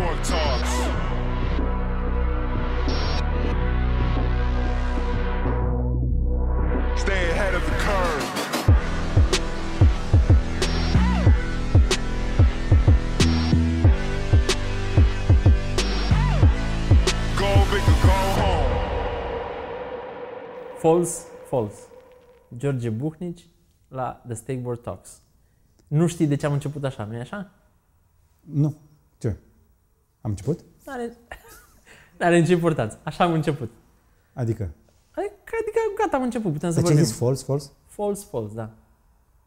Board 0.00 0.24
Talks. 0.24 0.72
Stay 7.02 7.22
ahead 7.32 7.54
of 7.54 7.62
the 7.68 7.76
curve. 7.84 8.24
Go 17.36 17.50
big 17.70 17.84
or 17.92 17.98
go 18.06 18.18
home. 18.40 18.72
False, 20.78 21.26
false. 21.48 21.88
George 22.56 22.90
Buhnici 22.90 23.44
la 23.88 24.22
The 24.26 24.34
Stakeboard 24.34 24.82
Talks. 24.82 25.22
Nu 25.88 26.06
știi 26.06 26.26
de 26.26 26.36
ce 26.36 26.46
am 26.46 26.52
început 26.52 26.84
așa, 26.84 27.04
nu-i 27.04 27.20
așa? 27.20 27.50
Nu. 28.40 28.76
Ce? 30.20 30.26
Am 30.26 30.30
început? 30.30 30.60
N-are, 30.86 31.16
n-are 32.18 32.38
nicio 32.38 32.52
importanță. 32.52 32.98
Așa 33.02 33.24
am 33.24 33.32
început. 33.32 33.70
Adică? 34.32 34.62
Adică, 35.10 35.34
adică 35.60 35.78
gata, 35.98 36.16
am 36.16 36.22
început, 36.22 36.52
putem 36.52 36.70
să 36.70 36.74
Dar 36.80 36.84
ce 36.84 36.90
ai 36.90 36.96
vorbim. 36.96 37.04
zis 37.04 37.16
false, 37.18 37.44
false? 37.44 37.70
False, 37.86 38.26
false, 38.30 38.54
da. 38.54 38.70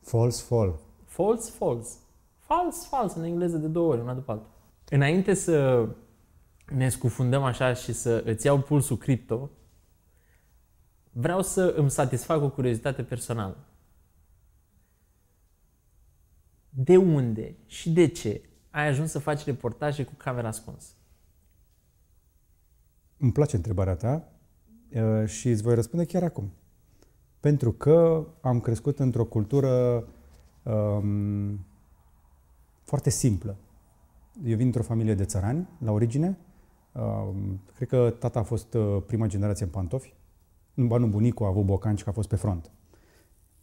False, 0.02 0.44
fall. 0.44 0.80
False, 1.06 1.52
false. 1.52 1.98
False, 2.38 2.88
false 2.90 3.18
în 3.20 3.24
engleză 3.24 3.58
de 3.58 3.68
două 3.68 3.92
ori, 3.92 4.02
una 4.02 4.14
după 4.14 4.32
alta. 4.32 4.46
Înainte 4.90 5.34
să 5.34 5.88
ne 6.76 6.90
scufundăm 6.90 7.44
așa 7.44 7.74
și 7.74 7.94
să 7.94 8.24
îți 8.26 8.46
iau 8.46 8.60
pulsul 8.60 8.98
cripto, 8.98 9.50
vreau 11.12 11.42
să 11.42 11.74
îmi 11.78 11.92
satisfac 11.92 12.42
o 12.42 12.50
curiozitate 12.50 13.04
personală. 13.04 13.58
De 16.70 16.98
unde 16.98 17.56
și 17.66 17.92
de 17.92 18.08
ce 18.08 18.42
ai 18.74 18.88
ajuns 18.88 19.12
să 19.12 19.20
faci 19.20 19.46
reportaje 19.46 20.04
cu 20.04 20.14
camera 20.18 20.48
ascunsă? 20.48 20.94
Îmi 23.18 23.32
place 23.32 23.56
întrebarea 23.56 23.96
ta 23.96 24.28
uh, 24.94 25.28
și 25.28 25.50
îți 25.50 25.62
voi 25.62 25.76
răspunde 25.76 26.06
chiar 26.06 26.24
acum. 26.24 26.52
Pentru 27.40 27.72
că 27.72 28.28
am 28.42 28.60
crescut 28.60 29.00
într-o 29.00 29.26
cultură 29.26 30.04
um, 30.64 31.66
foarte 32.84 33.10
simplă. 33.10 33.58
Eu 34.44 34.56
vin 34.56 34.66
într-o 34.66 34.84
familie 34.84 35.16
de 35.16 35.26
țărani, 35.26 35.70
la 35.78 35.92
origine. 35.92 36.38
Um, 36.92 37.62
cred 37.76 37.88
că 37.88 38.16
tata 38.20 38.40
a 38.40 38.44
fost 38.44 38.74
uh, 38.74 39.04
prima 39.06 39.28
generație 39.28 39.66
în 39.66 39.72
pantofi. 39.72 40.14
Nu, 40.74 40.88
ba 40.88 40.98
nu, 40.98 41.08
bunicul 41.08 41.46
a 41.46 41.50
avut 41.50 41.66
bocanci 41.66 42.04
că 42.04 42.10
a 42.10 42.14
fost 42.14 42.30
pe 42.30 42.36
front. 42.36 42.72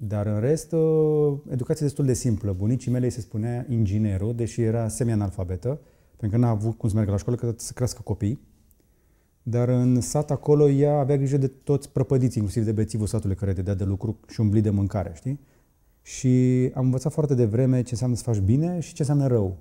Dar 0.02 0.26
în 0.26 0.40
rest, 0.40 0.72
uh, 0.72 1.38
educație 1.50 1.86
destul 1.86 2.04
de 2.04 2.12
simplă. 2.12 2.52
Bunicii 2.52 2.90
mele 2.90 3.04
îi 3.04 3.10
se 3.10 3.20
spunea 3.20 3.66
inginerul, 3.68 4.34
deși 4.34 4.62
era 4.62 4.88
semi-analfabetă, 4.88 5.80
pentru 6.16 6.38
că 6.38 6.44
n-a 6.44 6.50
avut 6.50 6.78
cum 6.78 6.88
să 6.88 6.94
meargă 6.94 7.12
la 7.12 7.18
școală, 7.18 7.38
că 7.38 7.54
să 7.56 7.72
crească 7.72 8.00
copii. 8.04 8.40
Dar 9.42 9.68
în 9.68 10.00
sat 10.00 10.30
acolo 10.30 10.68
ea 10.68 10.98
avea 10.98 11.16
grijă 11.16 11.36
de 11.36 11.46
toți 11.46 11.90
prăpădiții, 11.90 12.40
inclusiv 12.40 12.64
de 12.64 12.72
bețivul 12.72 13.06
satului 13.06 13.36
care 13.36 13.52
dădea 13.52 13.74
de 13.74 13.84
lucru 13.84 14.20
și 14.28 14.40
umbli 14.40 14.60
de 14.60 14.70
mâncare, 14.70 15.12
știi? 15.14 15.40
Și 16.02 16.70
am 16.74 16.84
învățat 16.84 17.12
foarte 17.12 17.34
devreme 17.34 17.82
ce 17.82 17.88
înseamnă 17.90 18.16
să 18.16 18.22
faci 18.22 18.38
bine 18.38 18.80
și 18.80 18.92
ce 18.94 19.02
înseamnă 19.02 19.26
rău. 19.26 19.58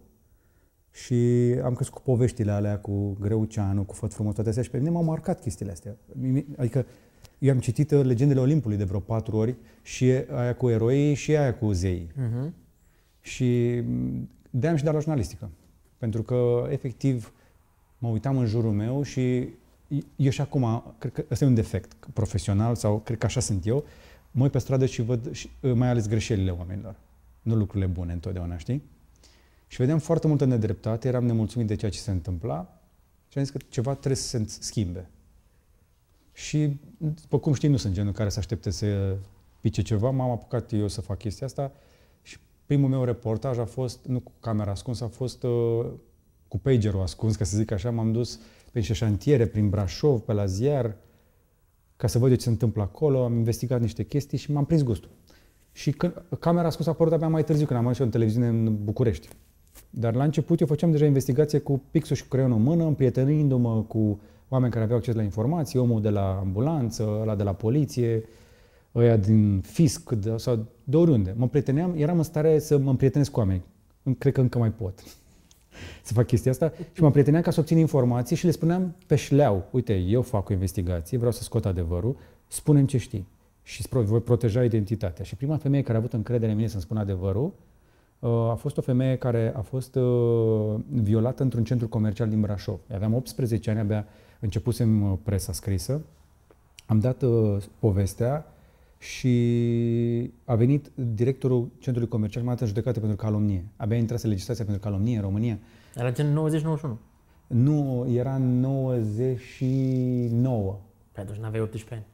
Și 0.91 1.15
am 1.63 1.73
crescut 1.73 1.97
cu 1.97 2.09
poveștile 2.09 2.51
alea, 2.51 2.79
cu 2.79 3.17
Greuceanu, 3.19 3.83
cu 3.83 3.93
Făt 3.93 4.13
frumos, 4.13 4.33
toate 4.33 4.49
astea 4.49 4.63
și 4.63 4.69
pe 4.69 4.77
mine 4.77 4.89
m-au 4.89 5.03
marcat 5.03 5.39
chestiile 5.39 5.71
astea. 5.71 5.97
Adică 6.57 6.85
eu 7.39 7.51
am 7.51 7.59
citit 7.59 7.91
uh, 7.91 8.03
Legendele 8.03 8.39
Olimpului 8.39 8.77
de 8.77 8.83
vreo 8.83 8.99
patru 8.99 9.35
ori 9.35 9.55
și 9.81 10.03
aia 10.31 10.55
cu 10.55 10.69
eroii 10.69 11.13
și 11.13 11.35
aia 11.35 11.55
cu 11.55 11.71
zeii. 11.71 12.11
Uh-huh. 12.11 12.51
Și 13.21 13.79
m, 13.85 14.29
de-aia 14.49 14.71
am 14.71 14.77
și 14.77 14.83
dat 14.83 14.93
la 14.93 14.99
jurnalistică. 14.99 15.49
Pentru 15.97 16.23
că, 16.23 16.67
efectiv, 16.69 17.33
mă 17.97 18.07
uitam 18.07 18.37
în 18.37 18.45
jurul 18.45 18.71
meu 18.71 19.03
și 19.03 19.47
eu 20.15 20.29
și 20.29 20.41
acum, 20.41 20.95
cred 20.97 21.11
că 21.11 21.25
ăsta 21.31 21.45
e 21.45 21.47
un 21.47 21.53
defect 21.53 22.07
profesional 22.13 22.75
sau 22.75 22.99
cred 22.99 23.17
că 23.17 23.25
așa 23.25 23.39
sunt 23.39 23.65
eu, 23.65 23.83
mă 24.31 24.43
uit 24.43 24.51
pe 24.51 24.57
stradă 24.57 24.85
și 24.85 25.01
văd 25.01 25.31
și, 25.31 25.49
mai 25.73 25.89
ales 25.89 26.07
greșelile 26.07 26.51
oamenilor, 26.51 26.95
nu 27.41 27.55
lucrurile 27.55 27.89
bune 27.89 28.13
întotdeauna, 28.13 28.57
știi? 28.57 28.83
Și 29.67 29.77
vedeam 29.77 29.99
foarte 29.99 30.27
multă 30.27 30.45
nedreptate, 30.45 31.07
eram 31.07 31.25
nemulțumit 31.25 31.67
de 31.67 31.75
ceea 31.75 31.91
ce 31.91 31.99
se 31.99 32.11
întâmpla 32.11 32.79
și 33.27 33.37
am 33.37 33.43
zis 33.43 33.53
că 33.53 33.59
ceva 33.69 33.91
trebuie 33.91 34.15
să 34.15 34.37
se 34.37 34.45
schimbe. 34.59 35.09
Și, 36.39 36.79
după 36.97 37.39
cum 37.39 37.53
știi, 37.53 37.69
nu 37.69 37.77
sunt 37.77 37.93
genul 37.93 38.11
care 38.11 38.29
să 38.29 38.39
aștepte 38.39 38.69
să 38.69 39.15
pice 39.59 39.81
ceva, 39.81 40.09
m-am 40.09 40.29
apucat 40.29 40.71
eu 40.73 40.87
să 40.87 41.01
fac 41.01 41.17
chestia 41.17 41.45
asta 41.45 41.71
și 42.21 42.37
primul 42.65 42.89
meu 42.89 43.03
reportaj 43.03 43.57
a 43.57 43.65
fost, 43.65 44.05
nu 44.05 44.19
cu 44.19 44.31
camera 44.39 44.71
ascunsă, 44.71 45.03
a 45.03 45.07
fost 45.07 45.43
uh, 45.43 45.85
cu 46.47 46.57
pagerul 46.57 47.01
ascuns, 47.01 47.35
ca 47.35 47.43
să 47.43 47.57
zic 47.57 47.71
așa, 47.71 47.91
m-am 47.91 48.11
dus 48.11 48.39
pe 48.71 48.79
niște 48.79 48.93
șantiere 48.93 49.45
prin 49.45 49.69
Brașov, 49.69 50.19
pe 50.19 50.33
la 50.33 50.45
ziar, 50.45 50.95
ca 51.95 52.07
să 52.07 52.19
văd 52.19 52.29
eu 52.29 52.35
ce 52.35 52.43
se 52.43 52.49
întâmplă 52.49 52.81
acolo, 52.81 53.23
am 53.23 53.33
investigat 53.33 53.81
niște 53.81 54.03
chestii 54.03 54.37
și 54.37 54.51
m-am 54.51 54.65
prins 54.65 54.83
gustul. 54.83 55.09
Și 55.71 55.91
când, 55.91 56.23
camera 56.39 56.67
ascunsă 56.67 56.89
a 56.89 56.93
apărut 56.93 57.13
abia 57.13 57.27
mai 57.27 57.43
târziu, 57.43 57.65
când 57.65 57.79
am 57.79 57.87
ajuns 57.87 57.99
eu 57.99 58.05
în 58.05 58.11
televiziune 58.11 58.47
în 58.47 58.83
București. 58.83 59.27
Dar 59.89 60.15
la 60.15 60.23
început 60.23 60.59
eu 60.59 60.67
făceam 60.67 60.91
deja 60.91 61.05
investigație 61.05 61.59
cu 61.59 61.81
pixul 61.91 62.15
și 62.15 62.21
cu 62.21 62.27
creionul 62.27 62.57
în 62.57 62.63
mână, 62.63 62.83
împrietenindu-mă 62.83 63.81
cu 63.81 64.19
oameni 64.49 64.71
care 64.71 64.83
aveau 64.83 64.99
acces 64.99 65.15
la 65.15 65.21
informații, 65.21 65.79
omul 65.79 66.01
de 66.01 66.09
la 66.09 66.37
ambulanță, 66.39 67.17
ăla 67.21 67.35
de 67.35 67.43
la 67.43 67.53
poliție, 67.53 68.23
ăia 68.95 69.17
din 69.17 69.61
fisc 69.61 70.11
de, 70.11 70.37
sau 70.37 70.65
de 70.83 70.97
oriunde. 70.97 71.33
Mă 71.37 71.47
prieteneam, 71.47 71.93
eram 71.95 72.17
în 72.17 72.23
stare 72.23 72.59
să 72.59 72.77
mă 72.77 72.89
împrietenesc 72.89 73.31
cu 73.31 73.39
oameni. 73.39 73.63
Cred 74.17 74.33
că 74.33 74.41
încă 74.41 74.57
mai 74.57 74.71
pot 74.71 75.03
să 76.03 76.13
fac 76.13 76.25
chestia 76.25 76.51
asta 76.51 76.73
și 76.91 77.01
mă 77.01 77.11
prieteneam 77.11 77.43
ca 77.43 77.51
să 77.51 77.59
obțin 77.59 77.77
informații 77.77 78.35
și 78.35 78.45
le 78.45 78.51
spuneam 78.51 78.95
pe 79.07 79.15
șleau, 79.15 79.65
uite, 79.71 79.95
eu 79.95 80.21
fac 80.21 80.49
o 80.49 80.53
investigație, 80.53 81.17
vreau 81.17 81.31
să 81.31 81.43
scot 81.43 81.65
adevărul, 81.65 82.17
spunem 82.47 82.85
ce 82.85 82.97
știi 82.97 83.27
și 83.63 83.79
îți 83.79 83.89
pro- 83.89 84.01
voi 84.01 84.21
proteja 84.21 84.63
identitatea. 84.63 85.23
Și 85.23 85.35
prima 85.35 85.57
femeie 85.57 85.83
care 85.83 85.95
a 85.95 85.99
avut 85.99 86.13
încredere 86.13 86.51
în 86.51 86.57
mine 86.57 86.69
să-mi 86.69 86.81
spună 86.81 86.99
adevărul 86.99 87.53
uh, 88.19 88.29
a 88.29 88.55
fost 88.55 88.77
o 88.77 88.81
femeie 88.81 89.15
care 89.15 89.53
a 89.55 89.61
fost 89.61 89.95
uh, 89.95 90.75
violată 90.91 91.43
într-un 91.43 91.63
centru 91.63 91.87
comercial 91.87 92.29
din 92.29 92.41
Brașov. 92.41 92.79
Aveam 92.93 93.13
18 93.13 93.69
ani, 93.69 93.79
abia 93.79 94.07
începusem 94.39 95.11
uh, 95.11 95.17
presa 95.23 95.53
scrisă, 95.53 96.01
am 96.85 96.99
dat 96.99 97.21
uh, 97.21 97.57
povestea 97.79 98.53
și 98.97 100.31
a 100.45 100.55
venit 100.55 100.91
directorul 100.95 101.69
centrului 101.79 102.09
comercial, 102.09 102.43
m-a 102.43 102.49
dat 102.49 102.61
în 102.61 102.67
judecată 102.67 102.99
pentru 102.99 103.17
calomnie. 103.17 103.65
Abia 103.75 103.97
intrase 103.97 104.27
legislația 104.27 104.65
pentru 104.65 104.83
calomnie 104.83 105.15
în 105.15 105.21
România. 105.21 105.59
Era 105.95 106.11
gen 106.11 106.39
90-91. 106.85 106.89
Nu, 107.47 108.07
era 108.13 108.35
în 108.35 108.59
99. 108.59 110.79
Păi 111.11 111.23
atunci 111.23 111.39
n-aveai 111.39 111.63
18 111.63 111.93
ani. 111.93 112.05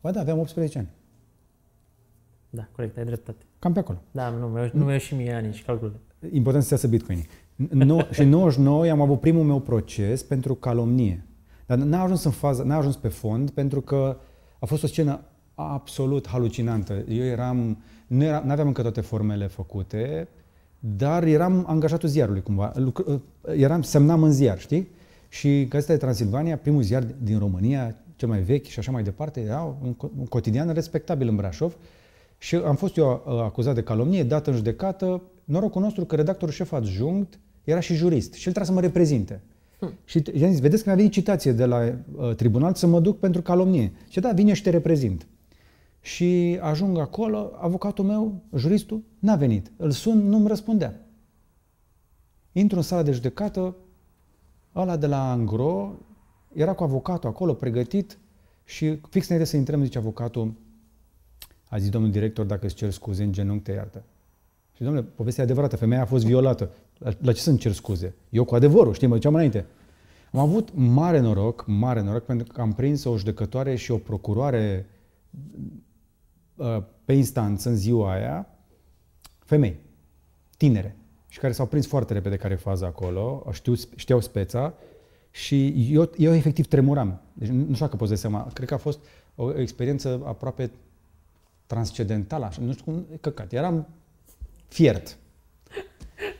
Ba 0.00 0.10
da, 0.10 0.20
aveam 0.20 0.38
18 0.38 0.78
ani. 0.78 0.88
Da, 2.50 2.68
corect, 2.72 2.96
ai 2.96 3.04
dreptate. 3.04 3.44
Cam 3.58 3.72
pe 3.72 3.78
acolo. 3.78 4.02
Da, 4.10 4.28
nu, 4.28 4.46
mi-au, 4.46 4.70
nu 4.72 4.84
mi-au 4.84 4.98
și 4.98 5.14
mie 5.14 5.32
ani 5.32 5.52
și 5.52 5.62
calculele. 5.62 6.00
Important 6.32 6.64
să 6.64 6.74
iasă 6.74 6.88
bitcoin 6.88 7.24
no, 7.56 7.98
Și 8.10 8.20
în 8.20 8.28
99 8.28 8.90
am 8.90 9.00
avut 9.00 9.20
primul 9.20 9.44
meu 9.44 9.60
proces 9.60 10.22
pentru 10.22 10.54
calomnie. 10.54 11.25
Dar 11.66 11.78
n-a 11.78 12.02
ajuns 12.02 12.24
în 12.24 12.30
fază, 12.30 12.62
n-a 12.62 12.76
ajuns 12.76 12.96
pe 12.96 13.08
fond 13.08 13.50
pentru 13.50 13.80
că 13.80 14.16
a 14.58 14.66
fost 14.66 14.82
o 14.82 14.86
scenă 14.86 15.20
absolut 15.54 16.28
halucinantă. 16.28 17.04
Eu 17.08 17.24
eram, 17.24 17.82
nu 18.06 18.24
era, 18.24 18.44
aveam 18.48 18.66
încă 18.66 18.82
toate 18.82 19.00
formele 19.00 19.46
făcute, 19.46 20.28
dar 20.78 21.24
eram 21.24 21.64
angajatul 21.66 22.08
ziarului 22.08 22.42
cumva. 22.42 22.72
Lucr, 22.74 23.02
eram, 23.56 23.82
semnam 23.82 24.22
în 24.22 24.32
ziar, 24.32 24.58
știi? 24.58 24.88
Și 25.28 25.64
Gazeta 25.64 25.92
de 25.92 25.98
Transilvania, 25.98 26.56
primul 26.56 26.82
ziar 26.82 27.06
din 27.22 27.38
România, 27.38 27.96
cel 28.16 28.28
mai 28.28 28.40
vechi 28.40 28.66
și 28.66 28.78
așa 28.78 28.90
mai 28.90 29.02
departe, 29.02 29.40
era 29.40 29.76
un, 29.82 29.94
un 30.18 30.26
cotidian 30.26 30.72
respectabil 30.72 31.28
în 31.28 31.36
Brașov. 31.36 31.76
Și 32.38 32.54
am 32.54 32.76
fost 32.76 32.96
eu 32.96 33.22
uh, 33.26 33.40
acuzat 33.40 33.74
de 33.74 33.82
calomnie, 33.82 34.24
dat 34.24 34.46
în 34.46 34.54
judecată. 34.54 35.22
Norocul 35.44 35.82
nostru 35.82 36.04
că 36.04 36.16
redactorul 36.16 36.54
șef 36.54 36.72
adjunct 36.72 37.38
era 37.64 37.80
și 37.80 37.94
jurist 37.94 38.32
și 38.32 38.46
el 38.46 38.52
trebuia 38.52 38.64
să 38.64 38.72
mă 38.72 38.80
reprezinte. 38.80 39.40
Hmm. 39.78 39.92
Și 40.04 40.22
i-am 40.34 40.50
zis, 40.50 40.60
vedeți 40.60 40.82
că 40.82 40.88
mi-a 40.88 40.96
venit 40.96 41.12
citație 41.12 41.52
de 41.52 41.64
la 41.64 41.98
uh, 42.16 42.34
tribunal 42.34 42.74
să 42.74 42.86
mă 42.86 43.00
duc 43.00 43.18
pentru 43.18 43.42
calomnie. 43.42 43.92
Și 44.08 44.20
da, 44.20 44.32
vine 44.32 44.52
și 44.52 44.62
te 44.62 44.70
reprezint. 44.70 45.26
Și 46.00 46.58
ajung 46.60 46.98
acolo, 46.98 47.52
avocatul 47.60 48.04
meu, 48.04 48.42
juristul, 48.56 49.02
n-a 49.18 49.36
venit. 49.36 49.72
Îl 49.76 49.90
sun, 49.90 50.28
nu-mi 50.28 50.48
răspundea. 50.48 51.00
Intru 52.52 52.76
în 52.76 52.82
sala 52.82 53.02
de 53.02 53.12
judecată, 53.12 53.76
ăla 54.74 54.96
de 54.96 55.06
la 55.06 55.30
Angro 55.30 55.92
era 56.52 56.72
cu 56.72 56.82
avocatul 56.82 57.28
acolo, 57.28 57.54
pregătit, 57.54 58.18
și 58.64 59.00
fix 59.10 59.28
înainte 59.28 59.48
să 59.48 59.56
intrăm, 59.56 59.82
zice 59.82 59.98
avocatul, 59.98 60.54
a 61.68 61.78
zis 61.78 61.88
domnul 61.88 62.10
director, 62.10 62.46
dacă 62.46 62.66
îți 62.66 62.74
cer 62.74 62.90
scuze, 62.90 63.22
în 63.22 63.32
genunchi 63.32 63.62
te 63.62 63.72
iartă. 63.72 64.04
Și 64.72 64.82
domnule, 64.82 65.06
povestea 65.14 65.42
e 65.42 65.46
adevărată, 65.46 65.76
femeia 65.76 66.02
a 66.02 66.06
fost 66.06 66.24
violată. 66.24 66.70
La, 66.98 67.12
la 67.20 67.32
ce 67.32 67.40
să-mi 67.40 67.58
cer 67.58 67.72
scuze? 67.72 68.14
Eu 68.30 68.44
cu 68.44 68.54
adevărul, 68.54 68.94
știi, 68.94 69.06
mă 69.06 69.14
duceam 69.14 69.34
înainte. 69.34 69.66
Am 70.32 70.40
avut 70.40 70.68
mare 70.74 71.20
noroc, 71.20 71.64
mare 71.66 72.00
noroc, 72.00 72.24
pentru 72.24 72.52
că 72.52 72.60
am 72.60 72.72
prins 72.72 73.04
o 73.04 73.16
judecătoare 73.16 73.76
și 73.76 73.90
o 73.90 73.96
procuroare 73.96 74.86
uh, 76.54 76.82
pe 77.04 77.12
instanță 77.12 77.68
în 77.68 77.76
ziua 77.76 78.12
aia, 78.12 78.48
femei, 79.38 79.80
tinere. 80.56 80.96
și 81.28 81.38
care 81.38 81.52
s-au 81.52 81.66
prins 81.66 81.86
foarte 81.86 82.12
repede 82.12 82.36
care 82.36 82.54
e 82.54 82.56
faza 82.56 82.86
acolo, 82.86 83.46
știu, 83.52 83.74
știau 83.96 84.20
speța 84.20 84.74
și 85.30 85.86
eu, 85.94 86.10
eu 86.16 86.34
efectiv 86.34 86.66
tremuram. 86.66 87.20
Deci 87.32 87.48
nu 87.48 87.62
știu 87.62 87.84
dacă 87.84 87.96
poți 87.96 88.10
să 88.10 88.16
seama, 88.16 88.50
cred 88.52 88.68
că 88.68 88.74
a 88.74 88.78
fost 88.78 88.98
o 89.34 89.58
experiență 89.58 90.22
aproape 90.24 90.70
transcendentală, 91.66 92.44
așa, 92.44 92.62
nu 92.62 92.72
știu 92.72 92.84
cum, 92.84 93.06
căcat, 93.20 93.52
eram 93.52 93.88
fiert. 94.68 95.18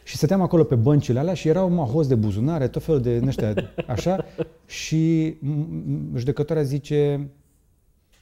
Și 0.07 0.17
stăteam 0.17 0.41
acolo 0.41 0.65
pe 0.65 0.75
băncile 0.75 1.19
alea 1.19 1.35
și 1.35 1.49
erau 1.49 1.69
mahos 1.71 2.07
de 2.07 2.15
buzunare, 2.15 2.69
tot 2.69 2.83
felul 2.83 3.01
de 3.01 3.23
ăștia, 3.27 3.55
așa, 3.87 4.25
și 4.67 5.35
m- 5.43 5.67
m- 5.67 6.17
judecătoarea 6.17 6.65
zice, 6.65 7.29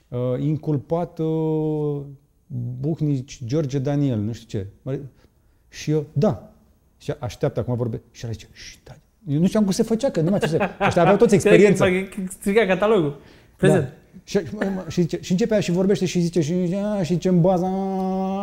uh, 0.08 0.18
inculpat 0.38 1.18
uh, 1.18 2.00
Buhnici 2.80 3.40
George 3.44 3.78
Daniel, 3.78 4.18
nu 4.18 4.32
știu 4.32 4.58
ce. 4.58 4.66
Mă- 4.82 4.98
Și 5.68 5.90
eu, 5.90 6.04
da. 6.12 6.52
Și 6.98 7.12
așteaptă 7.18 7.60
acum 7.60 7.74
vorbe. 7.76 8.00
Și 8.10 8.24
el 8.24 8.32
zice, 8.32 8.46
"Șt, 8.52 8.78
da. 8.84 8.92
Eu 9.28 9.40
nu 9.40 9.46
știam 9.46 9.62
cum 9.62 9.72
se 9.72 9.82
făcea, 9.82 10.10
că 10.10 10.20
nu 10.20 10.30
mai 10.30 10.38
ce 10.38 10.46
se... 10.46 10.58
Ăștia 10.80 11.02
aveau 11.02 11.16
toți 11.16 11.34
experiență. 11.38 11.84
Striga 12.30 12.66
catalogul. 12.66 13.20
Prezent. 13.56 13.82
Da. 13.82 13.88
Și, 14.24 14.38
mă, 14.52 14.70
mă, 14.74 14.84
și, 14.88 15.00
zice, 15.00 15.18
și 15.22 15.30
începe 15.32 15.60
și 15.60 15.70
vorbește 15.70 16.06
și 16.06 16.20
zice, 16.20 16.40
și, 16.40 16.64
zice, 16.64 16.76
"A, 16.76 17.02
și 17.02 17.12
zice 17.12 17.28
în 17.28 17.40
baza, 17.40 17.66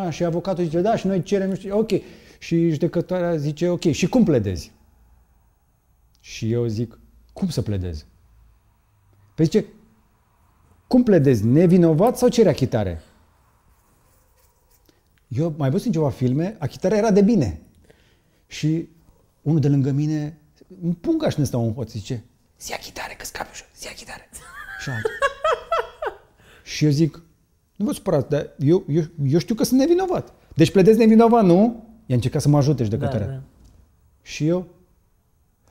a", 0.05 0.09
și 0.09 0.23
avocatul 0.23 0.63
zice, 0.63 0.79
da, 0.81 0.95
și 0.95 1.07
noi 1.07 1.23
cerem, 1.23 1.49
nu 1.49 1.55
știu, 1.55 1.77
ok. 1.77 1.91
Și 2.41 2.69
judecătoarea 2.69 3.35
zice, 3.35 3.69
ok, 3.69 3.91
și 3.91 4.07
cum 4.07 4.23
pledezi? 4.23 4.71
Și 6.19 6.51
eu 6.51 6.65
zic, 6.65 6.99
cum 7.33 7.49
să 7.49 7.61
pledez? 7.61 8.05
Păi 9.35 9.45
zice, 9.45 9.65
cum 10.87 11.03
pledezi, 11.03 11.45
nevinovat 11.45 12.17
sau 12.17 12.29
cere 12.29 12.49
achitare? 12.49 13.01
Eu 15.27 15.53
mai 15.57 15.69
văzut 15.69 15.85
în 15.85 15.91
ceva 15.91 16.09
filme, 16.09 16.55
achitarea 16.59 16.97
era 16.97 17.11
de 17.11 17.21
bine. 17.21 17.61
Și 18.47 18.89
unul 19.41 19.59
de 19.59 19.67
lângă 19.67 19.91
mine, 19.91 20.39
un 20.81 20.93
pungaș 20.93 21.35
ne 21.35 21.43
stau 21.43 21.65
un 21.65 21.73
hoț, 21.73 21.91
zice, 21.91 22.23
zi 22.59 22.73
achitare, 22.73 23.13
că 23.17 23.25
scapi 23.25 23.49
ușor, 23.51 23.67
zi 23.77 23.87
achitare. 23.87 24.29
Și 24.81 24.89
altul. 24.89 25.11
și 26.73 26.85
eu 26.85 26.91
zic, 26.91 27.21
nu 27.75 27.85
vă 27.85 27.91
supărați, 27.91 28.29
dar 28.29 28.49
eu, 28.59 28.85
eu, 28.87 29.03
eu 29.25 29.39
știu 29.39 29.55
că 29.55 29.63
sunt 29.63 29.79
nevinovat. 29.79 30.33
Deci 30.55 30.71
pledez 30.71 30.97
nevinovat, 30.97 31.45
nu? 31.45 31.89
I-a 32.11 32.17
încercat 32.17 32.41
să 32.41 32.49
mă 32.49 32.57
ajute 32.57 32.77
Da, 32.77 32.83
judecătoarea. 32.83 33.27
da. 33.27 33.41
Și 34.21 34.47
eu, 34.47 34.65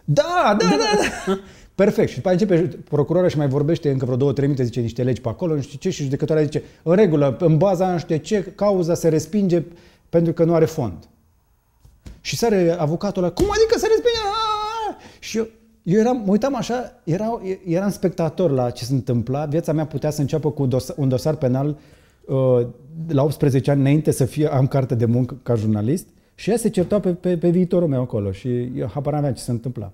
da, 0.04 0.56
da, 0.58 0.66
da, 0.69 0.76
da. 1.26 1.38
Perfect. 1.75 2.08
Și 2.08 2.14
după 2.14 2.28
aia 2.28 2.38
începe 2.40 2.76
procurorul 2.88 3.28
și 3.28 3.37
mai 3.37 3.48
vorbește 3.48 3.90
încă 3.90 4.04
vreo 4.04 4.16
două, 4.16 4.32
trei 4.32 4.46
minute, 4.46 4.64
zice 4.64 4.81
niște 4.81 5.02
legi 5.02 5.20
pe 5.20 5.28
acolo, 5.28 5.54
nu 5.54 5.60
știu 5.60 5.78
ce, 5.78 5.90
și 5.90 6.02
judecătoarea 6.02 6.44
zice, 6.44 6.62
în 6.82 6.94
regulă, 6.94 7.37
în 7.40 7.56
baza 7.56 7.92
nu 7.92 7.98
știu 7.98 8.16
ce, 8.16 8.42
cauza 8.42 8.94
se 8.94 9.08
respinge 9.08 9.62
pentru 10.08 10.32
că 10.32 10.44
nu 10.44 10.54
are 10.54 10.64
fond. 10.64 11.08
Și 12.20 12.37
sare 12.37 12.76
avocatul 12.78 13.22
ăla, 13.22 13.32
cum 13.32 13.46
adică 13.50 13.78
se 13.78 13.86
respinge? 13.86 14.19
Aaaa! 14.25 14.96
Și 15.19 15.38
eu, 15.38 15.46
eu 15.82 16.00
eram, 16.00 16.16
mă 16.16 16.31
uitam 16.31 16.54
așa, 16.54 17.00
era, 17.04 17.40
eram 17.64 17.90
spectator 17.90 18.50
la 18.50 18.70
ce 18.70 18.84
se 18.84 18.93
întâmpla, 18.93 19.44
viața 19.44 19.72
mea 19.72 19.86
putea 19.86 20.10
să 20.10 20.20
înceapă 20.20 20.50
cu 20.50 20.66
dos, 20.66 20.93
un 20.96 21.08
dosar 21.08 21.34
penal 21.34 21.78
uh, 22.26 22.66
la 23.08 23.22
18 23.22 23.70
ani 23.70 23.81
înainte 23.81 24.10
să 24.10 24.25
fie, 24.25 24.52
am 24.52 24.66
carte 24.66 24.94
de 24.94 25.04
muncă 25.04 25.38
ca 25.43 25.54
jurnalist 25.54 26.06
și 26.40 26.50
ea 26.50 26.56
se 26.56 26.69
certau 26.69 27.00
pe, 27.00 27.14
pe, 27.14 27.38
pe 27.38 27.50
viitorul 27.50 27.88
meu 27.88 28.00
acolo 28.00 28.32
și 28.32 28.78
eu 28.78 28.88
habar 28.88 29.12
n-aveam 29.12 29.34
ce 29.34 29.42
se 29.42 29.50
întâmpla. 29.50 29.92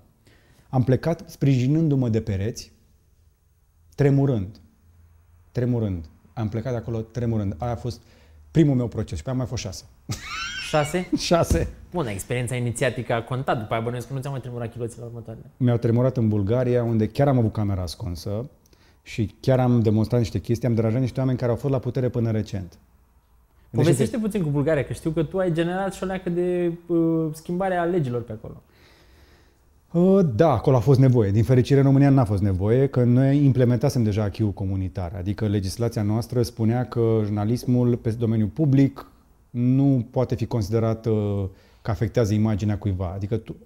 Am 0.69 0.84
plecat 0.84 1.22
sprijinându-mă 1.26 2.08
de 2.08 2.20
pereți, 2.20 2.72
tremurând, 3.94 4.60
tremurând. 5.52 6.04
Am 6.32 6.48
plecat 6.48 6.72
de 6.72 6.78
acolo 6.78 7.00
tremurând. 7.00 7.54
Aia 7.58 7.72
a 7.72 7.76
fost 7.76 8.02
primul 8.50 8.75
meu 8.75 8.88
proces 8.88 9.16
și 9.16 9.22
pe 9.22 9.28
aia 9.28 9.38
mai 9.38 9.46
fost 9.46 9.62
șase. 9.62 9.84
Șase? 10.69 11.08
Șase. 11.28 11.69
Bun, 11.90 12.06
experiența 12.06 12.54
inițiatică 12.54 13.12
a 13.12 13.22
contat. 13.22 13.58
După 13.58 13.72
aia 13.72 13.82
bănuiesc 13.82 14.06
că 14.06 14.14
nu 14.14 14.20
ți-am 14.20 14.32
mai 14.32 14.40
tremurat 14.40 14.72
chiloții 14.72 15.00
la 15.00 15.04
următoarele. 15.04 15.50
Mi-au 15.56 15.76
tremurat 15.76 16.16
în 16.16 16.28
Bulgaria, 16.28 16.82
unde 16.82 17.08
chiar 17.08 17.28
am 17.28 17.38
avut 17.38 17.52
camera 17.52 17.82
ascunsă 17.82 18.50
și 19.02 19.34
chiar 19.40 19.60
am 19.60 19.81
demonstrat 19.81 20.20
niște 20.20 20.38
chestii, 20.38 20.69
am 20.69 20.75
deranjat 20.75 21.00
niște 21.00 21.20
oameni 21.20 21.38
care 21.38 21.50
au 21.50 21.56
fost 21.56 21.72
la 21.72 21.78
putere 21.78 22.08
până 22.08 22.31
recent. 22.31 22.78
Povestește 23.70 24.18
puțin 24.18 24.42
cu 24.42 24.48
Bulgaria, 24.48 24.84
că 24.84 24.92
știu 24.92 25.10
că 25.10 25.22
tu 25.22 25.38
ai 25.38 25.52
generat 25.52 25.92
și 25.94 26.02
o 26.02 26.06
leacă 26.06 26.30
de 26.30 26.72
uh, 26.86 27.26
schimbare 27.32 27.74
a 27.76 27.84
legilor 27.84 28.22
pe 28.22 28.32
acolo. 28.32 28.62
Uh, 29.92 30.26
Da, 30.34 30.50
acolo 30.50 30.76
a 30.76 30.80
fost 30.80 30.98
nevoie. 31.00 31.30
Din 31.30 31.44
fericire, 31.44 31.78
în 31.80 31.86
România 31.86 32.10
n-a 32.10 32.24
fost 32.24 32.42
nevoie, 32.42 32.86
că 32.86 33.04
noi 33.04 33.44
implementasem 33.44 34.02
deja 34.02 34.22
acquis 34.22 34.46
comunitar. 34.54 35.12
Adică 35.16 35.46
legislația 35.46 36.02
noastră 36.02 36.42
spunea 36.42 36.84
că 36.86 37.20
jurnalismul 37.24 37.96
pe 37.96 38.10
domeniul 38.10 38.48
public 38.48 39.06
nu 39.50 40.06
poate 40.10 40.34
fi 40.34 40.46
considerat 40.46 41.06
uh, 41.06 41.44
că 41.82 41.90
afectează 41.90 42.34
imaginea 42.34 42.78
cuiva. 42.78 43.12
Adică 43.14 43.36
tu, 43.36 43.56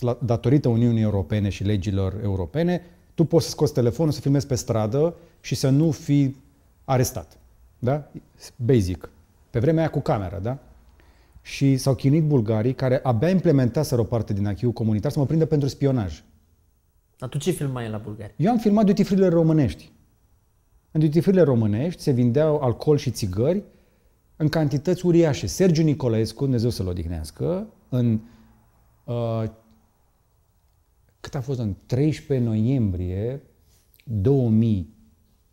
la- 0.00 0.18
datorită 0.24 0.68
Uniunii 0.68 1.02
Europene 1.02 1.48
și 1.48 1.64
legilor 1.64 2.14
europene, 2.22 2.82
tu 3.14 3.24
poți 3.24 3.44
să 3.44 3.50
scoți 3.50 3.72
telefonul, 3.72 4.12
să 4.12 4.20
filmezi 4.20 4.46
pe 4.46 4.54
stradă 4.54 5.14
și 5.40 5.54
să 5.54 5.68
nu 5.68 5.90
fii 5.90 6.36
arestat. 6.84 7.38
Da? 7.78 8.10
Basic. 8.56 9.08
Pe 9.56 9.62
vremea 9.62 9.82
aia 9.82 9.90
cu 9.90 10.00
camera, 10.00 10.38
da? 10.38 10.58
Și 11.42 11.76
s-au 11.76 11.94
chinuit 11.94 12.24
bulgarii 12.24 12.74
care 12.74 13.00
abia 13.02 13.28
implementaseră 13.28 14.00
o 14.00 14.04
parte 14.04 14.32
din 14.32 14.46
acquis 14.46 14.70
comunitar 14.74 15.10
să 15.10 15.18
mă 15.18 15.26
prindă 15.26 15.46
pentru 15.46 15.68
spionaj. 15.68 16.24
Dar 17.18 17.28
tu 17.28 17.38
ce 17.38 17.50
filmai 17.50 17.88
la 17.88 17.98
Bulgaria? 17.98 18.34
Eu 18.36 18.50
am 18.50 18.58
filmat 18.58 18.84
duty 18.84 19.02
free 19.02 19.28
românești. 19.28 19.92
În 20.90 21.00
duty 21.00 21.20
free 21.20 21.42
românești 21.42 22.02
se 22.02 22.10
vindeau 22.10 22.58
alcool 22.58 22.96
și 22.96 23.10
țigări 23.10 23.62
în 24.36 24.48
cantități 24.48 25.06
uriașe. 25.06 25.46
Sergiu 25.46 25.82
Nicolescu, 25.82 26.42
Dumnezeu 26.42 26.70
să-l 26.70 26.86
odihnească, 26.86 27.66
în 27.88 28.20
uh, 29.04 29.42
cât 31.20 31.34
a 31.34 31.40
fost 31.40 31.58
în 31.58 31.74
13 31.86 32.46
noiembrie 32.46 33.42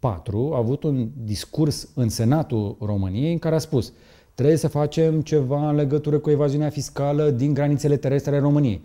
2004, 0.03 0.53
a 0.53 0.57
avut 0.57 0.83
un 0.83 1.09
discurs 1.23 1.89
în 1.93 2.09
Senatul 2.09 2.77
României 2.79 3.31
în 3.31 3.39
care 3.39 3.55
a 3.55 3.57
spus 3.57 3.93
trebuie 4.33 4.57
să 4.57 4.67
facem 4.67 5.21
ceva 5.21 5.69
în 5.69 5.75
legătură 5.75 6.19
cu 6.19 6.29
evaziunea 6.29 6.69
fiscală 6.69 7.29
din 7.29 7.53
granițele 7.53 7.97
terestre 7.97 8.31
ale 8.31 8.39
României. 8.39 8.81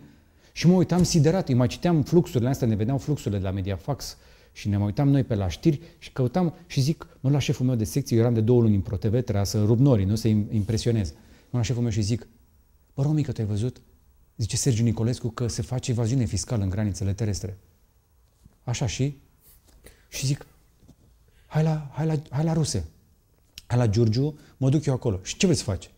Și 0.51 0.67
mă 0.67 0.73
uitam 0.73 1.03
siderat, 1.03 1.47
îi 1.49 1.53
mai 1.53 1.67
citeam 1.67 2.01
fluxurile 2.01 2.49
astea, 2.49 2.67
ne 2.67 2.75
vedeam 2.75 2.97
fluxurile 2.97 3.39
de 3.39 3.45
la 3.45 3.51
Mediafax 3.51 4.17
și 4.51 4.69
ne 4.69 4.77
mai 4.77 4.85
uitam 4.85 5.09
noi 5.09 5.23
pe 5.23 5.35
la 5.35 5.47
știri 5.47 5.81
și 5.97 6.11
căutam 6.11 6.53
și 6.67 6.81
zic, 6.81 7.07
mă 7.19 7.29
la 7.29 7.39
șeful 7.39 7.65
meu 7.65 7.75
de 7.75 7.83
secție, 7.83 8.15
eu 8.15 8.21
eram 8.21 8.33
de 8.33 8.41
două 8.41 8.61
luni 8.61 8.75
în 8.75 8.81
ProTV, 8.81 9.21
trebuia 9.21 9.43
să 9.43 9.63
rup 9.63 9.79
norii, 9.79 10.05
nu 10.05 10.15
să 10.15 10.27
impresionez. 10.27 11.09
Mă 11.49 11.57
la 11.57 11.61
șeful 11.61 11.81
meu 11.81 11.91
și 11.91 12.01
zic, 12.01 12.27
bă, 12.95 13.01
Romică, 13.01 13.31
tu 13.31 13.41
ai 13.41 13.47
văzut? 13.47 13.81
Zice 14.37 14.55
Sergiu 14.55 14.83
Nicolescu 14.83 15.27
că 15.27 15.47
se 15.47 15.61
face 15.61 15.91
evaziune 15.91 16.25
fiscală 16.25 16.63
în 16.63 16.69
granițele 16.69 17.13
terestre. 17.13 17.57
Așa 18.63 18.85
și? 18.85 19.17
Și 20.09 20.25
zic, 20.25 20.45
hai 21.49 21.63
la, 21.63 21.89
hai 21.91 22.05
la, 22.05 22.13
hai 22.29 22.43
la 22.43 22.53
ruse, 22.53 22.85
hai 23.65 23.77
la 23.77 23.87
Giurgiu, 23.87 24.37
mă 24.57 24.69
duc 24.69 24.85
eu 24.85 24.93
acolo. 24.93 25.19
Și 25.23 25.37
ce 25.37 25.45
vrei 25.45 25.57
să 25.57 25.63
faci? 25.63 25.89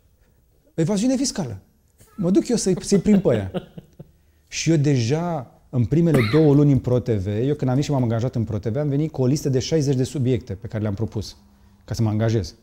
Evaziune 0.73 1.15
fiscală. 1.15 1.61
Mă 2.17 2.31
duc 2.31 2.47
eu 2.47 2.55
să-i, 2.55 2.75
să-i 2.83 2.99
prind 2.99 3.21
pe 3.21 3.29
aia. 3.29 3.51
Și 4.47 4.69
eu 4.69 4.75
deja, 4.75 5.51
în 5.69 5.85
primele 5.85 6.19
două 6.31 6.53
luni 6.53 6.71
în 6.71 6.79
ProTV, 6.79 7.27
eu 7.27 7.55
când 7.55 7.61
am 7.61 7.67
venit 7.67 7.83
și 7.83 7.91
m-am 7.91 8.03
angajat 8.03 8.35
în 8.35 8.43
ProTV, 8.43 8.75
am 8.75 8.89
venit 8.89 9.11
cu 9.11 9.21
o 9.21 9.25
listă 9.25 9.49
de 9.49 9.59
60 9.59 9.95
de 9.95 10.03
subiecte 10.03 10.53
pe 10.53 10.67
care 10.67 10.81
le-am 10.81 10.93
propus 10.93 11.35
ca 11.85 11.93
să 11.93 12.01
mă 12.01 12.09
angajez. 12.09 12.55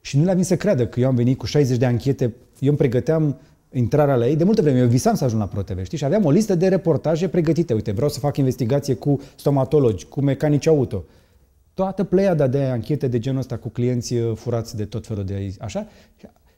Și 0.00 0.16
nu 0.16 0.24
le-a 0.24 0.32
venit 0.32 0.46
să 0.46 0.56
creadă 0.56 0.86
că 0.86 1.00
eu 1.00 1.08
am 1.08 1.14
venit 1.14 1.38
cu 1.38 1.46
60 1.46 1.78
de 1.78 1.86
anchete, 1.86 2.24
eu 2.58 2.68
îmi 2.68 2.76
pregăteam 2.76 3.36
intrarea 3.72 4.16
la 4.16 4.26
ei, 4.26 4.36
de 4.36 4.44
multă 4.44 4.62
vreme, 4.62 4.78
eu 4.78 4.86
visam 4.86 5.14
să 5.14 5.24
ajung 5.24 5.40
la 5.40 5.46
ProTV, 5.46 5.84
știi? 5.84 5.98
Și 5.98 6.04
aveam 6.04 6.24
o 6.24 6.30
listă 6.30 6.54
de 6.54 6.68
reportaje 6.68 7.28
pregătite. 7.28 7.74
Uite, 7.74 7.92
vreau 7.92 8.08
să 8.08 8.18
fac 8.18 8.36
investigație 8.36 8.94
cu 8.94 9.20
stomatologi, 9.36 10.04
cu 10.04 10.20
mecanici 10.20 10.66
auto. 10.66 11.04
Toată 11.76 12.04
pleiada 12.04 12.46
de 12.46 12.62
anchete 12.62 13.08
de 13.08 13.18
genul 13.18 13.38
ăsta 13.38 13.56
cu 13.56 13.68
clienți 13.68 14.14
uh, 14.14 14.36
furați 14.36 14.76
de 14.76 14.84
tot 14.84 15.06
felul 15.06 15.24
de 15.24 15.54
așa. 15.60 15.86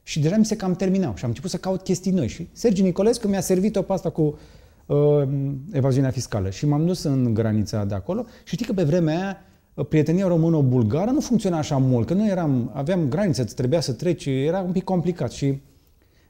Și 0.02 0.20
deja 0.20 0.36
mi 0.36 0.44
se 0.44 0.56
cam 0.56 0.74
terminau 0.74 1.12
și 1.16 1.22
am 1.22 1.28
început 1.28 1.50
să 1.50 1.56
caut 1.56 1.82
chestii 1.82 2.12
noi. 2.12 2.28
Și 2.28 2.48
Sergiu 2.52 2.82
Nicolescu 2.82 3.28
mi-a 3.28 3.40
servit-o 3.40 3.82
pe 3.82 3.92
asta 3.92 4.10
cu 4.10 4.38
uh, 4.86 5.28
evaziunea 5.72 6.10
fiscală. 6.10 6.50
Și 6.50 6.66
m-am 6.66 6.86
dus 6.86 7.02
în 7.02 7.34
granița 7.34 7.84
de 7.84 7.94
acolo 7.94 8.24
și 8.44 8.54
știi 8.54 8.66
că 8.66 8.72
pe 8.72 8.82
vremea 8.82 9.16
aia 9.16 9.36
uh, 9.74 9.86
prietenia 9.86 10.26
română-bulgară 10.26 11.10
nu 11.10 11.20
funcționa 11.20 11.58
așa 11.58 11.76
mult, 11.76 12.06
că 12.06 12.14
noi 12.14 12.28
eram, 12.28 12.70
aveam 12.74 13.08
graniță, 13.08 13.42
îți 13.42 13.54
trebuia 13.54 13.80
să 13.80 13.92
treci, 13.92 14.26
era 14.26 14.60
un 14.60 14.72
pic 14.72 14.84
complicat 14.84 15.32
și 15.32 15.60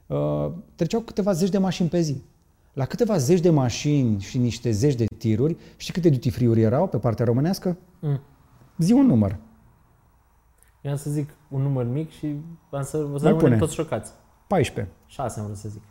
uh, 0.07 0.51
treceau 0.75 1.01
câteva 1.01 1.31
zeci 1.31 1.49
de 1.49 1.57
mașini 1.57 1.89
pe 1.89 1.99
zi. 1.99 2.21
La 2.73 2.85
câteva 2.85 3.17
zeci 3.17 3.39
de 3.39 3.49
mașini 3.49 4.19
și 4.19 4.37
niște 4.37 4.71
zeci 4.71 4.95
de 4.95 5.05
tiruri, 5.17 5.57
știi 5.77 5.93
câte 5.93 6.09
duty 6.09 6.29
free-uri 6.29 6.61
erau 6.61 6.87
pe 6.87 6.97
partea 6.97 7.25
românească? 7.25 7.77
Mm. 7.99 8.19
Zi 8.79 8.91
un 8.91 9.05
număr. 9.05 9.37
Eu 10.81 10.91
am 10.91 10.97
să 10.97 11.09
zic 11.09 11.29
un 11.49 11.61
număr 11.61 11.85
mic 11.85 12.11
și 12.11 12.35
am 12.69 12.83
să, 12.83 12.97
o 12.97 13.17
să 13.17 13.23
Mai 13.23 13.31
rămânem 13.31 13.37
pune. 13.37 13.57
toți 13.57 13.73
șocați. 13.73 14.11
14. 14.47 14.93
6 15.05 15.39
am 15.39 15.45
vrut 15.45 15.57
să 15.57 15.69
zic. 15.69 15.81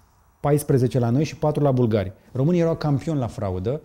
14 0.41 0.99
la 0.99 1.11
noi 1.11 1.25
și 1.25 1.37
4 1.37 1.63
la 1.63 1.71
bulgari. 1.73 2.13
Românii 2.33 2.61
erau 2.61 2.77
campioni 2.77 3.19
la 3.19 3.27
fraudă 3.27 3.81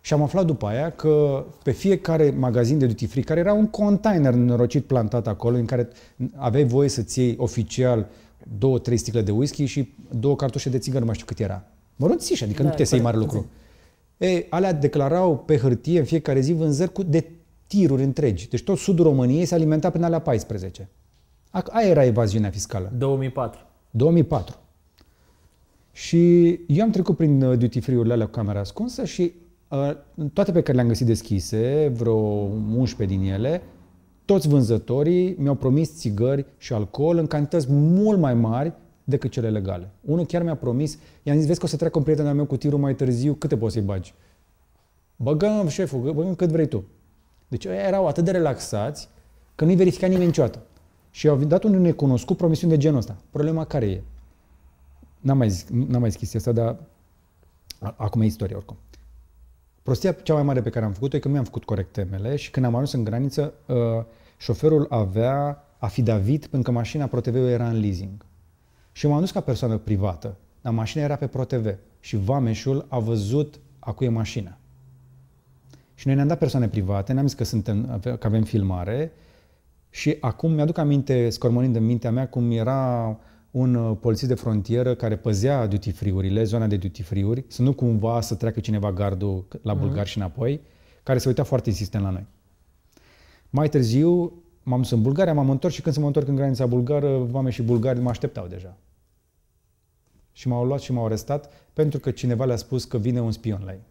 și 0.00 0.12
am 0.12 0.22
aflat 0.22 0.46
după 0.46 0.66
aia 0.66 0.90
că 0.90 1.44
pe 1.62 1.70
fiecare 1.70 2.30
magazin 2.30 2.78
de 2.78 2.86
duty 2.86 3.06
free, 3.06 3.22
care 3.22 3.40
era 3.40 3.52
un 3.52 3.66
container 3.66 4.34
norocit 4.34 4.84
plantat 4.84 5.26
acolo, 5.26 5.56
în 5.56 5.64
care 5.64 5.88
aveai 6.36 6.64
voie 6.64 6.88
să-ți 6.88 7.20
iei 7.20 7.34
oficial 7.38 8.06
două, 8.58 8.78
trei 8.78 8.96
sticle 8.96 9.22
de 9.22 9.30
whisky 9.30 9.64
și 9.64 9.94
două 10.10 10.36
cartușe 10.36 10.68
de 10.70 10.78
țigări, 10.78 11.00
nu 11.00 11.06
mai 11.06 11.14
știu 11.14 11.26
cât 11.26 11.38
era. 11.38 11.64
Mărunțiși, 11.96 12.42
adică 12.42 12.58
Da, 12.58 12.62
nu 12.64 12.68
puteai 12.70 12.86
să 12.88 12.94
iei 12.94 13.04
mare 13.04 13.16
corect, 13.16 13.34
lucru. 13.34 13.50
Ei, 14.16 14.46
alea 14.50 14.72
declarau 14.72 15.38
pe 15.38 15.56
hârtie 15.58 15.98
în 15.98 16.04
fiecare 16.04 16.40
zi 16.40 16.52
vânzări 16.52 16.92
cu 16.92 17.02
de 17.02 17.30
tiruri 17.68 18.02
întregi. 18.02 18.48
Deci 18.48 18.62
tot 18.62 18.78
sudul 18.78 19.04
României 19.04 19.44
se 19.44 19.54
alimenta 19.54 19.90
prin 19.90 20.02
alea 20.02 20.18
14. 20.18 20.88
A- 21.50 21.64
Aia 21.70 21.88
era 21.88 22.04
evaziunea 22.04 22.50
fiscală. 22.50 22.92
2004. 22.98 23.60
2004. 23.90 24.56
Și 25.92 26.48
eu 26.66 26.82
am 26.84 26.90
trecut 26.90 27.16
prin 27.16 27.42
uh, 27.42 27.58
duty 27.58 27.80
free-urile 27.80 28.12
alea 28.12 28.26
cu 28.26 28.32
camera 28.32 28.60
ascunsă 28.60 29.04
și 29.04 29.32
uh, 29.68 29.90
toate 30.32 30.52
pe 30.52 30.60
care 30.62 30.76
le-am 30.76 30.88
găsit 30.88 31.06
deschise, 31.06 31.92
vreo 31.96 32.16
11 32.76 33.16
din 33.16 33.26
ele, 33.32 33.62
toți 34.24 34.48
vânzătorii 34.48 35.34
mi-au 35.38 35.54
promis 35.54 35.96
țigări 35.96 36.46
și 36.58 36.72
alcool 36.72 37.16
în 37.16 37.26
cantități 37.26 37.66
mult 37.70 38.18
mai 38.18 38.34
mari 38.34 38.72
decât 39.04 39.30
cele 39.30 39.50
legale. 39.50 39.90
Unul 40.00 40.26
chiar 40.26 40.42
mi-a 40.42 40.54
promis, 40.54 40.98
i-am 41.22 41.36
zis, 41.36 41.46
vezi 41.46 41.58
că 41.58 41.64
o 41.64 41.68
să 41.68 41.76
treacă 41.76 41.98
un 41.98 42.04
prieten 42.04 42.26
al 42.26 42.34
meu 42.34 42.44
cu 42.44 42.56
tirul 42.56 42.78
mai 42.78 42.94
târziu, 42.94 43.32
câte 43.34 43.56
poți 43.56 43.72
să-i 43.72 43.82
bagi? 43.82 44.14
Băgăm, 45.16 45.68
șeful, 45.68 46.00
băgăm 46.12 46.34
cât 46.34 46.48
vrei 46.50 46.66
tu. 46.68 46.84
Deci 47.48 47.64
ăia 47.66 47.80
erau 47.86 48.06
atât 48.06 48.24
de 48.24 48.30
relaxați 48.30 49.08
că 49.54 49.64
nu-i 49.64 49.74
verifica 49.76 50.06
nimeni 50.06 50.26
niciodată. 50.26 50.62
Și 51.10 51.28
au 51.28 51.36
dat 51.36 51.64
unui 51.64 51.78
necunoscut 51.80 52.36
promisiuni 52.36 52.72
de 52.72 52.78
genul 52.78 52.98
ăsta. 52.98 53.16
Problema 53.30 53.64
care 53.64 53.86
e? 53.86 54.02
N-am 55.20 55.36
mai 55.36 55.50
zis, 55.50 55.66
n-am 55.68 56.00
mai 56.00 56.10
zis 56.10 56.18
chestia 56.18 56.38
asta, 56.38 56.52
dar 56.52 56.76
a- 57.80 57.94
acum 57.98 58.20
e 58.20 58.24
istorie 58.24 58.56
oricum. 58.56 58.76
Prostia 59.82 60.12
cea 60.12 60.34
mai 60.34 60.42
mare 60.42 60.62
pe 60.62 60.70
care 60.70 60.84
am 60.84 60.92
făcut-o 60.92 61.16
e 61.16 61.20
că 61.20 61.26
nu 61.26 61.32
mi-am 61.32 61.44
făcut 61.44 61.64
corect 61.64 61.92
temele 61.92 62.36
și 62.36 62.50
când 62.50 62.66
am 62.66 62.74
ajuns 62.74 62.92
în 62.92 63.04
graniță, 63.04 63.52
uh, 63.66 63.76
șoferul 64.36 64.86
avea 64.90 65.64
afidavit 65.78 66.40
pentru 66.46 66.72
că 66.72 66.78
mașina 66.78 67.06
ProTV 67.06 67.34
era 67.34 67.68
în 67.68 67.80
leasing. 67.80 68.24
Și 68.92 69.06
m-am 69.06 69.20
dus 69.20 69.30
ca 69.30 69.40
persoană 69.40 69.76
privată, 69.76 70.36
dar 70.60 70.72
mașina 70.72 71.02
era 71.02 71.16
pe 71.16 71.26
ProTV 71.26 71.74
și 72.00 72.16
vameșul 72.16 72.86
a 72.88 72.98
văzut 72.98 73.58
a 73.78 73.92
cui 73.92 74.06
e 74.06 74.10
mașina. 74.10 74.58
Și 75.98 76.06
noi 76.06 76.16
ne-am 76.16 76.28
dat 76.28 76.38
persoane 76.38 76.68
private, 76.68 77.12
ne-am 77.12 77.26
zis 77.26 77.36
că, 77.36 77.44
suntem, 77.44 78.00
că 78.00 78.26
avem 78.26 78.42
filmare 78.42 79.12
și 79.90 80.16
acum 80.20 80.52
mi-aduc 80.52 80.78
aminte, 80.78 81.30
scormonind 81.30 81.76
în 81.76 81.84
mintea 81.84 82.10
mea, 82.10 82.28
cum 82.28 82.50
era 82.50 83.18
un 83.50 83.74
uh, 83.74 83.96
polițist 84.00 84.28
de 84.28 84.34
frontieră 84.34 84.94
care 84.94 85.16
păzea 85.16 85.66
duty 85.66 85.90
free-urile, 85.90 86.44
zona 86.44 86.66
de 86.66 86.76
duty 86.76 87.02
free-uri, 87.02 87.44
să 87.46 87.62
nu 87.62 87.72
cumva 87.72 88.20
să 88.20 88.34
treacă 88.34 88.60
cineva 88.60 88.92
gardul 88.92 89.46
la 89.62 89.74
bulgari 89.74 90.08
și 90.08 90.16
înapoi, 90.16 90.60
care 91.02 91.18
se 91.18 91.28
uita 91.28 91.42
foarte 91.42 91.68
insistent 91.68 92.04
la 92.04 92.10
noi. 92.10 92.26
Mai 93.50 93.68
târziu 93.68 94.42
m-am 94.62 94.80
dus 94.80 94.90
în 94.90 95.02
Bulgaria, 95.02 95.34
m-am 95.34 95.50
întors 95.50 95.74
și 95.74 95.82
când 95.82 95.94
să 95.94 96.00
mă 96.00 96.06
întorc 96.06 96.28
în 96.28 96.34
granița 96.34 96.66
bulgară, 96.66 97.18
vame 97.18 97.50
și 97.50 97.62
bulgari 97.62 98.00
mă 98.00 98.08
așteptau 98.08 98.46
deja. 98.46 98.76
Și 100.32 100.48
m-au 100.48 100.64
luat 100.64 100.80
și 100.80 100.92
m-au 100.92 101.04
arestat 101.04 101.52
pentru 101.72 101.98
că 101.98 102.10
cineva 102.10 102.44
le-a 102.44 102.56
spus 102.56 102.84
că 102.84 102.98
vine 102.98 103.20
un 103.20 103.32
spion 103.32 103.62
la 103.64 103.72
ei. 103.72 103.86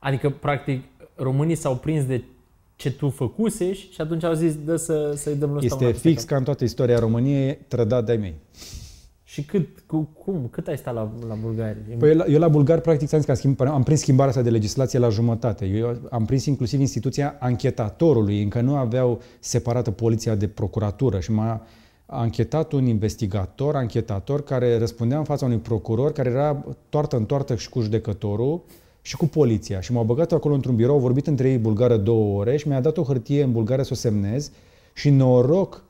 Adică, 0.00 0.30
practic, 0.30 0.82
românii 1.14 1.54
s-au 1.54 1.76
prins 1.76 2.04
de 2.04 2.24
ce 2.76 2.92
tu 2.92 3.08
făcusești 3.08 3.92
și 3.92 4.00
atunci 4.00 4.24
au 4.24 4.32
zis, 4.32 4.54
dă 4.64 4.76
să, 4.76 5.12
să-i 5.16 5.36
dăm 5.36 5.50
lui 5.52 5.60
ăsta 5.64 5.66
Este 5.66 5.84
una 5.84 5.92
peste 5.92 6.08
fix 6.08 6.20
cap. 6.20 6.30
ca 6.30 6.36
în 6.36 6.44
toată 6.44 6.64
istoria 6.64 6.98
României, 6.98 7.58
trădat 7.68 8.04
de-ai 8.04 8.16
mei. 8.16 8.34
Și 9.24 9.44
cât, 9.44 9.68
cu, 9.86 10.08
cum, 10.24 10.48
cât 10.50 10.68
ai 10.68 10.76
stat 10.76 10.94
la, 10.94 11.10
la 11.28 11.34
Bulgaria? 11.34 11.82
Păi 11.98 12.10
eu 12.10 12.16
la, 12.16 12.24
eu 12.26 12.38
la 12.38 12.48
bulgar, 12.48 12.80
practic, 12.80 13.08
ți-am 13.08 13.20
zis 13.20 13.30
că 13.30 13.34
am, 13.34 13.54
schimb, 13.54 13.60
am 13.60 13.82
prins 13.82 14.00
schimbarea 14.00 14.30
asta 14.30 14.42
de 14.42 14.50
legislație 14.50 14.98
la 14.98 15.08
jumătate. 15.08 15.66
Eu 15.66 15.96
am 16.10 16.24
prins 16.24 16.44
inclusiv 16.44 16.80
instituția 16.80 17.36
anchetatorului, 17.40 18.42
încă 18.42 18.60
nu 18.60 18.76
aveau 18.76 19.20
separată 19.40 19.90
poliția 19.90 20.34
de 20.34 20.48
procuratură 20.48 21.20
și 21.20 21.32
m-a 21.32 21.66
anchetat 22.06 22.72
un 22.72 22.86
investigator, 22.86 23.76
anchetator, 23.76 24.42
care 24.42 24.78
răspundea 24.78 25.18
în 25.18 25.24
fața 25.24 25.44
unui 25.44 25.58
procuror, 25.58 26.12
care 26.12 26.30
era 26.30 26.64
toartă 26.88 27.16
în 27.16 27.24
toartă 27.24 27.54
și 27.54 27.68
cu 27.68 27.80
judecătorul 27.80 28.62
și 29.02 29.16
cu 29.16 29.26
poliția. 29.26 29.80
Și 29.80 29.92
m-au 29.92 30.04
băgat 30.04 30.32
acolo 30.32 30.54
într-un 30.54 30.76
birou, 30.76 30.94
au 30.94 31.00
vorbit 31.00 31.26
între 31.26 31.50
ei 31.50 31.58
bulgară 31.58 31.96
două 31.96 32.38
ore 32.38 32.56
și 32.56 32.68
mi-a 32.68 32.80
dat 32.80 32.96
o 32.96 33.02
hârtie 33.02 33.42
în 33.42 33.52
bulgară 33.52 33.82
să 33.82 33.90
o 33.92 33.96
semnez 33.96 34.50
și 34.94 35.10
noroc 35.10 35.84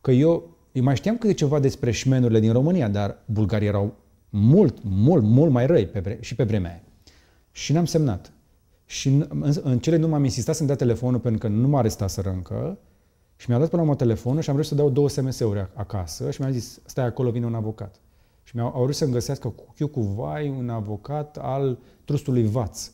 că 0.00 0.10
eu, 0.10 0.48
eu 0.72 0.82
mai 0.82 0.96
știam 0.96 1.18
câte 1.18 1.34
ceva 1.34 1.58
despre 1.60 1.90
șmenurile 1.90 2.40
din 2.40 2.52
România, 2.52 2.88
dar 2.88 3.18
bulgarii 3.24 3.68
erau 3.68 3.94
mult, 4.28 4.76
mult, 4.82 5.22
mult 5.22 5.50
mai 5.50 5.66
răi 5.66 5.86
pe 5.86 6.00
vre- 6.00 6.18
și 6.20 6.34
pe 6.34 6.44
vremea 6.44 6.70
aia. 6.70 6.82
Și 7.52 7.72
n-am 7.72 7.84
semnat. 7.84 8.32
Și 8.84 9.08
în, 9.08 9.26
în, 9.40 9.52
în 9.62 9.78
cele 9.78 9.96
nu 9.96 10.08
m-am 10.08 10.24
insistat 10.24 10.54
să-mi 10.54 10.68
dea 10.68 10.76
telefonul 10.76 11.20
pentru 11.20 11.40
că 11.40 11.48
nu 11.48 11.68
m-a 11.68 11.78
arestat 11.78 12.16
încă 12.16 12.78
și 13.36 13.50
mi-a 13.50 13.58
dat 13.58 13.68
până 13.68 13.82
la 13.82 13.88
urmă 13.88 13.98
telefonul 13.98 14.42
și 14.42 14.48
am 14.48 14.54
vrut 14.54 14.68
să 14.68 14.74
dau 14.74 14.90
două 14.90 15.08
SMS-uri 15.08 15.64
ac- 15.64 15.74
acasă 15.74 16.30
și 16.30 16.40
mi-a 16.40 16.50
zis, 16.50 16.80
stai 16.84 17.04
acolo, 17.04 17.30
vine 17.30 17.46
un 17.46 17.54
avocat. 17.54 18.00
Și 18.46 18.56
mi-au 18.56 18.72
au 18.74 18.82
vrut 18.82 18.94
să-mi 18.94 19.12
găsească 19.12 19.48
cu 19.48 19.72
chiu 19.76 19.88
cu 19.88 20.00
vai 20.00 20.48
un 20.48 20.68
avocat 20.68 21.38
al 21.40 21.78
trustului 22.04 22.46
VAț, 22.46 22.90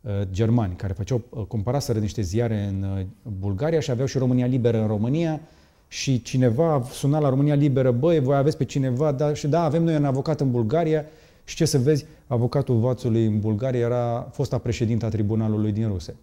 uh, 0.00 0.10
germani, 0.30 0.76
care 0.76 0.92
făceau, 0.92 1.22
uh, 1.28 1.44
cumpăraseră 1.44 1.98
niște 1.98 2.22
ziare 2.22 2.62
în 2.62 2.82
uh, 2.82 3.06
Bulgaria 3.38 3.80
și 3.80 3.90
aveau 3.90 4.06
și 4.06 4.18
România 4.18 4.46
Liberă 4.46 4.80
în 4.80 4.86
România. 4.86 5.40
Și 5.88 6.22
cineva 6.22 6.82
suna 6.90 7.18
la 7.18 7.28
România 7.28 7.54
Liberă, 7.54 7.90
băi, 7.90 8.20
voi 8.20 8.36
aveți 8.36 8.56
pe 8.56 8.64
cineva, 8.64 9.12
da, 9.12 9.34
și 9.34 9.48
da, 9.48 9.62
avem 9.62 9.82
noi 9.82 9.96
un 9.96 10.04
avocat 10.04 10.40
în 10.40 10.50
Bulgaria. 10.50 11.04
Și 11.44 11.56
ce 11.56 11.64
să 11.64 11.78
vezi, 11.78 12.06
avocatul 12.26 12.78
Vațului 12.78 13.26
în 13.26 13.40
Bulgaria 13.40 13.80
era 13.80 14.28
fosta 14.32 14.58
președintă 14.58 15.06
a 15.06 15.08
tribunalului 15.08 15.72
din 15.72 15.88
Ruse. 15.88 16.16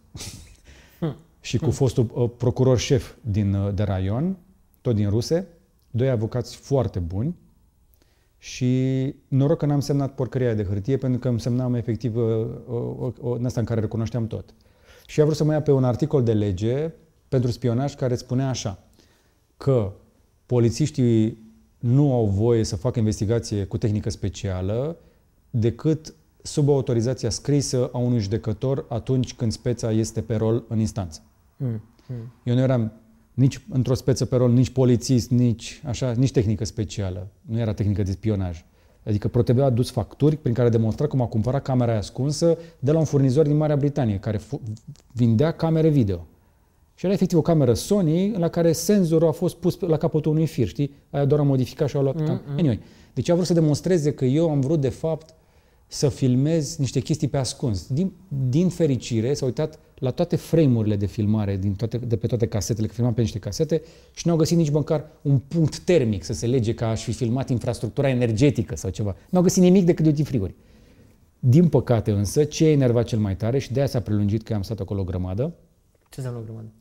și 1.40 1.58
cu 1.58 1.70
fostul 1.70 2.10
uh, 2.14 2.30
procuror 2.36 2.78
șef 2.78 3.14
din, 3.20 3.54
uh, 3.54 3.74
de 3.74 3.82
raion, 3.82 4.36
tot 4.80 4.94
din 4.94 5.08
Ruse, 5.08 5.46
doi 5.90 6.10
avocați 6.10 6.56
foarte 6.56 6.98
buni 6.98 7.34
și 8.38 9.14
noroc 9.28 9.58
că 9.58 9.66
n-am 9.66 9.80
semnat 9.80 10.14
porcăria 10.14 10.54
de 10.54 10.64
hârtie 10.64 10.96
pentru 10.96 11.18
că 11.18 11.28
îmi 11.28 11.40
semnam 11.40 11.74
efectiv 11.74 12.16
uh, 12.16 12.46
o, 12.68 13.12
o, 13.20 13.32
în 13.32 13.44
asta 13.44 13.60
în 13.60 13.66
care 13.66 13.80
recunoșteam 13.80 14.26
tot. 14.26 14.54
Și 15.06 15.20
a 15.20 15.24
vrut 15.24 15.36
să 15.36 15.44
mă 15.44 15.52
ia 15.52 15.62
pe 15.62 15.72
un 15.72 15.84
articol 15.84 16.22
de 16.22 16.32
lege 16.32 16.92
pentru 17.28 17.50
spionaj 17.50 17.94
care 17.94 18.14
spunea 18.14 18.48
așa, 18.48 18.78
că 19.56 19.92
polițiștii 20.46 21.46
nu 21.78 22.14
au 22.14 22.26
voie 22.26 22.64
să 22.64 22.76
facă 22.76 22.98
investigație 22.98 23.64
cu 23.64 23.78
tehnică 23.78 24.10
specială 24.10 24.96
decât 25.50 26.14
sub 26.42 26.68
autorizația 26.68 27.30
scrisă 27.30 27.90
a 27.92 27.98
unui 27.98 28.20
judecător 28.20 28.84
atunci 28.88 29.34
când 29.34 29.52
speța 29.52 29.90
este 29.92 30.22
pe 30.22 30.36
rol 30.36 30.64
în 30.68 30.78
instanță. 30.78 31.22
Mm, 31.56 31.82
mm. 32.08 32.32
Eu 32.42 32.54
nu 32.54 32.60
eram 32.60 32.92
nici 33.38 33.60
într-o 33.68 33.94
speță 33.94 34.24
pe 34.24 34.36
rol, 34.36 34.50
nici 34.50 34.70
polițist, 34.70 35.30
nici 35.30 35.82
așa, 35.86 36.12
nici 36.16 36.30
tehnică 36.30 36.64
specială. 36.64 37.28
Nu 37.40 37.58
era 37.58 37.72
tehnică 37.72 38.02
de 38.02 38.10
spionaj. 38.10 38.64
Adică 39.06 39.28
ProTV 39.28 39.60
a 39.60 39.70
dus 39.70 39.90
facturi 39.90 40.36
prin 40.36 40.54
care 40.54 40.68
demonstra 40.68 41.06
cum 41.06 41.20
a 41.20 41.26
cumpărat 41.26 41.62
camera 41.62 41.90
aia 41.90 42.00
ascunsă 42.00 42.58
de 42.78 42.92
la 42.92 42.98
un 42.98 43.04
furnizor 43.04 43.46
din 43.46 43.56
Marea 43.56 43.76
Britanie 43.76 44.18
care 44.18 44.36
fu- 44.36 44.60
vindea 45.12 45.50
camere 45.50 45.88
video. 45.88 46.26
Și 46.94 47.04
era 47.04 47.14
efectiv 47.14 47.38
o 47.38 47.42
cameră 47.42 47.74
Sony 47.74 48.32
la 48.36 48.48
care 48.48 48.72
senzorul 48.72 49.28
a 49.28 49.32
fost 49.32 49.56
pus 49.56 49.80
la 49.80 49.96
capătul 49.96 50.32
unui 50.32 50.46
fir, 50.46 50.66
știi? 50.66 50.94
Aia 51.10 51.24
doar 51.24 51.40
a 51.40 51.44
modificat 51.44 51.88
și 51.88 51.96
a 51.96 52.00
luat 52.00 52.22
mm-hmm. 52.22 52.56
Anyway, 52.58 52.80
deci 53.14 53.28
a 53.28 53.34
vrut 53.34 53.46
să 53.46 53.54
demonstreze 53.54 54.12
că 54.12 54.24
eu 54.24 54.50
am 54.50 54.60
vrut 54.60 54.80
de 54.80 54.88
fapt 54.88 55.34
să 55.88 56.08
filmez 56.08 56.76
niște 56.76 57.00
chestii 57.00 57.28
pe 57.28 57.36
ascuns. 57.36 57.86
Din, 57.86 58.12
din 58.48 58.68
fericire 58.68 59.34
s-a 59.34 59.44
uitat 59.44 59.78
la 59.98 60.10
toate 60.10 60.36
frame-urile 60.36 60.96
de 60.96 61.06
filmare 61.06 61.56
din 61.56 61.74
toate, 61.74 61.98
de 61.98 62.16
pe 62.16 62.26
toate 62.26 62.46
casetele, 62.46 62.86
că 62.86 62.92
filmam 62.92 63.14
pe 63.14 63.20
niște 63.20 63.38
casete 63.38 63.82
și 64.14 64.26
n-au 64.26 64.36
găsit 64.36 64.56
nici 64.56 64.70
măcar 64.70 65.04
un 65.22 65.38
punct 65.38 65.78
termic 65.78 66.24
să 66.24 66.32
se 66.32 66.46
lege 66.46 66.74
că 66.74 66.84
aș 66.84 67.02
fi 67.02 67.12
filmat 67.12 67.48
infrastructura 67.48 68.08
energetică 68.08 68.76
sau 68.76 68.90
ceva. 68.90 69.16
N-au 69.30 69.42
găsit 69.42 69.62
nimic 69.62 69.84
decât 69.84 70.04
duty 70.04 70.22
free 70.22 70.54
Din 71.38 71.68
păcate 71.68 72.10
însă, 72.10 72.44
ce 72.44 72.64
a 72.64 72.70
enervat 72.70 73.04
cel 73.04 73.18
mai 73.18 73.36
tare 73.36 73.58
și 73.58 73.72
de 73.72 73.78
aia 73.78 73.88
s-a 73.88 74.00
prelungit 74.00 74.42
că 74.42 74.54
am 74.54 74.62
stat 74.62 74.80
acolo 74.80 75.00
o 75.00 75.04
grămadă, 75.04 75.54
Ce 76.08 76.14
înseamnă 76.16 76.40
o 76.40 76.44
grămadă? 76.44 76.72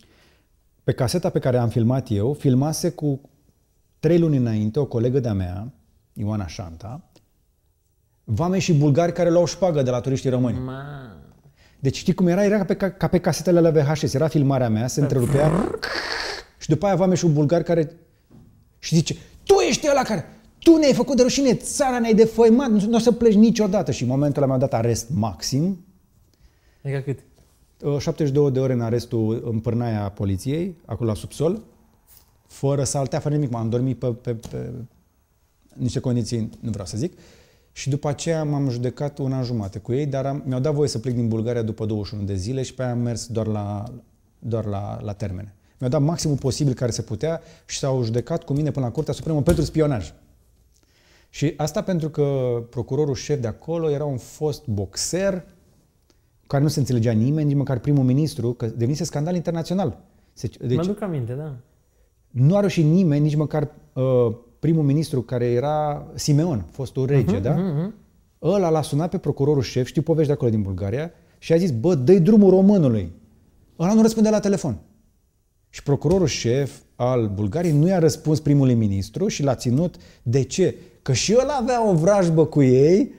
pe 0.83 0.93
caseta 0.93 1.29
pe 1.29 1.39
care 1.39 1.57
am 1.57 1.69
filmat 1.69 2.11
eu, 2.11 2.33
filmase 2.33 2.89
cu 2.89 3.21
trei 3.99 4.19
luni 4.19 4.37
înainte 4.37 4.79
o 4.79 4.85
colegă 4.85 5.19
de-a 5.19 5.33
mea, 5.33 5.73
Ioana 6.13 6.47
Șanta, 6.47 7.09
vame 8.29 8.59
și 8.59 8.73
bulgari 8.73 9.13
care 9.13 9.29
luau 9.29 9.45
șpagă 9.45 9.81
de 9.81 9.89
la 9.89 9.99
turiștii 9.99 10.29
români. 10.29 10.59
Ma... 10.59 10.83
Deci 11.79 11.97
știi 11.97 12.13
cum 12.13 12.27
era? 12.27 12.43
Era 12.43 12.57
ca 12.57 12.63
pe, 12.63 12.75
ca, 12.75 12.89
ca 12.89 13.07
pe 13.07 13.19
casetele 13.19 13.59
la 13.59 13.69
VHS. 13.69 14.13
Era 14.13 14.27
filmarea 14.27 14.69
mea, 14.69 14.87
se 14.87 15.01
întrerupea 15.01 15.69
și 16.57 16.69
după 16.69 16.85
aia 16.85 16.95
vame 16.95 17.15
și 17.15 17.25
un 17.25 17.33
bulgar 17.33 17.63
care 17.63 17.91
și 18.79 18.95
zice, 18.95 19.15
tu 19.43 19.53
ești 19.69 19.87
ăla 19.89 20.01
care, 20.01 20.25
tu 20.59 20.75
ne-ai 20.75 20.93
făcut 20.93 21.15
de 21.15 21.21
rușine, 21.21 21.53
țara 21.53 21.99
ne-ai 21.99 22.13
defăimat, 22.13 22.69
nu, 22.69 22.85
nu 22.87 22.95
o 22.95 22.99
să 22.99 23.11
pleci 23.11 23.33
niciodată. 23.33 23.91
Și 23.91 24.03
în 24.03 24.09
momentul 24.09 24.43
ăla 24.43 24.51
mi-a 24.51 24.67
dat 24.67 24.73
arest 24.73 25.07
maxim, 25.09 25.85
Adică 26.83 26.99
cât? 26.99 27.19
Uh, 27.87 27.99
72 27.99 28.51
de 28.51 28.59
ore 28.59 28.73
în 28.73 28.81
arestul 28.81 29.49
în 29.51 29.59
pârnaia 29.59 30.09
poliției, 30.09 30.75
acolo 30.85 31.09
la 31.09 31.15
subsol, 31.15 31.61
fără 32.47 32.83
saltea, 32.83 33.19
fără 33.19 33.35
nimic. 33.35 33.51
M-am 33.51 33.69
dormit 33.69 33.99
pe, 33.99 34.07
pe, 34.07 34.33
pe 34.33 34.71
niște 35.73 35.99
condiții, 35.99 36.49
nu 36.59 36.69
vreau 36.69 36.85
să 36.85 36.97
zic. 36.97 37.13
Și 37.77 37.89
după 37.89 38.07
aceea 38.07 38.43
m-am 38.43 38.69
judecat 38.69 39.17
un 39.17 39.33
an 39.33 39.43
jumate 39.43 39.79
cu 39.79 39.93
ei, 39.93 40.05
dar 40.05 40.25
am, 40.25 40.43
mi-au 40.45 40.59
dat 40.59 40.73
voie 40.73 40.87
să 40.87 40.99
plec 40.99 41.13
din 41.13 41.27
Bulgaria 41.27 41.61
după 41.61 41.85
21 41.85 42.23
de 42.23 42.35
zile 42.35 42.61
și 42.61 42.73
pe 42.73 42.83
aia 42.83 42.91
am 42.91 42.99
mers 42.99 43.27
doar 43.27 43.47
la, 43.47 43.83
doar 44.39 44.65
la, 44.65 44.99
la 45.01 45.13
termene. 45.13 45.55
Mi-au 45.77 45.91
dat 45.91 46.01
maximul 46.01 46.37
posibil 46.37 46.73
care 46.73 46.91
se 46.91 47.01
putea 47.01 47.41
și 47.65 47.77
s-au 47.77 48.03
judecat 48.03 48.43
cu 48.43 48.53
mine 48.53 48.71
până 48.71 48.85
la 48.85 48.91
Curtea 48.91 49.13
Supremă 49.13 49.41
pentru 49.41 49.63
spionaj. 49.63 50.13
Și 51.29 51.53
asta 51.57 51.81
pentru 51.81 52.09
că 52.09 52.57
procurorul 52.69 53.15
șef 53.15 53.39
de 53.41 53.47
acolo 53.47 53.89
era 53.89 54.05
un 54.05 54.17
fost 54.17 54.67
boxer 54.67 55.45
care 56.47 56.63
nu 56.63 56.69
se 56.69 56.79
înțelegea 56.79 57.11
nimeni, 57.11 57.47
nici 57.47 57.57
măcar 57.57 57.79
primul 57.79 58.03
ministru, 58.03 58.53
că 58.53 58.65
devenise 58.65 59.03
scandal 59.03 59.35
internațional. 59.35 59.99
Se- 60.33 60.47
Deci... 60.47 60.67
Deci 60.67 60.77
Mă 60.77 60.83
duc 60.83 61.01
aminte, 61.01 61.33
da. 61.33 61.55
nu 62.29 62.55
a 62.55 62.59
reușit 62.59 62.85
nimeni, 62.85 63.23
nici 63.23 63.35
măcar 63.35 63.71
uh, 63.93 64.35
primul 64.59 64.83
ministru 64.83 65.21
care 65.21 65.45
era 65.45 66.07
Simeon, 66.15 66.65
fostul 66.71 67.05
rege, 67.05 67.39
uh-huh, 67.39 67.41
da? 67.41 67.55
Uh-huh. 67.55 67.91
Ăla 68.41 68.69
l-a 68.69 68.81
sunat 68.81 69.09
pe 69.09 69.17
procurorul 69.17 69.61
șef, 69.61 69.87
știu 69.87 70.01
povești 70.01 70.27
de 70.27 70.33
acolo 70.33 70.51
din 70.51 70.61
Bulgaria, 70.61 71.11
și 71.39 71.53
a 71.53 71.57
zis, 71.57 71.71
bă, 71.71 71.95
dă 71.95 72.13
drumul 72.13 72.49
românului. 72.49 73.11
Ăla 73.79 73.93
nu 73.93 74.01
răspunde 74.01 74.29
la 74.29 74.39
telefon. 74.39 74.77
Și 75.69 75.83
procurorul 75.83 76.27
șef 76.27 76.77
al 76.95 77.31
Bulgariei 77.33 77.73
nu 77.73 77.87
i-a 77.87 77.99
răspuns 77.99 78.39
primului 78.39 78.73
ministru 78.73 79.27
și 79.27 79.43
l-a 79.43 79.55
ținut. 79.55 79.95
De 80.23 80.41
ce? 80.41 80.75
Că 81.01 81.13
și 81.13 81.35
ăla 81.41 81.53
avea 81.53 81.89
o 81.89 81.93
vrajbă 81.93 82.45
cu 82.45 82.61
ei, 82.61 83.11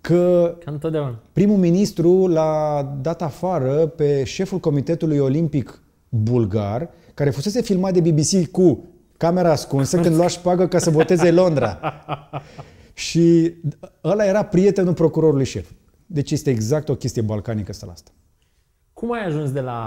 că 0.00 0.56
Ca 0.64 0.70
întotdeauna. 0.70 1.22
primul 1.32 1.56
ministru 1.56 2.26
l-a 2.26 2.82
dat 3.02 3.22
afară 3.22 3.86
pe 3.86 4.24
șeful 4.24 4.58
Comitetului 4.58 5.18
Olimpic 5.18 5.82
Bulgar, 6.08 6.90
care 7.14 7.30
fusese 7.30 7.62
filmat 7.62 7.92
de 7.92 8.10
BBC 8.10 8.50
cu 8.50 8.84
camera 9.22 9.50
ascunsă 9.50 10.00
când 10.00 10.14
lua 10.16 10.26
șpagă 10.26 10.66
ca 10.68 10.78
să 10.78 10.90
voteze 10.90 11.30
Londra. 11.30 11.80
Și 12.94 13.54
ăla 14.04 14.24
era 14.24 14.44
prietenul 14.44 14.94
procurorului 14.94 15.44
șef. 15.44 15.70
Deci 16.06 16.30
este 16.30 16.50
exact 16.50 16.88
o 16.88 16.94
chestie 16.94 17.22
balcanică 17.22 17.70
asta 17.70 17.86
la 17.86 17.92
asta. 17.92 18.10
Cum 18.92 19.12
ai 19.12 19.26
ajuns 19.26 19.52
de 19.52 19.60
la, 19.60 19.80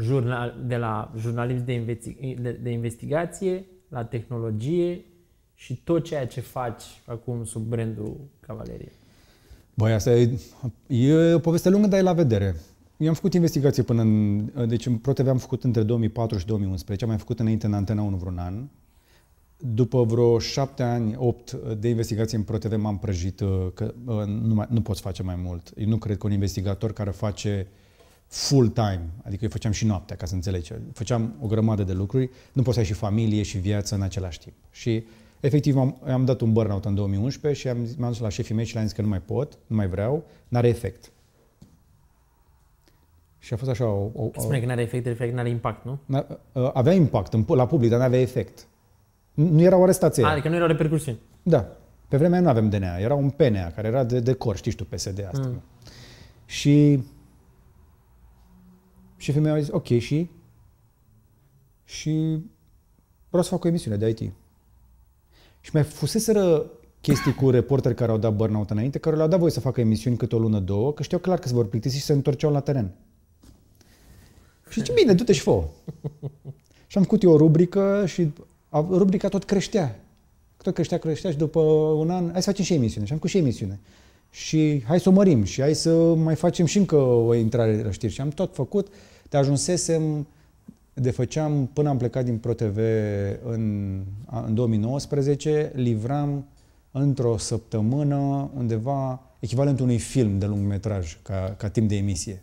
jurnal, 0.00 0.64
de 0.66 0.76
la 0.76 1.12
jurnalism 1.18 1.64
de, 1.64 1.72
investi, 1.72 2.36
de, 2.40 2.50
de 2.62 2.70
investigație 2.70 3.66
la 3.88 4.04
tehnologie 4.04 5.04
și 5.54 5.82
tot 5.84 6.04
ceea 6.04 6.26
ce 6.26 6.40
faci 6.40 6.82
acum 7.06 7.44
sub 7.44 7.62
brandul 7.62 8.16
Cavalerie? 8.40 8.92
Băi, 9.74 9.92
asta 9.92 10.10
e, 10.10 10.38
e 10.86 11.34
o 11.34 11.38
poveste 11.38 11.68
lungă, 11.68 11.86
dar 11.86 11.98
e 11.98 12.02
la 12.02 12.12
vedere. 12.12 12.56
Eu 13.04 13.10
am 13.10 13.16
făcut 13.16 13.34
investigație 13.34 13.82
până 13.82 14.02
în... 14.02 14.68
Deci 14.68 14.86
în 14.86 14.96
ProTV 14.96 15.28
am 15.28 15.38
făcut 15.38 15.64
între 15.64 15.82
2004 15.82 16.38
și 16.38 16.46
2011, 16.46 17.04
am 17.04 17.10
mai 17.10 17.20
făcut 17.20 17.40
înainte 17.40 17.66
în 17.66 17.72
Antena 17.72 18.02
1 18.02 18.16
vreun 18.16 18.38
an. 18.38 18.68
După 19.56 20.04
vreo 20.04 20.38
șapte 20.38 20.82
ani, 20.82 21.14
opt 21.16 21.52
de 21.52 21.88
investigație 21.88 22.36
în 22.36 22.42
ProTV 22.42 22.74
m-am 22.74 22.98
prăjit 22.98 23.40
uh, 23.40 23.66
că 23.74 23.94
uh, 24.04 24.24
nu, 24.24 24.54
mai, 24.54 24.66
nu 24.70 24.80
poți 24.80 25.00
face 25.00 25.22
mai 25.22 25.34
mult. 25.36 25.72
Eu 25.76 25.88
nu 25.88 25.96
cred 25.96 26.18
că 26.18 26.26
un 26.26 26.32
investigator 26.32 26.92
care 26.92 27.10
face 27.10 27.66
full 28.26 28.68
time, 28.68 29.10
adică 29.22 29.44
eu 29.44 29.50
făceam 29.50 29.72
și 29.72 29.86
noaptea, 29.86 30.16
ca 30.16 30.26
să 30.26 30.34
înțelegi, 30.34 30.72
făceam 30.92 31.34
o 31.40 31.46
grămadă 31.46 31.82
de 31.82 31.92
lucruri, 31.92 32.30
nu 32.52 32.62
poți 32.62 32.74
să 32.74 32.80
ai 32.80 32.86
și 32.86 32.92
familie 32.92 33.42
și 33.42 33.58
viață 33.58 33.94
în 33.94 34.02
același 34.02 34.38
timp. 34.38 34.54
Și 34.70 35.04
efectiv 35.40 35.76
am, 35.76 36.00
am 36.06 36.24
dat 36.24 36.40
un 36.40 36.52
burnout 36.52 36.84
în 36.84 36.94
2011 36.94 37.60
și 37.60 37.68
am, 37.68 37.84
zis- 37.84 37.96
m-am 37.96 38.10
dus 38.10 38.20
la 38.20 38.28
șefii 38.28 38.54
mei 38.54 38.64
și 38.64 38.74
le-am 38.74 38.86
zis 38.86 38.94
că 38.94 39.02
nu 39.02 39.08
mai 39.08 39.20
pot, 39.20 39.58
nu 39.66 39.76
mai 39.76 39.88
vreau, 39.88 40.24
n-are 40.48 40.68
efect. 40.68 41.12
Și 43.44 43.52
a 43.52 43.56
fost 43.56 43.70
așa 43.70 43.86
o... 43.86 44.10
o, 44.14 44.30
o 44.34 44.40
Spune 44.40 44.58
că 44.60 44.66
nu 44.66 44.70
are 44.70 44.82
efect, 44.82 45.06
efect, 45.06 45.32
nu 45.32 45.38
are 45.38 45.48
impact, 45.48 45.84
nu? 45.84 45.98
N-a- 46.04 46.26
uh, 46.52 46.70
avea 46.72 46.92
impact 46.92 47.32
în, 47.32 47.44
la 47.48 47.66
public, 47.66 47.90
dar 47.90 47.98
nu 47.98 48.04
avea 48.04 48.20
efect. 48.20 48.66
Nu 49.34 49.48
nu 49.48 49.60
era 49.60 49.76
o 49.76 49.82
arestație. 49.82 50.24
Adică 50.24 50.48
nu 50.48 50.54
erau 50.54 50.66
repercusiuni. 50.66 51.18
Da. 51.42 51.66
Pe 52.08 52.16
vremea 52.16 52.38
aia 52.38 52.44
nu 52.44 52.48
avem 52.48 52.68
DNA, 52.68 52.96
era 52.96 53.14
un 53.14 53.30
PNA 53.30 53.70
care 53.70 53.88
era 53.88 54.04
de 54.04 54.20
decor, 54.20 54.56
știi 54.56 54.72
tu, 54.72 54.84
PSD 54.84 55.26
asta. 55.26 55.46
Mm. 55.46 55.62
Și 56.44 57.02
șefii 59.16 59.40
mei 59.40 59.50
au 59.52 59.58
zis, 59.58 59.68
ok, 59.70 59.86
și? 59.86 60.30
Și 61.84 62.38
vreau 63.28 63.42
să 63.42 63.50
fac 63.50 63.64
o 63.64 63.68
emisiune 63.68 63.96
de 63.96 64.08
IT. 64.08 64.18
Și 65.60 65.70
mai 65.72 65.82
fuseseră 65.82 66.70
chestii 67.00 67.34
cu 67.34 67.50
reporteri 67.50 67.94
care 67.94 68.10
au 68.10 68.18
dat 68.18 68.34
burnout 68.34 68.70
înainte, 68.70 68.98
care 68.98 69.16
le-au 69.16 69.28
dat 69.28 69.38
voie 69.38 69.50
să 69.50 69.60
facă 69.60 69.80
emisiuni 69.80 70.16
câte 70.16 70.34
o 70.34 70.38
lună, 70.38 70.58
două, 70.58 70.92
că 70.92 71.02
știau 71.02 71.20
clar 71.20 71.38
că 71.38 71.48
se 71.48 71.54
vor 71.54 71.68
plictisi 71.68 71.96
și 71.96 72.02
se 72.02 72.12
întorceau 72.12 72.52
la 72.52 72.60
teren. 72.60 72.94
Și 74.70 74.78
zice, 74.80 74.92
bine, 74.92 75.12
du-te 75.12 75.32
și 75.32 75.40
fă 75.40 75.62
Și 76.86 76.96
am 76.96 77.02
făcut 77.02 77.22
eu 77.22 77.30
o 77.32 77.36
rubrică 77.36 78.04
și 78.06 78.32
a- 78.68 78.86
rubrica 78.90 79.28
tot 79.28 79.44
creștea. 79.44 79.98
Tot 80.62 80.74
creștea, 80.74 80.98
creștea 80.98 81.30
și 81.30 81.36
după 81.36 81.60
un 81.96 82.10
an, 82.10 82.30
hai 82.32 82.42
să 82.42 82.48
facem 82.50 82.64
și 82.64 82.74
emisiune. 82.74 83.06
Și 83.06 83.12
am 83.12 83.18
făcut 83.18 83.30
și 83.30 83.38
emisiune. 83.38 83.78
Și 84.30 84.82
hai 84.86 85.00
să 85.00 85.08
o 85.08 85.12
mărim 85.12 85.44
și 85.44 85.60
hai 85.60 85.74
să 85.74 86.14
mai 86.14 86.34
facem 86.34 86.66
și 86.66 86.78
încă 86.78 86.96
o 86.96 87.34
intrare 87.34 87.82
la 87.82 87.90
știri. 87.90 88.12
Și 88.12 88.20
am 88.20 88.28
tot 88.28 88.54
făcut, 88.54 88.88
dar 89.28 89.42
ajunsesem 89.42 90.26
de 90.94 91.10
făceam, 91.10 91.66
până 91.72 91.88
am 91.88 91.96
plecat 91.96 92.24
din 92.24 92.38
ProTV 92.38 92.78
în, 93.44 94.00
a- 94.26 94.44
în 94.46 94.54
2019, 94.54 95.72
livram 95.74 96.46
într-o 96.90 97.36
săptămână 97.36 98.50
undeva 98.56 99.22
echivalentul 99.38 99.84
unui 99.84 99.98
film 99.98 100.38
de 100.38 100.46
lungmetraj 100.46 101.18
ca, 101.22 101.54
ca 101.58 101.68
timp 101.68 101.88
de 101.88 101.96
emisie. 101.96 102.42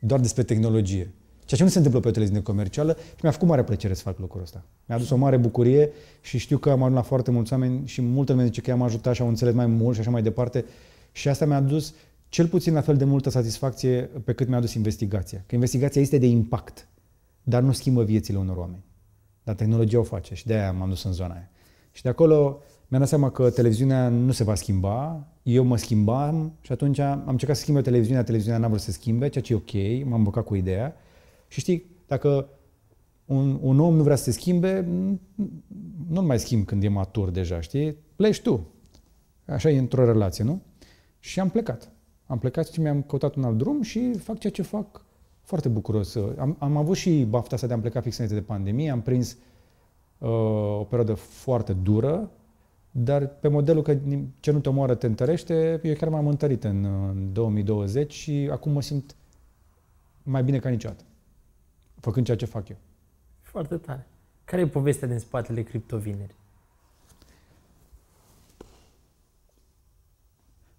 Doar 0.00 0.20
despre 0.20 0.42
tehnologie. 0.42 1.10
Ceea 1.48 1.60
ce 1.60 1.66
nu 1.66 1.72
se 1.72 1.76
întâmplă 1.76 2.00
pe 2.00 2.08
o 2.08 2.10
televiziune 2.10 2.44
comercială 2.44 2.96
și 2.98 3.20
mi-a 3.22 3.32
făcut 3.32 3.48
mare 3.48 3.64
plăcere 3.64 3.94
să 3.94 4.02
fac 4.02 4.18
lucrul 4.18 4.42
ăsta. 4.42 4.64
Mi-a 4.86 4.96
adus 4.96 5.10
o 5.10 5.16
mare 5.16 5.36
bucurie 5.36 5.90
și 6.20 6.38
știu 6.38 6.58
că 6.58 6.70
am 6.70 6.82
ajuns 6.82 6.94
la 6.94 7.02
foarte 7.02 7.30
mulți 7.30 7.52
oameni 7.52 7.86
și 7.86 8.02
multă 8.02 8.32
lume 8.32 8.44
zice 8.44 8.60
că 8.60 8.70
i-am 8.70 8.82
ajutat 8.82 9.14
și 9.14 9.22
au 9.22 9.28
înțeles 9.28 9.54
mai 9.54 9.66
mult 9.66 9.94
și 9.94 10.00
așa 10.00 10.10
mai 10.10 10.22
departe. 10.22 10.64
Și 11.12 11.28
asta 11.28 11.44
mi-a 11.44 11.56
adus 11.56 11.94
cel 12.28 12.46
puțin 12.46 12.72
la 12.72 12.80
fel 12.80 12.96
de 12.96 13.04
multă 13.04 13.30
satisfacție 13.30 14.10
pe 14.24 14.32
cât 14.32 14.48
mi-a 14.48 14.56
adus 14.56 14.74
investigația. 14.74 15.44
Că 15.46 15.54
investigația 15.54 16.00
este 16.00 16.18
de 16.18 16.26
impact, 16.26 16.88
dar 17.42 17.62
nu 17.62 17.72
schimbă 17.72 18.04
viețile 18.04 18.38
unor 18.38 18.56
oameni. 18.56 18.84
Dar 19.42 19.54
tehnologia 19.54 19.98
o 19.98 20.02
face 20.02 20.34
și 20.34 20.46
de-aia 20.46 20.72
m-am 20.72 20.88
dus 20.88 21.04
în 21.04 21.12
zona 21.12 21.34
aia. 21.34 21.50
Și 21.92 22.02
de 22.02 22.08
acolo 22.08 22.62
mi-am 22.88 23.00
dat 23.00 23.10
seama 23.10 23.30
că 23.30 23.50
televiziunea 23.50 24.08
nu 24.08 24.32
se 24.32 24.44
va 24.44 24.54
schimba, 24.54 25.26
eu 25.42 25.64
mă 25.64 25.76
schimbam 25.76 26.52
și 26.60 26.72
atunci 26.72 26.98
am 26.98 27.24
încercat 27.26 27.56
să 27.56 27.62
schimb 27.62 27.76
eu 27.76 27.82
televiziunea, 27.82 28.24
televiziunea 28.24 28.60
n-a 28.60 28.68
vrut 28.68 28.80
să 28.80 28.90
se 28.90 28.98
schimbe, 28.98 29.28
ceea 29.28 29.44
ce 29.44 29.52
e 29.52 29.56
ok, 29.56 30.08
m-am 30.08 30.22
băcat 30.22 30.44
cu 30.44 30.54
ideea. 30.54 30.96
Și 31.48 31.60
știi, 31.60 31.86
dacă 32.06 32.48
un, 33.24 33.58
un 33.62 33.80
om 33.80 33.94
nu 33.94 34.02
vrea 34.02 34.16
să 34.16 34.22
se 34.24 34.30
schimbe, 34.30 34.82
n- 34.82 35.18
nu-l 36.08 36.24
mai 36.24 36.38
schimb 36.38 36.64
când 36.64 36.84
e 36.84 36.88
matur 36.88 37.30
deja, 37.30 37.60
știi? 37.60 37.96
Pleci 38.16 38.40
tu. 38.40 38.66
Așa 39.46 39.70
e 39.70 39.78
într-o 39.78 40.04
relație, 40.04 40.44
nu? 40.44 40.62
Și 41.18 41.40
am 41.40 41.48
plecat. 41.50 41.92
Am 42.26 42.38
plecat 42.38 42.68
și 42.68 42.80
mi-am 42.80 43.02
căutat 43.02 43.34
un 43.34 43.44
alt 43.44 43.58
drum 43.58 43.82
și 43.82 44.12
fac 44.12 44.38
ceea 44.38 44.52
ce 44.52 44.62
fac 44.62 45.04
foarte 45.42 45.68
bucuros. 45.68 46.16
Am, 46.38 46.56
am 46.58 46.76
avut 46.76 46.96
și 46.96 47.24
bafta 47.24 47.54
asta 47.54 47.66
de 47.66 47.72
a 47.72 47.78
pleca 47.78 48.00
fix 48.00 48.16
înainte 48.16 48.38
de 48.38 48.44
pandemie, 48.46 48.90
am 48.90 49.00
prins 49.00 49.36
uh, 50.18 50.28
o 50.78 50.84
perioadă 50.84 51.14
foarte 51.14 51.72
dură, 51.72 52.30
dar 52.90 53.26
pe 53.26 53.48
modelul 53.48 53.82
că 53.82 53.98
ce 54.40 54.50
nu 54.50 54.58
te 54.58 54.68
omoară 54.68 54.94
te 54.94 55.06
întărește, 55.06 55.80
eu 55.82 55.94
chiar 55.94 56.08
m-am 56.08 56.26
întărit 56.26 56.64
în, 56.64 56.84
în 56.84 57.32
2020 57.32 58.12
și 58.12 58.48
acum 58.52 58.72
mă 58.72 58.82
simt 58.82 59.16
mai 60.22 60.42
bine 60.42 60.58
ca 60.58 60.68
niciodată, 60.68 61.04
făcând 62.08 62.26
ceea 62.26 62.36
ce 62.36 62.44
fac 62.44 62.68
eu. 62.68 62.76
Foarte 63.40 63.76
tare. 63.76 64.06
Care 64.44 64.62
e 64.62 64.66
povestea 64.66 65.08
din 65.08 65.18
spatele 65.18 65.62
criptovineri? 65.62 66.34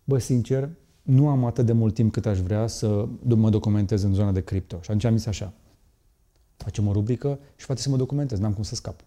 Bă, 0.04 0.18
sincer, 0.18 0.70
nu 1.02 1.30
am 1.30 1.46
atât 1.46 1.66
de 1.66 1.72
mult 1.72 1.94
timp 1.94 2.12
cât 2.12 2.26
aș 2.26 2.40
vrea 2.40 2.68
să 2.68 3.08
mă 3.24 3.50
documentez 3.50 4.04
în 4.04 4.14
zona 4.14 4.32
de 4.32 4.44
cripto. 4.44 4.76
Și 4.76 4.82
atunci 4.84 5.04
am 5.04 5.18
zis 5.18 5.26
așa, 5.26 5.54
facem 6.58 6.88
o 6.88 6.92
rubrică 6.92 7.40
și 7.56 7.66
poate 7.66 7.82
să 7.82 7.90
mă 7.90 7.98
documentez, 7.98 8.40
n-am 8.40 8.54
cum 8.54 8.64
să 8.64 8.76
scap. 8.76 9.00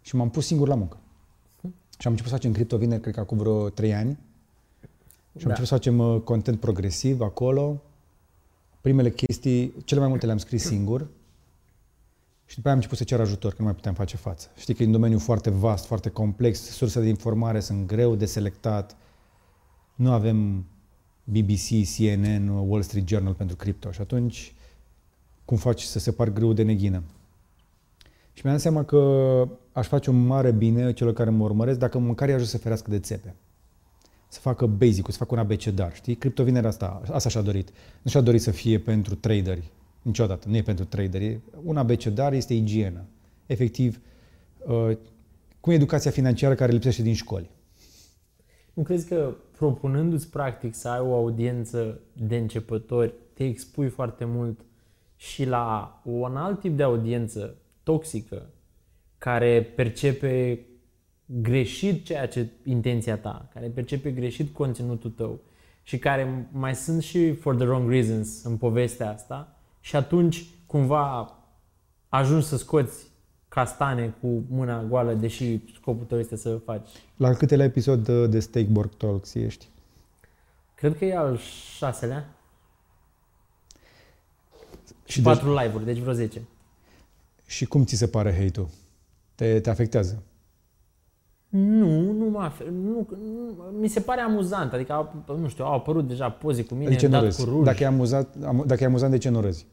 Și 0.00 0.16
m-am 0.16 0.30
pus 0.30 0.46
singur 0.46 0.68
la 0.68 0.74
muncă. 0.74 0.96
Și 1.98 2.06
am 2.06 2.10
început 2.10 2.30
să 2.30 2.36
facem 2.36 2.52
cripto 2.52 2.76
vineri, 2.76 3.00
cred 3.00 3.14
că 3.14 3.20
acum 3.20 3.38
vreo 3.38 3.68
3 3.68 3.94
ani. 3.94 4.10
Și 4.10 4.16
am 5.34 5.42
Da. 5.42 5.48
început 5.48 5.66
să 5.66 5.74
facem 5.74 5.98
uh, 5.98 6.20
content 6.20 6.60
progresiv 6.60 7.20
acolo. 7.20 7.82
Primele 8.80 9.10
chestii, 9.10 9.72
cele 9.84 10.00
mai 10.00 10.08
multe 10.08 10.26
le-am 10.26 10.38
scris 10.38 10.64
singur. 10.64 11.06
Și 12.46 12.54
după 12.54 12.68
aia 12.68 12.76
am 12.76 12.82
început 12.82 12.98
să 12.98 13.04
cer 13.04 13.20
ajutor, 13.20 13.50
că 13.50 13.56
nu 13.58 13.64
mai 13.64 13.74
puteam 13.74 13.94
face 13.94 14.16
față. 14.16 14.48
Știi 14.56 14.74
că 14.74 14.82
e 14.82 14.86
un 14.86 14.92
domeniu 14.92 15.18
foarte 15.18 15.50
vast, 15.50 15.84
foarte 15.84 16.08
complex, 16.08 16.60
sursele 16.60 17.04
de 17.04 17.10
informare 17.10 17.60
sunt 17.60 17.86
greu 17.86 18.14
de 18.14 18.26
selectat. 18.26 18.96
Nu 19.94 20.12
avem 20.12 20.66
BBC, 21.24 21.86
CNN, 21.96 22.48
Wall 22.48 22.82
Street 22.82 23.08
Journal 23.08 23.34
pentru 23.34 23.56
cripto. 23.56 23.90
Și 23.90 24.00
atunci, 24.00 24.54
cum 25.44 25.56
faci 25.56 25.82
să 25.82 25.98
separi 25.98 26.32
grâu 26.32 26.52
de 26.52 26.62
neghină? 26.62 27.02
Și 28.32 28.40
mi-am 28.42 28.54
dat 28.54 28.64
seama 28.64 28.84
că 28.84 28.98
aș 29.72 29.86
face 29.86 30.10
un 30.10 30.26
mare 30.26 30.50
bine 30.50 30.92
celor 30.92 31.12
care 31.12 31.30
mă 31.30 31.44
urmăresc 31.44 31.78
dacă 31.78 31.98
măcar 31.98 32.28
i-aș 32.28 32.42
să 32.42 32.58
ferească 32.58 32.90
de 32.90 32.98
țepe. 32.98 33.34
Să 34.28 34.40
facă 34.40 34.66
basic 34.66 35.10
să 35.10 35.16
facă 35.16 35.34
un 35.34 35.40
abecedar, 35.40 35.94
știi? 35.94 36.14
Criptovinerea 36.14 36.68
asta, 36.68 37.02
asta 37.10 37.28
și-a 37.28 37.42
dorit. 37.42 37.70
Nu 38.02 38.10
și-a 38.10 38.20
dorit 38.20 38.42
să 38.42 38.50
fie 38.50 38.78
pentru 38.78 39.14
traderi, 39.14 39.70
niciodată, 40.04 40.48
nu 40.48 40.56
e 40.56 40.62
pentru 40.62 40.84
traderi. 40.84 41.40
Un 41.62 41.76
abecedar 41.76 42.32
este 42.32 42.54
igienă. 42.54 43.04
Efectiv, 43.46 44.00
uh, 44.66 44.96
cum 45.60 45.72
e 45.72 45.76
educația 45.76 46.10
financiară 46.10 46.54
care 46.54 46.72
lipsește 46.72 47.02
din 47.02 47.14
școli. 47.14 47.50
Nu 48.74 48.82
crezi 48.82 49.08
că 49.08 49.34
propunându-ți 49.56 50.30
practic 50.30 50.74
să 50.74 50.88
ai 50.88 51.00
o 51.00 51.14
audiență 51.14 52.00
de 52.12 52.36
începători, 52.36 53.14
te 53.34 53.44
expui 53.44 53.88
foarte 53.88 54.24
mult 54.24 54.60
și 55.16 55.44
la 55.44 56.00
un 56.04 56.36
alt 56.36 56.60
tip 56.60 56.76
de 56.76 56.82
audiență 56.82 57.56
toxică, 57.82 58.46
care 59.18 59.62
percepe 59.62 60.60
greșit 61.26 62.04
ceea 62.04 62.28
ce 62.28 62.46
intenția 62.64 63.16
ta, 63.16 63.48
care 63.52 63.66
percepe 63.66 64.10
greșit 64.10 64.54
conținutul 64.54 65.10
tău 65.10 65.40
și 65.82 65.98
care 65.98 66.48
mai 66.52 66.74
sunt 66.74 67.02
și 67.02 67.32
for 67.32 67.54
the 67.54 67.64
wrong 67.64 67.90
reasons 67.90 68.42
în 68.42 68.56
povestea 68.56 69.10
asta 69.10 69.53
și 69.84 69.96
atunci 69.96 70.46
cumva 70.66 71.36
ajungi 72.08 72.46
să 72.46 72.56
scoți 72.56 73.06
castane 73.48 74.14
cu 74.20 74.42
mâna 74.48 74.82
goală, 74.82 75.14
deși 75.14 75.60
scopul 75.74 76.04
tău 76.06 76.18
este 76.18 76.36
să 76.36 76.56
faci. 76.56 76.88
La 77.16 77.32
câtele 77.32 77.64
episod 77.64 78.08
uh, 78.08 78.28
de 78.30 78.40
Steakborg 78.40 78.94
Talks 78.94 79.34
ești? 79.34 79.68
Cred 80.74 80.98
că 80.98 81.04
e 81.04 81.16
al 81.16 81.38
șaselea 81.76 82.28
și 84.86 85.12
Și, 85.12 85.22
de, 85.22 85.28
patru 85.28 85.54
live-uri, 85.54 85.84
deci 85.84 85.98
vreo 85.98 86.12
10. 86.12 86.42
și 87.46 87.64
cum 87.64 87.84
ți 87.84 87.96
se 87.96 88.06
pare 88.06 88.32
hate-ul? 88.32 88.68
Te, 89.34 89.60
te 89.60 89.70
afectează? 89.70 90.22
Nu, 91.56 92.12
nu 92.12 92.24
mă 92.30 92.38
afer, 92.40 92.66
nu, 92.66 93.06
nu, 93.10 93.64
mi 93.80 93.88
se 93.88 94.00
pare 94.00 94.20
amuzant, 94.20 94.72
adică, 94.72 94.92
au, 94.92 95.12
nu 95.40 95.48
știu, 95.48 95.64
au 95.64 95.72
apărut 95.74 96.06
deja 96.08 96.30
poze 96.30 96.64
cu 96.64 96.74
mine, 96.74 96.90
De 96.90 96.96
ce 96.96 97.06
nu 97.06 97.12
dat 97.12 97.22
râzi? 97.22 97.44
cu 97.44 97.50
ruj. 97.50 97.64
Dacă 97.64 97.82
e, 97.82 97.86
amuzat, 97.86 98.34
am, 98.44 98.64
dacă 98.66 98.82
e 98.82 98.86
amuzant, 98.86 99.10
de 99.10 99.18
ce 99.18 99.28
nu 99.28 99.40
râzi? 99.40 99.66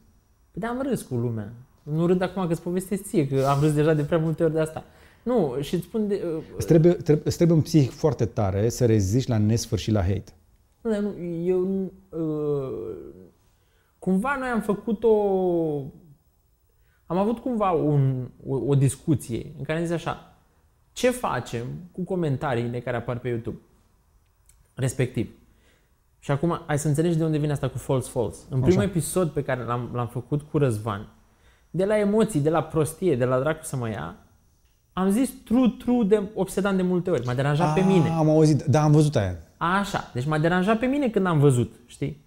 Păi 0.50 0.60
da, 0.60 0.68
am 0.68 0.80
râs 0.82 1.02
cu 1.02 1.14
lumea. 1.14 1.52
Nu 1.82 2.06
râd 2.06 2.22
acum 2.22 2.46
că 2.46 2.52
îți 2.52 2.62
povestesc 2.62 3.02
ție, 3.02 3.28
că 3.28 3.44
am 3.46 3.60
râs 3.60 3.72
deja 3.74 3.94
de 3.94 4.02
prea 4.02 4.18
multe 4.18 4.44
ori 4.44 4.52
de 4.52 4.60
asta. 4.60 4.84
Nu, 5.22 5.54
și 5.60 5.74
îți 5.74 5.84
spun 5.84 6.08
de... 6.08 6.22
uh, 6.36 6.42
Îți 6.56 6.66
trebuie, 6.66 6.92
trebuie, 6.92 7.26
îți 7.26 7.36
trebuie 7.36 7.56
un 7.56 7.62
psihic 7.62 7.90
foarte 7.90 8.24
tare 8.24 8.68
să 8.68 8.86
reziști 8.86 9.30
la 9.30 9.38
nesfârșit 9.38 9.92
la 9.94 10.00
hate. 10.00 10.32
Nu, 10.80 10.90
dar 10.90 11.00
nu, 11.00 11.12
eu... 11.44 11.92
Uh, 12.08 12.96
cumva 13.98 14.36
noi 14.38 14.48
am 14.48 14.60
făcut 14.60 15.04
o... 15.04 15.16
Am 17.06 17.18
avut 17.18 17.38
cumva 17.38 17.70
un, 17.70 18.28
o, 18.46 18.56
o 18.66 18.74
discuție 18.74 19.52
în 19.58 19.64
care 19.64 19.78
am 19.78 19.84
zis 19.84 19.94
așa, 19.94 20.31
ce 20.92 21.10
facem 21.10 21.66
cu 21.92 22.02
comentariile 22.02 22.80
care 22.80 22.96
apar 22.96 23.18
pe 23.18 23.28
YouTube? 23.28 23.58
Respectiv. 24.74 25.30
Și 26.18 26.30
acum, 26.30 26.62
hai 26.66 26.78
să 26.78 26.88
înțelegi 26.88 27.16
de 27.16 27.24
unde 27.24 27.38
vine 27.38 27.52
asta 27.52 27.68
cu 27.68 27.78
false 27.78 28.10
false. 28.10 28.38
În 28.48 28.60
primul 28.60 28.80
Așa. 28.80 28.88
episod 28.88 29.30
pe 29.30 29.42
care 29.42 29.62
l-am, 29.64 29.90
l-am 29.92 30.08
făcut 30.08 30.42
cu 30.42 30.58
Răzvan, 30.58 31.08
de 31.70 31.84
la 31.84 31.98
emoții, 31.98 32.40
de 32.40 32.50
la 32.50 32.62
prostie, 32.62 33.16
de 33.16 33.24
la 33.24 33.38
dracu 33.38 33.64
să 33.64 33.76
mă 33.76 33.88
ia, 33.88 34.16
am 34.92 35.10
zis 35.10 35.30
true, 35.44 35.74
true 35.78 36.04
de 36.04 36.22
obsedant 36.34 36.76
de 36.76 36.82
multe 36.82 37.10
ori. 37.10 37.26
M-a 37.26 37.34
deranjat 37.34 37.74
pe 37.74 37.80
mine. 37.80 38.08
Am 38.08 38.28
auzit, 38.28 38.62
da, 38.62 38.82
am 38.82 38.92
văzut 38.92 39.16
aia. 39.16 39.38
Așa, 39.56 40.10
deci 40.14 40.26
m-a 40.26 40.38
deranjat 40.38 40.78
pe 40.78 40.86
mine 40.86 41.08
când 41.08 41.26
am 41.26 41.38
văzut, 41.38 41.74
știi? 41.86 42.24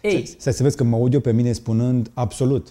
Ei, 0.00 0.26
Să 0.38 0.50
să 0.50 0.62
vezi 0.62 0.76
că 0.76 0.84
mă 0.84 0.96
aud 0.96 1.14
eu 1.14 1.20
pe 1.20 1.32
mine 1.32 1.52
spunând 1.52 2.10
absolut. 2.14 2.68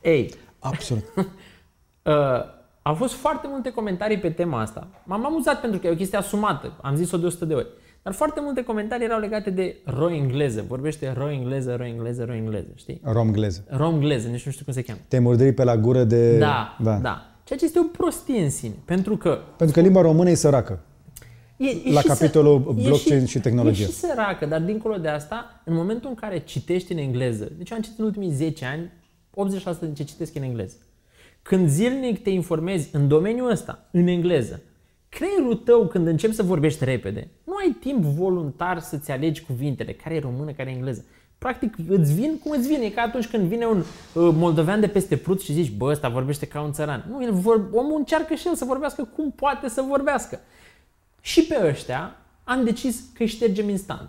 ei, 0.00 0.32
Absolut. 0.58 1.04
uh, 1.16 2.54
au 2.86 2.94
fost 2.94 3.14
foarte 3.14 3.46
multe 3.50 3.70
comentarii 3.70 4.18
pe 4.18 4.30
tema 4.30 4.60
asta. 4.60 4.88
M-am 5.04 5.24
amuzat 5.26 5.60
pentru 5.60 5.78
că 5.80 5.86
e 5.86 5.90
o 5.90 5.94
chestie 5.94 6.18
asumată, 6.18 6.72
am 6.82 6.94
zis-o 6.96 7.16
de 7.16 7.26
100 7.26 7.44
de 7.44 7.54
ori. 7.54 7.66
Dar 8.02 8.14
foarte 8.14 8.40
multe 8.42 8.62
comentarii 8.62 9.04
erau 9.04 9.20
legate 9.20 9.50
de 9.50 9.76
ro 9.84 10.10
engleză. 10.10 10.64
Vorbește 10.68 11.12
ro 11.16 11.30
engleză, 11.30 11.74
ro 11.76 11.84
engleză, 11.84 12.24
ro 12.24 12.34
engleză, 12.34 12.68
știi? 12.74 13.00
Rom 13.04 13.30
gleză. 13.30 13.64
Ro 13.68 13.88
engleză, 13.88 14.28
nici 14.28 14.44
nu 14.44 14.50
știu 14.52 14.64
cum 14.64 14.72
se 14.72 14.82
cheamă. 14.82 14.98
Te-ai 15.08 15.22
murdărit 15.22 15.54
pe 15.54 15.64
la 15.64 15.76
gură 15.76 16.04
de... 16.04 16.38
Da, 16.38 16.76
da, 16.82 16.94
da. 16.96 17.22
Ceea 17.44 17.58
ce 17.58 17.64
este 17.64 17.78
o 17.78 17.82
prostie 17.82 18.42
în 18.42 18.50
sine. 18.50 18.74
Pentru 18.84 19.16
că 19.16 19.38
Pentru 19.56 19.76
că 19.76 19.82
limba 19.82 20.00
română 20.00 20.30
e 20.30 20.34
sărăcă. 20.34 20.80
E, 21.56 21.68
e 21.68 21.92
La 21.92 22.00
și 22.00 22.06
capitolul 22.06 22.62
să- 22.74 22.80
e 22.80 22.82
blockchain 22.88 23.26
și 23.26 23.40
tehnologie. 23.40 23.84
E 23.84 23.88
și 23.88 23.92
săracă, 23.94 24.46
dar 24.46 24.60
dincolo 24.60 24.96
de 24.96 25.08
asta, 25.08 25.62
în 25.64 25.74
momentul 25.74 26.08
în 26.08 26.14
care 26.14 26.38
citești 26.38 26.92
în 26.92 26.98
engleză, 26.98 27.52
deci 27.56 27.70
eu 27.70 27.76
am 27.76 27.82
citit 27.82 27.98
în 27.98 28.04
ultimii 28.04 28.30
10 28.30 28.64
ani, 28.64 28.92
80% 29.30 29.80
din 29.80 29.94
ce 29.94 30.04
citesc 30.04 30.34
e 30.34 30.38
în 30.38 30.44
engleză. 30.44 30.74
Când 31.46 31.68
zilnic 31.68 32.22
te 32.22 32.30
informezi 32.30 32.88
în 32.92 33.08
domeniul 33.08 33.50
ăsta, 33.50 33.84
în 33.90 34.06
engleză, 34.06 34.60
creierul 35.08 35.54
tău 35.54 35.86
când 35.86 36.06
începi 36.06 36.34
să 36.34 36.42
vorbești 36.42 36.84
repede, 36.84 37.28
nu 37.44 37.54
ai 37.54 37.76
timp 37.80 38.04
voluntar 38.04 38.80
să-ți 38.80 39.10
alegi 39.10 39.44
cuvintele, 39.44 39.92
care 39.92 40.14
e 40.14 40.20
română, 40.20 40.52
care 40.52 40.70
e 40.70 40.74
engleză. 40.74 41.04
Practic 41.38 41.74
îți 41.88 42.12
vin 42.12 42.38
cum 42.38 42.50
îți 42.50 42.68
vine, 42.68 42.84
e 42.84 42.90
ca 42.90 43.02
atunci 43.02 43.28
când 43.28 43.48
vine 43.48 43.66
un 43.66 43.78
uh, 43.78 43.84
moldovean 44.14 44.80
de 44.80 44.88
peste 44.88 45.16
prut 45.16 45.40
și 45.40 45.52
zici, 45.52 45.72
bă, 45.76 45.90
ăsta 45.90 46.08
vorbește 46.08 46.46
ca 46.46 46.60
un 46.60 46.72
țăran. 46.72 47.04
Nu, 47.10 47.24
el 47.24 47.32
vor, 47.32 47.68
omul 47.72 47.96
încearcă 47.96 48.34
și 48.34 48.46
el 48.46 48.54
să 48.54 48.64
vorbească 48.64 49.08
cum 49.16 49.30
poate 49.30 49.68
să 49.68 49.84
vorbească. 49.88 50.40
Și 51.20 51.42
pe 51.42 51.58
ăștia 51.66 52.16
am 52.44 52.64
decis 52.64 53.00
că 53.14 53.22
îi 53.22 53.28
ștergem 53.28 53.68
instant. 53.68 54.08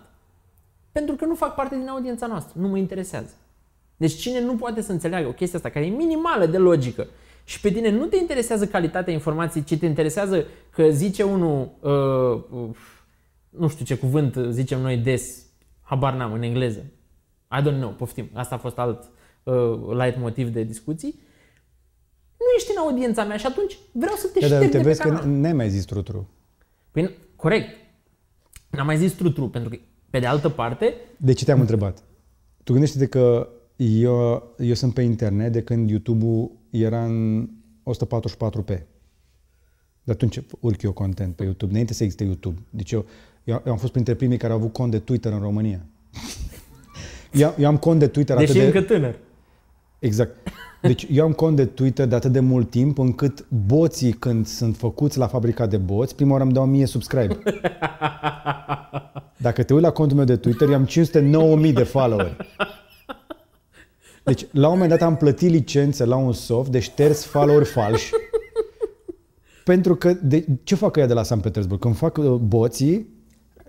Pentru 0.92 1.14
că 1.14 1.24
nu 1.24 1.34
fac 1.34 1.54
parte 1.54 1.76
din 1.76 1.88
audiența 1.88 2.26
noastră. 2.26 2.60
Nu 2.60 2.68
mă 2.68 2.76
interesează. 2.76 3.34
Deci 3.96 4.14
cine 4.14 4.40
nu 4.40 4.54
poate 4.54 4.82
să 4.82 4.92
înțeleagă 4.92 5.28
o 5.28 5.32
chestie 5.32 5.56
asta 5.56 5.70
care 5.70 5.86
e 5.86 5.88
minimală 5.88 6.46
de 6.46 6.58
logică 6.58 7.06
și 7.48 7.60
pe 7.60 7.70
tine 7.70 7.90
nu 7.90 8.06
te 8.06 8.16
interesează 8.16 8.66
calitatea 8.66 9.12
informației, 9.12 9.64
ci 9.64 9.78
te 9.78 9.86
interesează 9.86 10.46
că 10.70 10.88
zice 10.90 11.22
unul, 11.22 11.70
uh, 11.80 12.60
uh, 12.60 12.76
nu 13.48 13.68
știu 13.68 13.84
ce 13.84 13.96
cuvânt 13.96 14.36
zicem 14.50 14.80
noi 14.80 14.96
des, 14.96 15.46
habar 15.80 16.14
n-am 16.14 16.32
în 16.32 16.42
engleză. 16.42 16.84
I 17.58 17.60
don't 17.60 17.78
know, 17.78 17.90
poftim. 17.90 18.28
Asta 18.32 18.54
a 18.54 18.58
fost 18.58 18.78
alt 18.78 19.10
uh, 19.42 19.54
light 19.90 20.18
motiv 20.18 20.48
de 20.48 20.62
discuții. 20.62 21.20
Nu 22.36 22.46
ești 22.56 22.70
în 22.70 22.82
audiența 22.82 23.24
mea 23.24 23.36
și 23.36 23.46
atunci 23.46 23.78
vreau 23.92 24.16
să 24.16 24.26
te 24.26 24.40
Da, 24.40 24.48
dar 24.48 24.56
șterg 24.56 24.70
te 24.70 24.76
de 24.76 24.82
pe 24.82 24.88
vezi 24.88 25.02
că 25.02 25.08
canal. 25.08 25.26
n-ai 25.26 25.52
mai 25.52 25.68
zis 25.68 25.84
trutru. 25.84 26.28
Păi, 26.90 27.16
corect. 27.36 27.68
N-am 28.70 28.86
mai 28.86 28.96
zis 28.96 29.12
true-true, 29.12 29.48
pentru 29.48 29.70
că, 29.70 29.76
pe 30.10 30.18
de 30.18 30.26
altă 30.26 30.48
parte, 30.48 30.94
De 31.16 31.32
ce 31.32 31.44
te-am 31.44 31.60
întrebat? 31.60 32.02
Tu 32.64 32.72
gândește-te 32.72 33.06
că 33.06 33.48
eu, 33.78 34.42
eu 34.58 34.74
sunt 34.74 34.94
pe 34.94 35.02
internet 35.02 35.52
de 35.52 35.62
când 35.62 35.90
YouTube-ul 35.90 36.50
era 36.70 37.04
în 37.04 37.48
144p. 37.96 38.82
De 40.02 40.12
atunci 40.12 40.40
urc 40.60 40.82
eu 40.82 40.92
content 40.92 41.34
pe 41.34 41.44
YouTube, 41.44 41.70
înainte 41.72 41.94
să 41.94 42.02
existe 42.02 42.24
YouTube. 42.24 42.60
Deci 42.70 42.92
eu, 42.92 43.04
eu, 43.44 43.62
eu 43.66 43.72
am 43.72 43.78
fost 43.78 43.92
printre 43.92 44.14
primii 44.14 44.38
care 44.38 44.52
au 44.52 44.58
avut 44.58 44.72
cont 44.72 44.90
de 44.90 44.98
Twitter 44.98 45.32
în 45.32 45.40
România. 45.40 45.80
Eu, 47.32 47.54
eu 47.58 47.66
am 47.66 47.76
cont 47.76 47.98
de 47.98 48.06
Twitter 48.06 48.36
atât 48.36 48.46
deși 48.46 48.58
de... 48.58 48.66
încă 48.66 48.80
tânăr. 48.80 49.18
Exact. 49.98 50.36
Deci 50.82 51.06
eu 51.10 51.24
am 51.24 51.32
cont 51.32 51.56
de 51.56 51.66
Twitter 51.66 52.06
de 52.06 52.14
atât 52.14 52.32
de 52.32 52.40
mult 52.40 52.70
timp 52.70 52.98
încât 52.98 53.46
boții 53.66 54.12
când 54.12 54.46
sunt 54.46 54.76
făcuți 54.76 55.18
la 55.18 55.26
fabrica 55.26 55.66
de 55.66 55.76
boți, 55.76 56.14
prima 56.14 56.30
oară 56.30 56.44
îmi 56.44 56.52
dau 56.52 56.66
mie 56.66 56.86
subscribe. 56.86 57.38
Dacă 59.46 59.62
te 59.62 59.72
uiți 59.72 59.84
la 59.84 59.90
contul 59.90 60.16
meu 60.16 60.26
de 60.26 60.36
Twitter, 60.36 60.68
eu 60.68 60.74
am 60.74 60.86
509.000 61.66 61.72
de 61.72 61.82
followeri. 61.82 62.36
Deci, 64.28 64.46
la 64.50 64.66
un 64.68 64.72
moment 64.72 64.90
dat 64.90 65.02
am 65.02 65.16
plătit 65.16 65.50
licență 65.50 66.04
la 66.04 66.16
un 66.16 66.32
soft 66.32 66.70
de 66.70 66.78
șters 66.78 67.24
follower 67.24 67.64
falși. 67.64 68.10
Pentru 69.64 69.94
că, 69.96 70.12
de, 70.22 70.44
ce 70.62 70.74
fac 70.74 70.96
ăia 70.96 71.06
de 71.06 71.12
la 71.12 71.22
San 71.22 71.40
Petersburg? 71.40 71.80
Când 71.80 71.96
fac 71.96 72.16
uh, 72.16 72.24
boții, 72.30 73.16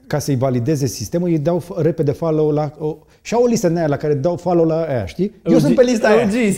ca 0.08 0.20
să-i 0.20 0.36
valideze 0.36 0.86
sistemul, 0.86 1.28
îi 1.28 1.40
dau 1.40 1.62
f- 1.64 1.82
repede 1.82 2.12
follow 2.12 2.52
la... 2.52 2.72
O, 2.78 2.98
și 3.22 3.34
au 3.34 3.44
o 3.44 3.48
listă 3.48 3.68
din 3.68 3.78
aia 3.78 3.88
la 3.88 3.98
care 3.98 4.14
dau 4.14 4.36
follow 4.36 4.66
la 4.66 4.82
aia, 4.82 5.06
știi? 5.06 5.32
Eu 5.46 5.60
sunt 5.60 5.76
pe 5.76 5.84
lista 5.84 6.08
aia. 6.08 6.24
OGs. 6.24 6.34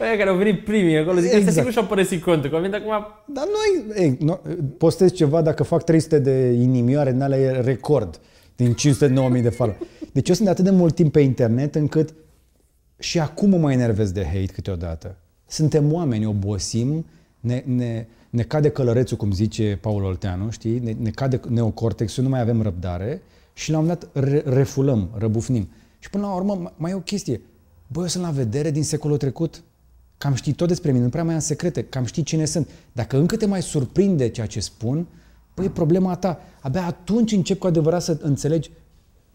Aia 0.00 0.16
care 0.16 0.28
au 0.28 0.36
venit 0.36 0.64
primii 0.64 0.96
acolo, 0.98 1.18
zic 1.18 1.30
că 1.30 1.36
Exact. 1.36 1.46
exact. 1.46 1.56
sigur 1.56 1.72
și-au 1.72 1.84
părăsit 1.84 2.22
contul, 2.22 2.50
că 2.50 2.56
au 2.56 2.62
venit 2.62 2.76
acum... 2.76 3.06
Dar 3.26 3.44
noi, 3.44 4.02
ei, 4.04 4.16
no, 4.20 4.38
postez 4.78 5.12
ceva, 5.12 5.42
dacă 5.42 5.62
fac 5.62 5.84
300 5.84 6.18
de 6.18 6.52
inimioare, 6.52 7.10
în 7.10 7.20
alea 7.20 7.38
e 7.38 7.60
record 7.60 8.20
din 8.56 8.74
509.000 9.36 9.42
de 9.42 9.48
follow. 9.48 9.76
Deci 10.12 10.28
eu 10.28 10.34
sunt 10.34 10.46
de 10.46 10.52
atât 10.52 10.64
de 10.64 10.70
mult 10.70 10.94
timp 10.94 11.12
pe 11.12 11.20
internet 11.20 11.74
încât 11.74 12.14
și 12.98 13.20
acum 13.20 13.48
mă 13.48 13.56
mai 13.56 13.74
enervez 13.74 14.10
de 14.10 14.24
hate 14.24 14.52
câteodată. 14.52 15.16
Suntem 15.46 15.92
oameni, 15.92 16.26
obosim, 16.26 17.06
ne, 17.40 17.62
ne, 17.66 18.06
ne 18.30 18.42
cade 18.42 18.70
călărețul, 18.70 19.16
cum 19.16 19.32
zice 19.32 19.78
Paul 19.80 20.04
Olteanu, 20.04 20.50
știi? 20.50 20.78
Ne, 20.78 20.92
ne 20.92 21.10
cade 21.10 21.40
neocortexul, 21.48 22.22
nu 22.22 22.28
mai 22.28 22.40
avem 22.40 22.62
răbdare 22.62 23.22
și 23.52 23.70
la 23.70 23.78
un 23.78 23.84
moment 23.84 24.10
dat 24.12 24.24
re, 24.24 24.42
refulăm, 24.46 25.10
răbufnim. 25.14 25.68
Și 25.98 26.10
până 26.10 26.26
la 26.26 26.34
urmă 26.34 26.72
mai 26.76 26.90
e 26.90 26.94
o 26.94 27.00
chestie. 27.00 27.40
Băi, 27.86 28.02
eu 28.02 28.08
sunt 28.08 28.24
la 28.24 28.30
vedere 28.30 28.70
din 28.70 28.84
secolul 28.84 29.16
trecut. 29.16 29.62
Cam 30.18 30.34
știi 30.34 30.52
tot 30.52 30.68
despre 30.68 30.92
mine, 30.92 31.04
nu 31.04 31.10
prea 31.10 31.24
mai 31.24 31.34
am 31.34 31.40
secrete, 31.40 31.84
cam 31.84 32.04
știi 32.04 32.22
cine 32.22 32.44
sunt. 32.44 32.68
Dacă 32.92 33.18
încă 33.18 33.36
te 33.36 33.46
mai 33.46 33.62
surprinde 33.62 34.28
ceea 34.28 34.46
ce 34.46 34.60
spun, 34.60 35.06
băi, 35.54 35.64
e 35.64 35.70
problema 35.70 36.16
ta. 36.16 36.40
Abia 36.60 36.86
atunci 36.86 37.32
încep 37.32 37.58
cu 37.58 37.66
adevărat 37.66 38.02
să 38.02 38.18
înțelegi, 38.22 38.70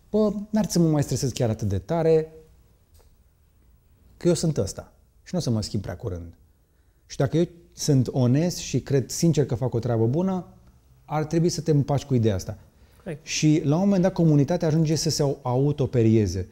bă, 0.09 0.33
n-ar 0.49 0.65
să 0.69 0.79
mă 0.79 0.89
mai 0.89 1.03
stresez 1.03 1.31
chiar 1.31 1.49
atât 1.49 1.67
de 1.67 1.77
tare, 1.77 2.31
că 4.23 4.29
eu 4.29 4.35
sunt 4.35 4.57
ăsta 4.57 4.93
și 5.23 5.29
nu 5.33 5.39
o 5.39 5.41
să 5.41 5.49
mă 5.49 5.61
schimb 5.61 5.81
prea 5.81 5.95
curând. 5.95 6.33
Și 7.05 7.17
dacă 7.17 7.37
eu 7.37 7.47
sunt 7.73 8.07
onest 8.11 8.57
și 8.57 8.79
cred 8.79 9.09
sincer 9.09 9.45
că 9.45 9.55
fac 9.55 9.73
o 9.73 9.79
treabă 9.79 10.07
bună, 10.07 10.45
ar 11.05 11.25
trebui 11.25 11.49
să 11.49 11.61
te 11.61 11.71
împaci 11.71 12.03
cu 12.03 12.13
ideea 12.13 12.35
asta. 12.35 12.57
Corect. 13.03 13.25
Și 13.25 13.61
la 13.63 13.75
un 13.75 13.81
moment 13.81 14.01
dat 14.01 14.13
comunitatea 14.13 14.67
ajunge 14.67 14.95
să 14.95 15.09
se 15.09 15.35
autoperieze. 15.41 16.47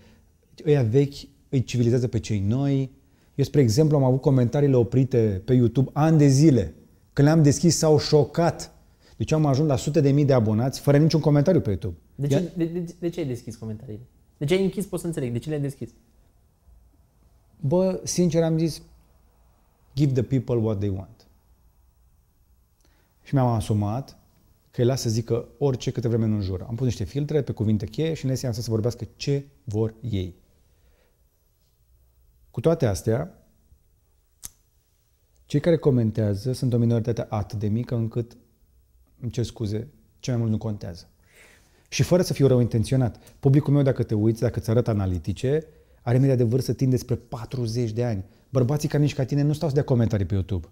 Ăia 0.65 0.83
vechi 0.83 1.13
îi 1.49 1.63
civilizează 1.63 2.07
pe 2.07 2.19
cei 2.19 2.39
noi. 2.39 2.91
Eu, 3.35 3.45
spre 3.45 3.61
exemplu, 3.61 3.97
am 3.97 4.03
avut 4.03 4.21
comentariile 4.21 4.75
oprite 4.75 5.41
pe 5.45 5.53
YouTube 5.53 5.89
ani 5.93 6.17
de 6.17 6.27
zile. 6.27 6.73
Când 7.13 7.27
le-am 7.27 7.43
deschis, 7.43 7.77
s-au 7.77 7.99
șocat. 7.99 8.73
Deci 9.17 9.31
am 9.31 9.45
ajuns 9.45 9.67
la 9.67 9.75
sute 9.75 10.01
de 10.01 10.11
mii 10.11 10.25
de 10.25 10.33
abonați 10.33 10.79
fără 10.79 10.97
niciun 10.97 11.19
comentariu 11.19 11.61
pe 11.61 11.69
YouTube. 11.69 11.95
De 12.15 12.27
Ia- 12.27 12.29
ce, 12.29 12.51
de, 12.57 12.65
de, 12.65 12.95
de 12.99 13.09
ce 13.09 13.19
ai 13.19 13.25
deschis 13.25 13.55
comentariile? 13.55 14.03
De 14.37 14.45
ce 14.45 14.53
ai 14.53 14.63
închis, 14.63 14.85
pot 14.85 14.99
să 14.99 15.05
înțeleg. 15.05 15.31
De 15.31 15.39
ce 15.39 15.49
le-ai 15.49 15.61
deschis? 15.61 15.89
Bă, 17.61 18.01
sincer 18.03 18.43
am 18.43 18.57
zis, 18.57 18.81
Give 19.95 20.21
the 20.21 20.23
people 20.23 20.55
what 20.55 20.77
they 20.77 20.89
want. 20.89 21.27
Și 23.23 23.33
mi-am 23.33 23.47
asumat 23.47 24.17
că 24.71 24.81
îi 24.81 24.87
las 24.87 25.01
să 25.01 25.09
zică 25.09 25.47
orice 25.57 25.91
câte 25.91 26.07
vreme 26.07 26.25
nu 26.25 26.35
înjură. 26.35 26.65
Am 26.69 26.75
pus 26.75 26.85
niște 26.85 27.03
filtre 27.03 27.41
pe 27.41 27.51
cuvinte 27.51 27.85
cheie 27.85 28.13
și 28.13 28.25
le 28.25 28.39
am 28.45 28.51
să 28.51 28.65
vorbească 28.67 29.07
ce 29.15 29.45
vor 29.63 29.93
ei. 30.01 30.35
Cu 32.51 32.59
toate 32.59 32.85
astea, 32.85 33.45
cei 35.45 35.59
care 35.59 35.77
comentează 35.77 36.51
sunt 36.51 36.73
o 36.73 36.77
minoritate 36.77 37.25
atât 37.29 37.59
de 37.59 37.67
mică 37.67 37.95
încât, 37.95 38.37
îmi 39.19 39.31
cer 39.31 39.43
scuze, 39.43 39.87
ce 40.19 40.31
mai 40.31 40.39
mult 40.39 40.51
nu 40.51 40.57
contează. 40.57 41.09
Și 41.89 42.03
fără 42.03 42.21
să 42.21 42.33
fiu 42.33 42.47
rău 42.47 42.59
intenționat. 42.59 43.17
Publicul 43.39 43.73
meu, 43.73 43.83
dacă 43.83 44.03
te 44.03 44.15
uiți, 44.15 44.41
dacă 44.41 44.59
îți 44.59 44.69
arăt 44.69 44.87
analitice, 44.87 45.67
are 46.01 46.17
media 46.17 46.35
de 46.35 46.43
vârstă 46.43 46.73
tinde 46.73 46.97
spre 46.97 47.15
40 47.15 47.91
de 47.91 48.03
ani. 48.03 48.23
Bărbații 48.49 48.89
ca 48.89 48.97
nici 48.97 49.13
ca 49.13 49.23
tine 49.23 49.41
nu 49.41 49.53
stau 49.53 49.67
să 49.67 49.73
dea 49.73 49.83
comentarii 49.83 50.25
pe 50.25 50.33
YouTube. 50.33 50.67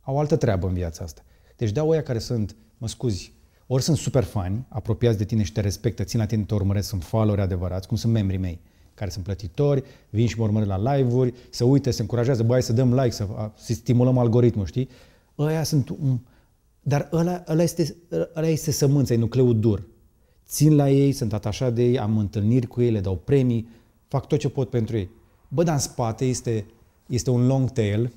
Au 0.00 0.18
altă 0.18 0.36
treabă 0.36 0.66
în 0.66 0.74
viața 0.74 1.04
asta. 1.04 1.22
Deci 1.56 1.70
dau 1.70 1.88
oia 1.88 2.02
care 2.02 2.18
sunt, 2.18 2.56
mă 2.78 2.88
scuzi, 2.88 3.32
ori 3.66 3.82
sunt 3.82 3.96
super 3.96 4.22
fani, 4.24 4.66
apropiați 4.68 5.18
de 5.18 5.24
tine 5.24 5.42
și 5.42 5.52
te 5.52 5.60
respectă, 5.60 6.04
țin 6.04 6.18
la 6.18 6.26
tine, 6.26 6.42
te 6.42 6.54
urmăresc, 6.54 6.88
sunt 6.88 7.02
followeri 7.02 7.40
adevărați, 7.40 7.88
cum 7.88 7.96
sunt 7.96 8.12
membrii 8.12 8.38
mei, 8.38 8.60
care 8.94 9.10
sunt 9.10 9.24
plătitori, 9.24 9.82
vin 10.10 10.26
și 10.26 10.38
mă 10.38 10.44
urmăresc 10.44 10.70
la 10.70 10.94
live-uri, 10.94 11.34
se 11.50 11.64
uită, 11.64 11.90
se 11.90 12.00
încurajează, 12.00 12.42
băi, 12.42 12.62
să 12.62 12.72
dăm 12.72 12.94
like, 12.94 13.10
să, 13.10 13.26
să 13.56 13.72
stimulăm 13.72 14.18
algoritmul, 14.18 14.66
știi? 14.66 14.88
Ăia 15.38 15.62
sunt 15.62 15.88
un... 15.88 16.18
Dar 16.82 17.08
ăla, 17.12 17.44
ăla, 17.48 17.62
este, 17.62 17.96
ăla 18.34 18.46
este 18.46 18.70
sămânța, 18.70 19.14
e 19.14 19.16
nucleul 19.16 19.60
dur. 19.60 19.88
Țin 20.46 20.76
la 20.76 20.90
ei, 20.90 21.12
sunt 21.12 21.32
atașat 21.32 21.74
de 21.74 21.82
ei, 21.82 21.98
am 21.98 22.18
întâlniri 22.18 22.66
cu 22.66 22.80
ei, 22.80 22.90
le 22.90 23.00
dau 23.00 23.16
premii, 23.16 23.68
fac 24.10 24.26
tot 24.26 24.38
ce 24.38 24.48
pot 24.48 24.70
pentru 24.70 24.96
ei. 24.96 25.10
Bă, 25.48 25.62
dar 25.62 25.74
în 25.74 25.80
spate 25.80 26.24
este, 26.24 26.66
este 27.06 27.30
un 27.30 27.46
long 27.46 27.70
tail 27.70 28.12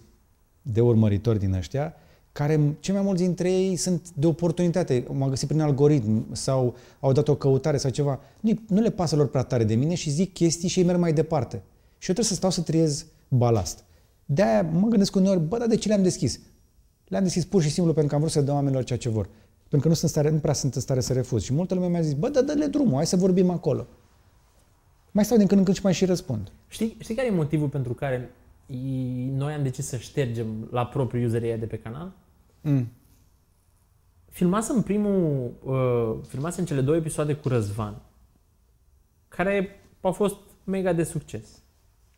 de 0.61 0.81
urmăritori 0.81 1.39
din 1.39 1.53
ăștia 1.53 1.95
care 2.33 2.77
cei 2.79 2.93
mai 2.93 3.03
mulți 3.03 3.23
dintre 3.23 3.51
ei 3.51 3.75
sunt 3.75 4.09
de 4.13 4.27
oportunitate, 4.27 5.05
m-au 5.11 5.29
găsit 5.29 5.47
prin 5.47 5.61
algoritm 5.61 6.33
sau 6.33 6.75
au 6.99 7.11
dat 7.11 7.27
o 7.27 7.35
căutare 7.35 7.77
sau 7.77 7.91
ceva. 7.91 8.19
Nu, 8.39 8.53
nu 8.67 8.81
le 8.81 8.89
pasă 8.89 9.15
lor 9.15 9.27
prea 9.27 9.43
tare 9.43 9.63
de 9.63 9.75
mine 9.75 9.95
și 9.95 10.09
zic 10.09 10.33
chestii 10.33 10.69
și 10.69 10.79
ei 10.79 10.85
merg 10.85 10.99
mai 10.99 11.13
departe. 11.13 11.55
Și 11.97 12.09
eu 12.09 12.15
trebuie 12.15 12.25
să 12.25 12.33
stau 12.33 12.49
să 12.49 12.61
triez 12.61 13.05
balast. 13.27 13.83
De-aia 14.25 14.61
mă 14.61 14.87
gândesc 14.87 15.15
uneori, 15.15 15.39
bă, 15.39 15.57
dar 15.57 15.67
de 15.67 15.75
ce 15.75 15.87
le-am 15.87 16.03
deschis? 16.03 16.39
Le-am 17.07 17.23
deschis 17.23 17.45
pur 17.45 17.61
și 17.61 17.69
simplu 17.69 17.93
pentru 17.93 18.09
că 18.09 18.15
am 18.15 18.21
vrut 18.21 18.33
să 18.33 18.41
dau 18.41 18.55
oamenilor 18.55 18.83
ceea 18.83 18.99
ce 18.99 19.09
vor. 19.09 19.29
Pentru 19.69 19.79
că 19.79 19.87
nu, 19.87 19.93
sunt 19.93 20.11
stare, 20.11 20.29
nu 20.29 20.37
prea 20.37 20.53
sunt 20.53 20.75
în 20.75 20.81
stare 20.81 20.99
să 20.99 21.13
refuz. 21.13 21.43
Și 21.43 21.53
multă 21.53 21.73
lume 21.73 21.87
mi-a 21.87 22.01
zis, 22.01 22.13
bă, 22.13 22.29
dă 22.29 22.41
dă-le 22.41 22.65
drumul, 22.65 22.95
hai 22.95 23.05
să 23.05 23.15
vorbim 23.15 23.49
acolo. 23.49 23.87
Mai 25.13 25.25
stau 25.25 25.37
din 25.37 25.47
când 25.47 25.59
în 25.59 25.65
când 25.65 25.77
și 25.77 25.83
mai 25.83 25.93
și 25.93 26.05
răspund. 26.05 26.51
Știi, 26.67 26.97
știi 26.99 27.15
care 27.15 27.27
e 27.27 27.31
motivul 27.31 27.69
pentru 27.69 27.93
care 27.93 28.31
noi 29.31 29.53
am 29.53 29.63
decis 29.63 29.87
să 29.87 29.97
ștergem 29.97 30.67
la 30.71 30.85
propriu 30.85 31.25
userii 31.25 31.57
de 31.57 31.65
pe 31.65 31.77
canal? 31.77 32.11
Mm. 32.61 32.87
Filmasem 34.29 34.81
primul, 34.81 35.51
uh, 35.63 36.25
filmasem 36.27 36.65
cele 36.65 36.81
două 36.81 36.97
episoade 36.97 37.33
cu 37.33 37.47
Răzvan, 37.47 38.01
care 39.27 39.79
au 40.01 40.11
fost 40.11 40.35
mega 40.63 40.93
de 40.93 41.03
succes. 41.03 41.61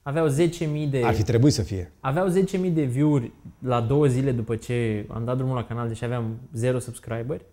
Aveau 0.02 0.28
10.000 0.28 0.90
de... 0.90 1.02
Ar 1.04 1.14
fi 1.14 1.24
trebuit 1.24 1.54
să 1.54 1.62
fie. 1.62 1.92
Aveau 2.00 2.30
10.000 2.30 2.74
de 2.74 2.84
view-uri 2.84 3.32
la 3.60 3.82
două 3.82 4.08
zile 4.08 4.32
după 4.32 4.56
ce 4.56 5.06
am 5.10 5.26
dat 5.26 5.38
drumul 5.38 5.56
la 5.56 5.66
canal, 5.66 5.88
deși 5.88 6.04
aveam 6.04 6.40
0 6.54 6.80
subscriberi. 6.80 7.46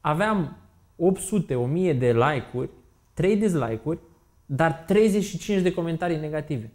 Aveam 0.00 0.56
800, 0.96 1.54
1000 1.54 1.92
de 1.92 2.12
like-uri, 2.12 2.70
3 3.14 3.36
dislike-uri, 3.36 3.98
dar 4.46 4.72
35 4.72 5.62
de 5.62 5.72
comentarii 5.72 6.16
negative. 6.18 6.72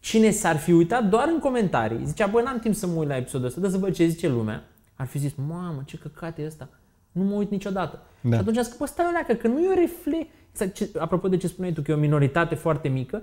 Cine 0.00 0.30
s-ar 0.30 0.56
fi 0.56 0.72
uitat 0.72 1.08
doar 1.08 1.28
în 1.28 1.38
comentarii, 1.38 2.06
zicea, 2.06 2.26
bă, 2.26 2.40
n-am 2.42 2.58
timp 2.58 2.74
să 2.74 2.86
mă 2.86 2.94
uit 2.98 3.08
la 3.08 3.16
episodul 3.16 3.46
ăsta, 3.46 3.60
dă 3.60 3.68
să 3.68 3.78
văd 3.78 3.94
ce 3.94 4.06
zice 4.06 4.28
lumea, 4.28 4.64
ar 4.94 5.06
fi 5.06 5.18
zis, 5.18 5.32
mamă, 5.46 5.82
ce 5.86 5.98
căcat 5.98 6.38
e 6.38 6.46
ăsta, 6.46 6.68
nu 7.12 7.22
mă 7.22 7.34
uit 7.34 7.50
niciodată. 7.50 8.02
Da. 8.20 8.34
Și 8.34 8.40
atunci 8.40 8.56
a 8.56 8.62
zis, 8.62 8.76
bă, 8.76 8.86
stai 8.86 9.06
o 9.08 9.10
leacă, 9.10 9.32
că 9.34 9.48
nu 9.48 9.62
e 9.62 9.68
o 9.68 9.74
reflex... 9.74 10.26
Exact, 10.50 10.74
ce, 10.74 10.90
apropo 10.98 11.28
de 11.28 11.36
ce 11.36 11.46
spuneai 11.46 11.72
tu, 11.72 11.82
că 11.82 11.90
e 11.90 11.94
o 11.94 11.98
minoritate 11.98 12.54
foarte 12.54 12.88
mică, 12.88 13.22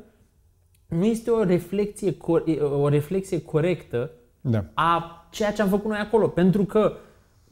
nu 0.87 1.05
este 1.05 1.29
o 1.29 1.43
reflexie, 1.43 2.11
cor- 2.17 2.61
o 2.81 2.87
reflexie 2.87 3.41
corectă 3.41 4.11
Da. 4.41 4.65
a 4.73 5.27
ceea 5.31 5.51
ce 5.51 5.61
am 5.61 5.69
făcut 5.69 5.89
noi 5.89 5.99
acolo. 5.99 6.27
Pentru 6.27 6.63
că 6.63 6.97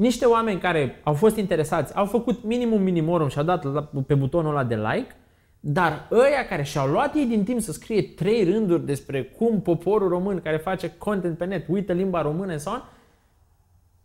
niște 0.01 0.25
oameni 0.25 0.59
care 0.59 0.99
au 1.03 1.13
fost 1.13 1.35
interesați, 1.37 1.95
au 1.95 2.05
făcut 2.05 2.43
minimum 2.43 2.81
minimorum 2.81 3.27
și 3.27 3.37
au 3.37 3.43
dat 3.43 3.63
la- 3.73 3.89
pe 4.07 4.13
butonul 4.13 4.51
ăla 4.51 4.63
de 4.63 4.75
like, 4.75 5.15
dar 5.59 6.07
ăia 6.11 6.45
care 6.49 6.63
și-au 6.63 6.87
luat 6.87 7.15
ei 7.15 7.25
din 7.25 7.43
timp 7.43 7.61
să 7.61 7.71
scrie 7.71 8.01
trei 8.01 8.43
rânduri 8.43 8.85
despre 8.85 9.23
cum 9.23 9.61
poporul 9.61 10.09
român 10.09 10.39
care 10.43 10.57
face 10.57 10.93
content 10.97 11.37
pe 11.37 11.45
net 11.45 11.65
uită 11.69 11.93
limba 11.93 12.21
română 12.21 12.57
sau 12.57 12.73
on, 12.73 12.81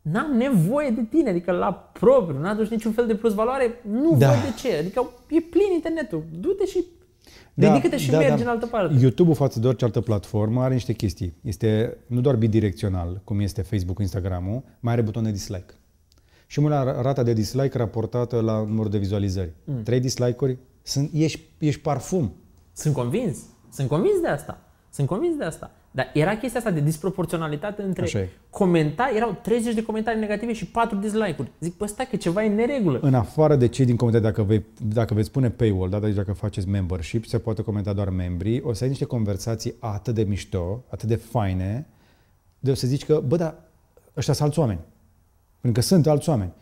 n-am 0.02 0.36
nevoie 0.36 0.90
de 0.90 1.02
tine, 1.10 1.30
adică 1.30 1.52
la 1.52 1.72
propriu, 1.92 2.38
n-a 2.40 2.54
dus 2.54 2.68
niciun 2.68 2.92
fel 2.92 3.06
de 3.06 3.14
plus 3.14 3.34
valoare, 3.34 3.80
nu 3.90 4.16
Da. 4.18 4.28
văd 4.28 4.36
de 4.42 4.54
ce. 4.68 4.76
Adică 4.78 5.10
e 5.28 5.40
plin 5.40 5.72
internetul, 5.74 6.22
du-te 6.40 6.64
și 6.66 6.84
ridică-te 7.54 7.96
și 7.96 8.10
mergi 8.10 8.42
în 8.42 8.48
altă 8.48 8.66
parte. 8.66 8.94
YouTube-ul 9.00 9.34
față 9.34 9.60
de 9.60 9.66
orice 9.66 9.84
altă 9.84 10.00
platformă 10.00 10.62
are 10.62 10.72
niște 10.74 10.92
chestii. 10.92 11.34
Este 11.42 11.96
nu 12.06 12.20
doar 12.20 12.36
bidirecțional, 12.36 13.20
cum 13.24 13.40
este 13.40 13.62
Facebook, 13.62 13.98
Instagram-ul, 14.00 14.62
mai 14.80 14.92
are 14.92 15.02
buton 15.02 15.22
de 15.22 15.30
dislike. 15.30 15.74
Și 16.46 16.60
mă 16.60 16.68
la 16.68 17.02
rata 17.02 17.22
de 17.22 17.32
dislike 17.32 17.78
raportată 17.78 18.40
la 18.40 18.64
numărul 18.64 18.90
de 18.90 18.98
vizualizări. 18.98 19.52
Mm. 19.64 19.82
Trei 19.82 20.00
dislike-uri, 20.00 20.58
sunt, 20.82 21.10
ești, 21.12 21.40
ești 21.58 21.80
parfum. 21.80 22.32
Sunt 22.72 22.94
convins. 22.94 23.38
Sunt 23.72 23.88
convins 23.88 24.20
de 24.20 24.28
asta. 24.28 24.60
Sunt 24.90 25.08
convins 25.08 25.36
de 25.36 25.44
asta. 25.44 25.70
Dar 25.90 26.10
era 26.14 26.36
chestia 26.36 26.58
asta 26.58 26.70
de 26.70 26.80
disproporționalitate 26.80 27.80
Așa 27.80 27.88
între 27.88 28.18
e. 28.18 28.28
comentarii, 28.50 29.16
erau 29.16 29.38
30 29.42 29.74
de 29.74 29.82
comentarii 29.82 30.20
negative 30.20 30.52
și 30.52 30.66
4 30.66 30.96
dislike-uri. 30.96 31.50
Zic, 31.60 31.76
bă, 31.76 31.86
stai 31.86 32.06
că 32.10 32.16
ceva 32.16 32.44
e 32.44 32.46
în 32.46 32.54
neregulă. 32.54 32.98
În 33.02 33.14
afară 33.14 33.56
de 33.56 33.68
cei 33.68 33.84
din 33.84 33.96
comentarii, 33.96 34.28
dacă, 34.28 34.42
vei, 34.42 34.64
dacă 34.82 35.14
veți 35.14 35.30
pune 35.30 35.50
paywall, 35.50 35.90
da, 35.90 35.98
deci 35.98 36.14
dacă 36.14 36.32
faceți 36.32 36.68
membership, 36.68 37.24
se 37.24 37.38
poate 37.38 37.62
comenta 37.62 37.92
doar 37.92 38.08
membrii, 38.08 38.60
o 38.60 38.72
să 38.72 38.82
ai 38.82 38.88
niște 38.88 39.04
conversații 39.04 39.74
atât 39.78 40.14
de 40.14 40.22
mișto, 40.22 40.84
atât 40.88 41.08
de 41.08 41.16
faine, 41.16 41.86
de 42.58 42.70
o 42.70 42.74
să 42.74 42.86
zici 42.86 43.04
că, 43.04 43.22
bă, 43.26 43.36
dar 43.36 43.54
ăștia 44.16 44.34
sunt 44.34 44.46
alți 44.46 44.58
oameni. 44.58 44.80
Pentru 45.66 45.80
că 45.84 45.86
sunt 45.94 46.06
alți 46.06 46.28
oameni. 46.28 46.52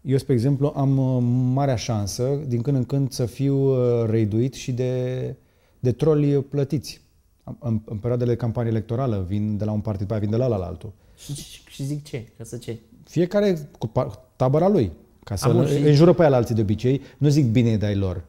Eu, 0.00 0.16
spre 0.16 0.32
exemplu, 0.32 0.72
am 0.76 0.98
uh, 0.98 1.22
marea 1.54 1.76
șansă, 1.76 2.40
din 2.46 2.60
când 2.62 2.76
în 2.76 2.84
când, 2.84 3.10
să 3.12 3.26
fiu 3.26 3.56
uh, 3.56 4.06
reiduit 4.08 4.54
și 4.54 4.72
de, 4.72 5.34
de 5.80 5.92
troli 5.92 6.42
plătiți. 6.42 7.00
Am- 7.44 7.56
În, 7.60 7.80
în 7.84 7.96
perioadele 7.96 8.30
de 8.30 8.36
campanie 8.36 8.70
electorală 8.70 9.24
vin 9.28 9.56
de 9.56 9.64
la 9.64 9.72
un 9.72 9.80
partid 9.80 10.06
pe 10.06 10.12
aia, 10.12 10.20
vin 10.22 10.30
de 10.30 10.36
la 10.36 10.46
la 10.46 10.56
altul. 10.56 10.92
Și, 11.16 11.34
și, 11.34 11.60
și 11.68 11.84
zic 11.84 12.04
ce? 12.04 12.26
Ca 12.38 12.44
să 12.44 12.56
ce? 12.56 12.78
Fiecare 13.04 13.68
cu 13.78 13.86
pa- 13.88 14.20
tabăra 14.36 14.68
lui, 14.68 14.92
ca 15.24 15.36
să 15.36 15.48
Am, 15.48 15.58
Am, 15.58 15.66
și- 15.66 15.76
înjură 15.76 16.12
pe 16.12 16.22
aia 16.24 16.36
alții 16.36 16.54
de 16.54 16.60
obicei, 16.60 17.00
nu 17.18 17.28
zic 17.28 17.46
bine 17.50 17.76
de 17.76 17.86
ai 17.86 17.96
lor. 17.96 18.24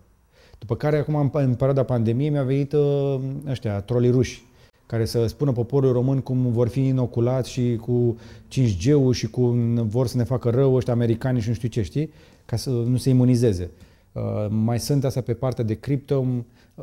După 0.60 0.76
care, 0.76 0.98
acum, 0.98 1.16
în, 1.16 1.30
în 1.34 1.54
perioada 1.54 1.84
pandemiei, 1.84 2.30
mi-a 2.30 2.44
venit 2.44 2.74
uh, 2.74 3.20
ăștia, 3.48 3.82
trolii 3.82 4.10
ruși, 4.12 4.44
care 4.86 5.06
să 5.06 5.26
spună 5.28 5.52
poporul 5.52 5.92
român 5.92 6.20
cum 6.20 6.52
vor 6.52 6.68
fi 6.68 6.88
inoculați 6.88 7.50
și 7.50 7.76
cu 7.82 8.18
5G-ul 8.52 9.12
și 9.14 9.28
cum 9.28 9.74
vor 9.88 10.08
să 10.08 10.18
ne 10.18 10.24
facă 10.24 10.50
rău 10.50 10.74
ăștia 10.74 10.94
americani 10.94 11.40
și 11.40 11.48
nu 11.48 11.54
știu 11.54 11.68
ce, 11.68 11.82
știi? 11.82 12.12
Ca 12.46 12.56
să 12.56 12.70
nu 12.70 12.98
se 12.98 13.10
imunizeze. 13.10 13.72
Uh, 14.12 14.22
mai 14.50 14.80
sunt 14.80 15.04
astea 15.04 15.22
pe 15.22 15.34
partea 15.34 15.64
de 15.64 15.74
cripto, 15.74 16.26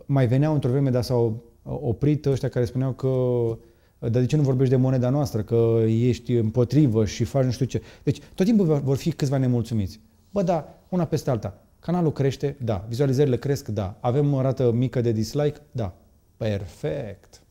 mai 0.06 0.26
veneau 0.26 0.54
într-o 0.54 0.70
vreme, 0.70 0.90
dar 0.90 1.02
s-au 1.02 1.42
uh, 1.62 1.78
oprit 1.80 2.26
ăștia 2.26 2.48
care 2.48 2.64
spuneau 2.64 2.92
că 2.92 3.08
dar 3.98 4.10
de 4.20 4.26
ce 4.26 4.36
nu 4.36 4.42
vorbești 4.42 4.74
de 4.74 4.80
moneda 4.80 5.10
noastră, 5.10 5.42
că 5.42 5.82
ești 5.86 6.32
împotrivă 6.32 7.04
și 7.04 7.24
faci 7.24 7.44
nu 7.44 7.50
știu 7.50 7.66
ce. 7.66 7.82
Deci 8.02 8.18
tot 8.34 8.46
timpul 8.46 8.66
vor- 8.66 8.80
vor 8.82 8.96
fi 8.96 9.12
câțiva 9.12 9.36
nemulțumiți. 9.36 10.00
Bă, 10.30 10.42
da, 10.42 10.78
una 10.88 11.04
peste 11.04 11.30
alta. 11.30 11.58
Canalul 11.80 12.12
crește? 12.12 12.56
Da. 12.64 12.84
Vizualizările 12.88 13.36
cresc? 13.36 13.68
Da. 13.68 13.96
Avem 14.00 14.32
o 14.32 14.40
rată 14.40 14.72
mică 14.72 15.00
de 15.00 15.12
dislike? 15.12 15.60
Da. 15.72 15.94
Perfect. 16.36 17.41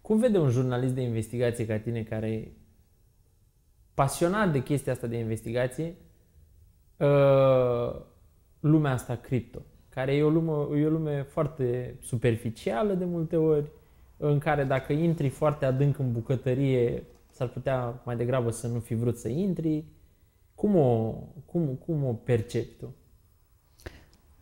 Cum 0.00 0.18
vede 0.18 0.38
un 0.38 0.50
jurnalist 0.50 0.94
de 0.94 1.00
investigație 1.00 1.66
ca 1.66 1.78
tine 1.78 2.02
care 2.02 2.30
e 2.30 2.52
pasionat 3.94 4.52
de 4.52 4.62
chestia 4.62 4.92
asta 4.92 5.06
de 5.06 5.16
investigație 5.16 5.94
uh, 6.96 8.00
lumea 8.60 8.92
asta 8.92 9.16
cripto, 9.16 9.62
care 9.88 10.14
e 10.14 10.22
o 10.22 10.28
lume, 10.28 10.80
e 10.80 10.86
o 10.86 10.90
lume 10.90 11.22
foarte 11.22 11.96
superficială 12.00 12.94
de 12.94 13.04
multe 13.04 13.36
ori, 13.36 13.70
în 14.16 14.38
care 14.38 14.64
dacă 14.64 14.92
intri 14.92 15.28
foarte 15.28 15.64
adânc 15.64 15.98
în 15.98 16.12
bucătărie, 16.12 17.02
s-ar 17.30 17.48
putea 17.48 18.02
mai 18.04 18.16
degrabă 18.16 18.50
să 18.50 18.66
nu 18.66 18.78
fi 18.78 18.94
vrut 18.94 19.18
să 19.18 19.28
intri. 19.28 19.84
Cum 20.54 20.76
o, 20.76 21.14
cum, 21.46 21.66
cum 21.66 22.04
o 22.04 22.12
percepi 22.12 22.74
tu? 22.78 22.94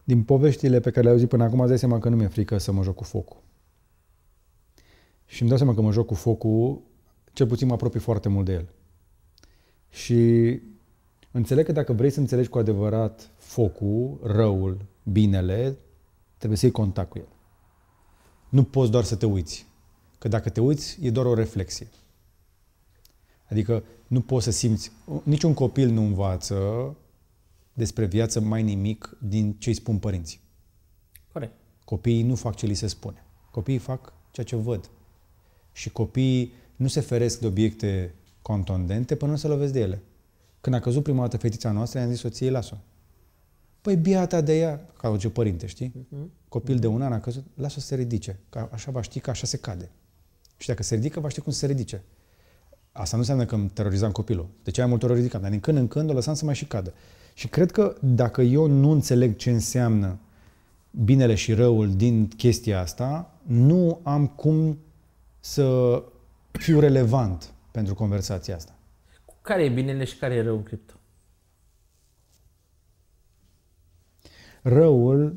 Din 0.04 0.22
poveștile 0.22 0.80
pe 0.80 0.90
care 0.90 1.00
le-ai 1.00 1.12
auzit 1.12 1.28
până 1.28 1.44
acum, 1.44 1.60
îți 1.60 1.68
dai 1.68 1.78
seama 1.78 1.98
că 1.98 2.08
nu 2.08 2.16
mi-e 2.16 2.26
frică 2.26 2.58
să 2.58 2.72
mă 2.72 2.82
joc 2.82 2.94
cu 2.94 3.04
focul. 3.04 3.40
Și 5.28 5.40
îmi 5.40 5.48
dau 5.50 5.58
seama 5.58 5.74
că 5.74 5.80
mă 5.80 5.92
joc 5.92 6.06
cu 6.06 6.14
focul, 6.14 6.80
cel 7.32 7.46
puțin 7.46 7.66
mă 7.66 7.72
apropii 7.72 8.00
foarte 8.00 8.28
mult 8.28 8.44
de 8.44 8.52
el. 8.52 8.68
Și 9.90 10.60
înțeleg 11.30 11.64
că 11.64 11.72
dacă 11.72 11.92
vrei 11.92 12.10
să 12.10 12.20
înțelegi 12.20 12.48
cu 12.48 12.58
adevărat 12.58 13.30
focul, 13.36 14.18
răul, 14.22 14.84
binele, 15.02 15.78
trebuie 16.36 16.58
să 16.58 16.64
iei 16.64 16.74
contact 16.74 17.10
cu 17.10 17.18
el. 17.18 17.28
Nu 18.48 18.64
poți 18.64 18.90
doar 18.90 19.04
să 19.04 19.16
te 19.16 19.26
uiți. 19.26 19.66
că 20.18 20.28
dacă 20.28 20.48
te 20.48 20.60
uiți, 20.60 20.98
e 21.00 21.10
doar 21.10 21.26
o 21.26 21.34
reflexie. 21.34 21.88
Adică 23.48 23.84
nu 24.06 24.20
poți 24.20 24.44
să 24.44 24.50
simți, 24.50 24.92
niciun 25.22 25.54
copil 25.54 25.90
nu 25.90 26.02
învață 26.02 26.96
despre 27.72 28.06
viață 28.06 28.40
mai 28.40 28.62
nimic 28.62 29.16
din 29.20 29.52
ce 29.52 29.68
îi 29.68 29.74
spun 29.74 29.98
părinții. 29.98 30.40
Corect. 31.32 31.52
Copiii 31.84 32.22
nu 32.22 32.34
fac 32.34 32.54
ce 32.54 32.66
li 32.66 32.74
se 32.74 32.86
spune. 32.86 33.26
Copiii 33.50 33.78
fac 33.78 34.12
ceea 34.30 34.46
ce 34.46 34.56
văd. 34.56 34.90
Și 35.78 35.90
copiii 35.90 36.52
nu 36.76 36.88
se 36.88 37.00
feresc 37.00 37.40
de 37.40 37.46
obiecte 37.46 38.14
contundente 38.42 39.14
până 39.14 39.30
nu 39.30 39.36
se 39.36 39.46
lovesc 39.46 39.72
de 39.72 39.80
ele. 39.80 40.02
Când 40.60 40.74
a 40.74 40.80
căzut 40.80 41.02
prima 41.02 41.20
dată 41.20 41.36
fetița 41.36 41.70
noastră, 41.70 41.98
i-am 41.98 42.10
zis 42.10 42.18
soției, 42.18 42.50
las-o. 42.50 42.76
Păi 43.80 43.96
biata 43.96 44.40
de 44.40 44.58
ea, 44.58 44.86
ca 44.96 45.08
orice 45.08 45.30
părinte, 45.30 45.66
știi? 45.66 46.06
Copil 46.48 46.78
de 46.78 46.86
un 46.86 47.02
an 47.02 47.12
a 47.12 47.20
căzut, 47.20 47.44
lasă-o 47.54 47.80
să 47.80 47.86
se 47.86 47.94
ridice. 47.94 48.38
Că 48.48 48.68
așa 48.72 48.90
va 48.90 49.02
ști 49.02 49.20
că 49.20 49.30
așa 49.30 49.46
se 49.46 49.56
cade. 49.56 49.90
Și 50.56 50.68
dacă 50.68 50.82
se 50.82 50.94
ridică, 50.94 51.20
va 51.20 51.28
ști 51.28 51.40
cum 51.40 51.52
să 51.52 51.58
se 51.58 51.66
ridice. 51.66 52.02
Asta 52.92 53.16
nu 53.16 53.20
înseamnă 53.20 53.44
că 53.44 53.54
îmi 53.54 53.68
terorizam 53.68 54.10
copilul. 54.10 54.48
De 54.62 54.70
ce 54.70 54.80
mai 54.80 54.90
multe 54.90 55.04
ori 55.04 55.14
o 55.14 55.16
ridicam, 55.16 55.40
dar 55.40 55.50
din 55.50 55.60
când 55.60 55.78
în 55.78 55.88
când 55.88 56.10
o 56.10 56.12
lăsam 56.12 56.34
să 56.34 56.44
mai 56.44 56.54
și 56.54 56.64
cadă. 56.64 56.92
Și 57.34 57.48
cred 57.48 57.70
că 57.70 57.96
dacă 58.00 58.42
eu 58.42 58.66
nu 58.66 58.90
înțeleg 58.90 59.36
ce 59.36 59.50
înseamnă 59.50 60.18
binele 60.90 61.34
și 61.34 61.52
răul 61.52 61.96
din 61.96 62.28
chestia 62.28 62.80
asta, 62.80 63.34
nu 63.42 64.00
am 64.02 64.26
cum 64.26 64.78
să 65.40 66.02
fiu 66.52 66.80
relevant 66.80 67.52
pentru 67.70 67.94
conversația 67.94 68.54
asta. 68.54 68.72
Care 69.42 69.64
e 69.64 69.68
binele 69.68 70.04
și 70.04 70.16
care 70.16 70.34
e 70.34 70.42
rău 70.42 70.56
în 70.56 70.62
cripto? 70.62 70.94
Răul, 74.62 75.36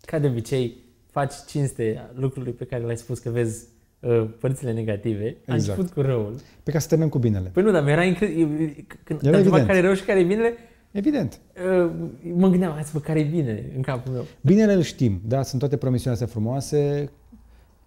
Ca 0.00 0.18
de 0.18 0.26
obicei, 0.26 0.76
faci 1.10 1.32
cinste 1.46 2.10
lucrului 2.14 2.52
pe 2.52 2.64
care 2.64 2.82
l-ai 2.82 2.96
spus 2.96 3.18
că 3.18 3.30
vezi 3.30 3.66
uh, 4.00 4.28
părțile 4.40 4.72
negative. 4.72 5.36
Am 5.46 5.54
Exact. 5.54 5.78
început 5.78 5.90
cu 6.02 6.08
răul. 6.08 6.34
pe 6.62 6.70
ca 6.70 6.78
să 6.78 6.88
terminăm 6.88 7.10
cu 7.10 7.18
binele. 7.18 7.48
Păi 7.48 7.62
nu, 7.62 7.70
dar 7.70 7.82
mi-era 7.84 8.04
incredibil. 8.04 8.84
Când 9.04 9.20
Era 9.22 9.30
te-am 9.30 9.34
întrebat 9.34 9.44
evident. 9.44 9.66
care 9.66 9.78
e 9.78 9.80
rău 9.80 9.94
și 9.94 10.04
care 10.04 10.20
e 10.20 10.24
binele, 10.24 10.54
Evident. 10.90 11.40
uh, 11.84 11.90
mă 12.34 12.48
gândeam, 12.48 12.72
hai 12.72 12.82
să 12.84 12.90
văd 12.92 13.02
care 13.02 13.20
e 13.20 13.24
bine 13.24 13.72
în 13.76 13.82
capul 13.82 14.12
meu. 14.12 14.24
Binele 14.40 14.72
îl 14.72 14.82
știm, 14.82 15.20
da, 15.24 15.42
sunt 15.42 15.60
toate 15.60 15.76
promisiunile 15.76 16.22
astea 16.22 16.34
frumoase. 16.40 17.10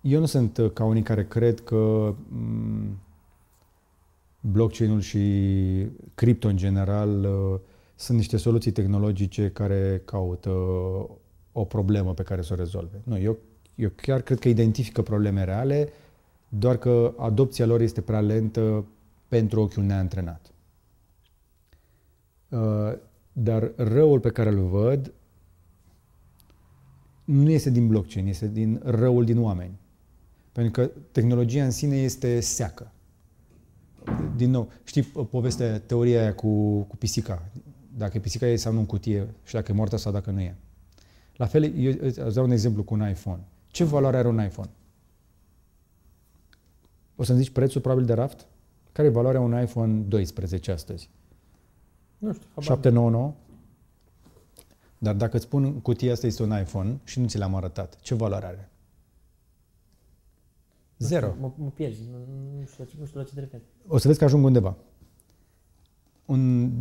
Eu 0.01 0.19
nu 0.19 0.25
sunt 0.25 0.57
uh, 0.57 0.71
ca 0.71 0.83
unii 0.83 1.01
care 1.01 1.25
cred 1.25 1.59
că 1.59 2.13
m, 2.27 2.99
blockchain-ul 4.39 4.99
și 4.99 5.21
cripto 6.15 6.47
în 6.47 6.57
general 6.57 7.23
uh, 7.23 7.59
sunt 7.95 8.17
niște 8.17 8.37
soluții 8.37 8.71
tehnologice 8.71 9.49
care 9.49 10.01
caută 10.05 10.49
uh, 10.49 11.09
o 11.51 11.63
problemă 11.63 12.13
pe 12.13 12.23
care 12.23 12.41
să 12.41 12.53
o 12.53 12.55
rezolve. 12.55 13.01
Nu, 13.03 13.19
eu, 13.19 13.37
eu 13.75 13.89
chiar 13.95 14.21
cred 14.21 14.39
că 14.39 14.49
identifică 14.49 15.01
probleme 15.01 15.43
reale, 15.43 15.89
doar 16.49 16.77
că 16.77 17.13
adopția 17.17 17.65
lor 17.65 17.81
este 17.81 18.01
prea 18.01 18.21
lentă 18.21 18.85
pentru 19.27 19.61
ochiul 19.61 19.83
neantrenat. 19.83 20.51
Uh, 22.49 22.93
Dar 23.33 23.71
răul 23.75 24.19
pe 24.19 24.29
care 24.29 24.49
îl 24.49 24.67
văd 24.67 25.13
nu 27.23 27.49
este 27.49 27.69
din 27.69 27.87
blockchain, 27.87 28.27
este 28.27 28.47
din 28.47 28.81
răul 28.83 29.25
din 29.25 29.39
oameni. 29.39 29.79
Pentru 30.51 30.71
că 30.71 30.91
tehnologia 31.11 31.63
în 31.63 31.71
sine 31.71 31.95
este 31.95 32.39
seacă. 32.39 32.91
Din 34.35 34.49
nou, 34.49 34.71
știi 34.83 35.03
povestea, 35.03 35.79
teoria 35.79 36.21
aia 36.21 36.35
cu, 36.35 36.81
cu 36.81 36.95
pisica. 36.95 37.45
Dacă 37.97 38.19
pisica 38.19 38.47
e 38.47 38.55
sau 38.55 38.73
nu 38.73 38.79
în 38.79 38.85
cutie 38.85 39.27
și 39.43 39.53
dacă 39.53 39.71
e 39.71 39.75
moartă 39.75 39.97
sau 39.97 40.11
dacă 40.11 40.31
nu 40.31 40.39
e. 40.39 40.55
La 41.35 41.45
fel, 41.45 41.77
eu 41.77 41.93
îți 41.99 42.33
dau 42.35 42.43
un 42.43 42.51
exemplu 42.51 42.83
cu 42.83 42.93
un 42.93 43.09
iPhone. 43.09 43.43
Ce 43.67 43.83
valoare 43.83 44.17
are 44.17 44.27
un 44.27 44.43
iPhone? 44.43 44.69
O 47.15 47.23
să-mi 47.23 47.39
zici 47.39 47.49
prețul 47.49 47.81
probabil 47.81 48.05
de 48.05 48.13
raft? 48.13 48.45
Care 48.91 49.07
e 49.07 49.11
valoarea 49.11 49.41
unui 49.41 49.63
iPhone 49.63 49.93
12 49.93 50.71
astăzi? 50.71 51.09
Nu 52.17 52.33
știu, 52.33 52.47
habar. 52.47 52.63
799? 52.63 53.33
Dar 54.97 55.15
dacă 55.15 55.35
îți 55.35 55.45
spun 55.45 55.79
cutia 55.79 56.11
asta 56.11 56.27
este 56.27 56.43
un 56.43 56.59
iPhone 56.59 56.99
și 57.03 57.19
nu 57.19 57.27
ți 57.27 57.37
l-am 57.37 57.55
arătat, 57.55 57.99
ce 57.99 58.15
valoare 58.15 58.45
are? 58.45 58.70
Nu 61.01 61.07
Zero. 61.07 61.27
știu, 61.27 61.41
Mă, 61.41 61.51
mă 61.57 61.69
pierzi, 61.69 61.99
nu, 62.11 62.17
nu, 62.59 62.65
știu, 62.65 62.83
la 62.83 62.89
ce- 62.89 62.95
nu 62.99 63.05
știu 63.05 63.19
la 63.19 63.25
ce 63.25 63.33
te 63.33 63.39
referi. 63.39 63.61
O 63.87 63.97
să 63.97 64.07
vezi 64.07 64.19
că 64.19 64.25
ajung 64.25 64.45
undeva. 64.45 64.75
Un 66.25 66.71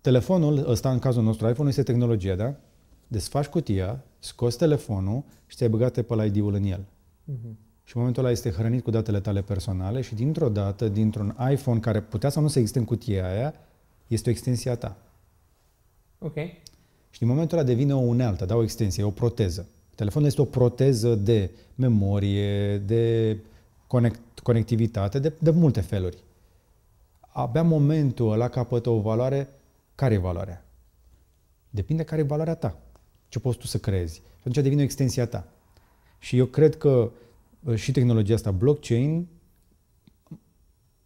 telefonul 0.00 0.64
ăsta, 0.70 0.90
în 0.92 0.98
cazul 0.98 1.22
nostru, 1.22 1.48
iPhone 1.48 1.68
este 1.68 1.82
tehnologia, 1.82 2.34
da? 2.34 2.54
Desfaci 3.08 3.46
cutia, 3.46 4.04
scoți 4.18 4.58
telefonul 4.58 5.22
și 5.46 5.56
ți-ai 5.56 5.68
băgat 5.68 5.96
Apple 5.96 6.26
ID-ul 6.26 6.54
în 6.54 6.64
el. 6.64 6.84
Mhm. 7.24 7.56
Și 7.84 7.92
în 7.96 8.00
momentul 8.00 8.22
ăla 8.22 8.32
este 8.32 8.50
hrănit 8.50 8.82
cu 8.82 8.90
datele 8.90 9.20
tale 9.20 9.42
personale 9.42 10.00
și 10.00 10.14
dintr-o 10.14 10.48
dată, 10.48 10.88
dintr-un 10.88 11.36
iPhone 11.50 11.80
care 11.80 12.00
putea 12.00 12.28
să 12.28 12.40
nu 12.40 12.48
se 12.48 12.58
existe 12.58 12.78
în 12.78 12.84
cutia 12.84 13.28
aia, 13.30 13.54
este 14.06 14.28
o 14.28 14.32
extensie 14.32 14.70
a 14.70 14.76
ta. 14.76 14.96
Ok. 16.18 16.34
Și 17.10 17.18
din 17.18 17.28
momentul 17.28 17.58
ăla 17.58 17.66
devine 17.66 17.94
o 17.94 17.98
unealtă, 17.98 18.44
da, 18.44 18.54
o 18.54 18.62
extensie, 18.62 19.02
o 19.02 19.10
proteză. 19.10 19.66
Telefonul 19.94 20.28
este 20.28 20.40
o 20.40 20.44
proteză 20.44 21.14
de 21.14 21.50
memorie, 21.74 22.78
de 22.78 23.36
conect, 23.92 24.38
conectivitate, 24.42 25.18
de, 25.18 25.32
de 25.38 25.50
multe 25.50 25.80
feluri. 25.80 26.16
Abia 27.20 27.62
momentul 27.62 28.32
ăla 28.32 28.48
capătă 28.48 28.90
o 28.90 29.00
valoare. 29.00 29.48
Care 29.94 30.14
e 30.14 30.18
valoarea? 30.18 30.64
Depinde 31.70 32.02
care 32.02 32.20
e 32.20 32.24
valoarea 32.24 32.54
ta. 32.54 32.78
Ce 33.28 33.40
poți 33.40 33.58
tu 33.58 33.66
să 33.66 33.78
creezi. 33.78 34.14
Și 34.14 34.22
atunci 34.38 34.54
devine 34.54 34.80
o 34.80 34.84
extensie 34.84 35.22
a 35.22 35.26
ta. 35.26 35.48
Și 36.18 36.36
eu 36.36 36.46
cred 36.46 36.76
că 36.76 37.10
uh, 37.64 37.74
și 37.74 37.92
tehnologia 37.92 38.34
asta 38.34 38.50
blockchain 38.50 39.26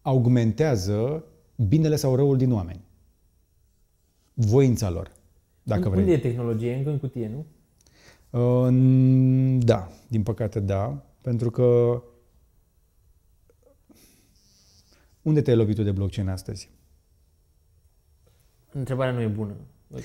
augmentează 0.01 1.23
binele 1.55 1.95
sau 1.95 2.15
răul 2.15 2.37
din 2.37 2.51
oameni. 2.51 2.81
Voința 4.33 4.89
lor, 4.89 5.11
dacă 5.63 5.89
vrei. 5.89 6.01
Unde 6.01 6.13
e 6.13 6.17
tehnologie? 6.17 6.75
Încă 6.75 6.89
în 6.89 6.99
cutie, 6.99 7.31
nu? 7.33 7.45
Uh, 8.39 8.67
n- 8.71 9.57
Da, 9.63 9.91
din 10.07 10.23
păcate 10.23 10.59
da, 10.59 11.05
pentru 11.21 11.51
că 11.51 12.01
unde 15.27 15.41
te-ai 15.41 15.55
lovit 15.55 15.75
tu 15.75 15.83
de 15.83 15.91
blockchain 15.91 16.27
astăzi? 16.27 16.69
Întrebarea 18.71 19.13
nu 19.13 19.21
e 19.21 19.27
bună. 19.27 19.53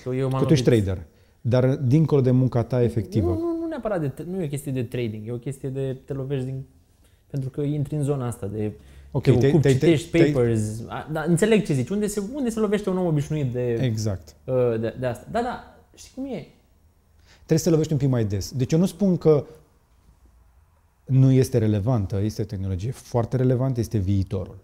Că 0.02 0.10
eu 0.14 0.28
m-am 0.30 0.40
Că 0.40 0.46
tu 0.46 0.52
ești 0.52 0.68
lovit. 0.68 0.84
trader, 0.84 1.06
dar 1.40 1.76
dincolo 1.76 2.20
de 2.20 2.30
munca 2.30 2.62
ta 2.64 2.82
efectivă. 2.82 3.30
Nu, 3.30 3.38
nu, 3.38 3.56
nu 3.60 3.66
neapărat 3.66 4.00
de, 4.00 4.24
nu 4.30 4.40
e 4.40 4.44
o 4.44 4.48
chestie 4.48 4.72
de 4.72 4.82
trading, 4.82 5.26
e 5.26 5.32
o 5.32 5.36
chestie 5.38 5.68
de 5.68 5.96
te 6.04 6.12
lovești 6.12 6.44
din... 6.44 6.64
Pentru 7.26 7.50
că 7.50 7.60
intri 7.62 7.94
în 7.94 8.02
zona 8.02 8.26
asta 8.26 8.46
de 8.46 8.72
Ok, 9.10 9.22
te 9.22 9.32
te- 9.32 9.46
ocupi, 9.46 9.62
te- 9.62 9.72
citești 9.72 10.10
te- 10.10 10.18
te- 10.18 10.30
papers. 10.30 10.80
A, 10.88 11.08
da, 11.12 11.22
înțeleg 11.22 11.64
ce 11.64 11.72
zici. 11.72 11.88
Unde 11.88 12.06
se, 12.06 12.22
unde 12.34 12.48
se 12.50 12.60
lovește 12.60 12.90
un 12.90 12.96
om 12.98 13.06
obișnuit 13.06 13.52
de, 13.52 13.72
Exact. 13.74 14.36
uh, 14.44 14.54
de, 14.80 14.96
de 15.00 15.06
asta? 15.06 15.26
Da, 15.30 15.42
da, 15.42 15.76
știi 15.94 16.12
cum 16.14 16.24
e? 16.24 16.46
Trebuie 17.34 17.58
să 17.58 17.64
te 17.64 17.70
lovești 17.70 17.92
un 17.92 17.98
pic 17.98 18.08
mai 18.08 18.24
des. 18.24 18.52
Deci 18.52 18.72
eu 18.72 18.78
nu 18.78 18.86
spun 18.86 19.16
că 19.16 19.44
nu 21.04 21.30
este 21.32 21.58
relevantă, 21.58 22.20
este 22.20 22.42
o 22.42 22.44
tehnologie 22.44 22.90
foarte 22.90 23.36
relevantă, 23.36 23.80
este 23.80 23.98
viitorul. 23.98 24.56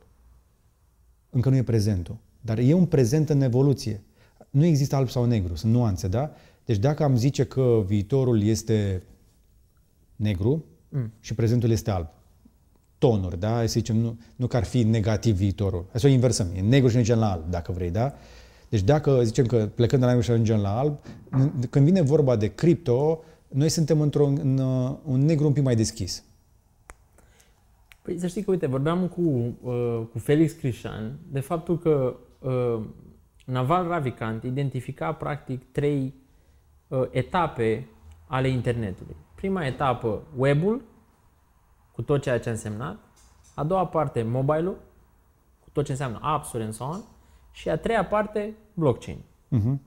Încă 1.31 1.49
nu 1.49 1.57
e 1.57 1.63
prezentul. 1.63 2.17
Dar 2.41 2.59
e 2.59 2.73
un 2.73 2.87
prezent 2.87 3.29
în 3.29 3.41
evoluție. 3.41 4.03
Nu 4.51 4.65
există 4.65 4.97
alb 4.97 5.09
sau 5.09 5.25
negru, 5.25 5.55
sunt 5.55 5.73
nuanțe, 5.73 6.09
da? 6.09 6.31
Deci 6.65 6.77
dacă 6.77 7.03
am 7.03 7.17
zice 7.17 7.45
că 7.45 7.83
viitorul 7.87 8.43
este 8.43 9.03
negru 10.17 10.65
Mm. 10.91 11.13
și 11.21 11.35
prezentul 11.35 11.71
este 11.71 11.91
alb, 11.91 12.07
tonuri, 12.99 13.41
da? 13.41 13.49
Hai 13.55 13.67
să 13.69 13.73
zicem, 13.79 13.97
nu, 13.97 14.19
nu 14.37 14.47
că 14.47 14.57
ar 14.57 14.65
fi 14.65 14.83
negativ 14.83 15.37
viitorul. 15.37 15.85
Hai 15.91 16.01
să 16.01 16.07
o 16.07 16.11
inversăm. 16.11 16.47
E 16.57 16.61
negru 16.61 16.89
și 16.89 16.95
ne 16.95 17.01
ducem 17.01 17.19
la 17.19 17.31
alb, 17.33 17.51
dacă 17.51 17.73
vrei, 17.73 17.91
da? 17.91 18.15
Deci 18.69 18.83
dacă 18.83 19.21
zicem 19.25 19.47
că 19.47 19.57
plecând 19.75 20.01
de 20.01 20.07
la 20.07 20.13
negru 20.13 20.25
și 20.27 20.31
ajungem 20.31 20.61
la 20.61 20.79
alb, 20.79 20.99
n- 21.31 21.69
când 21.71 21.85
vine 21.85 22.01
vorba 22.03 22.37
de 22.37 22.47
cripto, 22.55 23.23
noi 23.49 23.69
suntem 23.69 24.01
într-un 24.01 24.39
în, 24.43 24.59
un 25.05 25.21
negru 25.25 25.47
un 25.47 25.53
pic 25.53 25.63
mai 25.63 25.77
deschis. 25.77 26.23
Păi 28.09 28.19
să 28.19 28.27
știi 28.27 28.43
că, 28.43 28.51
uite, 28.51 28.67
vorbeam 28.67 29.09
cu, 29.09 29.21
uh, 29.21 30.07
cu 30.13 30.19
Felix 30.19 30.53
Crișan 30.53 31.19
de 31.31 31.41
faptul 31.41 31.79
că 31.79 32.17
uh, 32.39 32.85
Naval 33.45 33.87
Ravikant 33.87 34.43
identifica 34.43 35.13
practic 35.13 35.73
trei 35.73 36.15
uh, 36.89 37.03
etape 37.11 37.89
ale 38.27 38.49
internetului. 38.49 39.17
Prima 39.35 39.67
etapă, 39.67 40.23
webul, 40.37 40.83
cu 41.93 42.03
tot 42.03 42.23
ceea 42.23 42.41
ce 42.41 42.49
a 42.49 42.53
însemnat. 42.53 42.99
A 43.55 43.65
doua 43.65 43.87
parte, 43.87 44.23
mobile-ul, 44.23 44.79
cu 45.61 45.71
tot 45.71 45.85
ce 45.85 45.91
înseamnă 45.91 46.19
apps-uri 46.23 46.63
and 46.63 46.73
so 46.73 46.85
on. 46.85 47.01
Și 47.51 47.69
a 47.69 47.77
treia 47.77 48.05
parte, 48.05 48.55
blockchain. 48.75 49.19
Uh-huh. 49.57 49.79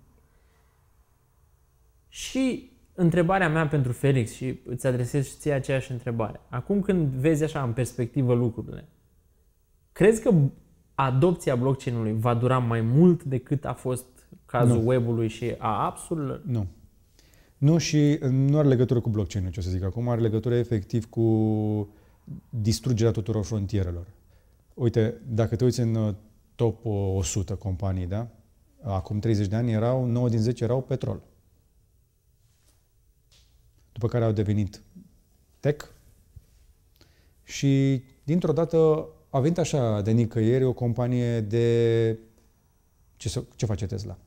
Și 2.07 2.70
întrebarea 2.93 3.49
mea 3.49 3.67
pentru 3.67 3.91
Felix 3.91 4.31
și 4.31 4.59
îți 4.65 4.87
adresez 4.87 5.25
și 5.25 5.37
ție 5.37 5.53
aceeași 5.53 5.91
întrebare. 5.91 6.39
Acum 6.49 6.81
când 6.81 7.07
vezi 7.07 7.43
așa 7.43 7.63
în 7.63 7.73
perspectivă 7.73 8.33
lucrurile, 8.33 8.87
crezi 9.91 10.21
că 10.21 10.33
adopția 10.95 11.55
blockchain-ului 11.55 12.13
va 12.13 12.33
dura 12.33 12.57
mai 12.57 12.81
mult 12.81 13.23
decât 13.23 13.65
a 13.65 13.73
fost 13.73 14.05
cazul 14.45 14.81
Nu. 14.81 14.87
web-ului 14.87 15.27
și 15.27 15.55
a 15.57 15.85
apps-urilor? 15.85 16.41
Nu. 16.45 16.67
Nu 17.57 17.77
și 17.77 18.19
nu 18.29 18.57
are 18.57 18.67
legătură 18.67 18.99
cu 18.99 19.09
blockchain-ul, 19.09 19.51
ce 19.51 19.59
o 19.59 19.63
să 19.63 19.69
zic 19.69 19.83
acum, 19.83 20.09
are 20.09 20.21
legătură 20.21 20.55
efectiv 20.55 21.09
cu 21.09 21.95
distrugerea 22.49 23.11
tuturor 23.11 23.43
frontierelor. 23.43 24.07
Uite, 24.73 25.21
dacă 25.27 25.55
te 25.55 25.63
uiți 25.63 25.79
în 25.79 25.95
uh, 25.95 26.13
top 26.55 26.85
100 26.85 27.55
companii, 27.55 28.05
da? 28.05 28.27
Acum 28.83 29.19
30 29.19 29.47
de 29.47 29.55
ani 29.55 29.71
erau, 29.71 30.05
9 30.05 30.29
din 30.29 30.39
10 30.39 30.63
erau 30.63 30.81
petrol. 30.81 31.21
După 34.01 34.13
care 34.13 34.25
au 34.25 34.31
devenit 34.31 34.81
tech 35.59 35.85
și 37.43 38.03
dintr-o 38.23 38.53
dată 38.53 39.07
a 39.29 39.39
venit 39.39 39.57
așa 39.57 40.01
de 40.01 40.11
nicăieri 40.11 40.63
o 40.63 40.73
companie 40.73 41.41
de... 41.41 42.17
Ce, 43.17 43.43
ce 43.55 43.65
face 43.65 43.85
Tesla? 43.85 44.17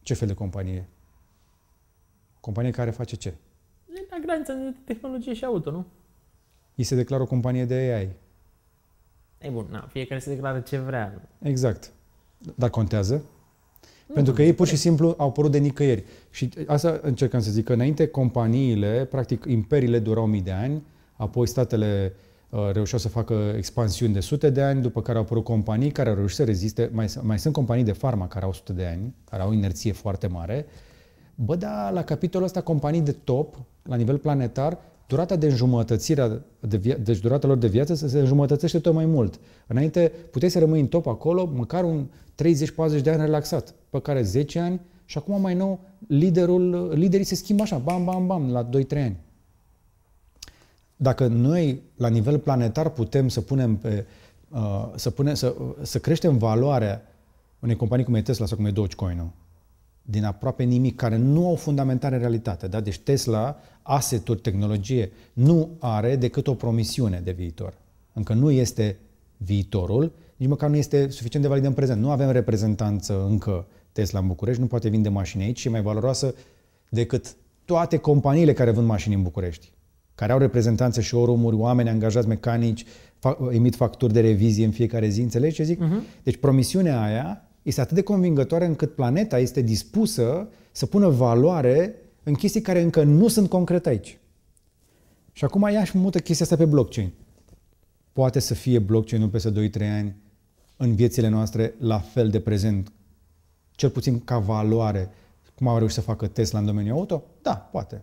Ce 0.00 0.14
fel 0.14 0.28
de 0.28 0.34
companie? 0.34 0.88
Companie 2.40 2.70
care 2.70 2.90
face 2.90 3.16
ce? 3.16 3.34
E 3.94 4.06
la 4.10 4.18
granița 4.18 4.52
de 4.52 4.74
tehnologie 4.84 5.34
și 5.34 5.44
auto, 5.44 5.70
nu? 5.70 5.86
Îi 6.74 6.84
se 6.84 6.94
declară 6.94 7.22
o 7.22 7.26
companie 7.26 7.64
de 7.64 7.74
AI. 7.74 8.16
E 9.38 9.50
bun, 9.50 9.66
na, 9.70 9.86
fiecare 9.86 10.20
se 10.20 10.34
declară 10.34 10.60
ce 10.60 10.78
vrea. 10.78 11.28
Exact. 11.42 11.92
Dar 12.54 12.70
contează? 12.70 13.24
Pentru 14.14 14.32
că 14.32 14.42
ei 14.42 14.52
pur 14.52 14.66
și 14.66 14.76
simplu 14.76 15.14
au 15.18 15.28
apărut 15.28 15.50
de 15.50 15.58
nicăieri. 15.58 16.04
Și 16.30 16.48
asta 16.66 17.00
încercam 17.02 17.40
să 17.40 17.50
zic, 17.50 17.64
că 17.64 17.72
înainte 17.72 18.06
companiile, 18.06 19.04
practic 19.10 19.44
imperiile 19.48 19.98
durau 19.98 20.26
mii 20.26 20.40
de 20.40 20.50
ani, 20.50 20.82
apoi 21.16 21.46
statele 21.46 22.12
uh, 22.50 22.70
reușeau 22.72 22.98
să 22.98 23.08
facă 23.08 23.54
expansiuni 23.56 24.12
de 24.12 24.20
sute 24.20 24.50
de 24.50 24.62
ani, 24.62 24.80
după 24.80 25.02
care 25.02 25.18
au 25.18 25.24
apărut 25.24 25.44
companii 25.44 25.90
care 25.90 26.08
au 26.08 26.14
reușit 26.14 26.36
să 26.36 26.44
reziste. 26.44 26.90
Mai, 26.92 27.06
mai 27.22 27.38
sunt 27.38 27.54
companii 27.54 27.84
de 27.84 27.92
farma 27.92 28.28
care 28.28 28.44
au 28.44 28.52
sute 28.52 28.72
de 28.72 28.86
ani, 28.86 29.14
care 29.30 29.42
au 29.42 29.52
inerție 29.52 29.92
foarte 29.92 30.26
mare. 30.26 30.66
Bă, 31.34 31.56
da, 31.56 31.90
la 31.90 32.02
capitolul 32.02 32.46
ăsta, 32.46 32.60
companii 32.60 33.00
de 33.00 33.12
top, 33.12 33.60
la 33.82 33.96
nivel 33.96 34.18
planetar, 34.18 34.78
durata 35.06 35.36
de 35.36 35.46
înjumătățire, 35.46 36.42
de 36.60 36.76
via- 36.76 36.98
deci 37.02 37.18
durata 37.18 37.46
lor 37.46 37.56
de 37.56 37.66
viață 37.66 37.94
se 37.94 38.08
se 38.08 38.18
înjumătățește 38.18 38.78
tot 38.78 38.94
mai 38.94 39.06
mult. 39.06 39.40
Înainte 39.66 40.12
puteai 40.30 40.50
să 40.50 40.58
rămâi 40.58 40.80
în 40.80 40.86
top 40.86 41.06
acolo 41.06 41.50
măcar 41.54 41.84
un 41.84 42.06
30-40 42.34 43.02
de 43.02 43.10
ani 43.10 43.20
relaxat, 43.20 43.74
pe 43.90 44.00
care 44.00 44.22
10 44.22 44.58
ani 44.58 44.80
și 45.04 45.18
acum 45.18 45.40
mai 45.40 45.54
nou 45.54 45.80
liderul, 46.08 46.92
liderii 46.94 47.24
se 47.24 47.34
schimbă 47.34 47.62
așa, 47.62 47.78
bam, 47.78 48.04
bam, 48.04 48.26
bam, 48.26 48.50
la 48.50 48.68
2-3 48.68 49.02
ani. 49.02 49.16
Dacă 50.96 51.26
noi, 51.26 51.82
la 51.96 52.08
nivel 52.08 52.38
planetar, 52.38 52.88
putem 52.88 53.28
să 53.28 53.40
punem 53.40 53.76
pe, 53.76 54.06
uh, 54.48 54.90
să, 54.94 55.10
punem, 55.10 55.34
să, 55.34 55.54
să 55.82 55.98
creștem 55.98 56.38
valoarea 56.38 57.02
unei 57.58 57.76
companii 57.76 58.04
cum 58.04 58.14
e 58.14 58.22
Tesla 58.22 58.46
sau 58.46 58.56
cum 58.56 58.66
e 58.66 58.70
Dogecoin, 58.70 59.30
din 60.08 60.24
aproape 60.24 60.62
nimic, 60.62 60.96
care 60.96 61.16
nu 61.16 61.48
au 61.48 61.54
fundamentare 61.54 62.14
în 62.14 62.20
realitate. 62.20 62.66
Da? 62.66 62.80
Deci 62.80 62.98
Tesla, 62.98 63.56
asset 63.82 64.42
tehnologie, 64.42 65.10
nu 65.32 65.68
are 65.78 66.16
decât 66.16 66.46
o 66.46 66.54
promisiune 66.54 67.20
de 67.24 67.32
viitor. 67.32 67.74
Încă 68.12 68.32
nu 68.32 68.50
este 68.50 68.96
viitorul, 69.36 70.12
nici 70.36 70.48
măcar 70.48 70.70
nu 70.70 70.76
este 70.76 71.08
suficient 71.08 71.44
de 71.44 71.50
valid 71.50 71.64
în 71.64 71.72
prezent. 71.72 72.00
Nu 72.00 72.10
avem 72.10 72.30
reprezentanță 72.30 73.26
încă 73.28 73.66
Tesla 73.92 74.18
în 74.18 74.26
București, 74.26 74.60
nu 74.60 74.66
poate 74.66 74.88
vinde 74.88 75.08
mașini 75.08 75.42
aici 75.42 75.58
și 75.58 75.66
e 75.66 75.70
mai 75.70 75.82
valoroasă 75.82 76.34
decât 76.88 77.36
toate 77.64 77.96
companiile 77.96 78.52
care 78.52 78.70
vând 78.70 78.86
mașini 78.86 79.14
în 79.14 79.22
București, 79.22 79.72
care 80.14 80.32
au 80.32 80.38
reprezentanțe 80.38 81.00
și 81.00 81.08
showroom-uri, 81.08 81.56
oameni 81.56 81.88
angajați 81.88 82.28
mecanici, 82.28 82.84
fac, 83.18 83.38
emit 83.52 83.74
facturi 83.74 84.12
de 84.12 84.20
revizie 84.20 84.64
în 84.64 84.70
fiecare 84.70 85.08
zi, 85.08 85.20
înțelegi 85.20 85.54
ce 85.54 85.62
zic? 85.62 85.78
Uh-huh. 85.78 86.22
Deci 86.22 86.36
promisiunea 86.36 87.02
aia 87.02 87.45
este 87.66 87.80
atât 87.80 87.94
de 87.94 88.02
convingătoare 88.02 88.66
încât 88.66 88.94
planeta 88.94 89.38
este 89.38 89.60
dispusă 89.60 90.48
să 90.72 90.86
pună 90.86 91.08
valoare 91.08 91.94
în 92.22 92.34
chestii 92.34 92.60
care 92.60 92.80
încă 92.80 93.02
nu 93.02 93.28
sunt 93.28 93.48
concrete 93.48 93.88
aici. 93.88 94.18
Și 95.32 95.44
acum 95.44 95.62
ea 95.62 95.84
și 95.84 95.98
mută 95.98 96.18
chestia 96.18 96.44
asta 96.44 96.56
pe 96.56 96.64
blockchain. 96.64 97.12
Poate 98.12 98.38
să 98.38 98.54
fie 98.54 98.78
blockchain-ul 98.78 99.28
peste 99.28 99.50
2-3 99.50 99.52
ani 99.80 100.16
în 100.76 100.94
viețile 100.94 101.28
noastre 101.28 101.74
la 101.78 101.98
fel 101.98 102.30
de 102.30 102.40
prezent, 102.40 102.92
cel 103.70 103.90
puțin 103.90 104.20
ca 104.20 104.38
valoare, 104.38 105.10
cum 105.54 105.68
au 105.68 105.78
reușit 105.78 105.96
să 105.96 106.02
facă 106.02 106.26
Tesla 106.26 106.58
în 106.58 106.66
domeniul 106.66 106.96
auto? 106.96 107.24
Da, 107.42 107.54
poate. 107.54 108.02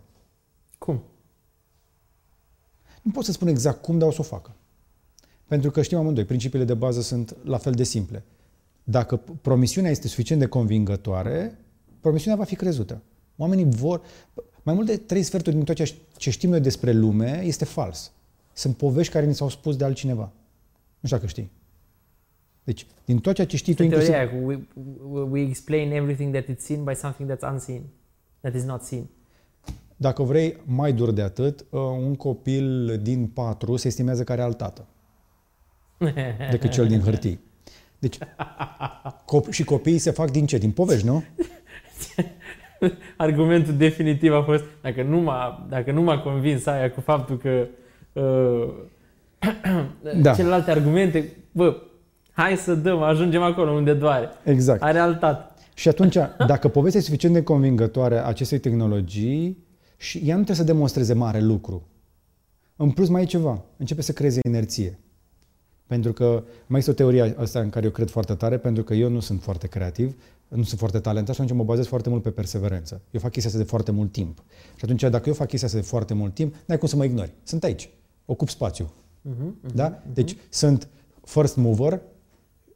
Cum? 0.78 1.02
Nu 3.02 3.10
pot 3.10 3.24
să 3.24 3.32
spun 3.32 3.48
exact 3.48 3.82
cum, 3.82 3.98
dar 3.98 4.08
o 4.08 4.12
să 4.12 4.20
o 4.20 4.24
facă. 4.24 4.54
Pentru 5.46 5.70
că 5.70 5.82
știm 5.82 5.98
amândoi, 5.98 6.24
principiile 6.24 6.64
de 6.64 6.74
bază 6.74 7.00
sunt 7.00 7.36
la 7.44 7.58
fel 7.58 7.72
de 7.72 7.84
simple. 7.84 8.24
Dacă 8.84 9.16
promisiunea 9.40 9.90
este 9.90 10.08
suficient 10.08 10.40
de 10.40 10.46
convingătoare, 10.46 11.58
promisiunea 12.00 12.38
va 12.38 12.44
fi 12.44 12.54
crezută. 12.56 13.02
Oamenii 13.36 13.64
vor... 13.64 14.00
Mai 14.62 14.74
mult 14.74 14.86
de 14.86 14.96
trei 14.96 15.22
sferturi 15.22 15.54
din 15.56 15.64
tot 15.64 15.74
ce, 15.74 15.94
ce 16.16 16.30
știm 16.30 16.50
noi 16.50 16.60
despre 16.60 16.92
lume 16.92 17.42
este 17.44 17.64
fals. 17.64 18.12
Sunt 18.52 18.76
povești 18.76 19.12
care 19.12 19.26
ni 19.26 19.34
s-au 19.34 19.48
spus 19.48 19.76
de 19.76 19.84
altcineva. 19.84 20.22
Nu 21.00 21.08
știu 21.08 21.16
dacă 21.16 21.26
știi. 21.28 21.50
Deci, 22.64 22.86
din 23.04 23.18
tot 23.18 23.34
ceea 23.34 23.46
ce 23.46 23.56
știi 23.56 23.74
tu, 23.74 23.82
Este 23.82 23.94
inclusiv... 23.94 24.14
teoria 24.14 24.30
aia 24.32 24.40
cu 24.40 24.46
we, 24.46 24.66
we- 25.22 25.28
we 25.30 25.40
explain 25.48 25.92
everything 25.92 26.32
that 26.32 26.56
is 26.56 26.64
seen 26.64 26.84
by 26.84 26.94
something 26.94 27.32
that's 27.32 27.52
unseen. 27.52 27.82
That 28.40 28.54
is 28.54 28.64
not 28.64 28.82
seen. 28.82 29.06
Dacă 29.96 30.22
vrei 30.22 30.56
mai 30.64 30.92
dur 30.92 31.10
de 31.10 31.22
atât, 31.22 31.60
uh, 31.70 31.80
un 31.80 32.14
copil 32.14 32.98
din 33.02 33.26
patru 33.26 33.76
se 33.76 33.86
estimează 33.88 34.24
că 34.24 34.32
are 34.32 34.42
alt 34.42 34.56
tată 34.56 34.86
decât 36.50 36.70
cel 36.70 36.86
din 36.86 37.00
hârtii. 37.00 37.40
Deci, 38.08 38.18
cop- 39.24 39.50
și 39.50 39.64
copiii 39.64 39.98
se 39.98 40.10
fac 40.10 40.30
din 40.30 40.46
ce? 40.46 40.58
Din 40.58 40.70
povești, 40.70 41.06
nu? 41.06 41.24
Argumentul 43.16 43.74
definitiv 43.76 44.32
a 44.32 44.42
fost, 44.42 44.64
dacă 44.82 45.02
nu 45.02 45.20
m-a, 45.20 45.66
dacă 45.68 45.92
nu 45.92 46.02
m-a 46.02 46.18
convins 46.18 46.66
aia 46.66 46.90
cu 46.90 47.00
faptul 47.00 47.38
că 47.38 47.66
uh, 48.20 48.68
Da. 50.22 50.34
celelalte 50.34 50.70
argumente, 50.70 51.32
bă, 51.52 51.76
hai 52.32 52.56
să 52.56 52.74
dăm, 52.74 53.02
ajungem 53.02 53.42
acolo 53.42 53.70
unde 53.72 53.94
doare. 53.94 54.28
Exact. 54.44 54.82
Are 54.82 54.98
altat. 54.98 55.58
Și 55.74 55.88
atunci, 55.88 56.16
dacă 56.46 56.68
povestea 56.68 57.00
e 57.00 57.04
suficient 57.04 57.34
de 57.34 57.42
convingătoare 57.42 58.18
a 58.18 58.24
acestei 58.24 58.58
tehnologii, 58.58 59.64
și 59.96 60.18
ea 60.18 60.36
nu 60.36 60.42
trebuie 60.42 60.66
să 60.66 60.72
demonstreze 60.72 61.14
mare 61.14 61.40
lucru. 61.40 61.88
În 62.76 62.90
plus, 62.90 63.08
mai 63.08 63.22
e 63.22 63.24
ceva. 63.24 63.64
Începe 63.76 64.02
să 64.02 64.12
creeze 64.12 64.40
inerție. 64.46 64.98
Pentru 65.86 66.12
că 66.12 66.44
mai 66.66 66.78
este 66.78 66.90
o 66.90 66.94
teorie 66.94 67.34
asta 67.38 67.60
în 67.60 67.70
care 67.70 67.84
eu 67.84 67.90
cred 67.90 68.10
foarte 68.10 68.34
tare, 68.34 68.58
pentru 68.58 68.82
că 68.82 68.94
eu 68.94 69.08
nu 69.08 69.20
sunt 69.20 69.42
foarte 69.42 69.66
creativ, 69.66 70.16
nu 70.48 70.62
sunt 70.62 70.78
foarte 70.78 70.98
talentat 70.98 71.34
și 71.34 71.40
atunci 71.40 71.56
mă 71.58 71.64
bazez 71.64 71.86
foarte 71.86 72.08
mult 72.08 72.22
pe 72.22 72.30
perseverență. 72.30 73.00
Eu 73.10 73.20
fac 73.20 73.30
chestia 73.30 73.50
asta 73.50 73.62
de 73.62 73.68
foarte 73.68 73.90
mult 73.90 74.12
timp. 74.12 74.38
Și 74.76 74.84
atunci, 74.84 75.00
dacă 75.00 75.28
eu 75.28 75.34
fac 75.34 75.48
chestia 75.48 75.68
asta 75.68 75.80
de 75.80 75.86
foarte 75.86 76.14
mult 76.14 76.34
timp, 76.34 76.54
n-ai 76.66 76.78
cum 76.78 76.88
să 76.88 76.96
mă 76.96 77.04
ignori. 77.04 77.32
Sunt 77.42 77.64
aici. 77.64 77.90
Ocup 78.26 78.48
spațiu. 78.48 78.92
Da? 79.74 80.02
Deci 80.12 80.36
sunt 80.48 80.88
first 81.24 81.56
mover, 81.56 82.00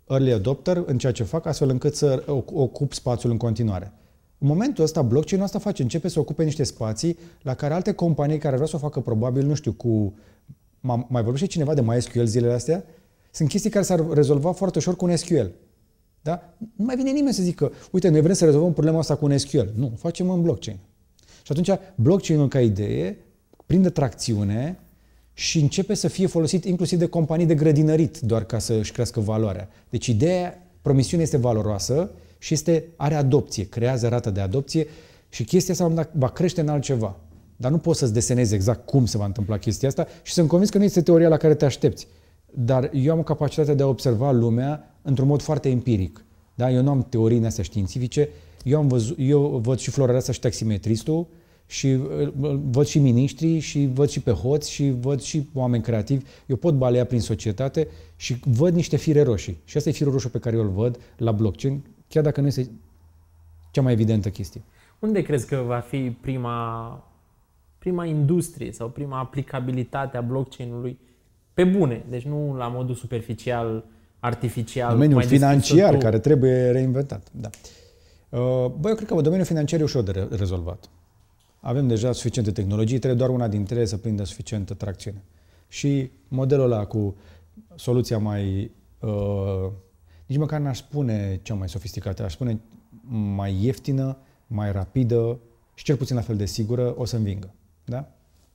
early 0.08 0.32
adopter 0.32 0.82
în 0.86 0.98
ceea 0.98 1.12
ce 1.12 1.22
fac, 1.22 1.46
astfel 1.46 1.68
încât 1.68 1.94
să 1.94 2.22
oc- 2.22 2.52
ocup 2.52 2.92
spațiul 2.92 3.32
în 3.32 3.38
continuare. 3.38 3.92
În 4.38 4.48
momentul 4.48 4.84
ăsta, 4.84 5.02
blockchain-ul 5.02 5.46
asta 5.46 5.58
face, 5.58 5.82
începe 5.82 6.08
să 6.08 6.20
ocupe 6.20 6.44
niște 6.44 6.62
spații 6.62 7.18
la 7.42 7.54
care 7.54 7.74
alte 7.74 7.92
companii 7.92 8.38
care 8.38 8.52
vreau 8.54 8.68
să 8.68 8.76
o 8.76 8.78
facă 8.78 9.00
probabil, 9.00 9.46
nu 9.46 9.54
știu, 9.54 9.72
cu... 9.72 10.14
M-a, 10.80 11.06
mai 11.08 11.22
vorbește 11.22 11.46
cineva 11.46 11.74
de 11.74 11.80
MySQL 11.80 12.24
zilele 12.24 12.52
astea? 12.52 12.84
Sunt 13.30 13.48
chestii 13.48 13.70
care 13.70 13.84
s-ar 13.84 14.06
rezolva 14.12 14.52
foarte 14.52 14.78
ușor 14.78 14.96
cu 14.96 15.04
un 15.04 15.16
SQL. 15.16 15.46
Da? 16.22 16.54
Nu 16.76 16.84
mai 16.84 16.96
vine 16.96 17.10
nimeni 17.10 17.34
să 17.34 17.42
zică, 17.42 17.72
uite, 17.90 18.08
noi 18.08 18.20
vrem 18.20 18.34
să 18.34 18.44
rezolvăm 18.44 18.72
problema 18.72 18.98
asta 18.98 19.16
cu 19.16 19.24
un 19.24 19.38
SQL. 19.38 19.66
Nu, 19.74 19.90
o 19.94 19.96
facem 19.96 20.30
în 20.30 20.42
blockchain. 20.42 20.78
Și 21.42 21.52
atunci, 21.52 21.70
blockchain-ul 21.94 22.48
ca 22.48 22.60
idee 22.60 23.18
prinde 23.66 23.90
tracțiune 23.90 24.78
și 25.32 25.58
începe 25.60 25.94
să 25.94 26.08
fie 26.08 26.26
folosit 26.26 26.64
inclusiv 26.64 26.98
de 26.98 27.06
companii 27.06 27.46
de 27.46 27.54
grădinărit, 27.54 28.18
doar 28.18 28.44
ca 28.44 28.58
să 28.58 28.72
își 28.72 28.92
crească 28.92 29.20
valoarea. 29.20 29.68
Deci 29.90 30.06
ideea, 30.06 30.66
promisiunea 30.82 31.24
este 31.24 31.36
valoroasă 31.36 32.10
și 32.38 32.54
este, 32.54 32.84
are 32.96 33.14
adopție, 33.14 33.68
creează 33.68 34.08
rată 34.08 34.30
de 34.30 34.40
adopție 34.40 34.86
și 35.28 35.44
chestia 35.44 35.72
asta 35.72 35.84
la 35.84 35.90
un 35.90 35.96
moment 35.96 36.12
dat 36.12 36.28
va 36.28 36.34
crește 36.34 36.60
în 36.60 36.68
altceva. 36.68 37.20
Dar 37.60 37.70
nu 37.70 37.78
poți 37.78 37.98
să-ți 37.98 38.12
desenezi 38.12 38.54
exact 38.54 38.86
cum 38.86 39.06
se 39.06 39.18
va 39.18 39.24
întâmpla 39.24 39.58
chestia 39.58 39.88
asta 39.88 40.06
și 40.22 40.32
sunt 40.32 40.48
convins 40.48 40.70
că 40.70 40.78
nu 40.78 40.84
este 40.84 41.02
teoria 41.02 41.28
la 41.28 41.36
care 41.36 41.54
te 41.54 41.64
aștepți. 41.64 42.06
Dar 42.54 42.90
eu 42.92 43.12
am 43.12 43.22
capacitatea 43.22 43.74
de 43.74 43.82
a 43.82 43.86
observa 43.86 44.30
lumea 44.30 44.94
într-un 45.02 45.26
mod 45.28 45.42
foarte 45.42 45.68
empiric. 45.68 46.24
Da? 46.54 46.70
Eu 46.70 46.82
nu 46.82 46.90
am 46.90 47.06
teorii 47.08 47.44
astea 47.44 47.64
științifice, 47.64 48.28
eu, 48.64 48.78
am 48.78 48.88
văzut, 48.88 49.16
eu 49.20 49.60
văd 49.62 49.78
și 49.78 49.90
Floreasa 49.90 50.32
și 50.32 50.40
taximetristul 50.40 51.26
și 51.66 51.86
uh, 51.86 52.58
văd 52.70 52.86
și 52.86 52.98
miniștrii 52.98 53.58
și 53.58 53.88
văd 53.92 54.08
și 54.08 54.20
pe 54.20 54.30
hoți 54.30 54.70
și 54.70 54.94
văd 55.00 55.20
și 55.20 55.48
oameni 55.54 55.82
creativi. 55.82 56.24
Eu 56.46 56.56
pot 56.56 56.74
balea 56.74 57.04
prin 57.04 57.20
societate 57.20 57.88
și 58.16 58.40
văd 58.44 58.74
niște 58.74 58.96
fire 58.96 59.22
roșii. 59.22 59.58
Și 59.64 59.76
asta 59.76 59.88
e 59.88 59.92
firul 59.92 60.12
roșu 60.12 60.30
pe 60.30 60.38
care 60.38 60.56
eu 60.56 60.62
îl 60.62 60.68
văd 60.68 60.98
la 61.16 61.32
blockchain, 61.32 61.84
chiar 62.08 62.22
dacă 62.22 62.40
nu 62.40 62.46
este 62.46 62.70
cea 63.70 63.82
mai 63.82 63.92
evidentă 63.92 64.28
chestie. 64.28 64.62
Unde 64.98 65.22
crezi 65.22 65.46
că 65.46 65.62
va 65.66 65.78
fi 65.78 66.16
prima, 66.20 67.07
prima 67.78 68.04
industrie 68.04 68.72
sau 68.72 68.88
prima 68.88 69.18
aplicabilitate 69.18 70.16
a 70.16 70.20
blockchain-ului 70.20 70.98
pe 71.54 71.64
bune? 71.64 72.04
Deci 72.08 72.24
nu 72.24 72.56
la 72.56 72.68
modul 72.68 72.94
superficial, 72.94 73.84
artificial. 74.20 74.90
Domeniul 74.90 75.20
cum 75.20 75.30
ai 75.30 75.38
descris 75.38 75.48
financiar 75.48 75.92
tu. 75.92 75.98
care 75.98 76.18
trebuie 76.18 76.70
reinventat. 76.70 77.28
Da. 77.30 77.50
Uh, 78.28 78.70
Bă, 78.80 78.88
eu 78.88 78.94
cred 78.94 79.08
că 79.08 79.14
domeniul 79.14 79.46
financiar 79.46 79.80
e 79.80 79.82
ușor 79.82 80.02
de 80.02 80.10
re- 80.10 80.28
rezolvat. 80.30 80.90
Avem 81.60 81.88
deja 81.88 82.12
suficiente 82.12 82.50
tehnologii, 82.50 82.98
trebuie 82.98 83.18
doar 83.18 83.30
una 83.30 83.48
dintre 83.48 83.76
ele 83.76 83.84
să 83.84 83.96
prindă 83.96 84.24
suficientă 84.24 84.74
tracțiune. 84.74 85.22
Și 85.68 86.10
modelul 86.28 86.72
ăla 86.72 86.84
cu 86.84 87.16
soluția 87.74 88.18
mai, 88.18 88.70
uh, 89.00 89.70
nici 90.26 90.38
măcar 90.38 90.60
n-aș 90.60 90.78
spune 90.78 91.40
cea 91.42 91.54
mai 91.54 91.68
sofisticată, 91.68 92.24
aș 92.24 92.32
spune 92.32 92.60
mai 93.34 93.56
ieftină, 93.60 94.18
mai 94.46 94.72
rapidă 94.72 95.38
și 95.74 95.84
cel 95.84 95.96
puțin 95.96 96.16
la 96.16 96.22
fel 96.22 96.36
de 96.36 96.46
sigură, 96.46 96.94
o 96.96 97.04
să 97.04 97.16
învingă. 97.16 97.54
Da? 97.88 98.12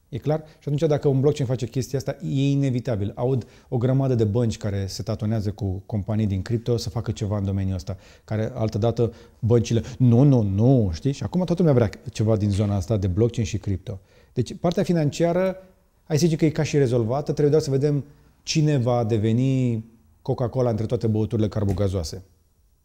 E 0.10 0.18
clar? 0.18 0.40
Și 0.40 0.68
atunci 0.68 0.82
dacă 0.82 1.08
un 1.08 1.20
blockchain 1.20 1.48
face 1.48 1.68
chestia 1.68 1.98
asta, 1.98 2.18
e 2.22 2.50
inevitabil. 2.50 3.12
Aud 3.16 3.48
o 3.70 3.78
grămadă 3.78 4.16
de 4.16 4.24
bănci 4.24 4.58
care 4.58 4.86
se 4.88 5.04
tatonează 5.04 5.52
cu 5.52 5.84
companii 5.86 6.28
din 6.28 6.42
cripto 6.42 6.78
să 6.78 6.90
facă 6.90 7.12
ceva 7.12 7.38
în 7.38 7.46
domeniul 7.46 7.76
ăsta, 7.76 7.98
care 8.26 8.52
altădată 8.54 9.14
băncile, 9.40 9.84
nu, 9.98 10.24
nu, 10.24 10.42
nu, 10.42 10.90
știi? 10.94 11.12
Și 11.12 11.24
acum 11.24 11.44
toată 11.44 11.62
lumea 11.64 11.74
vrea 11.74 11.90
ceva 12.12 12.38
din 12.38 12.50
zona 12.50 12.76
asta 12.76 12.98
de 12.98 13.08
blockchain 13.08 13.46
și 13.46 13.58
cripto. 13.58 14.00
Deci 14.34 14.56
partea 14.56 14.84
financiară, 14.84 15.58
hai 16.04 16.18
să 16.18 16.28
zic 16.28 16.38
că 16.38 16.46
e 16.46 16.50
ca 16.50 16.64
și 16.64 16.78
rezolvată, 16.78 17.24
trebuie 17.24 17.50
doar 17.50 17.62
să 17.62 17.70
vedem 17.70 18.04
cine 18.44 18.78
va 18.78 19.04
deveni 19.04 19.84
Coca-Cola 20.22 20.70
între 20.70 20.86
toate 20.86 21.08
băuturile 21.08 21.48
carbogazoase. 21.48 22.24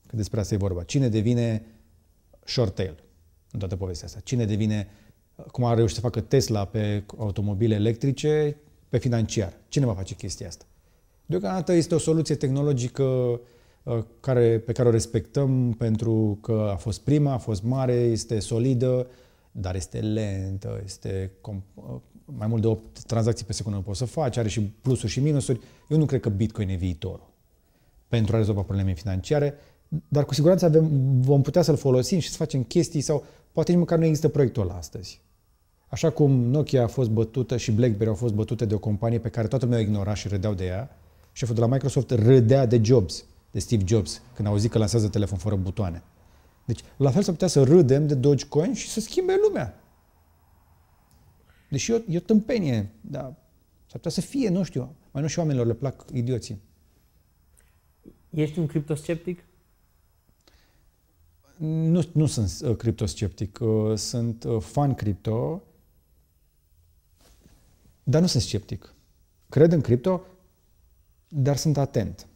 Că 0.07 0.17
despre 0.17 0.41
asta 0.41 0.55
e 0.55 0.57
vorba. 0.57 0.83
Cine 0.83 1.09
devine 1.09 1.65
short 2.45 2.75
tail 2.75 3.03
în 3.51 3.59
toată 3.59 3.77
povestea 3.77 4.07
asta? 4.07 4.21
Cine 4.25 4.45
devine 4.45 4.89
cum 5.51 5.65
a 5.65 5.75
reușit 5.75 5.95
să 5.95 6.01
facă 6.01 6.21
Tesla 6.21 6.65
pe 6.65 7.05
automobile 7.17 7.75
electrice, 7.75 8.57
pe 8.89 8.99
financiar. 8.99 9.53
Cine 9.69 9.85
va 9.87 9.95
face 9.95 10.15
chestia 10.15 10.47
asta? 10.47 10.65
Deocamdată 11.27 11.73
este 11.73 11.95
o 11.95 11.99
soluție 11.99 12.35
tehnologică 12.35 13.03
uh, 13.03 13.99
care, 14.21 14.59
pe 14.59 14.73
care 14.73 14.89
o 14.89 14.91
respectăm 14.91 15.73
pentru 15.73 16.39
că 16.43 16.69
a 16.73 16.77
fost 16.77 17.01
prima, 17.01 17.33
a 17.33 17.39
fost 17.39 17.63
mare, 17.63 17.93
este 17.93 18.39
solidă, 18.39 19.07
dar 19.53 19.75
este 19.75 19.99
lentă, 19.99 20.81
este 20.85 21.33
uh, 21.75 21.97
mai 22.25 22.47
mult 22.47 22.63
de 22.63 22.67
8 22.67 23.03
tranzacții 23.03 23.45
pe 23.45 23.53
secundă 23.53 23.79
poți 23.79 23.99
să 23.99 24.05
faci, 24.05 24.37
are 24.37 24.49
și 24.49 24.61
plusuri 24.61 25.13
și 25.13 25.21
minusuri. 25.21 25.61
Eu 25.89 25.99
nu 25.99 26.05
cred 26.05 26.21
că 26.21 26.29
Bitcoin 26.29 26.69
e 26.69 26.75
viitorul 26.75 27.31
pentru 28.09 28.35
a 28.35 28.39
rezolva 28.39 28.63
probleme 28.63 28.93
financiare, 28.93 29.55
dar 30.09 30.25
cu 30.25 30.35
siguranță 30.35 30.65
avem, 30.65 30.89
vom 31.21 31.43
putea 31.43 31.63
să-l 31.63 31.77
folosim 31.77 32.19
și 32.19 32.29
să 32.29 32.37
facem 32.37 32.63
chestii 32.63 33.01
sau 33.01 33.25
poate 33.53 33.71
nici 33.71 33.81
măcar 33.81 33.99
nu 33.99 34.05
există 34.05 34.29
proiectul 34.29 34.63
ăla 34.63 34.75
astăzi. 34.75 35.21
Așa 35.89 36.11
cum 36.11 36.31
Nokia 36.31 36.83
a 36.83 36.87
fost 36.87 37.11
bătută 37.11 37.57
și 37.57 37.73
BlackBerry 37.73 38.09
au 38.11 38.15
fost 38.15 38.35
bătute 38.35 38.65
de 38.65 38.75
o 38.75 38.79
companie 38.79 39.19
pe 39.19 39.29
care 39.29 39.47
toată 39.47 39.65
lumea 39.65 39.81
o 39.81 39.83
ignora 39.83 40.15
și 40.15 40.29
râdeau 40.29 40.55
de 40.55 40.65
ea, 40.65 40.97
șeful 41.33 41.55
de 41.55 41.61
la 41.61 41.67
Microsoft 41.67 42.11
râdea 42.11 42.67
de 42.67 42.81
Jobs, 42.83 43.25
de 43.51 43.59
Steve 43.59 43.85
Jobs, 43.87 44.23
când 44.35 44.49
a 44.49 44.51
auzit 44.51 44.71
că 44.71 44.79
lansează 44.79 45.09
telefon 45.09 45.39
fără 45.39 45.57
butoane. 45.57 46.03
Deci, 46.65 46.81
la 46.97 47.11
fel 47.11 47.23
s-ar 47.23 47.33
putea 47.33 47.49
să 47.49 47.63
râdem 47.63 48.07
de 48.07 48.15
Dogecoin 48.15 48.75
și 48.75 48.89
să 48.89 49.01
schimbe 49.01 49.35
lumea. 49.47 49.81
Deși 51.71 51.93
e 51.93 51.95
o, 51.95 51.99
e 52.09 52.17
o 52.17 52.21
tâmpenie, 52.21 52.91
dar 53.01 53.23
s-ar 53.87 53.97
putea 53.97 54.11
să 54.11 54.21
fie, 54.21 54.49
nu 54.49 54.63
știu, 54.63 54.95
mai 55.11 55.23
nu 55.23 55.29
și 55.29 55.39
oamenilor 55.39 55.67
le 55.67 55.75
plac 55.75 56.05
idioții. 56.13 56.61
Ești 58.31 58.59
un 58.59 58.67
criptosceptic? 58.67 59.45
Nu, 61.57 62.03
nu 62.13 62.27
sunt 62.27 62.61
uh, 62.65 62.77
criptosceptic, 62.77 63.59
uh, 63.61 63.97
sunt 63.97 64.45
uh, 64.45 64.61
fan 64.61 64.95
cripto, 64.95 65.63
dar 68.11 68.21
nu 68.21 68.27
sunt 68.27 68.43
sceptic. 68.43 68.95
Cred 69.49 69.73
în 69.73 69.81
cripto, 69.81 70.23
dar 71.29 71.57
sunt 71.57 71.77
atent. 71.77 72.27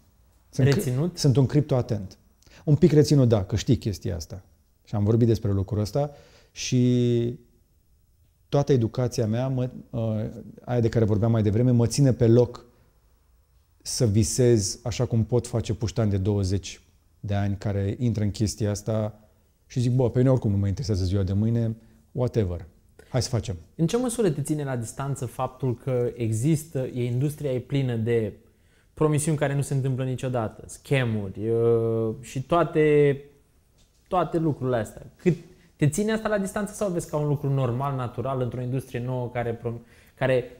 Sunt 0.51 0.67
Reținut? 0.67 1.19
Sunt 1.19 1.37
un 1.37 1.47
cripto 1.47 1.77
atent. 1.77 2.19
Un 2.65 2.77
pic 2.77 2.93
reținut, 2.93 3.29
da, 3.29 3.45
că 3.45 3.57
știi 3.57 3.79
chestia 3.79 4.17
asta. 4.17 4.43
Și 4.85 4.95
am 4.95 5.05
vorbit 5.05 5.27
despre 5.27 5.53
lucrul 5.53 5.81
ăsta 5.81 6.11
și 6.51 7.39
toată 8.49 8.73
educația 8.73 9.27
mea, 9.27 9.49
mă, 9.49 9.71
uh, 9.91 10.01
aia 10.65 10.81
de 10.81 10.89
care 10.89 11.05
vorbeam 11.05 11.31
mai 11.31 11.43
devreme, 11.43 11.71
mă 11.71 11.87
ține 11.87 12.13
pe 12.13 12.27
loc 12.27 12.65
să 13.83 14.07
visez 14.07 14.79
așa 14.83 15.07
cum 15.07 15.25
pot 15.25 15.47
face 15.47 15.75
puștani 15.75 16.11
de 16.11 16.19
20 16.19 16.81
de 17.21 17.35
ani 17.35 17.57
care 17.57 17.97
intră 17.99 18.23
în 18.23 18.31
chestia 18.31 18.71
asta 18.71 19.29
și 19.67 19.81
zic, 19.81 19.93
bă, 19.93 20.11
pe 20.11 20.19
mine 20.19 20.31
oricum 20.31 20.51
nu 20.51 20.57
mă 20.57 20.67
interesează 20.67 21.05
ziua 21.05 21.23
de 21.23 21.33
mâine, 21.33 21.77
whatever. 22.13 22.67
Hai 23.13 23.23
să 23.23 23.29
facem. 23.29 23.57
În 23.75 23.87
ce 23.87 23.97
măsură 23.97 24.31
te 24.31 24.43
ține 24.43 24.65
la 24.65 24.77
distanță 24.77 25.27
faptul 25.27 25.77
că 25.77 26.11
există, 26.17 26.79
e 26.79 27.05
industria 27.05 27.53
e 27.53 27.59
plină 27.59 27.95
de 27.95 28.33
promisiuni 28.95 29.37
care 29.37 29.55
nu 29.55 29.61
se 29.61 29.75
întâmplă 29.75 30.05
niciodată, 30.05 30.65
scamuri 30.67 31.49
uh, 31.49 32.15
și 32.21 32.43
toate, 32.43 33.17
toate 34.09 34.39
lucrurile 34.39 34.77
astea. 34.77 35.03
Cât 35.17 35.37
te 35.77 35.89
ține 35.89 36.13
asta 36.13 36.29
la 36.29 36.39
distanță 36.39 36.75
sau 36.75 36.91
vezi 36.91 37.11
ca 37.11 37.17
un 37.17 37.29
lucru 37.29 37.51
normal, 37.51 37.97
natural, 37.97 38.41
într-o 38.41 38.61
industrie 38.61 39.01
nouă 39.01 39.31
care, 39.33 39.61
care 40.15 40.51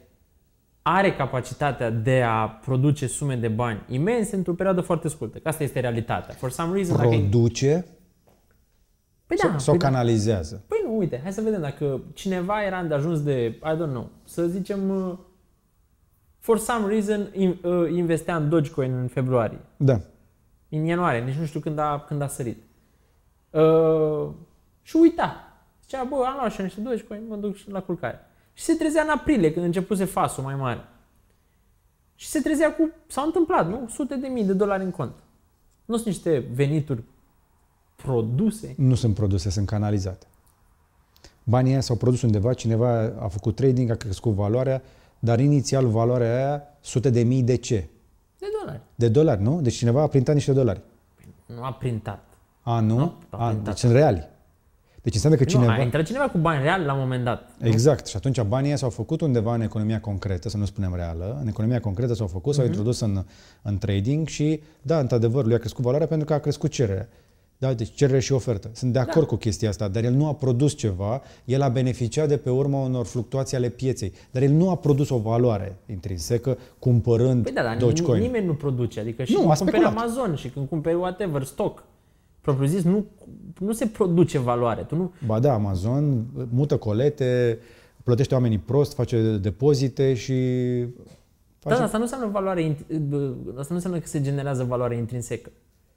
are 0.83 1.15
capacitatea 1.15 1.91
de 1.91 2.23
a 2.23 2.47
produce 2.47 3.07
sume 3.07 3.37
de 3.37 3.49
bani 3.49 3.83
imense 3.89 4.37
într-o 4.37 4.55
perioadă 4.55 4.81
foarte 4.81 5.09
scurtă. 5.09 5.39
Că 5.39 5.49
asta 5.49 5.63
este 5.63 5.81
realitatea. 5.81 6.35
For 6.35 6.51
some 6.51 6.75
reason, 6.75 6.97
Produce 6.97 7.73
dacă 7.73 7.87
păi 9.41 9.51
da, 9.51 9.59
sau 9.59 9.77
păi 9.77 9.89
canalizează? 9.89 10.55
Da. 10.55 10.61
Păi 10.69 10.79
nu, 10.85 10.97
uite, 10.97 11.21
hai 11.23 11.33
să 11.33 11.41
vedem 11.41 11.61
dacă 11.61 12.01
cineva 12.13 12.63
era 12.63 12.83
de 12.83 12.95
ajuns 12.95 13.23
de, 13.23 13.47
I 13.47 13.75
don't 13.75 13.91
know, 13.91 14.11
să 14.25 14.47
zicem, 14.47 14.91
uh, 14.91 15.19
for 16.39 16.59
some 16.59 16.89
reason 16.89 17.21
uh, 17.63 17.91
investea 17.91 18.37
în 18.37 18.49
Dogecoin 18.49 18.93
în 18.93 19.07
februarie. 19.07 19.61
Da. 19.77 20.01
În 20.69 20.85
ianuarie, 20.85 21.21
nici 21.21 21.35
nu 21.35 21.45
știu 21.45 21.61
când 21.61 21.79
a, 21.79 22.05
când 22.07 22.23
a 22.23 22.27
sărit. 22.27 22.63
Uh, 23.51 24.29
și 24.83 24.97
uita. 24.97 25.37
Zicea, 25.83 26.05
bă, 26.05 26.15
am 26.27 26.37
luat 26.39 26.53
și 26.53 26.61
niște 26.61 26.81
Dogecoin, 26.81 27.23
mă 27.29 27.37
duc 27.37 27.57
la 27.67 27.83
culcare. 27.83 28.21
Și 28.53 28.65
se 28.65 28.75
trezea 28.75 29.03
în 29.03 29.09
aprilie, 29.09 29.53
când 29.53 29.65
începuse 29.65 30.05
fasul 30.05 30.43
mai 30.43 30.55
mare. 30.55 30.85
Și 32.15 32.27
se 32.27 32.41
trezea 32.41 32.75
cu, 32.75 32.91
s-au 33.07 33.27
întâmplat, 33.27 33.69
nu? 33.69 33.89
Sute 33.89 34.17
de 34.17 34.27
mii 34.27 34.45
de 34.45 34.53
dolari 34.53 34.83
în 34.83 34.91
cont. 34.91 35.13
Nu 35.85 35.95
sunt 35.95 36.07
niște 36.07 36.39
venituri 36.55 37.03
produse? 38.03 38.75
Nu 38.77 38.95
sunt 38.95 39.15
produse, 39.15 39.51
sunt 39.51 39.67
canalizate. 39.67 40.27
Banii 41.45 41.73
aia 41.73 41.81
s-au 41.81 41.97
produs 41.97 42.23
undeva, 42.23 42.53
cineva 42.53 43.13
a 43.19 43.29
făcut 43.29 43.57
trading, 43.57 43.91
a 43.91 43.95
crescut 43.95 44.33
valoarea, 44.33 44.83
dar 45.19 45.41
inițial 45.41 45.87
valoarea 45.87 46.35
aia, 46.37 46.63
sute 46.81 47.11
de 47.11 47.23
mii 47.23 47.43
de 47.43 47.57
ce? 47.57 47.89
De 48.39 48.47
dolari. 48.61 48.81
De 48.95 49.09
dolari, 49.09 49.43
nu? 49.43 49.61
Deci 49.61 49.75
cineva 49.75 50.03
a 50.03 50.07
printat 50.07 50.35
niște 50.35 50.53
dolari. 50.53 50.81
Nu 51.47 51.63
a 51.63 51.73
printat. 51.73 52.25
A, 52.63 52.81
nu? 52.81 52.97
nu 52.97 53.15
a, 53.31 53.47
a 53.47 53.53
deci 53.53 53.79
sunt 53.79 53.93
reali. 53.93 54.31
Deci 55.03 55.15
înseamnă 55.15 55.39
că 55.39 55.45
cineva... 55.45 55.73
Nu, 55.73 55.81
a 55.81 55.83
intrat 55.83 56.05
cineva 56.05 56.29
cu 56.29 56.39
bani 56.39 56.63
reali 56.63 56.85
la 56.85 56.93
un 56.93 56.99
moment 56.99 57.25
dat. 57.25 57.51
Exact. 57.61 58.01
Nu? 58.01 58.07
Și 58.07 58.17
atunci 58.17 58.41
banii 58.41 58.77
s-au 58.77 58.91
făcut 58.91 59.21
undeva 59.21 59.55
în 59.55 59.61
economia 59.61 60.01
concretă, 60.01 60.49
să 60.49 60.57
nu 60.57 60.65
spunem 60.65 60.95
reală, 60.95 61.39
în 61.41 61.49
economia 61.49 61.81
concretă 61.81 62.15
s-au 62.15 62.27
făcut, 62.27 62.55
s-au 62.55 62.65
uh-huh. 62.65 62.67
introdus 62.67 63.01
în, 63.01 63.25
în 63.63 63.79
trading 63.79 64.29
și, 64.29 64.63
da, 64.83 64.99
într-adevăr, 64.99 65.45
lui 65.45 65.55
a 65.55 65.59
crescut 65.59 65.85
valoarea 65.85 66.07
pentru 66.07 66.27
că 66.27 66.33
a 66.33 66.39
crescut 66.39 66.71
cererea. 66.71 67.09
Da, 67.63 67.75
deci 67.75 67.95
cerere 67.95 68.21
și 68.21 68.33
ofertă. 68.33 68.71
Sunt 68.73 68.93
de 68.93 68.99
acord 68.99 69.25
da. 69.25 69.27
cu 69.27 69.37
chestia 69.37 69.69
asta, 69.69 69.89
dar 69.89 70.05
el 70.05 70.13
nu 70.13 70.27
a 70.27 70.35
produs 70.35 70.75
ceva, 70.75 71.23
el 71.45 71.63
a 71.63 71.69
beneficiat 71.69 72.29
de 72.29 72.37
pe 72.37 72.51
urma 72.51 72.79
unor 72.79 73.07
fluctuații 73.07 73.57
ale 73.57 73.69
pieței, 73.69 74.13
dar 74.31 74.43
el 74.43 74.51
nu 74.51 74.71
a 74.71 74.77
produs 74.77 75.09
o 75.09 75.19
valoare 75.19 75.77
intrinsecă 75.87 76.59
cumpărând 76.79 77.43
păi 77.43 77.53
da, 77.53 77.63
dar 77.63 77.77
Dogecoin. 77.77 78.23
nimeni 78.23 78.47
nu 78.47 78.55
produce, 78.55 79.01
adică 79.01 79.25
și 79.25 79.33
nu, 79.33 79.39
când 79.39 79.57
cumperi 79.57 79.85
Amazon 79.85 80.35
și 80.35 80.49
când 80.49 80.69
cumperi 80.69 80.97
whatever, 80.97 81.43
stock, 81.43 81.85
propriu 82.41 82.67
zis, 82.67 82.83
nu, 82.83 83.05
nu 83.59 83.73
se 83.73 83.87
produce 83.87 84.39
valoare. 84.39 84.83
Tu 84.83 84.97
nu... 84.97 85.13
Ba 85.27 85.39
da, 85.39 85.53
Amazon 85.53 86.27
mută 86.51 86.77
colete, 86.77 87.59
plătește 88.05 88.35
oamenii 88.35 88.59
prost, 88.59 88.95
face 88.95 89.37
depozite 89.37 90.15
și... 90.15 90.35
Face... 91.59 91.77
Da, 91.77 91.83
asta 91.83 91.97
nu 91.97 92.03
înseamnă 92.03 92.27
valoare, 92.27 92.77
asta 93.49 93.67
nu 93.69 93.75
înseamnă 93.75 93.99
că 93.99 94.07
se 94.07 94.21
generează 94.21 94.65
valoare 94.65 94.97
intrinsecă. 94.97 95.51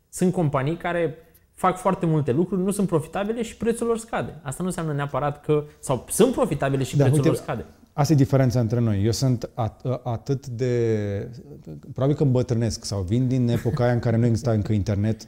Sunt 0.09 0.33
companii 0.33 0.77
care 0.77 1.17
fac 1.55 1.77
foarte 1.77 2.05
multe 2.05 2.31
lucruri, 2.31 2.61
nu 2.61 2.71
sunt 2.71 2.87
profitabile 2.87 3.41
și 3.41 3.57
prețul 3.57 3.87
lor 3.87 3.97
scade. 3.97 4.39
Asta 4.41 4.63
nu 4.63 4.67
înseamnă 4.67 4.93
neapărat 4.93 5.43
că, 5.43 5.63
sau 5.79 6.05
sunt 6.09 6.33
profitabile 6.33 6.83
și 6.83 6.97
da, 6.97 7.03
prețul 7.03 7.19
uite, 7.19 7.29
lor 7.31 7.37
scade. 7.37 7.65
Asta 7.93 8.13
e 8.13 8.15
diferența 8.15 8.59
între 8.59 8.79
noi. 8.79 9.03
Eu 9.03 9.11
sunt 9.11 9.49
at- 9.49 10.01
atât 10.03 10.47
de... 10.47 11.31
Probabil 11.93 12.15
că 12.15 12.23
îmbătrânesc 12.23 12.85
sau 12.85 13.01
vin 13.01 13.27
din 13.27 13.47
epoca 13.47 13.83
aia 13.83 13.93
în 13.93 13.99
care 13.99 14.17
nu 14.17 14.25
exista 14.25 14.51
încă 14.51 14.73
internet, 14.73 15.27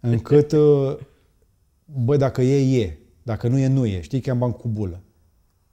încât, 0.00 0.52
uh, 0.62 0.96
băi, 1.84 2.18
dacă 2.18 2.42
e, 2.42 2.80
e. 2.80 2.98
Dacă 3.22 3.48
nu 3.48 3.58
e, 3.58 3.66
nu 3.68 3.86
e. 3.86 4.00
Știi 4.00 4.20
că 4.20 4.30
am 4.30 4.38
bani 4.38 4.52
cu 4.52 4.68
bulă. 4.68 5.00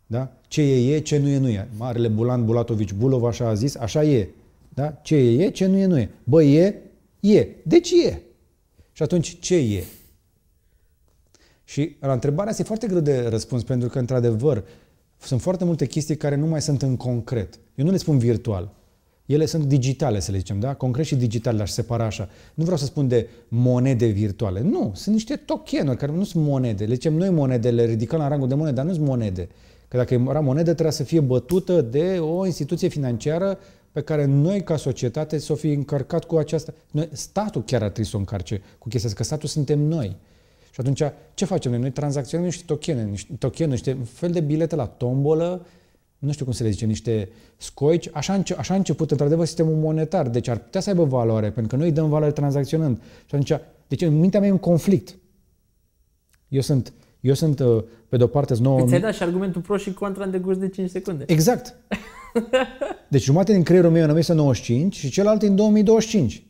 Da? 0.06 0.32
Ce 0.48 0.62
e, 0.62 0.96
e, 0.96 1.00
ce 1.00 1.18
nu 1.18 1.28
e, 1.28 1.38
nu 1.38 1.48
e. 1.48 1.70
Marele 1.78 2.08
Bulan 2.08 2.46
Bulatovici 2.46 2.94
Bulov 2.94 3.24
așa 3.24 3.48
a 3.48 3.54
zis, 3.54 3.76
așa 3.76 4.04
e. 4.04 4.30
Da? 4.70 5.00
Ce 5.02 5.16
e, 5.16 5.44
e, 5.44 5.50
ce 5.50 5.66
nu 5.66 5.78
e, 5.78 5.86
nu 5.86 5.98
e. 5.98 6.10
Băi, 6.24 6.56
e, 6.56 6.76
e. 7.20 7.48
Deci 7.64 7.92
e. 7.92 8.22
Și 8.92 9.04
atunci 9.04 9.40
ce 9.40 9.56
e? 9.56 9.84
Și 11.64 11.96
la 12.00 12.14
întrebarea 12.14 12.50
asta 12.50 12.62
e 12.62 12.66
foarte 12.66 12.88
greu 12.88 13.00
de 13.00 13.28
răspuns, 13.28 13.64
pentru 13.64 13.90
că, 13.90 14.00
într-adevăr, 14.00 14.64
sunt 15.22 15.42
foarte 15.42 15.64
multe 15.64 15.86
chestii 15.86 16.18
care 16.18 16.36
nu 16.36 16.46
mai 16.46 16.62
sunt 16.62 16.82
în 16.82 16.98
concret. 16.98 17.60
Eu 17.76 17.86
nu 17.86 17.92
le 17.92 17.98
spun 17.98 18.18
virtual. 18.18 18.74
Ele 19.26 19.46
sunt 19.46 19.64
digitale, 19.64 20.20
să 20.20 20.32
le 20.32 20.38
zicem, 20.38 20.60
da? 20.60 20.74
Concret 20.74 21.06
și 21.06 21.16
digital, 21.16 21.56
le-aș 21.56 21.70
separa 21.70 22.06
așa. 22.06 22.30
Nu 22.54 22.64
vreau 22.64 22.78
să 22.78 22.86
spun 22.86 23.08
de 23.08 23.28
monede 23.48 24.06
virtuale. 24.06 24.62
Nu, 24.62 24.92
sunt 24.96 25.16
niște 25.16 25.36
tokenuri 25.36 25.98
care 25.98 26.12
nu 26.12 26.24
sunt 26.24 26.44
monede. 26.44 26.86
Le 26.86 26.94
zicem 26.94 27.14
noi 27.14 27.30
monede, 27.30 27.72
le 27.72 27.86
ridicăm 27.86 28.20
la 28.20 28.28
rangul 28.28 28.48
de 28.48 28.56
monede, 28.56 28.76
dar 28.76 28.86
nu 28.86 28.94
sunt 28.94 29.06
monede. 29.06 29.48
Că 29.88 29.98
dacă 29.98 30.14
era 30.14 30.40
monedă, 30.40 30.72
trebuia 30.72 30.92
să 30.92 31.04
fie 31.04 31.20
bătută 31.20 31.82
de 31.82 32.18
o 32.20 32.46
instituție 32.46 32.88
financiară 32.88 33.60
pe 33.92 34.02
care 34.02 34.26
noi, 34.26 34.64
ca 34.64 34.78
societate, 34.78 35.38
să 35.38 35.52
o 35.52 35.56
fi 35.56 35.72
încărcat 35.72 36.24
cu 36.24 36.38
aceasta. 36.38 36.74
Noi, 36.92 37.10
statul 37.12 37.64
chiar 37.64 37.82
ar 37.82 37.90
trebui 37.90 38.10
să 38.10 38.16
o 38.16 38.20
încarce 38.20 38.62
cu 38.78 38.88
chestia 38.88 39.10
asta, 39.10 39.22
că 39.22 39.28
statul 39.28 39.50
suntem 39.50 39.80
noi. 39.80 40.16
Și 40.72 40.80
atunci, 40.80 41.02
ce 41.34 41.46
facem 41.46 41.72
noi? 41.72 41.80
Noi 41.80 41.92
tranzacționăm 41.92 42.46
niște 42.46 42.64
tokene, 42.66 43.04
niște 43.04 43.34
tokene, 43.40 43.72
niște 43.72 43.98
fel 44.04 44.32
de 44.32 44.40
bilete 44.40 44.76
la 44.76 44.86
tombolă, 44.86 45.66
nu 46.18 46.32
știu 46.32 46.46
cum 46.46 46.54
să 46.54 46.64
le 46.64 46.70
zicem, 46.70 46.88
niște 46.88 47.30
scoici. 47.58 48.10
Așa, 48.14 48.34
înce- 48.34 48.56
așa 48.56 48.74
a 48.74 48.78
început, 48.78 49.12
într-adevăr, 49.12 49.46
sistemul 49.46 49.76
monetar. 49.76 50.30
Deci 50.30 50.48
ar 50.48 50.58
putea 50.58 50.82
să 50.82 50.90
aibă 50.90 51.04
valoare, 51.04 51.52
pentru 51.52 51.68
că 51.68 51.76
noi 51.76 51.88
îi 51.88 51.94
dăm 51.94 52.10
valoare 52.10 52.34
tranzacționând. 52.34 52.98
Și 52.98 53.36
atunci, 53.36 53.54
deci 53.88 54.02
în 54.02 54.20
mintea 54.20 54.40
mea 54.40 54.50
e 54.50 54.52
un 54.52 54.58
conflict. 54.58 55.18
Eu 56.48 56.62
sunt, 56.62 56.94
eu 57.20 57.34
sunt 57.34 57.60
uh, 57.60 57.84
pe 58.10 58.18
de-o 58.18 58.28
parte, 58.28 58.54
sunt 58.54 58.66
9 58.66 58.88
Ți-ai 58.88 59.00
dat 59.00 59.14
și 59.14 59.24
argumentul 59.24 59.62
pro 59.62 59.78
și 59.78 59.94
contra 59.94 60.24
în 60.24 60.32
decurs 60.32 60.58
de 60.58 60.70
5 60.70 60.90
secunde. 60.90 61.24
Exact. 61.28 61.76
Deci 63.10 63.24
jumătate 63.24 63.54
din 63.54 63.64
creierul 63.64 63.92
meu 63.92 64.02
e 64.02 64.04
în 64.04 64.10
1995 64.10 64.96
și 64.96 65.10
celălalt 65.10 65.42
e 65.42 65.48
în 65.48 65.56
2025. 65.56 66.44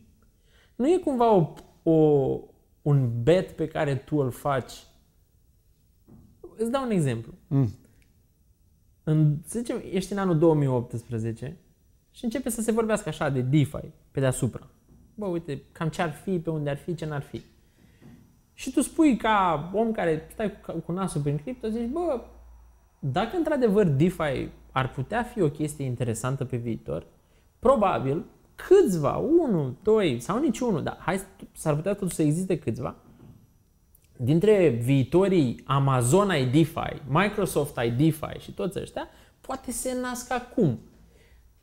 Nu 0.76 0.90
e 0.90 0.98
cumva 0.98 1.34
o, 1.34 1.54
o, 1.84 1.94
un 2.82 3.24
bet 3.24 3.52
pe 3.52 3.68
care 3.68 3.96
tu 3.96 4.18
îl 4.18 4.32
faci? 4.32 4.74
Îți 6.58 6.72
dau 6.72 6.84
un 6.84 6.92
exemplu. 6.92 7.34
Mm. 7.48 7.70
În, 9.04 9.38
să 9.46 9.60
zicem, 9.60 9.82
ești 9.92 10.12
în 10.12 10.18
anul 10.18 10.38
2018 10.38 11.58
și 12.12 12.24
începe 12.24 12.50
să 12.50 12.62
se 12.62 12.72
vorbească 12.72 13.10
așa 13.10 13.30
de 13.30 13.42
DeFi 13.42 13.92
pe 14.12 14.20
deasupra. 14.20 14.70
Bă, 15.16 15.26
uite, 15.26 15.62
cam 15.72 15.90
ce 15.90 16.02
ar 16.02 16.12
fi, 16.12 16.40
pe 16.40 16.50
unde 16.50 16.70
ar 16.70 16.78
fi, 16.78 16.96
ce 16.96 17.06
n-ar 17.06 17.22
fi. 17.22 17.42
Și 18.54 18.72
tu 18.72 18.82
spui 18.82 19.18
ca 19.18 19.70
om 19.74 19.92
care 19.92 20.28
stai 20.32 20.52
cu, 20.66 20.72
cu 20.72 20.92
nasul 20.92 21.22
prin 21.22 21.38
cripto, 21.38 21.68
zici, 21.68 21.90
bă, 21.92 22.22
dacă 23.00 23.38
într-adevăr 23.38 23.88
DeFi 23.88 24.50
ar 24.72 24.92
putea 24.92 25.24
fi 25.24 25.42
o 25.42 25.50
chestie 25.50 25.86
interesantă 25.86 26.46
pe 26.46 26.58
viitor, 26.58 27.06
probabil 27.60 28.26
câțiva, 28.56 29.16
unul, 29.18 29.76
doi 29.84 30.20
sau 30.20 30.40
niciunul, 30.40 30.84
dar 30.84 30.98
hai, 31.00 31.22
s-ar 31.52 31.76
putea 31.76 31.94
totuși 31.94 32.16
să 32.16 32.22
existe 32.22 32.58
câțiva, 32.58 32.96
dintre 34.24 34.70
viitorii 34.70 35.62
Amazon 35.66 36.30
ai 36.30 36.46
DeFi, 36.46 37.02
Microsoft 37.08 37.78
ai 37.78 37.92
DeFi 37.92 38.40
și 38.40 38.52
toți 38.52 38.80
ăștia, 38.80 39.08
poate 39.42 39.72
se 39.72 39.98
nasc 40.02 40.32
acum. 40.32 40.80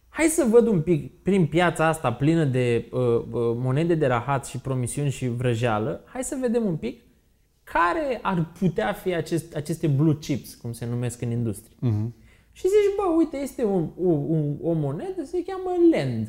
Hai 0.09 0.27
să 0.27 0.47
văd 0.51 0.67
un 0.67 0.83
pic 0.83 1.23
prin 1.23 1.47
piața 1.47 1.87
asta 1.87 2.13
plină 2.13 2.45
de 2.45 2.89
uh, 2.93 3.01
uh, 3.01 3.25
monede 3.33 3.95
de 3.95 4.07
rahat 4.07 4.47
și 4.47 4.59
promisiuni 4.59 5.11
și 5.11 5.29
vrăjeală, 5.29 6.03
hai 6.05 6.25
să 6.25 6.39
vedem 6.41 6.65
un 6.65 6.77
pic 6.77 7.03
care 7.65 8.19
ar 8.23 8.47
putea 8.59 8.93
fi 8.93 9.15
acest, 9.15 9.55
aceste 9.55 9.87
blue 9.87 10.17
chips, 10.21 10.55
cum 10.55 10.73
se 10.73 10.87
numesc 10.87 11.23
în 11.23 11.31
industrie. 11.31 11.77
Mhm. 11.79 12.15
Și 12.59 12.69
zici, 12.69 12.97
bă, 12.97 13.03
uite, 13.17 13.37
este 13.37 13.65
un, 13.65 13.89
o, 14.05 14.09
un, 14.09 14.57
o 14.63 14.73
monedă, 14.73 15.25
se 15.25 15.43
cheamă 15.43 15.71
Lend. 15.91 16.29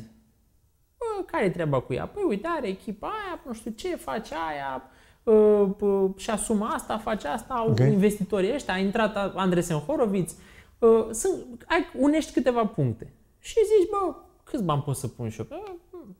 Bă, 0.98 1.24
care 1.26 1.44
e 1.44 1.50
treaba 1.50 1.80
cu 1.80 1.92
ea? 1.92 2.06
Păi 2.06 2.22
uite, 2.26 2.46
are 2.50 2.68
echipa 2.68 3.06
aia, 3.06 3.40
nu 3.46 3.52
știu 3.52 3.70
ce, 3.70 3.96
face 3.96 4.34
aia, 4.48 4.82
uh, 5.22 5.68
uh, 5.80 6.10
și 6.16 6.30
asumă 6.30 6.66
asta, 6.66 6.98
face 6.98 7.28
asta, 7.28 7.54
au 7.54 7.70
Ok. 7.70 7.78
investitorii 7.78 8.54
ăștia, 8.54 8.74
a 8.74 8.78
intrat 8.78 9.34
Andresen 9.34 9.76
Horowitz, 9.76 10.36
uh, 10.78 11.08
sunt, 11.10 11.64
ai, 11.68 11.86
unești 11.98 12.32
câteva 12.32 12.66
puncte. 12.66 13.12
Și 13.38 13.54
zici, 13.54 13.90
bă, 13.90 14.14
câți 14.44 14.64
bani 14.64 14.82
pot 14.82 14.96
să 14.96 15.08
pun 15.08 15.28
și 15.28 15.40
eu? 15.40 15.46
Bă, 15.48 15.56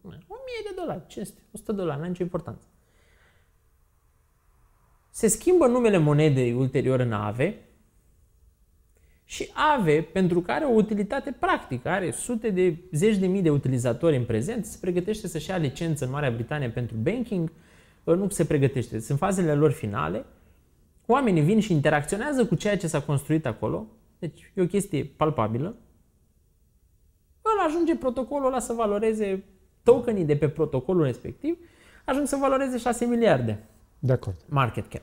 1000 0.03 0.19
de 0.65 0.75
dolari, 0.77 1.07
500, 1.07 1.41
100 1.53 1.73
de 1.73 1.79
dolari, 1.79 1.97
n-are 1.97 2.11
nicio 2.11 2.23
importanță. 2.23 2.67
Se 5.11 5.27
schimbă 5.27 5.67
numele 5.67 5.99
monedei 5.99 6.53
ulterior 6.53 7.01
în 7.01 7.13
AVE 7.13 7.65
și 9.31 9.51
AVE, 9.55 10.03
pentru 10.03 10.41
că 10.41 10.53
are 10.53 10.65
o 10.65 10.75
utilitate 10.75 11.37
practică, 11.39 11.89
are 11.89 12.11
sute 12.11 12.51
de 12.51 12.77
zeci 12.93 13.17
de 13.17 13.27
mii 13.27 13.43
de 13.43 13.51
utilizatori 13.51 14.17
în 14.17 14.25
prezent, 14.25 14.65
se 14.65 14.79
pregătește 14.81 15.29
să-și 15.29 15.51
ia 15.51 15.57
licență 15.57 16.05
în 16.05 16.11
Marea 16.11 16.31
Britanie 16.31 16.71
pentru 16.71 16.97
banking, 16.97 17.53
uh, 18.05 18.17
nu 18.17 18.29
se 18.29 18.45
pregătește, 18.45 18.99
sunt 18.99 19.19
fazele 19.19 19.55
lor 19.55 19.71
finale, 19.71 20.25
oamenii 21.07 21.43
vin 21.43 21.61
și 21.61 21.73
interacționează 21.73 22.47
cu 22.47 22.55
ceea 22.55 22.77
ce 22.77 22.87
s-a 22.87 23.01
construit 23.01 23.47
acolo, 23.47 23.87
deci 24.19 24.53
e 24.55 24.63
o 24.63 24.67
chestie 24.67 25.05
palpabilă, 25.05 25.77
îl 27.43 27.67
ajunge 27.67 27.97
protocolul 27.97 28.47
ăla 28.47 28.59
să 28.59 28.73
valoreze 28.73 29.45
tokenii 29.83 30.25
de 30.25 30.37
pe 30.37 30.49
protocolul 30.49 31.05
respectiv, 31.05 31.59
ajung 32.05 32.27
să 32.27 32.37
valoreze 32.37 32.79
6 32.79 33.05
miliarde 33.05 33.65
De 33.99 34.13
acord. 34.13 34.37
market 34.49 34.87
cap. 34.87 35.03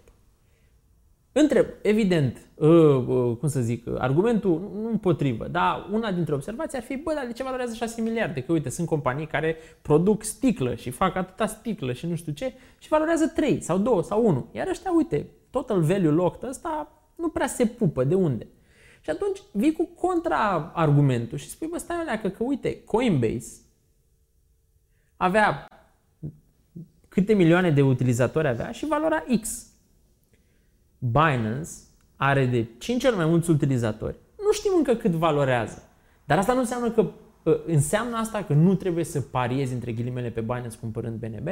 Întreb, 1.39 1.65
evident, 1.81 2.37
uh, 2.55 2.69
uh, 2.69 3.37
cum 3.39 3.47
să 3.47 3.61
zic, 3.61 3.85
uh, 3.87 3.95
argumentul 3.97 4.71
nu 4.81 4.89
împotrivă, 4.89 5.47
dar 5.47 5.87
una 5.91 6.11
dintre 6.11 6.33
observații 6.33 6.77
ar 6.77 6.83
fi, 6.83 6.95
bă, 6.95 7.13
dar 7.13 7.25
de 7.25 7.31
ce 7.31 7.43
valorează 7.43 7.73
6 7.73 8.01
miliarde? 8.01 8.41
Că 8.41 8.51
uite, 8.51 8.69
sunt 8.69 8.87
companii 8.87 9.27
care 9.27 9.55
produc 9.81 10.23
sticlă 10.23 10.75
și 10.75 10.89
fac 10.89 11.15
atâta 11.15 11.45
sticlă 11.45 11.93
și 11.93 12.05
nu 12.05 12.15
știu 12.15 12.31
ce 12.31 12.53
și 12.77 12.87
valorează 12.87 13.27
3 13.27 13.61
sau 13.61 13.77
2 13.77 14.03
sau 14.03 14.25
1. 14.25 14.49
Iar 14.51 14.67
ăștia, 14.67 14.91
uite, 14.91 15.29
total 15.49 15.81
value 15.81 16.09
locked 16.09 16.49
ăsta 16.49 16.91
nu 17.15 17.29
prea 17.29 17.47
se 17.47 17.65
pupă, 17.65 18.03
de 18.03 18.15
unde? 18.15 18.47
Și 19.01 19.09
atunci 19.09 19.39
vii 19.51 19.71
cu 19.71 19.89
contra-argumentul 19.95 21.37
și 21.37 21.49
spui, 21.49 21.67
bă, 21.67 21.77
stai 21.77 21.97
o 21.99 22.03
leacă, 22.03 22.29
că 22.29 22.43
uite, 22.43 22.83
Coinbase 22.83 23.61
avea 25.17 25.67
câte 27.07 27.33
milioane 27.33 27.71
de 27.71 27.81
utilizatori 27.81 28.47
avea 28.47 28.71
și 28.71 28.87
valora 28.87 29.23
X. 29.41 29.71
Binance 30.99 31.69
are 32.15 32.45
de 32.45 32.67
5 32.77 33.03
ori 33.03 33.15
mai 33.15 33.25
mulți 33.25 33.49
utilizatori. 33.49 34.15
Nu 34.37 34.51
știm 34.51 34.71
încă 34.77 34.93
cât 34.93 35.11
valorează. 35.11 35.81
Dar 36.25 36.37
asta 36.37 36.53
nu 36.53 36.59
înseamnă 36.59 36.91
că 36.91 37.11
ă, 37.45 37.59
înseamnă 37.65 38.17
asta 38.17 38.43
că 38.43 38.53
nu 38.53 38.75
trebuie 38.75 39.03
să 39.03 39.21
pariezi 39.21 39.73
între 39.73 39.91
ghilimele 39.91 40.29
pe 40.29 40.41
Binance 40.41 40.77
cumpărând 40.79 41.19
BNB? 41.19 41.47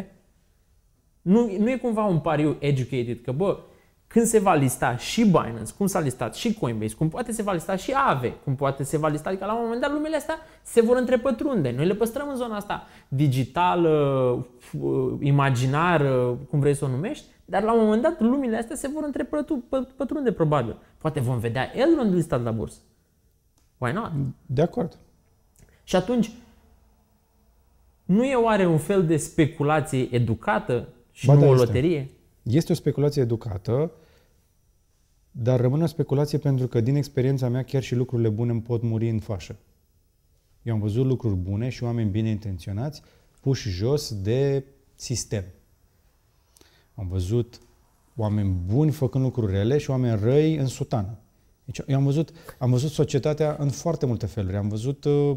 Nu, 1.22 1.52
nu 1.60 1.70
e 1.70 1.78
cumva 1.78 2.04
un 2.04 2.20
pariu 2.20 2.56
educated 2.60 3.22
că, 3.22 3.32
bă, 3.32 3.60
când 4.08 4.26
se 4.26 4.40
va 4.40 4.54
lista 4.54 4.98
și 4.98 5.24
Binance, 5.24 5.74
cum 5.78 5.88
s-a 5.88 6.00
listat 6.00 6.36
și 6.36 6.54
Coinbase, 6.54 6.96
cum 6.96 7.10
poate 7.10 7.32
se 7.32 7.44
va 7.44 7.54
lista 7.54 7.76
și 7.76 7.92
Aave, 7.92 8.34
cum 8.44 8.56
poate 8.56 8.84
se 8.84 8.98
va 8.98 9.08
lista, 9.08 9.30
adică 9.30 9.46
la 9.46 9.54
un 9.54 9.62
moment 9.64 9.82
dat 9.82 9.92
lumele 9.92 10.16
astea 10.16 10.36
se 10.64 10.82
vor 10.82 10.98
întrepătrunde. 10.98 11.72
Noi 11.72 11.86
le 11.86 11.94
păstrăm 11.94 12.30
în 12.30 12.36
zona 12.36 12.56
asta 12.56 12.88
digitală, 13.08 14.48
f- 14.60 15.20
imaginară, 15.20 16.38
cum 16.50 16.60
vrei 16.60 16.74
să 16.74 16.86
o 16.86 16.88
numești, 16.88 17.26
dar 17.46 17.64
la 17.64 17.74
un 17.74 17.84
moment 17.84 18.02
dat 18.02 18.20
lumile 18.20 18.58
astea 18.58 18.76
se 18.76 18.88
vor 18.88 19.04
întrepătrunde 19.04 20.32
probabil. 20.32 20.78
Poate 20.98 21.20
vom 21.20 21.40
vedea 21.40 21.72
Elrond 21.76 22.14
listat 22.14 22.44
la 22.44 22.52
bursă. 22.52 22.78
Why 23.78 23.92
not? 23.92 24.12
De 24.46 24.62
acord. 24.62 24.98
Și 25.84 25.96
atunci, 25.96 26.32
nu 28.06 28.26
e 28.26 28.36
oare 28.36 28.66
un 28.66 28.78
fel 28.78 29.06
de 29.06 29.18
speculație 29.18 30.14
educată 30.16 30.88
și 31.12 31.26
Ba 31.26 31.34
nu 31.34 31.40
da, 31.40 31.46
o 31.46 31.52
este. 31.52 31.66
loterie? 31.66 32.10
Este 32.44 32.72
o 32.72 32.76
speculație 32.76 33.22
educată, 33.22 33.92
dar 35.32 35.60
rămâne 35.60 35.84
o 35.84 35.88
speculație 35.88 36.38
pentru 36.38 36.68
că, 36.68 36.82
din 36.82 36.96
experiența 36.96 37.50
mea, 37.50 37.64
chiar 37.64 37.84
și 37.84 37.96
lucrurile 37.96 38.30
bune 38.30 38.52
îmi 38.52 38.62
pot 38.62 38.82
muri 38.82 39.10
în 39.10 39.20
fașă. 39.20 39.56
Eu 40.62 40.74
am 40.74 40.80
văzut 40.80 41.06
lucruri 41.06 41.36
bune 41.36 41.70
și 41.70 41.84
oameni 41.84 42.10
bine 42.10 42.30
intenționați 42.30 43.02
puși 43.42 43.70
jos 43.70 44.22
de 44.22 44.64
sistem. 44.96 45.44
Am 46.96 47.08
văzut 47.08 47.60
oameni 48.16 48.56
buni 48.66 48.92
făcând 48.92 49.24
lucruri 49.24 49.52
rele 49.52 49.78
și 49.78 49.90
oameni 49.90 50.20
răi 50.22 50.56
în 50.56 50.68
sutană. 50.68 51.18
Deci 51.66 51.82
eu 51.88 51.98
am 51.98 52.04
văzut, 52.04 52.32
am 52.58 52.70
văzut 52.70 52.92
societatea 52.92 53.56
în 53.60 53.70
foarte 53.70 54.06
multe 54.06 54.26
feluri. 54.26 54.56
Am 54.56 54.68
văzut 54.68 55.04
uh, 55.04 55.36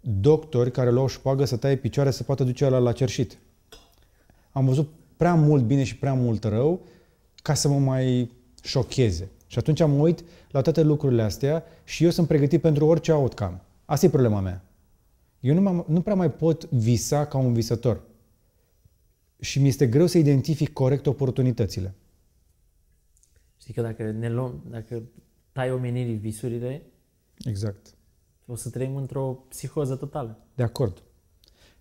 doctori 0.00 0.70
care 0.70 0.90
luau 0.90 1.06
șpagă 1.06 1.44
să 1.44 1.56
taie 1.56 1.76
picioare 1.76 2.10
să 2.10 2.22
poată 2.22 2.44
duce 2.44 2.68
la, 2.68 2.78
la 2.78 2.92
cerșit. 2.92 3.38
Am 4.52 4.64
văzut 4.64 4.88
prea 5.16 5.34
mult 5.34 5.64
bine 5.64 5.84
și 5.84 5.96
prea 5.96 6.14
mult 6.14 6.44
rău 6.44 6.80
ca 7.42 7.54
să 7.54 7.68
mă 7.68 7.78
mai 7.78 8.30
șocheze. 8.62 9.30
Și 9.46 9.58
atunci 9.58 9.80
mă 9.80 10.02
uit 10.02 10.24
la 10.50 10.60
toate 10.60 10.82
lucrurile 10.82 11.22
astea 11.22 11.64
și 11.84 12.04
eu 12.04 12.10
sunt 12.10 12.26
pregătit 12.28 12.60
pentru 12.60 12.86
orice 12.86 13.12
outcome. 13.12 13.60
Asta 13.84 14.06
e 14.06 14.08
problema 14.08 14.40
mea. 14.40 14.64
Eu 15.40 15.54
nu, 15.54 15.82
m- 15.82 15.86
nu 15.86 16.00
prea 16.00 16.14
mai 16.14 16.30
pot 16.30 16.70
visa 16.70 17.26
ca 17.26 17.38
un 17.38 17.52
visător. 17.52 18.00
Și 19.40 19.60
mi 19.60 19.68
este 19.68 19.86
greu 19.86 20.06
să 20.06 20.18
identific 20.18 20.72
corect 20.72 21.06
oportunitățile. 21.06 21.94
Știi 23.60 23.74
că 23.74 23.82
dacă 23.82 24.10
ne 24.10 24.30
luăm, 24.30 24.64
dacă 24.70 25.02
tai 25.52 25.70
omenirii 25.70 26.14
visurile, 26.16 26.82
Exact. 27.44 27.94
o 28.46 28.54
să 28.54 28.70
trăim 28.70 28.96
într-o 28.96 29.44
psihoză 29.48 29.96
totală. 29.96 30.38
De 30.54 30.62
acord. 30.62 31.02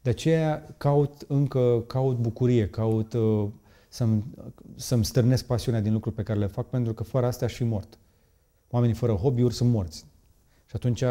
De 0.02 0.10
aceea 0.10 0.74
caut 0.78 1.22
încă, 1.28 1.84
caut 1.88 2.18
bucurie, 2.18 2.70
caut 2.70 3.14
uh, 3.14 3.48
să-mi, 3.90 4.24
să-mi 4.76 5.06
stârnesc 5.06 5.46
pasiunea 5.46 5.82
din 5.82 5.94
lucruri 5.94 6.16
pe 6.16 6.24
care 6.24 6.40
le 6.40 6.48
fac, 6.48 6.70
pentru 6.70 6.94
că 6.94 7.04
fără 7.04 7.26
astea 7.26 7.48
aș 7.48 7.54
fi 7.54 7.64
mort. 7.64 7.98
Oamenii 8.70 8.96
fără 8.96 9.14
hobby-uri 9.14 9.54
sunt 9.54 9.70
morți. 9.72 10.06
Și 10.66 10.76
atunci 10.76 11.02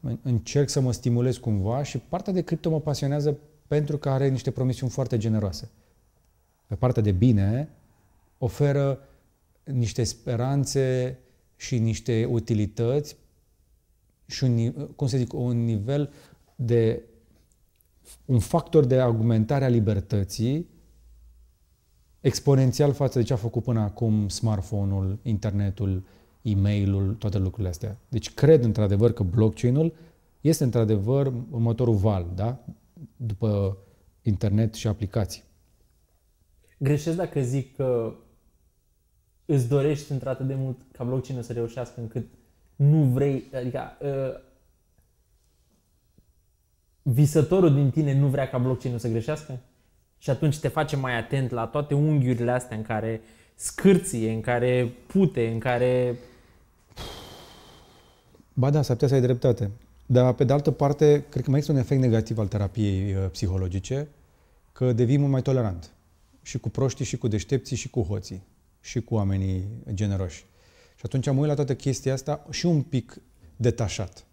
în- 0.00 0.18
încerc 0.22 0.68
să 0.68 0.80
mă 0.80 0.92
stimulez 0.92 1.36
cumva 1.36 1.82
și 1.82 1.98
partea 1.98 2.32
de 2.32 2.42
cripto 2.42 2.70
mă 2.70 2.80
pasionează 2.80 3.38
pentru 3.66 3.98
că 3.98 4.10
are 4.10 4.28
niște 4.28 4.50
promisiuni 4.50 4.92
foarte 4.92 5.18
generoase. 5.18 5.70
Pe 6.72 6.78
partea 6.78 7.02
de 7.02 7.12
bine 7.12 7.68
oferă 8.38 8.98
niște 9.64 10.04
speranțe 10.04 11.18
și 11.56 11.78
niște 11.78 12.24
utilități 12.24 13.16
și 14.26 14.44
un, 14.44 14.54
ni- 14.54 14.74
cum 14.96 15.06
să 15.06 15.16
zic, 15.16 15.32
un 15.32 15.64
nivel 15.64 16.12
de 16.54 17.02
un 18.24 18.38
factor 18.38 18.84
de 18.84 19.00
argumentare 19.00 19.64
a 19.64 19.68
libertății 19.68 20.68
exponențial 22.20 22.92
față 22.92 23.18
de 23.18 23.24
ce 23.24 23.32
a 23.32 23.36
făcut 23.36 23.62
până 23.62 23.80
acum 23.80 24.28
smartphone-ul, 24.28 25.18
internetul, 25.22 26.04
e-mailul, 26.42 27.14
toate 27.14 27.38
lucrurile 27.38 27.68
astea. 27.68 27.98
Deci 28.08 28.34
cred 28.34 28.64
într-adevăr 28.64 29.12
că 29.12 29.22
blockchain-ul 29.22 29.94
este 30.40 30.64
într-adevăr 30.64 31.32
următorul 31.50 31.94
val, 31.94 32.32
da? 32.34 32.64
După 33.16 33.76
internet 34.22 34.74
și 34.74 34.86
aplicații. 34.86 35.50
Greșesc 36.82 37.16
dacă 37.16 37.40
zic 37.40 37.76
că 37.76 38.14
îți 39.44 39.68
dorești 39.68 40.12
într-atât 40.12 40.46
de 40.46 40.54
mult 40.54 40.76
ca 40.92 41.04
blockchain 41.04 41.42
să 41.42 41.52
reușească 41.52 42.00
încât 42.00 42.26
nu 42.76 43.02
vrei, 43.02 43.44
adică 43.54 43.80
uh, 44.00 44.40
visătorul 47.02 47.74
din 47.74 47.90
tine 47.90 48.18
nu 48.18 48.26
vrea 48.26 48.48
ca 48.48 48.58
blockchain 48.58 48.98
să 48.98 49.08
greșească? 49.08 49.58
Și 50.18 50.30
atunci 50.30 50.58
te 50.58 50.68
face 50.68 50.96
mai 50.96 51.18
atent 51.18 51.50
la 51.50 51.66
toate 51.66 51.94
unghiurile 51.94 52.50
astea 52.50 52.76
în 52.76 52.82
care 52.82 53.20
scârție, 53.54 54.32
în 54.32 54.40
care 54.40 54.94
pute, 55.06 55.48
în 55.48 55.58
care... 55.58 56.16
Ba 58.52 58.70
da, 58.70 58.82
s-ar 58.82 58.94
putea 58.94 59.08
să 59.08 59.14
ai 59.14 59.20
dreptate. 59.20 59.70
Dar, 60.06 60.32
pe 60.32 60.44
de 60.44 60.52
altă 60.52 60.70
parte, 60.70 61.24
cred 61.28 61.44
că 61.44 61.50
mai 61.50 61.58
este 61.58 61.72
un 61.72 61.78
efect 61.78 62.00
negativ 62.00 62.38
al 62.38 62.46
terapiei 62.46 63.14
uh, 63.14 63.30
psihologice, 63.30 64.08
că 64.72 64.92
devii 64.92 65.18
mult 65.18 65.30
mai 65.30 65.42
tolerant. 65.42 65.90
Și 66.42 66.58
cu 66.58 66.68
proștii, 66.68 67.04
și 67.04 67.16
cu 67.16 67.28
deștepții, 67.28 67.76
și 67.76 67.90
cu 67.90 68.02
hoții. 68.02 68.42
Și 68.80 69.00
cu 69.00 69.14
oamenii 69.14 69.64
generoși. 69.92 70.44
Și 70.94 71.02
atunci 71.02 71.26
am 71.26 71.38
uit 71.38 71.48
la 71.48 71.54
toată 71.54 71.74
chestia 71.74 72.12
asta 72.12 72.46
și 72.50 72.66
un 72.66 72.82
pic 72.82 73.20
detașat. 73.56 74.26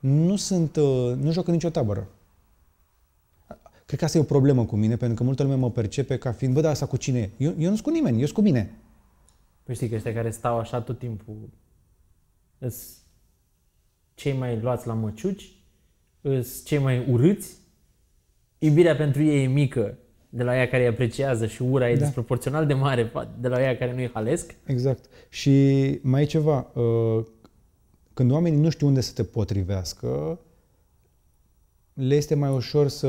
Nu 0.00 0.36
sunt, 0.36 0.76
uh, 0.76 1.14
nu 1.16 1.32
joc 1.32 1.46
în 1.46 1.52
nicio 1.52 1.70
tabără. 1.70 2.08
Cred 3.86 3.98
că 3.98 4.04
asta 4.04 4.18
e 4.18 4.20
o 4.20 4.24
problemă 4.24 4.64
cu 4.64 4.76
mine, 4.76 4.96
pentru 4.96 5.16
că 5.16 5.22
multă 5.22 5.42
lume 5.42 5.54
mă 5.54 5.70
percepe 5.70 6.18
ca 6.18 6.32
fiind, 6.32 6.54
bă, 6.54 6.60
dar 6.60 6.70
asta 6.70 6.86
cu 6.86 6.96
cine 6.96 7.18
e? 7.18 7.30
Eu, 7.36 7.54
eu 7.58 7.68
nu 7.68 7.74
sunt 7.74 7.80
cu 7.80 7.90
nimeni, 7.90 8.18
eu 8.18 8.24
sunt 8.24 8.36
cu 8.36 8.42
mine. 8.42 8.78
Păi 9.62 9.74
știi 9.74 9.88
că 9.88 9.94
ăștia 9.94 10.12
care 10.12 10.30
stau 10.30 10.58
așa 10.58 10.80
tot 10.80 10.98
timpul 10.98 11.50
îs 12.58 13.02
cei 14.14 14.32
mai 14.32 14.60
luați 14.60 14.86
la 14.86 14.94
măciuci, 14.94 15.52
îs 16.20 16.64
cei 16.64 16.78
mai 16.78 17.10
urâți, 17.10 17.56
iubirea 18.58 18.96
pentru 18.96 19.22
ei 19.22 19.44
e 19.44 19.46
mică 19.46 19.98
de 20.28 20.42
la 20.42 20.56
ea 20.56 20.68
care 20.68 20.82
îi 20.82 20.88
apreciază 20.88 21.46
și 21.46 21.62
ura 21.62 21.90
e 21.90 21.96
Da. 21.96 22.04
disproporțional 22.04 22.66
de 22.66 22.74
mare 22.74 23.08
fa- 23.08 23.40
de 23.40 23.48
la 23.48 23.62
ea 23.62 23.76
care 23.76 23.94
nu-i 23.94 24.10
halesc. 24.12 24.54
Exact. 24.66 25.04
Și 25.28 25.50
mai 26.02 26.22
e 26.22 26.24
ceva. 26.24 26.70
uh, 26.74 27.24
Când 28.14 28.30
oamenii 28.30 28.58
nu 28.60 28.70
știu 28.70 28.86
unde 28.86 29.00
să 29.00 29.12
te 29.12 29.22
potrivească, 29.24 30.38
le 31.94 32.14
este 32.14 32.34
mai 32.34 32.50
ușor 32.50 32.88
să, 32.88 33.08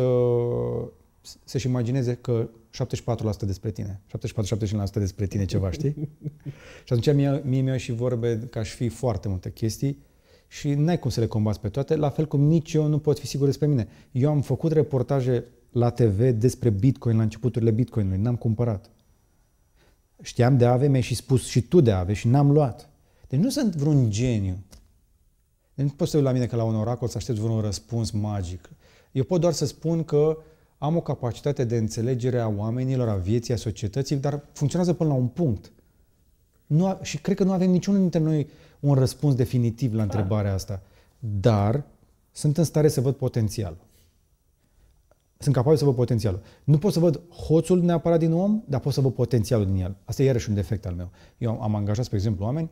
să-și 1.44 1.68
imagineze 1.68 2.16
că 2.16 2.50
74% 2.72 3.46
despre 3.46 3.72
tine, 3.72 4.02
74-75% 4.08 4.92
despre 4.94 5.26
tine 5.26 5.46
ceva, 5.46 5.72
știi? 5.72 6.10
și 6.86 6.94
atunci 6.94 7.14
mie, 7.14 7.42
mie 7.46 7.62
mi-au 7.62 7.78
și 7.78 7.92
vorbe 7.92 8.38
că 8.50 8.60
aș 8.60 8.70
fi 8.70 8.88
foarte 8.90 9.28
multe 9.28 9.52
chestii 9.52 9.98
și 10.48 10.70
n-ai 10.74 11.00
cum 11.00 11.10
să 11.10 11.20
le 11.20 11.28
combați 11.28 11.60
pe 11.60 11.70
toate, 11.70 11.96
la 11.96 12.10
fel 12.10 12.26
cum 12.28 12.42
nici 12.42 12.74
eu 12.74 12.88
nu 12.88 13.00
pot 13.00 13.20
fi 13.20 13.28
sigur 13.28 13.46
despre 13.46 13.68
mine. 13.68 13.88
Eu 14.12 14.30
am 14.30 14.42
făcut 14.42 14.72
reportaje 14.72 15.46
la 15.72 15.90
TV 15.90 16.30
despre 16.30 16.70
Bitcoin 16.70 17.18
la 17.18 17.24
începuturile 17.24 17.72
Bitcoinului, 17.72 18.22
n-am 18.22 18.36
cumpărat. 18.36 18.90
Știam 20.22 20.58
de 20.58 20.66
ave, 20.66 20.88
mi-ai 20.88 21.02
și 21.02 21.16
spus 21.16 21.48
și 21.48 21.62
tu 21.62 21.82
de 21.82 21.92
ave 21.92 22.14
și 22.14 22.28
n-am 22.28 22.52
luat. 22.52 22.90
Deci 23.28 23.40
nu 23.40 23.50
sunt 23.50 23.76
vreun 23.76 24.10
geniu. 24.10 24.58
Deci 25.74 25.86
nu 25.86 25.92
poți 25.92 26.12
să 26.12 26.18
te 26.18 26.24
uiți 26.24 26.34
la 26.34 26.40
mine 26.40 26.46
că 26.46 26.56
la 26.56 26.64
un 26.64 26.76
oracol 26.76 27.08
să 27.08 27.18
aștepți 27.18 27.42
vreun 27.42 27.62
răspuns 27.62 28.12
magic. 28.12 28.70
Eu 29.12 29.24
pot 29.24 29.42
doar 29.42 29.54
să 29.54 29.66
spun 29.66 30.04
că 30.04 30.38
am 30.78 30.96
o 30.96 31.02
capacitate 31.02 31.64
de 31.64 31.78
înțelegere 31.78 32.40
a 32.40 32.48
oamenilor, 32.48 33.08
a 33.08 33.16
vieții, 33.16 33.54
a 33.54 33.58
societății, 33.58 34.16
dar 34.16 34.44
funcționează 34.52 34.94
până 34.94 35.10
la 35.10 35.16
un 35.16 35.28
punct. 35.28 35.72
Nu 36.66 36.86
a, 36.86 37.00
și 37.02 37.18
cred 37.18 37.36
că 37.36 37.44
nu 37.44 37.52
avem 37.52 37.70
niciunul 37.70 38.00
dintre 38.00 38.20
noi 38.20 38.48
un 38.80 38.94
răspuns 38.94 39.36
definitiv 39.36 39.94
la 39.94 40.04
întrebarea 40.04 40.54
asta. 40.54 40.82
Dar 41.20 41.84
sunt 42.32 42.58
în 42.58 42.64
stare 42.64 42.88
să 42.88 43.02
văd 43.02 43.16
potențial. 43.16 43.78
Sunt 45.42 45.56
capabil 45.56 45.78
să 45.78 45.86
văd 45.86 45.96
potențialul. 45.96 46.42
Nu 46.64 46.78
pot 46.78 46.94
să 46.94 47.00
văd 47.00 47.22
hoțul 47.48 47.82
neapărat 47.82 48.20
din 48.20 48.34
om, 48.34 48.62
dar 48.66 48.80
pot 48.80 48.94
să 48.94 49.02
văd 49.02 49.14
potențialul 49.14 49.66
din 49.66 49.76
el. 49.76 49.96
Asta 50.06 50.22
e 50.22 50.26
iarăși 50.26 50.50
un 50.50 50.56
defect 50.56 50.86
al 50.86 50.94
meu. 50.94 51.10
Eu 51.38 51.62
am 51.62 51.76
angajat, 51.76 52.06
spre 52.06 52.18
exemplu, 52.18 52.46
oameni 52.46 52.70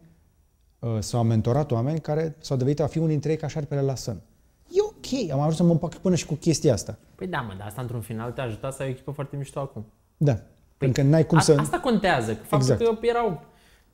uh, 0.80 0.97
sau 0.99 1.20
am 1.20 1.28
mentorat 1.28 1.72
oameni 1.72 1.99
care 1.99 2.36
s-au 2.39 2.57
devenit 2.57 2.80
a 2.80 2.88
fi 2.88 2.97
unul 2.97 3.09
dintre 3.09 3.32
ei 3.32 3.38
ca 3.38 3.47
șarpele 3.47 3.82
la 3.82 3.95
sân. 3.95 4.22
E 4.70 4.82
ok, 4.82 5.32
am 5.32 5.39
ajuns 5.39 5.55
să 5.55 5.63
mă 5.63 5.72
împac 5.72 5.95
până 5.95 6.15
și 6.15 6.26
cu 6.26 6.34
chestia 6.34 6.74
asta. 6.74 6.97
Păi 7.15 7.28
da, 7.28 7.41
mă, 7.41 7.53
dar 7.57 7.68
asta 7.68 7.82
într-un 7.82 8.01
final 8.01 8.32
te-a 8.32 8.43
ajutat 8.43 8.74
să 8.74 8.82
ai 8.82 8.88
o 8.88 8.91
echipă 8.91 9.11
foarte 9.11 9.36
mișto 9.36 9.59
acum. 9.59 9.86
Da. 10.18 10.39
Pentru 10.78 11.01
că 11.01 11.07
n-ai 11.07 11.26
cum 11.26 11.38
A, 11.38 11.41
să... 11.41 11.55
Asta 11.59 11.80
contează. 11.80 12.32
că 12.32 12.43
Faptul 12.43 12.72
Exact. 12.72 12.99
că 12.99 13.05
erau 13.05 13.41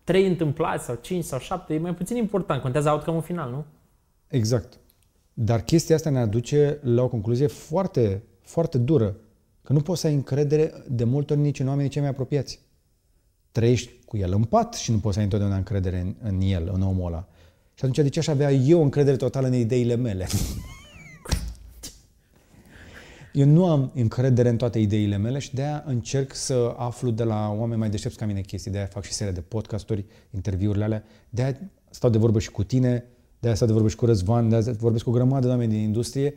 trei 0.03 0.27
întâmplați 0.27 0.85
sau 0.85 0.95
cinci 1.01 1.23
sau 1.23 1.39
șapte 1.39 1.73
e 1.73 1.79
mai 1.79 1.93
puțin 1.93 2.17
important. 2.17 2.61
Contează 2.61 2.89
outcome 2.89 3.17
în 3.17 3.23
final, 3.23 3.49
nu? 3.49 3.65
Exact. 4.27 4.79
Dar 5.33 5.61
chestia 5.61 5.95
asta 5.95 6.09
ne 6.09 6.19
aduce 6.19 6.79
la 6.81 7.03
o 7.03 7.07
concluzie 7.07 7.47
foarte, 7.47 8.23
foarte 8.53 8.77
dură. 8.77 9.15
Că 9.63 9.73
nu 9.73 9.81
poți 9.81 10.01
să 10.01 10.07
ai 10.07 10.13
încredere 10.13 10.73
de 10.89 11.03
multe 11.03 11.33
ori 11.33 11.41
nici 11.41 11.59
în 11.59 11.67
oamenii 11.67 11.89
cei 11.89 12.01
mai 12.01 12.09
apropiați. 12.09 12.59
Trăiești 13.51 13.91
cu 14.05 14.17
el 14.17 14.33
în 14.33 14.43
pat 14.43 14.73
și 14.73 14.91
nu 14.91 14.97
poți 14.97 15.13
să 15.13 15.19
ai 15.19 15.25
întotdeauna 15.25 15.57
încredere 15.57 15.99
în, 15.99 16.15
în 16.21 16.41
el, 16.41 16.71
în 16.73 16.81
omul 16.81 17.07
ăla. 17.07 17.27
Și 17.73 17.85
atunci 17.85 17.95
de 17.95 18.09
ce 18.09 18.19
aș 18.19 18.27
avea 18.27 18.51
eu 18.51 18.81
încredere 18.81 19.15
totală 19.15 19.47
în 19.47 19.53
ideile 19.53 19.95
mele? 19.95 20.27
Eu 23.33 23.45
nu 23.45 23.65
am 23.65 23.91
încredere 23.95 24.49
în 24.49 24.57
toate 24.57 24.79
ideile 24.79 25.17
mele 25.17 25.39
și 25.39 25.53
de-aia 25.53 25.83
încerc 25.85 26.35
să 26.35 26.73
aflu 26.77 27.09
de 27.09 27.23
la 27.23 27.55
oameni 27.57 27.79
mai 27.79 27.89
deștepți 27.89 28.17
ca 28.17 28.25
mine 28.25 28.41
chestii. 28.41 28.71
De-aia 28.71 28.85
fac 28.85 29.03
și 29.03 29.11
seria 29.11 29.33
de 29.33 29.41
podcasturi, 29.41 30.05
interviurile 30.29 30.83
alea. 30.83 31.03
De-aia 31.29 31.59
stau 31.89 32.09
de 32.09 32.17
vorbă 32.17 32.39
și 32.39 32.51
cu 32.51 32.63
tine, 32.63 33.05
de-aia 33.39 33.55
stau 33.55 33.67
de 33.67 33.73
vorbă 33.73 33.89
și 33.89 33.95
cu 33.95 34.05
Răzvan, 34.05 34.49
de-aia 34.49 34.73
vorbesc 34.79 35.03
cu 35.03 35.09
o 35.09 35.13
grămadă 35.13 35.45
de 35.45 35.51
oameni 35.51 35.71
din 35.71 35.81
industrie 35.81 36.33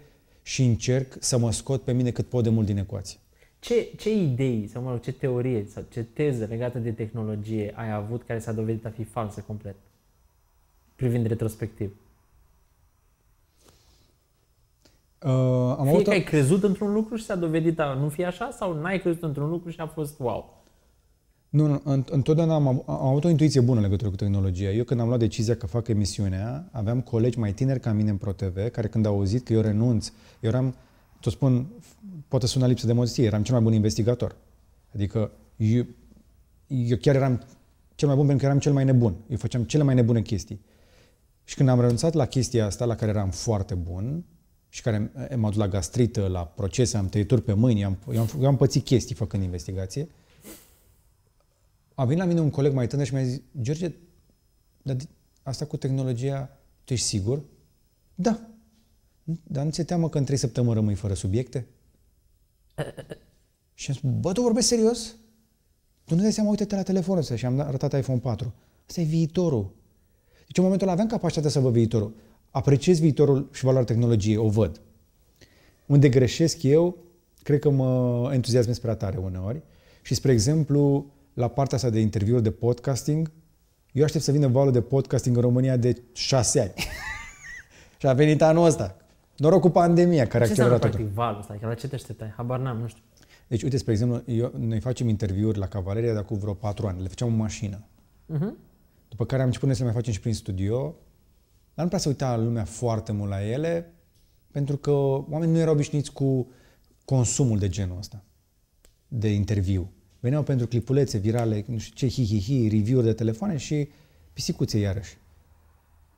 și 0.46 0.62
încerc 0.62 1.16
să 1.18 1.38
mă 1.38 1.52
scot 1.52 1.82
pe 1.82 1.92
mine 1.92 2.10
cât 2.10 2.26
pot 2.26 2.42
de 2.42 2.48
mult 2.48 2.66
din 2.66 2.76
ecuație. 2.76 3.18
Ce, 3.58 3.88
ce 3.96 4.14
idei, 4.14 4.68
sau 4.72 4.82
mă 4.82 4.90
rog, 4.90 5.00
ce 5.00 5.12
teorie 5.12 5.66
sau 5.68 5.84
ce 5.88 6.02
teză 6.02 6.44
legată 6.44 6.78
de 6.78 6.92
tehnologie 6.92 7.72
ai 7.76 7.92
avut 7.92 8.22
care 8.22 8.38
s-a 8.38 8.52
dovedit 8.52 8.86
a 8.86 8.90
fi 8.90 9.04
falsă 9.04 9.44
complet? 9.46 9.74
Privind 10.94 11.26
retrospectiv. 11.26 11.96
Uh, 15.22 15.30
am 15.78 15.82
Fie 15.82 15.90
avut 15.90 16.04
că 16.04 16.10
ai 16.10 16.22
crezut 16.22 16.62
într-un 16.62 16.92
lucru 16.92 17.16
și 17.16 17.24
s-a 17.24 17.36
dovedit 17.36 17.80
a 17.80 17.94
nu 17.94 18.08
fi 18.08 18.24
așa 18.24 18.50
sau 18.50 18.80
n-ai 18.80 19.00
crezut 19.00 19.22
într-un 19.22 19.48
lucru 19.48 19.70
și 19.70 19.80
a 19.80 19.86
fost 19.86 20.18
wow. 20.18 20.64
Nu, 21.56 21.66
nu, 21.66 21.80
în- 21.84 22.04
întotdeauna 22.10 22.54
am, 22.54 22.68
av- 22.68 22.82
am 22.86 23.06
avut 23.06 23.24
o 23.24 23.28
intuiție 23.28 23.60
bună 23.60 23.76
în 23.78 23.84
legătură 23.84 24.10
cu 24.10 24.16
tehnologia. 24.16 24.70
Eu 24.70 24.84
când 24.84 25.00
am 25.00 25.06
luat 25.06 25.18
decizia 25.18 25.56
că 25.56 25.66
fac 25.66 25.88
emisiunea, 25.88 26.68
aveam 26.72 27.00
colegi 27.00 27.38
mai 27.38 27.52
tineri 27.52 27.80
ca 27.80 27.92
mine 27.92 28.10
în 28.10 28.16
ProTV, 28.16 28.68
care 28.70 28.88
când 28.88 29.06
au 29.06 29.14
auzit 29.14 29.44
că 29.44 29.52
eu 29.52 29.60
renunț, 29.60 30.10
eu 30.40 30.50
eram, 30.50 30.74
tot 31.20 31.32
spun, 31.32 31.66
poate 32.28 32.46
suna 32.46 32.66
lipsă 32.66 32.86
de 32.86 32.92
modestie, 32.92 33.24
eram 33.24 33.42
cel 33.42 33.54
mai 33.54 33.62
bun 33.62 33.72
investigator. 33.72 34.36
Adică 34.94 35.30
eu, 35.56 35.86
eu 36.66 36.96
chiar 36.96 37.14
eram 37.14 37.42
cel 37.94 38.08
mai 38.08 38.16
bun 38.16 38.26
pentru 38.26 38.44
că 38.44 38.50
eram 38.50 38.60
cel 38.62 38.72
mai 38.72 38.84
nebun. 38.84 39.14
Eu 39.30 39.36
făceam 39.36 39.62
cele 39.62 39.82
mai 39.82 39.94
nebune 39.94 40.22
chestii. 40.22 40.60
Și 41.44 41.54
când 41.54 41.68
am 41.68 41.80
renunțat 41.80 42.14
la 42.14 42.26
chestia 42.26 42.66
asta, 42.66 42.84
la 42.84 42.94
care 42.94 43.10
eram 43.10 43.30
foarte 43.30 43.74
bun, 43.74 44.24
și 44.68 44.82
care 44.82 45.12
m-a 45.36 45.48
dus 45.48 45.58
la 45.58 45.68
gastrită, 45.68 46.26
la 46.26 46.40
procese, 46.40 46.96
am 46.96 47.06
tăieturi 47.08 47.42
pe 47.42 47.52
mâini, 47.52 47.84
am, 47.84 47.98
eu, 48.12 48.20
am, 48.20 48.28
eu 48.40 48.46
am 48.46 48.56
pățit 48.56 48.84
chestii 48.84 49.14
făcând 49.14 49.42
investigație, 49.42 50.08
a 51.96 52.04
venit 52.04 52.18
la 52.18 52.28
mine 52.28 52.40
un 52.40 52.50
coleg 52.50 52.72
mai 52.72 52.86
tânăr 52.86 53.06
și 53.06 53.14
mi-a 53.14 53.24
zis, 53.24 53.40
George, 53.60 53.92
dar 54.82 54.96
de- 54.96 55.08
asta 55.42 55.64
cu 55.64 55.76
tehnologia, 55.76 56.50
tu 56.84 56.92
ești 56.92 57.06
sigur? 57.06 57.42
Da. 58.14 58.48
Dar 59.42 59.64
nu 59.64 59.70
ți-e 59.70 59.84
teamă 59.84 60.08
că 60.08 60.18
în 60.18 60.24
trei 60.24 60.36
săptămâni 60.36 60.74
rămâi 60.74 60.94
fără 60.94 61.14
subiecte? 61.14 61.66
și 63.74 63.90
am 63.90 63.96
spus, 63.96 64.10
bă, 64.20 64.32
tu 64.32 64.42
vorbești 64.42 64.68
serios? 64.68 65.16
Tu 66.04 66.14
nu 66.14 66.22
dai 66.22 66.32
seama, 66.32 66.50
uite-te 66.50 66.74
la 66.74 66.82
telefonul 66.82 67.20
ăsta 67.20 67.36
și 67.36 67.46
am 67.46 67.60
arătat 67.60 67.98
iPhone 67.98 68.18
4. 68.18 68.54
Asta 68.86 69.00
e 69.00 69.04
viitorul. 69.04 69.74
Deci 70.46 70.56
în 70.56 70.62
momentul 70.62 70.86
ăla 70.86 70.92
aveam 70.92 71.08
capacitatea 71.08 71.50
să 71.50 71.60
văd 71.60 71.72
viitorul. 71.72 72.14
Apreciez 72.50 72.98
viitorul 72.98 73.48
și 73.52 73.64
valoarea 73.64 73.86
tehnologiei, 73.86 74.36
o 74.36 74.48
văd. 74.48 74.80
Unde 75.86 76.08
greșesc 76.08 76.62
eu, 76.62 76.96
cred 77.42 77.58
că 77.58 77.70
mă 77.70 78.30
entuziasmez 78.32 78.78
prea 78.78 78.94
tare 78.94 79.16
uneori. 79.16 79.62
Și, 80.02 80.14
spre 80.14 80.32
exemplu, 80.32 81.10
la 81.36 81.48
partea 81.48 81.76
asta 81.76 81.90
de 81.90 82.00
interviuri 82.00 82.42
de 82.42 82.50
podcasting, 82.50 83.32
eu 83.92 84.04
aștept 84.04 84.24
să 84.24 84.32
vină 84.32 84.46
valul 84.46 84.72
de 84.72 84.80
podcasting 84.80 85.36
în 85.36 85.42
România 85.42 85.76
de 85.76 86.02
șase 86.12 86.60
ani. 86.60 86.72
și 87.98 88.06
a 88.06 88.12
venit 88.12 88.42
anul 88.42 88.64
ăsta. 88.64 88.96
Noroc 89.36 89.60
cu 89.60 89.70
pandemia 89.70 90.26
care 90.26 90.42
a 90.42 90.46
Ce 90.46 90.50
înseamnă 90.50 90.74
accelerat 90.74 90.80
totul. 90.80 90.98
practic 90.98 91.14
valul 91.14 91.38
ăsta? 91.38 91.52
Adică 91.52 91.68
la 91.68 91.74
ce 91.74 91.88
te 91.88 91.94
așteptai? 91.94 92.32
Habar 92.36 92.58
n-am, 92.58 92.76
nu 92.76 92.86
știu. 92.88 93.02
Deci, 93.48 93.62
uite, 93.62 93.76
spre 93.76 93.92
exemplu, 93.92 94.22
eu, 94.26 94.52
noi 94.58 94.80
facem 94.80 95.08
interviuri 95.08 95.58
la 95.58 95.66
Cavaleria 95.66 96.12
de 96.12 96.18
acum 96.18 96.38
vreo 96.38 96.54
patru 96.54 96.86
ani. 96.86 97.02
Le 97.02 97.08
făceam 97.08 97.28
în 97.28 97.36
mașină. 97.36 97.86
Uh-huh. 98.34 98.52
După 99.08 99.24
care 99.24 99.40
am 99.40 99.46
început 99.46 99.66
noi 99.66 99.76
să 99.76 99.82
le 99.82 99.88
mai 99.88 99.96
facem 99.98 100.12
și 100.12 100.20
prin 100.20 100.34
studio 100.34 100.94
Dar 101.74 101.84
nu 101.84 101.86
prea 101.86 101.98
se 101.98 102.08
uita 102.08 102.36
lumea 102.36 102.64
foarte 102.64 103.12
mult 103.12 103.30
la 103.30 103.46
ele, 103.46 103.92
pentru 104.50 104.76
că 104.76 104.90
oamenii 104.90 105.54
nu 105.54 105.60
erau 105.60 105.72
obișnuiți 105.72 106.12
cu 106.12 106.50
consumul 107.04 107.58
de 107.58 107.68
genul 107.68 107.98
ăsta, 107.98 108.24
de 109.08 109.28
interviu. 109.28 109.90
Veneau 110.26 110.44
pentru 110.44 110.66
clipulețe 110.66 111.18
virale, 111.18 111.64
nu 111.68 111.78
știu 111.78 112.08
ce, 112.08 112.14
hi-hi-hi, 112.14 112.68
review-uri 112.68 113.06
de 113.06 113.12
telefoane 113.12 113.56
și 113.56 113.88
pisicuțe 114.32 114.78
iarăși. 114.78 115.16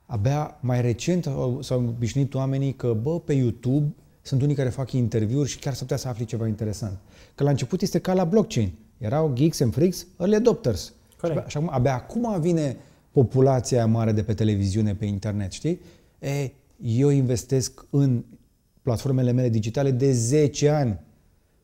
Abia 0.05 0.57
mai 0.61 0.81
recent 0.81 1.25
au- 1.25 1.61
s-au 1.61 1.79
obișnuit 1.87 2.33
oamenii 2.33 2.73
că, 2.73 2.97
bă, 3.01 3.19
pe 3.19 3.33
YouTube 3.33 3.93
sunt 4.21 4.41
unii 4.41 4.55
care 4.55 4.69
fac 4.69 4.91
interviuri 4.91 5.49
și 5.49 5.59
chiar 5.59 5.73
s-ar 5.73 5.81
putea 5.81 5.97
să 5.97 6.07
afli 6.07 6.25
ceva 6.25 6.47
interesant. 6.47 6.97
Că 7.35 7.43
la 7.43 7.49
început 7.49 7.81
este 7.81 7.99
ca 7.99 8.13
la 8.13 8.23
blockchain. 8.23 8.71
Erau 8.97 9.31
geeks 9.33 9.59
and 9.59 9.73
freaks, 9.73 10.07
early 10.19 10.35
adopters. 10.35 10.93
Corect. 11.21 11.49
Și 11.49 11.57
acum, 11.57 11.69
abia 11.71 11.93
acum 11.93 12.41
vine 12.41 12.77
populația 13.11 13.85
mare 13.85 14.11
de 14.11 14.23
pe 14.23 14.33
televiziune, 14.33 14.95
pe 14.95 15.05
internet, 15.05 15.51
știi? 15.51 15.79
E, 16.19 16.51
eu 16.81 17.09
investesc 17.09 17.85
în 17.89 18.23
platformele 18.81 19.31
mele 19.31 19.49
digitale 19.49 19.91
de 19.91 20.11
10 20.11 20.69
ani. 20.69 20.99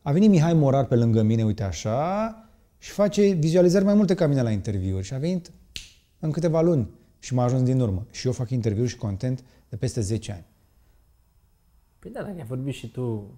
A 0.08 0.12
venit 0.12 0.30
Mihai 0.30 0.54
Morar 0.54 0.86
pe 0.86 0.96
lângă 0.96 1.22
mine, 1.22 1.44
uite 1.44 1.64
așa, 1.64 2.36
și 2.78 2.92
face 2.92 3.28
vizualizări 3.34 3.84
mai 3.86 3.94
multe 3.94 4.14
ca 4.14 4.28
mine 4.28 4.42
la 4.42 4.50
interviuri. 4.52 5.06
Și 5.06 5.14
a 5.14 5.18
venit 5.18 5.52
în 6.20 6.32
câteva 6.32 6.62
luni 6.62 6.90
și 7.20 7.34
m-a 7.34 7.44
ajuns 7.44 7.62
din 7.62 7.80
urmă. 7.80 8.06
Și 8.12 8.26
eu 8.26 8.32
fac 8.34 8.50
interviuri 8.50 8.90
și 8.90 8.96
content 8.98 9.44
de 9.70 9.76
peste 9.76 10.02
10 10.02 10.32
ani. 10.32 10.46
Păi 12.00 12.12
da, 12.12 12.20
dacă 12.20 12.34
ai 12.38 12.46
vorbit 12.48 12.74
și 12.74 12.88
tu 12.92 13.32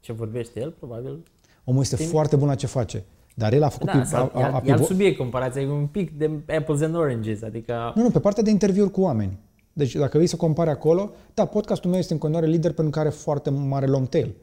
ce 0.00 0.12
vorbește 0.12 0.60
el, 0.60 0.70
probabil... 0.70 1.22
Omul 1.64 1.82
este 1.82 1.96
Timp. 1.96 2.10
foarte 2.10 2.36
bun 2.36 2.46
la 2.48 2.54
ce 2.54 2.66
face. 2.66 3.04
Dar 3.34 3.52
el 3.52 3.62
a 3.62 3.68
făcut... 3.68 3.86
Da, 3.86 4.00
pi- 4.00 4.04
sau, 4.06 4.30
a, 4.34 4.40
e, 4.40 4.42
a, 4.42 4.46
a 4.46 4.54
alt- 4.54 4.66
e 4.68 4.72
alt 4.72 4.80
pivo- 4.80 4.86
subiect, 4.86 5.16
comparația 5.16 5.60
e 5.62 5.68
un 5.68 5.86
pic 5.86 6.18
de 6.18 6.30
apples 6.56 6.80
and 6.80 6.94
oranges, 6.94 7.42
adică... 7.42 7.92
Nu, 7.94 8.02
nu, 8.02 8.10
pe 8.10 8.20
partea 8.20 8.42
de 8.42 8.50
interviuri 8.50 8.90
cu 8.90 9.00
oameni. 9.00 9.38
Deci 9.72 9.94
dacă 9.94 10.10
vrei 10.16 10.26
să 10.26 10.36
compari 10.36 10.70
acolo, 10.70 11.10
da, 11.34 11.44
podcastul 11.44 11.90
meu 11.90 11.98
este 11.98 12.12
în 12.12 12.18
continuare 12.18 12.50
lider 12.50 12.72
pentru 12.72 12.92
că 12.92 12.98
are 12.98 13.08
foarte 13.08 13.50
mare 13.50 13.86
long 13.86 14.08
tail. 14.08 14.34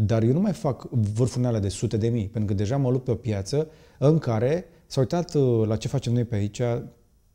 Dar 0.00 0.22
eu 0.22 0.32
nu 0.32 0.40
mai 0.40 0.52
fac 0.52 0.88
vârfurile 0.90 1.48
alea 1.48 1.60
de 1.60 1.68
sute 1.68 1.96
de 1.96 2.08
mii, 2.08 2.28
pentru 2.28 2.50
că 2.50 2.56
deja 2.56 2.76
mă 2.76 2.90
lupt 2.90 3.04
pe 3.04 3.10
o 3.10 3.14
piață 3.14 3.68
în 3.98 4.18
care 4.18 4.64
s-a 4.86 5.00
uitat 5.00 5.34
uh, 5.34 5.66
la 5.66 5.76
ce 5.76 5.88
facem 5.88 6.12
noi 6.12 6.24
pe 6.24 6.34
aici 6.34 6.60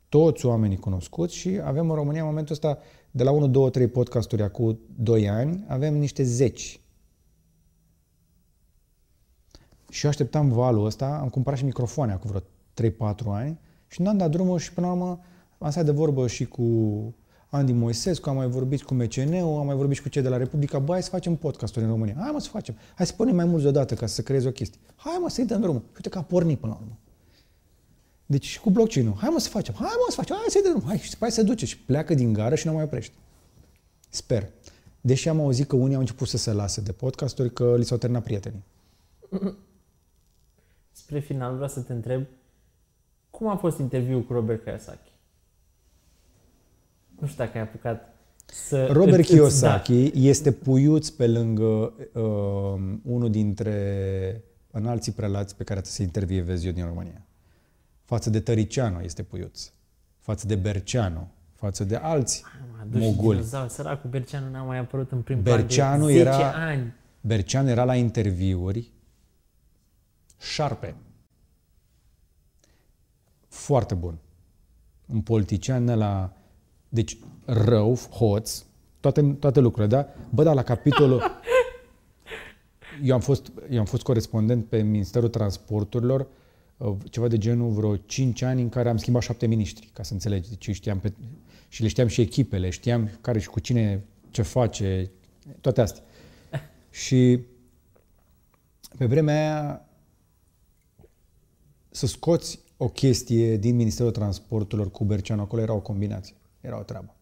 toți 0.09 0.45
oamenii 0.45 0.78
cunoscuți 0.78 1.36
și 1.36 1.59
avem 1.64 1.89
în 1.89 1.95
România 1.95 2.22
în 2.22 2.28
momentul 2.28 2.53
ăsta 2.53 2.78
de 3.11 3.24
la 3.24 3.32
1, 3.32 3.47
2, 3.47 3.70
3 3.70 3.88
podcasturi 3.88 4.41
acum 4.41 4.80
2 4.95 5.30
ani, 5.30 5.66
avem 5.68 5.97
niște 5.97 6.24
zeci. 6.24 6.82
Și 9.89 10.03
eu 10.03 10.09
așteptam 10.09 10.49
valul 10.49 10.86
ăsta, 10.86 11.20
am 11.22 11.30
cumpărat 11.30 11.59
și 11.59 11.66
microfoane 11.66 12.11
acum 12.11 12.30
vreo 12.30 13.11
3-4 13.11 13.16
ani 13.26 13.59
și 13.88 14.01
nu 14.01 14.09
am 14.09 14.18
dat 14.18 14.32
drumul 14.32 14.59
și 14.59 14.74
până 14.74 14.88
la 14.88 14.93
urmă 14.93 15.20
am 15.57 15.72
stat 15.72 15.86
de 15.86 15.91
vorbă 15.91 16.28
și 16.28 16.45
cu 16.45 16.64
Andy 17.56 17.72
Moisescu, 17.72 18.30
am 18.30 18.36
mai 18.36 18.47
vorbit 18.47 18.84
cu 18.84 18.93
MCN-ul, 18.93 19.60
am 19.60 19.66
mai 19.66 19.76
vorbit 19.76 19.95
și 19.95 20.01
cu 20.01 20.10
cei 20.10 20.22
de 20.22 20.30
la 20.30 20.38
Republica, 20.38 20.80
bă, 20.80 20.91
hai 20.91 21.04
să 21.04 21.10
facem 21.10 21.36
podcasturi 21.36 21.86
în 21.86 21.91
România. 21.91 22.16
Hai 22.20 22.32
mă 22.32 22.39
să 22.39 22.49
facem, 22.49 22.76
hai 22.95 23.06
să 23.06 23.14
punem 23.14 23.36
mai 23.36 23.45
mulți 23.45 23.62
deodată 23.62 23.93
ca 23.93 24.06
să 24.06 24.22
creezi 24.22 24.47
o 24.47 24.51
chestie. 24.51 24.80
Hai 24.95 25.18
mă 25.22 25.30
să-i 25.30 25.45
dăm 25.45 25.62
drumul. 25.62 25.82
Și 25.82 25.93
uite 25.95 26.10
că 26.10 26.18
a 26.18 26.22
pornit 26.22 26.60
până 26.60 26.72
la 26.72 26.80
urmă. 26.82 26.97
Deci 28.26 28.45
și 28.45 28.60
cu 28.60 28.70
blockchain-ul, 28.70 29.16
hai 29.18 29.30
mă 29.34 29.39
să 29.39 29.49
facem, 29.49 29.74
hai 29.74 29.89
mă 29.97 30.06
să 30.10 30.16
facem, 30.16 30.36
hai 30.36 30.45
să-i 30.49 30.62
dăm 30.62 30.72
drumul, 30.72 30.88
hai 30.88 30.97
și 30.97 31.10
după 31.10 31.24
aia 31.24 31.34
se 31.34 31.41
duce 31.41 31.66
și 31.66 31.78
pleacă 31.78 32.14
din 32.14 32.34
gară 32.34 32.56
și 32.56 32.68
nu 32.68 32.74
mai 32.74 32.84
oprește. 32.84 33.16
Sper. 34.10 34.49
Deși 35.01 35.30
am 35.30 35.39
auzit 35.39 35.68
că 35.68 35.76
unii 35.76 35.93
au 35.93 35.99
început 35.99 36.28
să 36.28 36.38
se 36.38 36.51
lase 36.51 36.82
de 36.82 36.91
podcasturi, 36.91 37.54
că 37.54 37.76
li 37.78 37.86
s-au 37.86 37.97
terminat 37.97 38.24
prietenii. 38.24 38.64
Spre 40.91 41.20
final 41.20 41.54
vreau 41.54 41.70
să 41.70 41.80
te 41.80 41.93
întreb 41.93 42.26
cum 43.30 43.47
a 43.47 43.56
fost 43.56 43.80
interviul 43.80 44.24
cu 44.24 44.34
Robert 44.34 44.64
Kiyosaki? 44.64 45.12
Nu 47.24 47.30
știu 47.30 47.43
dacă 47.43 47.57
ai 47.57 47.63
apucat 47.63 48.15
să... 48.45 48.86
Robert 48.86 49.11
îți- 49.17 49.19
îți- 49.19 49.32
Kiyosaki 49.32 50.11
este 50.28 50.51
puiuț 50.51 51.09
pe 51.09 51.28
lângă 51.28 51.63
uh, 51.63 52.97
unul 53.03 53.30
dintre 53.30 54.43
înalții 54.71 55.11
prelați 55.11 55.55
pe 55.55 55.63
care 55.63 55.80
trebuie 55.80 55.93
să 55.93 56.01
intervievez 56.03 56.63
eu 56.65 56.71
din 56.71 56.86
România. 56.86 57.21
Față 58.03 58.30
de 58.30 58.39
Tăricianu 58.39 58.99
este 59.01 59.24
puiuț. 59.24 59.71
Față 60.19 60.47
de 60.47 60.55
Berceanu. 60.55 61.28
Față 61.53 61.84
de 61.84 61.95
alți 61.95 62.43
Am 62.61 62.80
adus 62.82 63.01
și 63.01 63.07
moguli. 63.07 63.38
dinozauri. 63.38 63.71
Săracul 63.71 64.09
Berceanu 64.09 64.49
n-a 64.49 64.63
mai 64.63 64.78
apărut 64.78 65.11
în 65.11 65.21
prim 65.21 65.41
Berceanu 65.41 66.03
plan 66.05 66.07
de 66.07 66.13
10 66.24 66.30
era- 66.30 66.53
ani. 66.65 66.93
Berceanu 67.21 67.69
era 67.69 67.84
la 67.84 67.95
interviuri 67.95 68.91
șarpe. 70.39 70.95
Foarte 73.47 73.93
bun. 73.93 74.17
Un 75.05 75.21
politician 75.21 75.86
la 75.86 76.34
deci 76.94 77.18
rău, 77.46 77.96
hoț, 77.96 78.64
toate, 79.00 79.22
toate 79.39 79.60
lucrurile, 79.60 79.96
da? 79.96 80.08
Bă, 80.30 80.44
dar 80.44 80.56
la 80.56 80.64
capitolul... 80.64 81.22
Eu 83.04 83.14
am, 83.14 83.22
fost, 83.22 83.52
eu 83.70 83.80
am 83.80 83.86
fost 83.86 84.04
corespondent 84.04 84.66
pe 84.66 84.82
Ministerul 84.82 85.30
Transporturilor 85.30 86.28
uh, 86.78 86.96
ceva 87.10 87.28
de 87.28 87.38
genul 87.38 87.72
vreo 87.72 87.96
5 87.96 88.41
ani 88.41 88.62
în 88.62 88.70
care 88.70 88.89
am 88.89 88.98
schimbat 88.98 89.22
șapte 89.22 89.48
miniștri, 89.48 89.89
ca 89.94 90.04
să 90.04 90.14
înțelegi. 90.14 90.50
Deci 90.50 90.68
eu 90.68 90.74
știam 90.74 91.00
pe, 91.00 91.14
și 91.68 91.82
le 91.82 91.88
știam 91.88 92.08
și 92.08 92.22
echipele, 92.22 92.70
știam 92.70 93.10
care 93.22 93.39
și 93.39 93.48
cu 93.48 93.60
cine 93.60 94.04
ce 94.30 94.41
face, 94.41 95.12
toate 95.62 95.82
astea. 95.82 96.04
Și 96.89 97.39
pe 98.98 99.06
vremea 99.06 99.36
aia 99.36 99.86
să 101.89 102.08
scoți 102.08 102.60
o 102.78 102.88
chestie 102.88 103.58
din 103.58 103.76
Ministerul 103.76 104.12
Transporturilor 104.12 104.91
cu 104.91 105.04
Berceanu 105.04 105.41
acolo 105.41 105.62
era 105.62 105.74
o 105.74 105.80
combinație. 105.80 106.36
Era 106.64 106.80
o 106.80 106.84
treabă. 106.84 107.16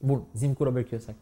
Bun, 0.00 0.26
zim 0.34 0.52
cu 0.52 0.62
Robert 0.62 0.86
Kiyosaki. 0.86 1.18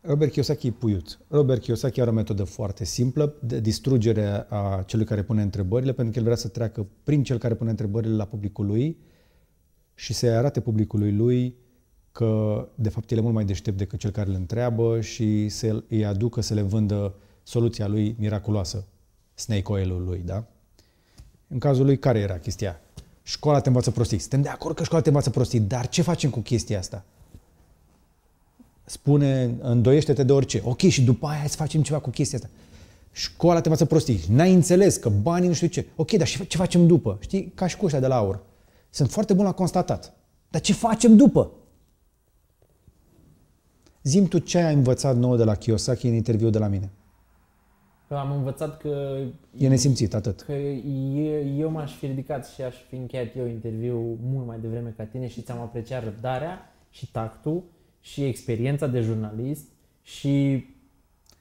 Robert 0.00 0.30
Kiyosaki 0.30 0.66
e 0.66 0.70
puiuț. 0.70 1.16
Robert 1.28 1.60
Kiyosaki 1.60 2.00
are 2.00 2.10
o 2.10 2.12
metodă 2.12 2.44
foarte 2.44 2.84
simplă 2.84 3.34
de 3.42 3.60
distrugere 3.60 4.46
a 4.48 4.82
celui 4.86 5.04
care 5.04 5.22
pune 5.22 5.42
întrebările, 5.42 5.92
pentru 5.92 6.12
că 6.12 6.18
el 6.18 6.24
vrea 6.24 6.36
să 6.36 6.48
treacă 6.48 6.86
prin 7.02 7.22
cel 7.22 7.38
care 7.38 7.54
pune 7.54 7.70
întrebările 7.70 8.14
la 8.14 8.24
publicul 8.24 8.66
lui 8.66 8.98
și 9.94 10.12
să 10.12 10.26
arate 10.26 10.60
publicului 10.60 11.12
lui 11.12 11.56
că, 12.12 12.68
de 12.74 12.88
fapt, 12.88 13.10
el 13.10 13.18
e 13.18 13.20
mult 13.20 13.34
mai 13.34 13.44
deștept 13.44 13.76
decât 13.76 13.98
cel 13.98 14.10
care 14.10 14.28
îl 14.28 14.34
întreabă 14.34 15.00
și 15.00 15.48
să 15.48 15.84
îi 15.88 16.04
aducă 16.04 16.40
să 16.40 16.54
le 16.54 16.62
vândă 16.62 17.14
soluția 17.42 17.86
lui 17.86 18.16
miraculoasă, 18.18 18.86
snake 19.34 19.72
oil-ul 19.72 20.04
lui, 20.04 20.18
da? 20.18 20.46
În 21.48 21.58
cazul 21.58 21.84
lui, 21.84 21.98
care 21.98 22.18
era 22.18 22.38
chestia? 22.38 22.80
Școala 23.26 23.60
te 23.60 23.68
învață 23.68 23.90
prostii. 23.90 24.18
Suntem 24.18 24.42
de 24.42 24.48
acord 24.48 24.76
că 24.76 24.84
școala 24.84 25.02
te 25.02 25.08
învață 25.08 25.30
prostii, 25.30 25.60
dar 25.60 25.88
ce 25.88 26.02
facem 26.02 26.30
cu 26.30 26.40
chestia 26.40 26.78
asta? 26.78 27.04
spune, 28.84 29.54
îndoiește-te 29.60 30.22
de 30.22 30.32
orice. 30.32 30.60
Ok, 30.64 30.80
și 30.80 31.02
după 31.02 31.26
aia 31.26 31.38
hai 31.38 31.48
să 31.48 31.56
facem 31.56 31.82
ceva 31.82 31.98
cu 31.98 32.10
chestia 32.10 32.38
asta. 32.38 32.50
Școala 33.12 33.60
te 33.60 33.68
învață 33.68 33.84
prostii. 33.84 34.20
N-ai 34.28 34.52
înțeles 34.52 34.96
că 34.96 35.08
banii 35.08 35.48
nu 35.48 35.54
știu 35.54 35.66
ce. 35.66 35.86
Ok, 35.96 36.10
dar 36.12 36.26
și 36.26 36.46
ce 36.46 36.56
facem 36.56 36.86
după? 36.86 37.18
Știi, 37.20 37.52
ca 37.54 37.66
și 37.66 37.76
cu 37.76 37.84
ăștia 37.84 38.00
de 38.00 38.06
la 38.06 38.16
aur. 38.16 38.42
Sunt 38.90 39.10
foarte 39.10 39.32
bun 39.32 39.44
la 39.44 39.52
constatat. 39.52 40.14
Dar 40.50 40.60
ce 40.60 40.72
facem 40.72 41.16
după? 41.16 41.50
Zim 44.02 44.28
tu 44.28 44.38
ce 44.38 44.58
ai 44.58 44.74
învățat 44.74 45.16
nou 45.16 45.36
de 45.36 45.44
la 45.44 45.54
Kiyosaki 45.54 46.06
în 46.06 46.14
interviu 46.14 46.50
de 46.50 46.58
la 46.58 46.66
mine. 46.66 46.90
Că 48.14 48.20
am 48.20 48.32
învățat 48.32 48.78
că, 48.78 49.16
E 49.58 49.68
nesimțit, 49.68 50.14
atât. 50.14 50.40
că 50.40 50.52
eu, 50.52 51.58
eu 51.58 51.70
m-aș 51.70 51.96
fi 51.96 52.06
ridicat 52.06 52.46
și 52.46 52.62
aș 52.62 52.74
fi 52.88 52.94
încheiat 52.94 53.36
eu 53.36 53.46
interviul 53.46 54.16
mult 54.22 54.46
mai 54.46 54.58
devreme 54.60 54.94
ca 54.96 55.04
tine 55.04 55.28
și 55.28 55.42
ți-am 55.42 55.60
apreciat 55.60 56.04
răbdarea 56.04 56.74
și 56.90 57.10
tactul 57.10 57.62
și 58.00 58.24
experiența 58.24 58.86
de 58.86 59.00
jurnalist 59.00 59.64
și... 60.02 60.64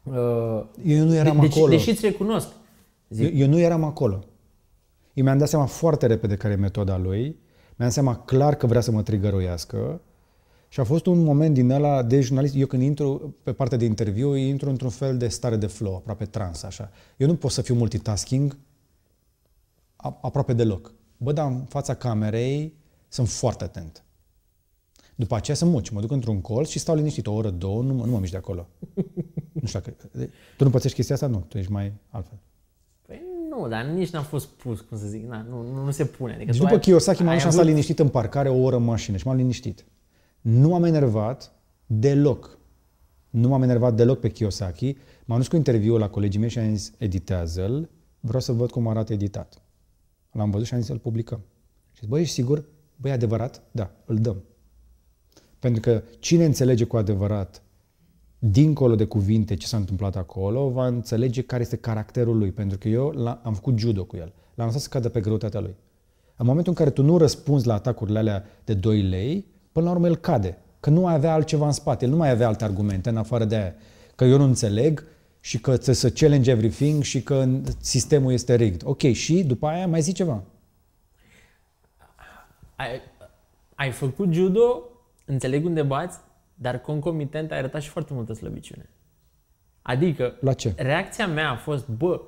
Uh, 0.03 0.63
Eu 0.85 1.05
nu 1.05 1.15
eram 1.15 1.39
deci, 1.39 1.51
acolo. 1.51 1.69
Deși 1.69 1.89
îți 1.89 2.05
recunosc. 2.05 2.47
Zic, 3.09 3.33
Eu, 3.33 3.39
eu 3.39 3.47
nu 3.47 3.59
eram 3.59 3.83
acolo. 3.83 4.23
Eu 5.13 5.23
mi-am 5.23 5.37
dat 5.37 5.47
seama 5.49 5.65
foarte 5.65 6.05
repede 6.05 6.35
care 6.35 6.53
e 6.53 6.57
metoda 6.57 6.97
lui. 6.97 7.21
Mi-am 7.21 7.75
dat 7.75 7.91
seama 7.91 8.17
clar 8.17 8.55
că 8.55 8.67
vrea 8.67 8.81
să 8.81 8.91
mă 8.91 9.01
trigăruiască. 9.01 10.01
Și 10.73 10.79
a 10.79 10.83
fost 10.83 11.05
un 11.05 11.23
moment 11.23 11.53
din 11.53 11.69
ăla 11.71 12.03
de 12.03 12.21
jurnalist. 12.21 12.55
Eu 12.55 12.65
când 12.67 12.81
intru 12.81 13.35
pe 13.43 13.53
partea 13.53 13.77
de 13.77 13.85
interviu, 13.85 14.35
intru 14.35 14.69
într-un 14.69 14.89
fel 14.89 15.17
de 15.17 15.27
stare 15.27 15.55
de 15.55 15.67
flow, 15.67 15.95
aproape 15.95 16.25
trans, 16.25 16.63
așa. 16.63 16.91
Eu 17.17 17.27
nu 17.27 17.35
pot 17.35 17.51
să 17.51 17.61
fiu 17.61 17.75
multitasking 17.75 18.57
a- 19.95 20.17
aproape 20.21 20.53
deloc. 20.53 20.93
Bă, 21.17 21.31
dar 21.31 21.51
în 21.51 21.63
fața 21.69 21.93
camerei 21.93 22.73
sunt 23.07 23.29
foarte 23.29 23.63
atent. 23.63 24.03
După 25.15 25.35
aceea 25.35 25.57
să 25.57 25.65
muci. 25.65 25.89
Mă 25.89 25.99
duc 26.01 26.11
într-un 26.11 26.41
colț 26.41 26.69
și 26.69 26.79
stau 26.79 26.95
liniștit 26.95 27.27
o 27.27 27.33
oră, 27.33 27.49
două, 27.49 27.81
nu, 27.83 27.93
mă- 27.93 28.05
nu 28.05 28.11
mă 28.11 28.19
mișc 28.19 28.31
de 28.31 28.37
acolo. 28.37 28.67
nu 29.61 29.67
știu 29.67 29.79
dacă... 29.79 29.95
Tu 30.57 30.63
nu 30.63 30.69
pățești 30.69 30.95
chestia 30.95 31.15
asta? 31.15 31.27
Nu, 31.27 31.45
tu 31.47 31.57
ești 31.57 31.71
mai 31.71 31.93
altfel. 32.09 32.37
Păi 33.07 33.21
nu, 33.49 33.67
dar 33.67 33.85
nici 33.85 34.09
n-am 34.09 34.23
fost 34.23 34.47
pus, 34.47 34.79
cum 34.81 34.97
să 34.97 35.05
zic, 35.07 35.25
na, 35.27 35.45
nu, 35.49 35.61
nu, 35.73 35.83
nu 35.83 35.91
se 35.91 36.05
pune. 36.05 36.33
Adică 36.33 36.45
Deci 36.51 36.55
tu 36.59 36.61
după 36.63 36.75
ai- 36.75 36.81
Kiyosaki 36.81 37.19
m-am 37.21 37.27
ai 37.29 37.33
dus 37.33 37.41
și 37.43 37.47
am 37.47 37.53
avut- 37.53 37.63
stat 37.63 37.73
liniștit 37.75 37.99
în 37.99 38.09
parcare 38.09 38.49
o 38.49 38.61
oră 38.63 38.75
în 38.75 38.83
mașină 38.83 39.17
și 39.17 39.27
m-am 39.27 39.35
liniștit. 39.35 39.85
Nu 40.43 40.75
am 40.75 40.83
enervat 40.83 41.51
deloc. 41.85 42.57
Nu 43.29 43.47
m-am 43.47 43.63
enervat 43.63 43.95
deloc 43.95 44.19
pe 44.19 44.29
Kiyosaki. 44.29 44.97
M-am 45.25 45.37
dus 45.37 45.47
cu 45.47 45.55
interviul 45.55 45.99
la 45.99 46.09
colegii 46.09 46.39
mei 46.39 46.49
și 46.49 46.59
am 46.59 46.75
zis, 46.75 46.91
editează-l, 46.97 47.89
vreau 48.19 48.41
să 48.41 48.51
văd 48.51 48.71
cum 48.71 48.87
arată 48.87 49.13
editat. 49.13 49.61
L-am 50.31 50.49
văzut 50.51 50.67
și 50.67 50.73
am 50.73 50.79
zis, 50.79 50.89
îl 50.89 50.97
publicăm. 50.97 51.39
Și 51.91 51.99
zis, 51.99 52.09
băi, 52.09 52.21
ești 52.21 52.33
sigur? 52.33 52.65
Băi, 52.95 53.11
e 53.11 53.13
adevărat? 53.13 53.61
Da, 53.71 53.91
îl 54.05 54.15
dăm. 54.15 54.43
Pentru 55.59 55.81
că 55.81 56.03
cine 56.19 56.45
înțelege 56.45 56.83
cu 56.83 56.97
adevărat, 56.97 57.61
dincolo 58.39 58.95
de 58.95 59.05
cuvinte, 59.05 59.55
ce 59.55 59.67
s-a 59.67 59.77
întâmplat 59.77 60.15
acolo, 60.15 60.69
va 60.69 60.87
înțelege 60.87 61.41
care 61.41 61.61
este 61.61 61.75
caracterul 61.75 62.37
lui. 62.37 62.51
Pentru 62.51 62.77
că 62.77 62.87
eu 62.87 63.09
l- 63.09 63.39
am 63.43 63.53
făcut 63.53 63.77
judo 63.77 64.03
cu 64.05 64.15
el. 64.15 64.33
L-am 64.55 64.65
lăsat 64.65 64.81
să 64.81 64.89
cadă 64.89 65.09
pe 65.09 65.21
greutatea 65.21 65.59
lui. 65.59 65.75
În 66.35 66.45
momentul 66.45 66.71
în 66.71 66.77
care 66.77 66.89
tu 66.89 67.03
nu 67.03 67.17
răspunzi 67.17 67.67
la 67.67 67.73
atacurile 67.73 68.19
alea 68.19 68.43
de 68.63 68.73
2 68.73 69.01
lei, 69.01 69.45
până 69.73 69.85
la 69.85 69.91
urmă 69.91 70.07
el 70.07 70.15
cade. 70.15 70.57
Că 70.79 70.89
nu 70.89 70.99
mai 71.01 71.13
avea 71.13 71.33
altceva 71.33 71.65
în 71.65 71.71
spate. 71.71 72.05
El 72.05 72.11
nu 72.11 72.17
mai 72.17 72.29
avea 72.29 72.47
alte 72.47 72.63
argumente 72.63 73.09
în 73.09 73.17
afară 73.17 73.45
de 73.45 73.55
aia. 73.55 73.73
Că 74.15 74.23
eu 74.23 74.37
nu 74.37 74.43
înțeleg 74.43 75.05
și 75.39 75.59
că 75.59 75.71
trebuie 75.73 75.95
să 75.95 76.09
challenge 76.09 76.51
everything 76.51 77.03
și 77.03 77.21
că 77.23 77.47
sistemul 77.79 78.31
este 78.31 78.55
rigged. 78.55 78.81
Ok, 78.85 79.01
și 79.01 79.43
după 79.43 79.67
aia 79.67 79.87
mai 79.87 80.01
zi 80.01 80.13
ceva. 80.13 80.43
Ai, 82.75 83.01
ai 83.75 83.91
făcut 83.91 84.33
judo, 84.33 84.83
înțeleg 85.25 85.65
unde 85.65 85.81
bați, 85.81 86.17
dar 86.55 86.79
concomitent 86.79 87.51
ai 87.51 87.57
arătat 87.57 87.81
și 87.81 87.89
foarte 87.89 88.13
multă 88.13 88.33
slăbiciune. 88.33 88.89
Adică, 89.81 90.37
La 90.41 90.53
ce? 90.53 90.73
reacția 90.77 91.27
mea 91.27 91.49
a 91.49 91.55
fost, 91.55 91.87
bă, 91.87 92.21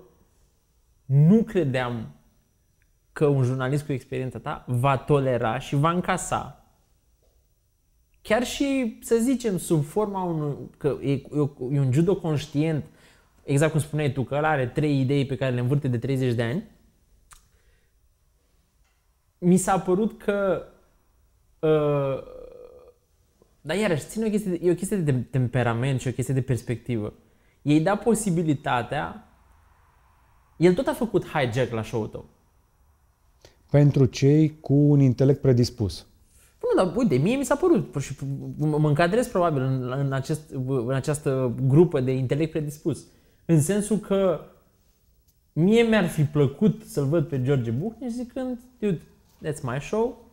nu 1.06 1.44
credeam 1.44 2.16
că 3.14 3.26
un 3.26 3.44
jurnalist 3.44 3.86
cu 3.86 3.92
experiența 3.92 4.40
ta 4.40 4.64
va 4.68 4.98
tolera 4.98 5.60
și 5.60 5.76
va 5.76 5.90
încasa 5.90 6.65
chiar 8.26 8.44
și, 8.44 9.00
să 9.02 9.16
zicem, 9.16 9.58
sub 9.58 9.84
forma 9.84 10.24
unui, 10.24 10.56
că 10.78 10.98
e, 11.02 11.12
e, 11.12 11.22
e 11.72 11.80
un 11.80 11.92
judo 11.92 12.16
conștient, 12.16 12.86
exact 13.44 13.72
cum 13.72 13.80
spuneai 13.80 14.12
tu, 14.12 14.24
că 14.24 14.36
ăla 14.36 14.50
are 14.50 14.68
trei 14.68 15.00
idei 15.00 15.26
pe 15.26 15.36
care 15.36 15.54
le 15.54 15.60
învârte 15.60 15.88
de 15.88 15.98
30 15.98 16.34
de 16.34 16.44
ani, 16.44 16.64
mi 19.38 19.58
s-a 19.58 19.80
părut 19.80 20.24
că 20.24 20.64
uh, 21.60 22.34
dar 23.62 23.78
iarăși, 23.78 24.06
ține 24.06 24.26
o 24.26 24.30
chestie 24.30 24.52
de, 24.52 24.60
e 24.62 24.72
o 24.72 24.76
chestie 24.76 24.98
de 24.98 25.14
temperament 25.14 26.00
și 26.00 26.08
o 26.08 26.12
chestie 26.12 26.34
de 26.34 26.42
perspectivă. 26.42 27.14
Ei 27.62 27.82
da 27.82 27.96
posibilitatea, 27.96 29.30
el 30.58 30.74
tot 30.74 30.88
a 30.88 30.94
făcut 30.94 31.26
hijack 31.26 31.72
la 31.72 31.84
show-ul 31.84 32.08
tău. 32.08 32.26
Pentru 33.70 34.06
cei 34.06 34.60
cu 34.60 34.74
un 34.74 35.00
intelect 35.00 35.42
predispus. 35.42 36.08
Nu, 36.76 36.84
dar 36.84 36.96
uite, 36.96 37.16
mie 37.16 37.36
mi 37.36 37.46
s-a 37.46 37.56
părut 37.56 37.96
și 38.00 38.16
mă 38.58 38.78
mă 38.78 38.88
încadrez 38.88 39.28
probabil 39.28 39.62
în, 39.62 39.94
în, 39.98 40.14
acest, 40.14 40.42
în 40.68 40.94
această 40.94 41.54
grupă 41.68 42.00
de 42.00 42.12
intelect 42.12 42.52
predispus. 42.52 43.06
În 43.46 43.62
sensul 43.62 43.98
că 43.98 44.40
mie 45.54 45.82
mi-ar 45.84 46.08
fi 46.08 46.24
plăcut 46.24 46.82
să-l 46.86 47.06
văd 47.06 47.26
pe 47.28 47.42
George 47.42 47.72
Bucnici 47.72 48.12
zicând, 48.12 48.60
dude, 48.80 49.02
that's 49.46 49.62
my 49.62 49.78
show, 49.82 50.32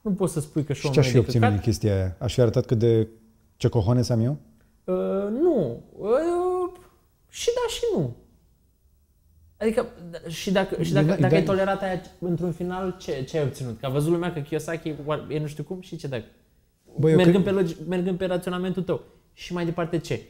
nu 0.00 0.10
poți 0.12 0.32
să 0.32 0.40
spui 0.40 0.64
că 0.64 0.72
Și 0.72 0.80
show-ul 0.80 0.94
ce 0.94 1.00
meu 1.00 1.08
aș 1.08 1.14
e 1.14 1.18
fi 1.18 1.20
de 1.20 1.26
obținut 1.26 1.46
din 1.46 1.56
căcat. 1.56 1.64
chestia 1.64 1.94
aia? 1.94 2.16
Aș 2.18 2.34
fi 2.34 2.40
arătat 2.40 2.66
cât 2.66 2.78
de 2.78 3.08
ce 3.56 3.68
cojones 3.68 4.08
am 4.08 4.20
eu? 4.20 4.36
Uh, 4.84 5.30
nu. 5.40 5.82
Uh, 5.98 6.70
și 7.28 7.50
da 7.54 7.72
și 7.72 7.80
nu. 7.96 8.16
Adică, 9.60 9.86
d- 10.10 10.26
și 10.28 10.50
dacă, 10.52 10.82
și 10.82 10.92
dacă, 10.92 11.04
Ideea- 11.04 11.20
dacă 11.20 11.34
ai 11.34 11.40
ideea- 11.40 11.44
tolerat 11.44 11.82
aia 11.82 12.00
într-un 12.18 12.52
final, 12.52 12.96
ce, 12.98 13.24
ce 13.24 13.38
ai 13.38 13.44
obținut? 13.44 13.78
Că 13.80 13.86
a 13.86 13.88
văzut 13.88 14.12
lumea 14.12 14.32
că 14.32 14.40
Kiyosaki 14.40 14.94
e 15.28 15.38
nu 15.38 15.46
știu 15.46 15.62
cum 15.64 15.80
și 15.80 15.96
ce 15.96 16.06
dacă? 16.06 16.24
Bă, 16.98 17.10
eu 17.10 17.16
mergând, 17.16 17.44
cred- 17.44 17.54
pe 17.54 17.60
logi, 17.60 17.76
mergând 17.88 18.18
pe 18.18 18.24
raționamentul 18.26 18.82
tău. 18.82 19.02
Și 19.32 19.52
mai 19.52 19.64
departe 19.64 19.98
ce? 19.98 20.22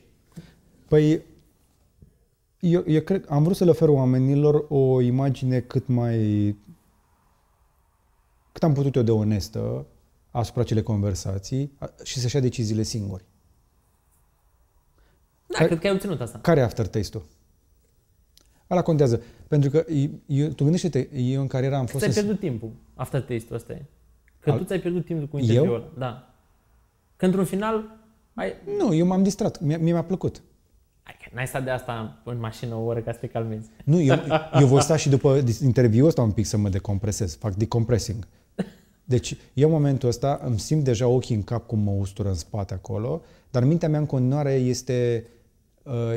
Păi, 0.88 1.22
eu, 2.60 2.84
eu 2.86 3.00
cred, 3.00 3.24
am 3.28 3.42
vrut 3.42 3.56
să 3.56 3.64
le 3.64 3.70
ofer 3.70 3.88
oamenilor 3.88 4.64
o 4.68 5.00
imagine 5.00 5.60
cât 5.60 5.86
mai, 5.86 6.56
cât 8.52 8.62
am 8.62 8.72
putut 8.74 8.94
eu 8.94 9.02
de 9.02 9.10
onestă 9.10 9.86
asupra 10.30 10.60
acele 10.60 10.82
conversații 10.82 11.72
a- 11.78 11.92
și 12.02 12.18
să-și 12.18 12.34
ia 12.34 12.40
deciziile 12.40 12.82
singuri. 12.82 13.24
Da, 15.46 15.56
Care- 15.56 15.66
cred 15.68 15.78
că 15.80 15.86
ai 15.86 15.92
obținut 15.92 16.20
asta. 16.20 16.38
Care 16.38 16.60
e 16.60 16.62
aftertaste-ul? 16.62 17.24
Ala 18.70 18.82
contează. 18.82 19.22
Pentru 19.48 19.70
că 19.70 19.84
eu, 20.26 20.48
tu 20.48 20.62
gândește-te, 20.62 21.08
eu 21.14 21.40
în 21.40 21.46
cariera 21.46 21.78
am 21.78 21.86
fost... 21.86 21.98
Ți-ai 22.04 22.08
în- 22.16 22.22
pierdut 22.22 22.40
timpul. 22.48 22.70
After 22.94 23.20
taste-ul 23.20 23.54
ăsta 23.54 23.72
e. 23.72 23.82
Că 24.40 24.50
Al- 24.50 24.58
tu 24.58 24.64
ți-ai 24.64 24.78
pierdut 24.80 25.04
timpul 25.04 25.26
cu 25.26 25.36
Eu? 25.38 25.42
interviul 25.44 25.74
ăla. 25.74 25.90
Da. 25.98 26.34
Că 27.16 27.24
într-un 27.24 27.44
final, 27.44 27.98
ai, 28.34 28.52
Nu, 28.78 28.94
eu 28.94 29.06
m-am 29.06 29.22
distrat. 29.22 29.60
Mie, 29.60 29.76
mie 29.76 29.92
mi-a 29.92 30.02
plăcut. 30.04 30.42
ai, 31.02 31.14
că 31.22 31.30
n-ai 31.34 31.46
stat 31.46 31.64
de 31.64 31.70
asta 31.70 32.20
în 32.24 32.38
mașină 32.38 32.74
o 32.74 32.84
oră 32.84 33.00
ca 33.00 33.12
să 33.12 33.18
te 33.18 33.26
calmezi. 33.26 33.68
Nu, 33.84 34.00
eu, 34.00 34.16
eu 34.60 34.66
voi 34.66 34.82
sta 34.82 34.96
și 34.96 35.08
după 35.08 35.40
dis- 35.40 35.60
interviul 35.60 36.06
ăsta 36.06 36.22
un 36.22 36.30
pic 36.32 36.46
să 36.46 36.56
mă 36.56 36.68
decompresez. 36.68 37.36
Fac 37.36 37.54
decompressing. 37.54 38.26
Deci, 39.04 39.36
eu 39.54 39.68
în 39.68 39.74
momentul 39.74 40.08
ăsta 40.08 40.40
îmi 40.44 40.58
simt 40.58 40.84
deja 40.84 41.06
ochii 41.06 41.34
în 41.36 41.42
cap 41.42 41.66
cum 41.66 41.78
mă 41.78 41.90
ustură 41.90 42.28
în 42.28 42.34
spate 42.34 42.74
acolo, 42.74 43.22
dar 43.50 43.64
mintea 43.64 43.88
mea 43.88 43.98
în 44.00 44.06
continuare 44.06 44.52
este 44.52 45.24
uh, 45.26 45.38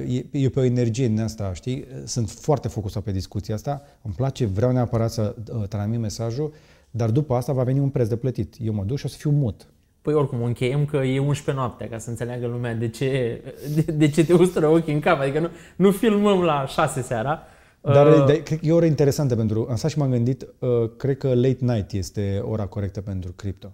e, 0.07 0.25
e 0.31 0.49
pe 0.49 0.59
o 0.59 0.63
energie 0.63 1.07
din 1.07 1.21
asta, 1.21 1.53
știi? 1.53 1.85
Sunt 2.05 2.29
foarte 2.29 2.67
focusat 2.67 3.03
pe 3.03 3.11
discuția 3.11 3.55
asta, 3.55 3.81
îmi 4.01 4.13
place, 4.13 4.45
vreau 4.45 4.71
neapărat 4.71 5.11
să 5.11 5.35
uh, 5.53 5.67
transmit 5.67 5.99
mesajul, 5.99 6.53
dar 6.91 7.09
după 7.09 7.33
asta 7.33 7.53
va 7.53 7.63
veni 7.63 7.79
un 7.79 7.89
preț 7.89 8.07
de 8.07 8.15
plătit. 8.15 8.55
Eu 8.59 8.73
mă 8.73 8.83
duc 8.83 8.97
și 8.97 9.05
o 9.05 9.09
să 9.09 9.17
fiu 9.17 9.29
mut. 9.29 9.67
Păi 10.01 10.13
oricum, 10.13 10.43
încheiem 10.43 10.85
că 10.85 10.97
e 10.97 11.19
11 11.19 11.51
noaptea, 11.51 11.87
ca 11.87 11.97
să 11.97 12.09
înțeleagă 12.09 12.47
lumea 12.47 12.75
de 12.75 12.89
ce, 12.89 13.41
de, 13.75 13.91
de 13.91 14.09
ce 14.09 14.25
te 14.25 14.33
ustură 14.33 14.67
ochii 14.67 14.93
în 14.93 14.99
cap. 14.99 15.19
Adică 15.19 15.39
nu, 15.39 15.49
nu 15.75 15.91
filmăm 15.91 16.41
la 16.41 16.65
6 16.65 17.01
seara. 17.01 17.41
Dar 17.81 18.07
Uh, 18.07 18.19
uh, 18.19 18.25
de, 18.25 18.43
cred 18.43 18.59
că 18.59 18.65
e 18.65 18.71
o 18.71 18.75
oră 18.75 18.85
interesantă 18.85 19.35
pentru... 19.35 19.67
Am 19.69 19.75
stat 19.75 19.91
și 19.91 19.97
m-am 19.97 20.09
gândit, 20.09 20.47
uh, 20.59 20.69
cred 20.97 21.17
că 21.17 21.27
late 21.27 21.57
night 21.59 21.91
este 21.91 22.41
ora 22.43 22.65
corectă 22.65 23.01
pentru 23.01 23.31
cripto. 23.31 23.73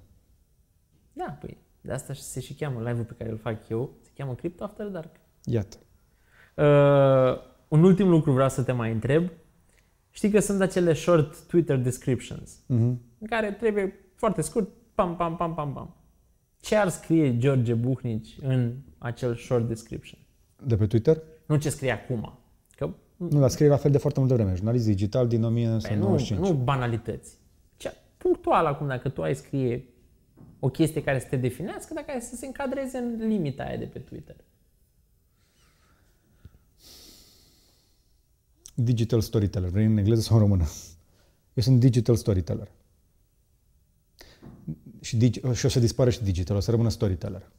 Da, 1.14 1.38
păi 1.42 1.58
de 1.82 1.92
asta 1.92 2.14
se 2.14 2.40
și 2.40 2.54
cheamă 2.54 2.80
live-ul 2.80 3.04
pe 3.04 3.14
care 3.18 3.30
îl 3.30 3.38
fac 3.38 3.70
eu. 3.70 3.90
Se 4.02 4.10
cheamă 4.18 4.34
Crypto 4.34 4.64
After 4.64 4.86
Dark. 4.86 5.16
Iată. 5.44 5.78
Uh, 6.56 7.42
un 7.68 7.84
ultim 7.84 8.10
lucru 8.10 8.32
vreau 8.32 8.50
să 8.50 8.62
te 8.64 8.72
mai 8.72 8.92
întreb. 8.92 9.30
Știi 10.12 10.30
că 10.30 10.40
sunt 10.40 10.62
acele 10.62 10.94
short 10.94 11.42
Twitter 11.48 11.78
descriptions 11.78 12.56
Uh-huh. 12.64 12.96
în 13.20 13.28
care 13.30 13.52
trebuie 13.52 13.94
foarte 14.16 14.42
scurt, 14.42 14.70
pam, 14.96 15.16
pam, 15.16 15.36
pam, 15.36 15.54
pam, 15.54 15.74
pam. 15.74 15.96
Ce 16.62 16.76
ar 16.76 16.90
scrie 16.90 17.38
George 17.38 17.74
Buhnici 17.74 18.38
în 18.42 18.74
acel 18.98 19.36
short 19.36 19.68
description? 19.68 20.20
De 20.64 20.76
pe 20.76 20.88
Twitter? 20.88 21.22
Nu 21.46 21.56
ce 21.58 21.70
scrie 21.70 21.92
acum. 21.92 22.40
Că 22.76 22.90
Nu, 23.18 23.40
dar 23.40 23.50
scrie 23.50 23.68
la 23.68 23.76
fel 23.78 23.92
de 23.92 23.98
foarte 23.98 24.20
multă 24.20 24.34
vreme. 24.36 24.56
Jurnalist 24.56 24.86
digital 24.86 25.28
din 25.28 25.40
Păi 25.42 25.50
nu, 25.50 25.56
1995. 25.56 26.40
nu 26.50 26.54
banalități. 26.64 27.38
Ce, 27.78 27.94
punctual 28.18 28.66
acum, 28.66 28.88
dacă 28.88 29.10
tu 29.10 29.22
ai 29.22 29.36
scrie 29.36 29.86
o 30.60 30.70
chestie 30.70 31.04
care 31.04 31.20
să 31.20 31.28
te 31.30 31.36
definească, 31.36 31.94
dacă 31.94 32.12
ai 32.12 32.22
să 32.22 32.36
se 32.36 32.46
încadreze 32.46 32.98
în 32.98 33.28
limita 33.28 33.64
aia 33.64 33.78
de 33.78 33.86
pe 33.86 34.00
Twitter. 34.00 34.36
Digital 38.82 39.22
storyteller. 39.22 39.70
Vrei 39.70 39.86
în 39.86 39.98
engleză 39.98 40.22
sau 40.22 40.36
în 40.36 40.42
română? 40.42 40.64
Eu 41.54 41.64
sunt 41.64 41.80
digital 41.80 42.16
storyteller. 42.16 42.72
Și, 45.02 45.18
digi- 45.18 45.54
și 45.54 45.66
o 45.66 45.70
să 45.70 45.80
dispară 45.80 46.10
și 46.10 46.24
digital, 46.24 46.56
o 46.56 46.60
să 46.60 46.72
rămână 46.72 46.90
storyteller. 46.90 47.52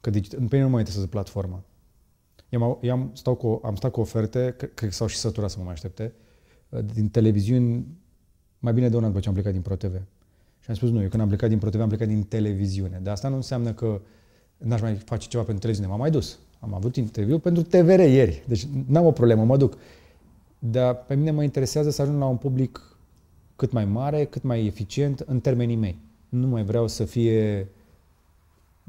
Că 0.00 0.10
digital, 0.10 0.38
pe 0.38 0.44
mine 0.50 0.62
nu 0.62 0.68
mă 0.68 0.78
interesează 0.78 1.08
platforma. 1.08 1.64
Eu 2.48 2.62
am, 2.62 2.78
eu 2.80 2.92
am, 2.92 3.10
stau 3.14 3.34
cu, 3.34 3.60
am 3.64 3.76
stat 3.76 3.90
cu 3.90 4.00
oferte, 4.00 4.54
cred 4.56 4.74
că 4.74 4.90
s-au 4.90 5.06
și 5.06 5.16
săturat 5.16 5.50
să 5.50 5.58
mă 5.58 5.64
mai 5.64 5.72
aștepte, 5.72 6.12
din 6.94 7.08
televiziuni 7.08 7.86
mai 8.58 8.72
bine 8.72 8.88
de 8.88 8.96
un 8.96 9.02
an 9.02 9.08
după 9.08 9.20
ce 9.20 9.28
am 9.28 9.34
plecat 9.34 9.52
din 9.52 9.62
ProTV. 9.62 9.94
Și 10.60 10.70
am 10.70 10.74
spus, 10.74 10.90
nu, 10.90 11.02
eu 11.02 11.08
când 11.08 11.22
am 11.22 11.28
plecat 11.28 11.48
din 11.48 11.58
ProTV 11.58 11.80
am 11.80 11.88
plecat 11.88 12.08
din 12.08 12.22
televiziune. 12.22 13.00
Dar 13.02 13.12
asta 13.12 13.28
nu 13.28 13.34
înseamnă 13.34 13.72
că 13.72 14.00
n-aș 14.56 14.80
mai 14.80 14.94
face 14.94 15.28
ceva 15.28 15.42
pentru 15.42 15.60
televiziune. 15.60 15.90
M-am 15.90 16.00
mai 16.00 16.10
dus. 16.10 16.38
Am 16.60 16.74
avut 16.74 16.96
interviu 16.96 17.38
pentru 17.38 17.62
TVR 17.62 17.98
ieri. 17.98 18.44
Deci 18.46 18.66
n-am 18.86 19.04
o 19.04 19.10
problemă, 19.10 19.44
mă 19.44 19.56
duc. 19.56 19.78
Dar 20.70 20.94
pe 21.04 21.14
mine 21.14 21.30
mă 21.30 21.42
interesează 21.42 21.90
să 21.90 22.02
ajung 22.02 22.18
la 22.18 22.26
un 22.26 22.36
public 22.36 22.96
cât 23.56 23.72
mai 23.72 23.84
mare, 23.84 24.24
cât 24.24 24.42
mai 24.42 24.66
eficient 24.66 25.20
în 25.20 25.40
termenii 25.40 25.76
mei. 25.76 25.98
Nu 26.28 26.46
mai 26.46 26.64
vreau 26.64 26.88
să 26.88 27.04
fie 27.04 27.68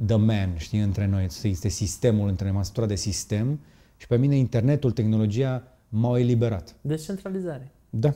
the 0.06 0.16
man, 0.16 0.58
știi, 0.58 0.80
între 0.80 1.06
noi, 1.06 1.32
să 1.32 1.48
existe 1.48 1.68
sistemul 1.68 2.28
între 2.28 2.46
noi, 2.46 2.54
m-am 2.54 2.64
săturat 2.64 2.88
de 2.90 2.96
sistem 2.96 3.60
și 3.98 4.08
pe 4.08 4.18
mine 4.18 4.36
internetul, 4.36 4.92
tehnologia 4.92 5.64
m-au 5.90 6.18
eliberat. 6.18 6.76
Descentralizare. 6.82 7.72
Da. 7.90 8.16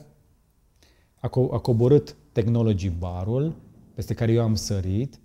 A, 1.20 1.28
co- 1.28 1.52
a 1.52 1.58
coborât 1.58 2.16
technology 2.32 2.88
barul, 2.88 3.54
peste 3.94 4.14
care 4.14 4.32
eu 4.32 4.42
am 4.42 4.54
sărit 4.54 5.18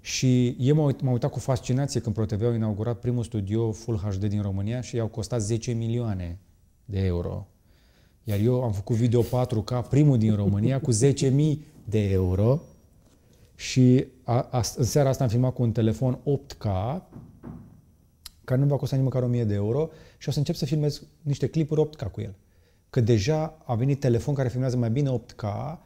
și 0.00 0.56
eu 0.58 0.74
m-am 0.74 0.84
uit- 0.84 1.00
m-am 1.00 1.12
uitat 1.12 1.30
cu 1.30 1.38
fascinație 1.38 2.00
când 2.00 2.14
ProTV 2.14 2.42
au 2.42 2.52
inaugurat 2.54 2.98
primul 2.98 3.22
studio 3.24 3.72
Full 3.72 3.96
HD 3.96 4.24
din 4.24 4.42
România 4.42 4.80
și 4.80 4.96
i-au 4.96 5.06
costat 5.08 5.40
10 5.40 5.72
milioane 5.72 6.38
de 6.84 6.98
euro. 6.98 7.46
Iar 8.28 8.40
eu 8.40 8.62
am 8.62 8.72
făcut 8.72 8.96
video 8.96 9.22
4K, 9.22 9.88
primul 9.88 10.18
din 10.18 10.34
România, 10.34 10.80
cu 10.80 10.92
10.000 10.92 11.58
de 11.84 12.10
euro 12.10 12.62
și 13.54 14.06
a, 14.24 14.40
a, 14.50 14.62
în 14.76 14.84
seara 14.84 15.08
asta 15.08 15.24
am 15.24 15.30
filmat 15.30 15.54
cu 15.54 15.62
un 15.62 15.72
telefon 15.72 16.18
8K 16.18 16.66
care 18.44 18.60
nu 18.60 18.66
va 18.66 18.76
costa 18.76 18.96
nici 18.96 19.04
măcar 19.04 19.22
1000 19.22 19.44
de 19.44 19.54
euro 19.54 19.90
și 20.18 20.28
o 20.28 20.32
să 20.32 20.38
încep 20.38 20.54
să 20.54 20.64
filmez 20.64 21.02
niște 21.22 21.48
clipuri 21.48 21.88
8K 21.88 22.10
cu 22.10 22.20
el. 22.20 22.34
Că 22.90 23.00
deja 23.00 23.62
a 23.64 23.74
venit 23.74 24.00
telefon 24.00 24.34
care 24.34 24.48
filmează 24.48 24.76
mai 24.76 24.90
bine 24.90 25.20
8K 25.20 25.76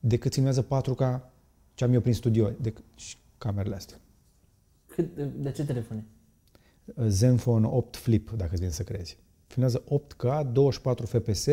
decât 0.00 0.32
filmează 0.32 0.66
4K 0.66 1.20
ce 1.74 1.84
am 1.84 1.92
eu 1.92 2.00
prin 2.00 2.14
studio. 2.14 2.50
Dec- 2.50 2.94
și 2.94 3.16
camerele 3.38 3.74
astea. 3.74 3.96
Cât, 4.86 5.16
de 5.16 5.50
ce 5.50 5.64
telefoane? 5.64 6.04
Zenfone 7.06 7.66
8 7.66 7.96
Flip, 7.96 8.30
dacă 8.30 8.50
îți 8.50 8.60
vine 8.60 8.72
să 8.72 8.82
crezi. 8.82 9.18
Filmează 9.48 9.82
8K, 9.84 10.52
24 10.52 11.06
fps, 11.06 11.46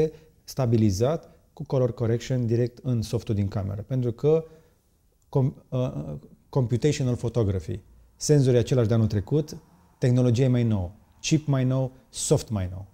stabilizat, 0.44 1.30
cu 1.54 1.64
color 1.64 1.94
correction 1.94 2.46
direct 2.46 2.78
în 2.84 3.02
softul 3.02 3.36
din 3.36 3.48
cameră. 3.48 3.82
Pentru 3.82 4.12
că 4.12 4.46
com, 5.30 5.54
uh, 5.70 6.14
computational 6.50 7.16
photography, 7.16 7.80
senzorii 8.16 8.60
același 8.60 8.88
de 8.88 8.94
anul 8.94 9.08
trecut, 9.08 9.58
tehnologie 9.98 10.48
mai 10.48 10.64
nouă, 10.64 10.92
chip 11.20 11.48
mai 11.48 11.64
nou, 11.64 11.92
soft 12.10 12.50
mai 12.50 12.68
nou. 12.72 12.86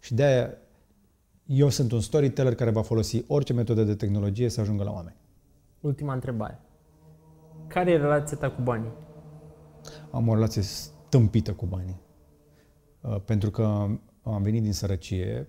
Și 0.00 0.14
de-aia 0.14 0.54
eu 1.46 1.68
sunt 1.68 1.92
un 1.92 2.00
storyteller 2.00 2.54
care 2.54 2.70
va 2.70 2.82
folosi 2.82 3.24
orice 3.26 3.52
metodă 3.52 3.82
de 3.82 3.94
tehnologie 3.94 4.48
să 4.48 4.60
ajungă 4.60 4.84
la 4.84 4.92
oameni. 4.92 5.16
Ultima 5.80 6.12
întrebare. 6.12 6.60
Care 7.66 7.90
e 7.90 7.96
relația 7.96 8.36
ta 8.36 8.50
cu 8.50 8.62
banii? 8.62 8.92
Am 10.10 10.28
o 10.28 10.34
relație 10.34 10.62
stâmpită 10.62 11.52
cu 11.52 11.66
banii. 11.66 12.00
Uh, 13.00 13.20
Pentru 13.24 13.50
că 13.50 13.88
am 14.32 14.42
venit 14.42 14.62
din 14.62 14.72
sărăcie, 14.72 15.48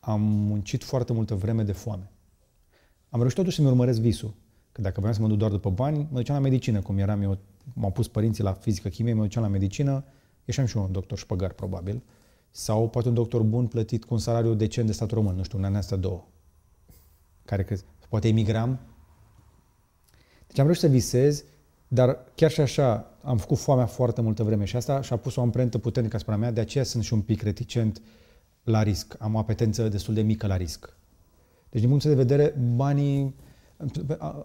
am 0.00 0.20
muncit 0.20 0.84
foarte 0.84 1.12
multă 1.12 1.34
vreme 1.34 1.62
de 1.62 1.72
foame. 1.72 2.10
Am 3.08 3.18
reușit 3.18 3.38
totuși 3.38 3.56
să-mi 3.56 3.68
urmăresc 3.68 4.00
visul. 4.00 4.34
Că 4.72 4.80
dacă 4.80 5.00
voiam 5.00 5.14
să 5.14 5.20
mă 5.20 5.28
duc 5.28 5.38
doar 5.38 5.50
după 5.50 5.70
bani, 5.70 6.08
mă 6.10 6.16
duceam 6.16 6.36
la 6.36 6.42
medicină, 6.42 6.80
cum 6.80 6.98
eram 6.98 7.22
eu, 7.22 7.38
m-au 7.72 7.90
pus 7.90 8.08
părinții 8.08 8.42
la 8.42 8.52
fizică, 8.52 8.88
chimie, 8.88 9.12
mă 9.12 9.22
duceam 9.22 9.42
la 9.42 9.48
medicină, 9.48 10.04
ieșeam 10.44 10.66
și 10.66 10.76
eu 10.76 10.82
un 10.82 10.92
doctor 10.92 11.18
șpăgar, 11.18 11.52
probabil. 11.52 12.02
Sau 12.50 12.88
poate 12.88 13.08
un 13.08 13.14
doctor 13.14 13.42
bun 13.42 13.66
plătit 13.66 14.04
cu 14.04 14.14
un 14.14 14.20
salariu 14.20 14.54
decent 14.54 14.86
de 14.86 14.92
stat 14.92 15.10
român, 15.10 15.34
nu 15.34 15.42
știu, 15.42 15.58
un 15.58 15.64
an 15.64 15.74
astea 15.74 15.96
două. 15.96 16.24
Care 17.44 17.64
crezi? 17.64 17.84
Poate 18.08 18.28
emigram. 18.28 18.80
Deci 20.46 20.58
am 20.58 20.64
reușit 20.64 20.82
să 20.82 20.88
visez, 20.88 21.44
dar 21.88 22.18
chiar 22.34 22.50
și 22.50 22.60
așa 22.60 23.11
am 23.22 23.36
făcut 23.36 23.58
foamea 23.58 23.86
foarte 23.86 24.20
multă 24.20 24.42
vreme 24.42 24.64
și 24.64 24.76
asta 24.76 25.00
și-a 25.00 25.16
pus 25.16 25.36
o 25.36 25.40
amprentă 25.40 25.78
puternică 25.78 26.16
asupra 26.16 26.36
mea, 26.36 26.50
de 26.50 26.60
aceea 26.60 26.84
sunt 26.84 27.04
și 27.04 27.12
un 27.12 27.20
pic 27.20 27.42
reticent 27.42 28.02
la 28.64 28.82
risc. 28.82 29.16
Am 29.18 29.34
o 29.34 29.38
apetență 29.38 29.88
destul 29.88 30.14
de 30.14 30.22
mică 30.22 30.46
la 30.46 30.56
risc. 30.56 30.96
Deci, 31.70 31.80
din 31.80 31.90
punctul 31.90 32.10
de 32.10 32.16
vedere, 32.16 32.54
banii 32.74 33.34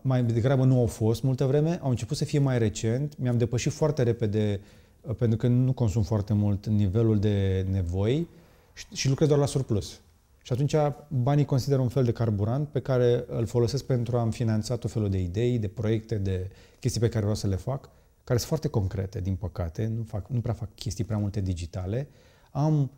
mai 0.02 0.24
degrabă 0.24 0.64
nu 0.64 0.80
au 0.80 0.86
fost 0.86 1.24
multă 1.24 1.46
vreme, 1.46 1.80
au 1.82 1.90
început 1.90 2.18
să 2.18 2.26
fie 2.26 2.40
mai 2.40 2.58
recent, 2.58 3.18
mi-am 3.18 3.38
depășit 3.38 3.72
foarte 3.72 4.04
repede, 4.04 4.62
uh, 5.02 5.16
pentru 5.16 5.38
că 5.38 5.48
nu 5.48 5.74
consum 5.74 6.04
foarte 6.04 6.34
mult 6.34 6.68
nivelul 6.68 7.20
de 7.20 7.66
nevoi 7.72 8.28
și, 8.74 8.86
și 8.94 9.10
lucrez 9.10 9.28
doar 9.28 9.40
la 9.40 9.46
surplus. 9.46 10.00
Și 10.42 10.54
atunci 10.54 10.76
banii 11.08 11.46
consider 11.46 11.80
un 11.80 11.88
fel 11.88 12.04
de 12.04 12.12
carburant 12.12 12.68
pe 12.68 12.80
care 12.80 13.26
îl 13.28 13.46
folosesc 13.46 13.84
pentru 13.86 14.18
a-mi 14.18 14.32
finanța 14.32 14.76
tot 14.76 14.92
felul 14.92 15.10
de 15.10 15.22
idei, 15.22 15.60
de 15.60 15.68
proiecte, 15.68 16.16
de 16.16 16.50
chestii 16.80 17.02
pe 17.02 17.08
care 17.08 17.20
vreau 17.20 17.36
să 17.36 17.48
le 17.48 17.56
fac, 17.56 17.90
care 18.28 18.40
sunt 18.40 18.50
foarte 18.50 18.68
concrete, 18.68 19.22
din 19.22 19.36
păcate, 19.36 19.88
nu, 19.88 20.04
fac, 20.04 20.28
nu 20.30 20.42
prea 20.42 20.54
fac 20.54 20.76
chestii 20.76 21.04
prea 21.04 21.18
multe 21.18 21.42
digitale. 21.42 22.08
Am 22.52 22.92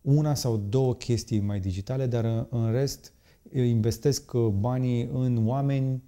una 0.00 0.34
sau 0.34 0.56
două 0.56 0.94
chestii 0.94 1.40
mai 1.40 1.60
digitale, 1.60 2.06
dar 2.06 2.24
în- 2.24 2.46
în 2.50 2.70
rest 2.72 3.12
eu 3.52 3.64
investesc 3.64 4.32
uh, 4.32 4.46
banii 4.46 5.08
în 5.12 5.46
oameni, 5.46 6.02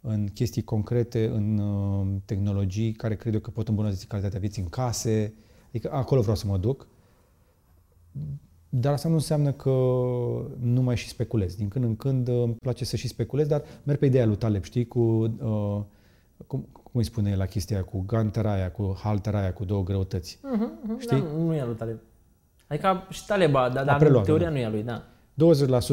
în 0.00 0.26
chestii 0.26 0.62
concrete, 0.62 1.26
în 1.26 1.58
uh, 1.58 2.06
tehnologii 2.24 2.92
care 2.92 3.16
cred 3.16 3.34
eu 3.34 3.40
că 3.40 3.50
pot 3.50 3.68
îmbunătăți 3.68 4.06
calitatea 4.06 4.38
vieții 4.40 4.62
în 4.62 4.68
case. 4.68 5.34
Adică 5.68 5.90
acolo 5.92 6.20
vreau 6.20 6.36
să 6.36 6.46
mă 6.46 6.58
duc. 6.58 6.86
Dar 8.68 8.92
asta 8.92 9.08
nu 9.08 9.14
înseamnă 9.14 9.52
că 9.52 9.70
nu 10.58 10.82
mai 10.82 10.96
și 10.96 11.08
speculez. 11.08 11.54
Din 11.54 11.68
când 11.68 11.84
în 11.84 11.96
când 11.96 12.28
uh, 12.28 12.42
îmi 12.42 12.54
place 12.54 12.84
să 12.84 12.96
și 12.96 13.08
speculez, 13.08 13.46
dar 13.46 13.62
merg 13.84 13.98
pe 13.98 14.06
ideea 14.06 14.26
lui 14.26 14.36
Taleb, 14.36 14.62
știi, 14.62 14.86
cu, 14.86 15.00
uh, 15.00 15.82
cum, 16.46 16.66
cum 16.92 17.00
îi 17.00 17.04
spune 17.06 17.30
el 17.30 17.38
la 17.38 17.46
chestia 17.46 17.76
aia, 17.76 17.84
cu 17.84 18.00
gantera 18.06 18.52
aia, 18.52 18.70
cu 18.70 18.96
haltera 19.02 19.38
aia, 19.40 19.52
cu 19.52 19.64
două 19.64 19.82
greutăți. 19.82 20.38
Uh-huh, 20.38 20.98
Știi? 21.00 21.20
Da, 21.20 21.26
nu 21.38 21.54
e 21.54 21.60
al 21.60 21.66
lui 21.66 21.76
Taleb. 21.76 21.98
Adică 22.68 23.06
și 23.10 23.26
Taleba, 23.26 23.68
dar, 23.68 23.84
dar 23.84 23.98
preluat, 23.98 24.24
teoria 24.24 24.46
da. 24.46 24.52
nu 24.52 24.58
e 24.58 24.64
a 24.64 24.70
lui, 24.70 24.82
da. 24.82 25.06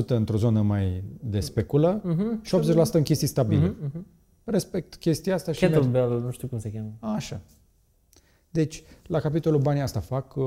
20% 0.03 0.05
într-o 0.07 0.37
zonă 0.37 0.61
mai 0.61 1.03
de 1.21 1.39
speculă 1.39 2.01
Uh-huh. 2.01 2.41
și 2.41 2.55
80% 2.57 2.91
în 2.91 3.03
chestii 3.03 3.27
stabile. 3.27 3.69
Uh-huh, 3.69 3.89
uh-huh. 3.89 4.01
Respect 4.43 4.95
chestia 4.95 5.33
asta 5.33 5.51
și 5.51 5.63
merg. 5.63 5.73
Kettlebell, 5.75 6.19
nu 6.21 6.31
știu 6.31 6.47
cum 6.47 6.59
se 6.59 6.71
cheamă. 6.71 6.91
Așa. 7.15 7.41
Deci, 8.49 8.83
la 9.07 9.19
capitolul 9.19 9.59
banii 9.61 9.81
asta 9.81 9.99
fac. 9.99 10.35
uh, 10.35 10.45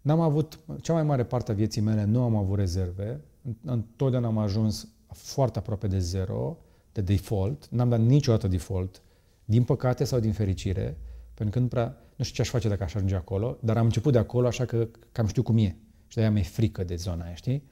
N-am 0.00 0.20
avut, 0.20 0.58
cea 0.80 0.92
mai 0.92 1.02
mare 1.02 1.24
parte 1.24 1.50
a 1.50 1.54
vieții 1.54 1.80
mele 1.80 2.04
nu 2.04 2.22
am 2.22 2.36
avut 2.36 2.58
rezerve. 2.58 3.20
Întotdeauna 3.64 4.28
am 4.28 4.38
ajuns 4.38 4.88
foarte 5.12 5.58
aproape 5.58 5.86
de 5.86 5.98
zero, 5.98 6.56
de 6.92 7.00
default. 7.00 7.68
N-am 7.70 7.88
dat 7.88 8.00
niciodată 8.00 8.48
default, 8.48 9.02
din 9.50 9.62
păcate 9.64 10.04
sau 10.04 10.18
din 10.20 10.32
fericire, 10.32 10.96
pentru 11.34 11.54
că 11.54 11.60
nu 11.60 11.66
prea, 11.66 11.96
nu 12.16 12.24
știu 12.24 12.36
ce 12.36 12.40
aș 12.40 12.48
face 12.48 12.68
dacă 12.68 12.82
aș 12.82 12.94
ajunge 12.94 13.14
acolo, 13.14 13.58
dar 13.60 13.76
am 13.76 13.84
început 13.84 14.12
de 14.12 14.18
acolo, 14.18 14.46
așa 14.46 14.64
că 14.64 14.88
cam 15.12 15.26
știu 15.26 15.42
cum 15.42 15.56
e. 15.56 15.76
Și 16.06 16.14
de-aia 16.14 16.30
mi-e 16.30 16.42
frică 16.42 16.84
de 16.84 16.94
zona 16.94 17.24
aia, 17.24 17.34
știi? 17.34 17.62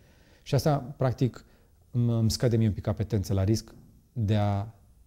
Și 0.42 0.54
asta, 0.54 0.76
practic, 0.96 1.44
îmi 1.90 2.12
îmi 2.12 2.30
scade 2.30 2.56
mie 2.56 2.66
un 2.66 2.72
pic 2.72 2.86
apetență 2.86 3.32
la 3.34 3.44
risc 3.44 3.74
de 4.12 4.34
a 4.36 4.66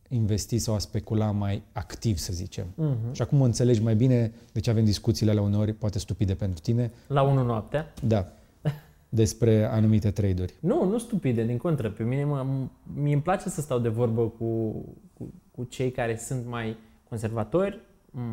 investi 0.10 0.58
sau 0.58 0.74
a 0.74 0.78
specula 0.80 1.32
mai 1.32 1.64
activ, 1.72 2.18
să 2.18 2.34
zicem. 2.34 2.66
Uh-huh. 2.66 3.12
Și 3.12 3.22
acum 3.22 3.38
mă 3.38 3.46
înțelegi 3.46 3.82
mai 3.82 3.96
bine 3.96 4.34
de 4.52 4.60
ce 4.60 4.70
avem 4.70 4.86
discuțiile 4.86 5.32
alea 5.32 5.44
uneori, 5.44 5.74
poate 5.74 6.00
stupide 6.00 6.34
pentru 6.34 6.60
tine, 6.62 6.92
La 7.08 7.22
1 7.22 7.44
noaptea. 7.44 7.94
da, 8.04 8.28
despre 9.10 9.64
anumite 9.64 10.12
trade-uri. 10.12 10.54
Nu, 10.60 10.86
nu 10.90 10.98
stupide, 10.98 11.44
din 11.44 11.58
contră. 11.58 11.90
Pe 11.90 12.04
mine 12.04 12.24
mă, 12.24 12.46
mie 12.94 13.14
îmi 13.14 13.22
place 13.22 13.50
să 13.50 13.62
stau 13.62 13.80
de 13.80 13.90
vorbă 13.90 14.22
cu, 14.28 14.72
cu, 15.14 15.34
cu 15.60 15.66
cei 15.70 15.92
care 15.92 16.18
sunt 16.18 16.46
mai 16.48 16.78
conservatori, 17.10 17.80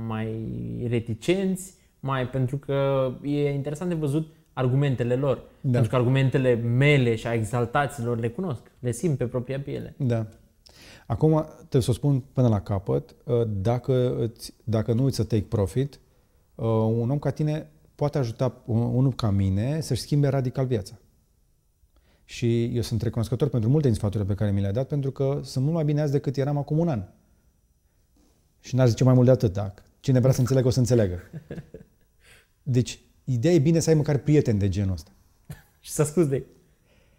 mai 0.06 0.46
reticenți, 0.88 1.74
mai 2.00 2.28
pentru 2.28 2.56
că 2.56 3.10
e 3.22 3.50
interesant 3.50 3.90
de 3.90 3.96
văzut 3.96 4.34
argumentele 4.52 5.14
lor. 5.14 5.36
Da. 5.60 5.70
Pentru 5.70 5.90
că 5.90 5.96
argumentele 5.96 6.54
mele 6.54 7.14
și 7.14 7.26
a 7.26 7.32
exaltaților 7.32 8.18
le 8.18 8.28
cunosc, 8.28 8.62
le 8.78 8.90
simt 8.90 9.18
pe 9.18 9.26
propria 9.26 9.60
piele. 9.60 9.94
Da. 9.98 10.26
Acum 11.06 11.46
trebuie 11.56 11.82
să 11.82 11.90
o 11.90 11.94
spun 11.94 12.22
până 12.32 12.48
la 12.48 12.60
capăt, 12.60 13.14
uh, 13.24 13.42
dacă, 13.48 14.16
îți, 14.18 14.54
dacă 14.64 14.92
nu 14.92 15.02
uiți 15.02 15.16
să 15.16 15.24
take 15.24 15.42
profit, 15.48 16.00
uh, 16.54 16.66
un 17.00 17.10
om 17.10 17.18
ca 17.18 17.30
tine 17.30 17.70
poate 17.94 18.18
ajuta 18.18 18.62
un- 18.64 18.94
unul 18.94 19.12
ca 19.12 19.30
mine 19.30 19.80
să-și 19.80 20.00
schimbe 20.00 20.28
radical 20.28 20.66
viața. 20.66 20.98
Și 22.24 22.64
eu 22.64 22.82
sunt 22.82 23.02
recunoscător 23.02 23.48
pentru 23.48 23.70
multe 23.70 23.86
din 23.86 23.96
sfaturile 23.96 24.28
pe 24.28 24.34
care 24.34 24.50
mi 24.50 24.60
le-a 24.60 24.72
dat, 24.72 24.88
pentru 24.88 25.10
că 25.10 25.40
sunt 25.42 25.64
mult 25.64 25.76
mai 25.76 25.84
bine 25.84 26.00
azi 26.00 26.12
decât 26.12 26.36
eram 26.36 26.56
acum 26.56 26.78
un 26.78 26.88
an. 26.88 27.02
Și 28.66 28.74
n-aș 28.74 28.88
zice 28.88 29.04
mai 29.04 29.14
mult 29.14 29.26
de 29.26 29.32
atât, 29.32 29.52
dacă 29.52 29.82
cine 30.00 30.20
vrea 30.20 30.32
să 30.32 30.40
înțeleagă, 30.40 30.68
o 30.68 30.70
să 30.70 30.78
înțeleagă. 30.78 31.20
Deci, 32.62 33.00
ideea 33.24 33.54
e 33.54 33.58
bine 33.58 33.78
să 33.78 33.90
ai 33.90 33.96
măcar 33.96 34.18
prieteni 34.18 34.58
de 34.58 34.68
genul 34.68 34.92
ăsta. 34.92 35.10
Și 35.80 35.90
să 35.90 36.02
asculți 36.02 36.28
de 36.28 36.36
ei. 36.36 36.46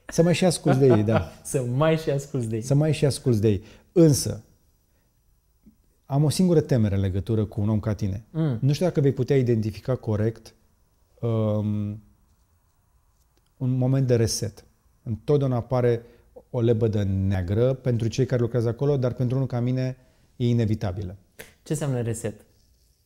Să 0.08 0.24
mai 0.24 0.34
și 0.34 0.46
asculți 0.46 0.80
de 0.80 0.86
ei, 0.86 1.04
da. 1.04 1.32
Să 1.44 1.64
mai 1.64 1.98
și 1.98 2.10
asculți 2.10 2.48
de 2.48 2.56
ei. 2.56 2.62
Să 2.62 2.74
mai 2.74 2.94
și 2.94 3.06
asculți 3.06 3.42
de 3.42 3.48
ei. 3.48 3.64
Însă, 3.92 4.44
am 6.06 6.24
o 6.24 6.30
singură 6.30 6.62
temere 6.62 6.96
în 6.96 7.02
legătură 7.02 7.46
cu 7.46 7.62
un 7.62 7.70
om 7.70 7.80
ca 7.80 7.94
tine. 7.94 8.26
Mm. 8.30 8.58
Nu 8.62 8.74
știu 8.74 8.86
dacă 8.86 9.02
vei 9.02 9.12
putea 9.12 9.38
identifica 9.38 9.96
corect 9.96 10.56
um, 11.20 12.02
un 13.58 13.70
moment 13.70 14.08
de 14.08 14.16
reset. 14.16 14.66
Întotdeauna 15.04 15.56
apare 15.56 16.02
o 16.50 16.62
lebădă 16.62 17.04
neagră 17.04 17.74
pentru 17.74 18.08
cei 18.08 18.26
care 18.26 18.42
lucrează 18.42 18.68
acolo, 18.68 18.98
dar 18.98 19.14
pentru 19.14 19.36
unul 19.36 19.48
ca 19.48 19.60
mine 19.60 19.98
e 20.36 20.48
inevitabilă. 20.48 21.18
Ce 21.68 21.74
înseamnă 21.74 22.02
reset? 22.02 22.46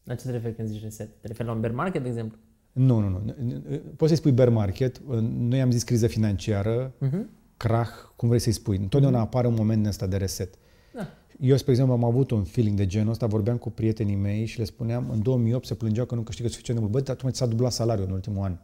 La 0.04 0.16
ce 0.16 0.26
te 0.26 0.32
referi 0.32 0.56
când 0.56 0.68
zici 0.68 0.82
reset? 0.82 1.22
Te 1.22 1.28
referi 1.28 1.48
la 1.48 1.54
un 1.54 1.60
bear 1.60 1.74
market, 1.74 2.02
de 2.02 2.08
exemplu? 2.10 2.38
Nu, 2.72 3.00
nu, 3.00 3.10
nu. 3.10 3.34
Poți 3.96 4.08
să-i 4.10 4.18
spui 4.18 4.32
bear 4.32 4.50
market. 4.50 5.02
Noi 5.38 5.62
am 5.62 5.72
zis 5.72 5.84
criză 5.84 6.08
financiară, 6.08 6.94
Mhm. 6.98 7.30
crach, 7.58 7.92
cum 8.16 8.28
vrei 8.28 8.40
să-i 8.40 8.52
spui. 8.52 8.78
Întotdeauna 8.78 9.20
apare 9.20 9.48
un 9.48 9.54
moment 9.58 9.78
din 9.80 9.88
ăsta 9.88 10.08
de 10.08 10.18
reset. 10.18 10.54
Da. 10.94 11.08
Eu, 11.40 11.58
spre 11.58 11.72
exemplu, 11.72 11.94
am 11.96 12.04
avut 12.04 12.32
un 12.32 12.44
feeling 12.44 12.78
de 12.78 12.86
genul 12.86 13.12
ăsta, 13.12 13.26
vorbeam 13.26 13.58
cu 13.58 13.70
prietenii 13.70 14.16
mei 14.16 14.46
și 14.46 14.58
le 14.58 14.64
spuneam, 14.66 15.10
în 15.10 15.22
2008 15.22 15.66
se 15.66 15.74
plângeau 15.74 16.06
că 16.06 16.16
nu 16.16 16.22
câștigă 16.22 16.48
suficient 16.50 16.80
de 16.80 16.86
mult. 16.86 16.98
Băi, 16.98 17.06
dar 17.06 17.16
tu 17.16 17.24
mai 17.24 17.32
ți-a 17.34 17.46
dublat 17.46 17.72
salariul 17.72 18.08
în 18.08 18.14
ultimul 18.14 18.44
an. 18.44 18.58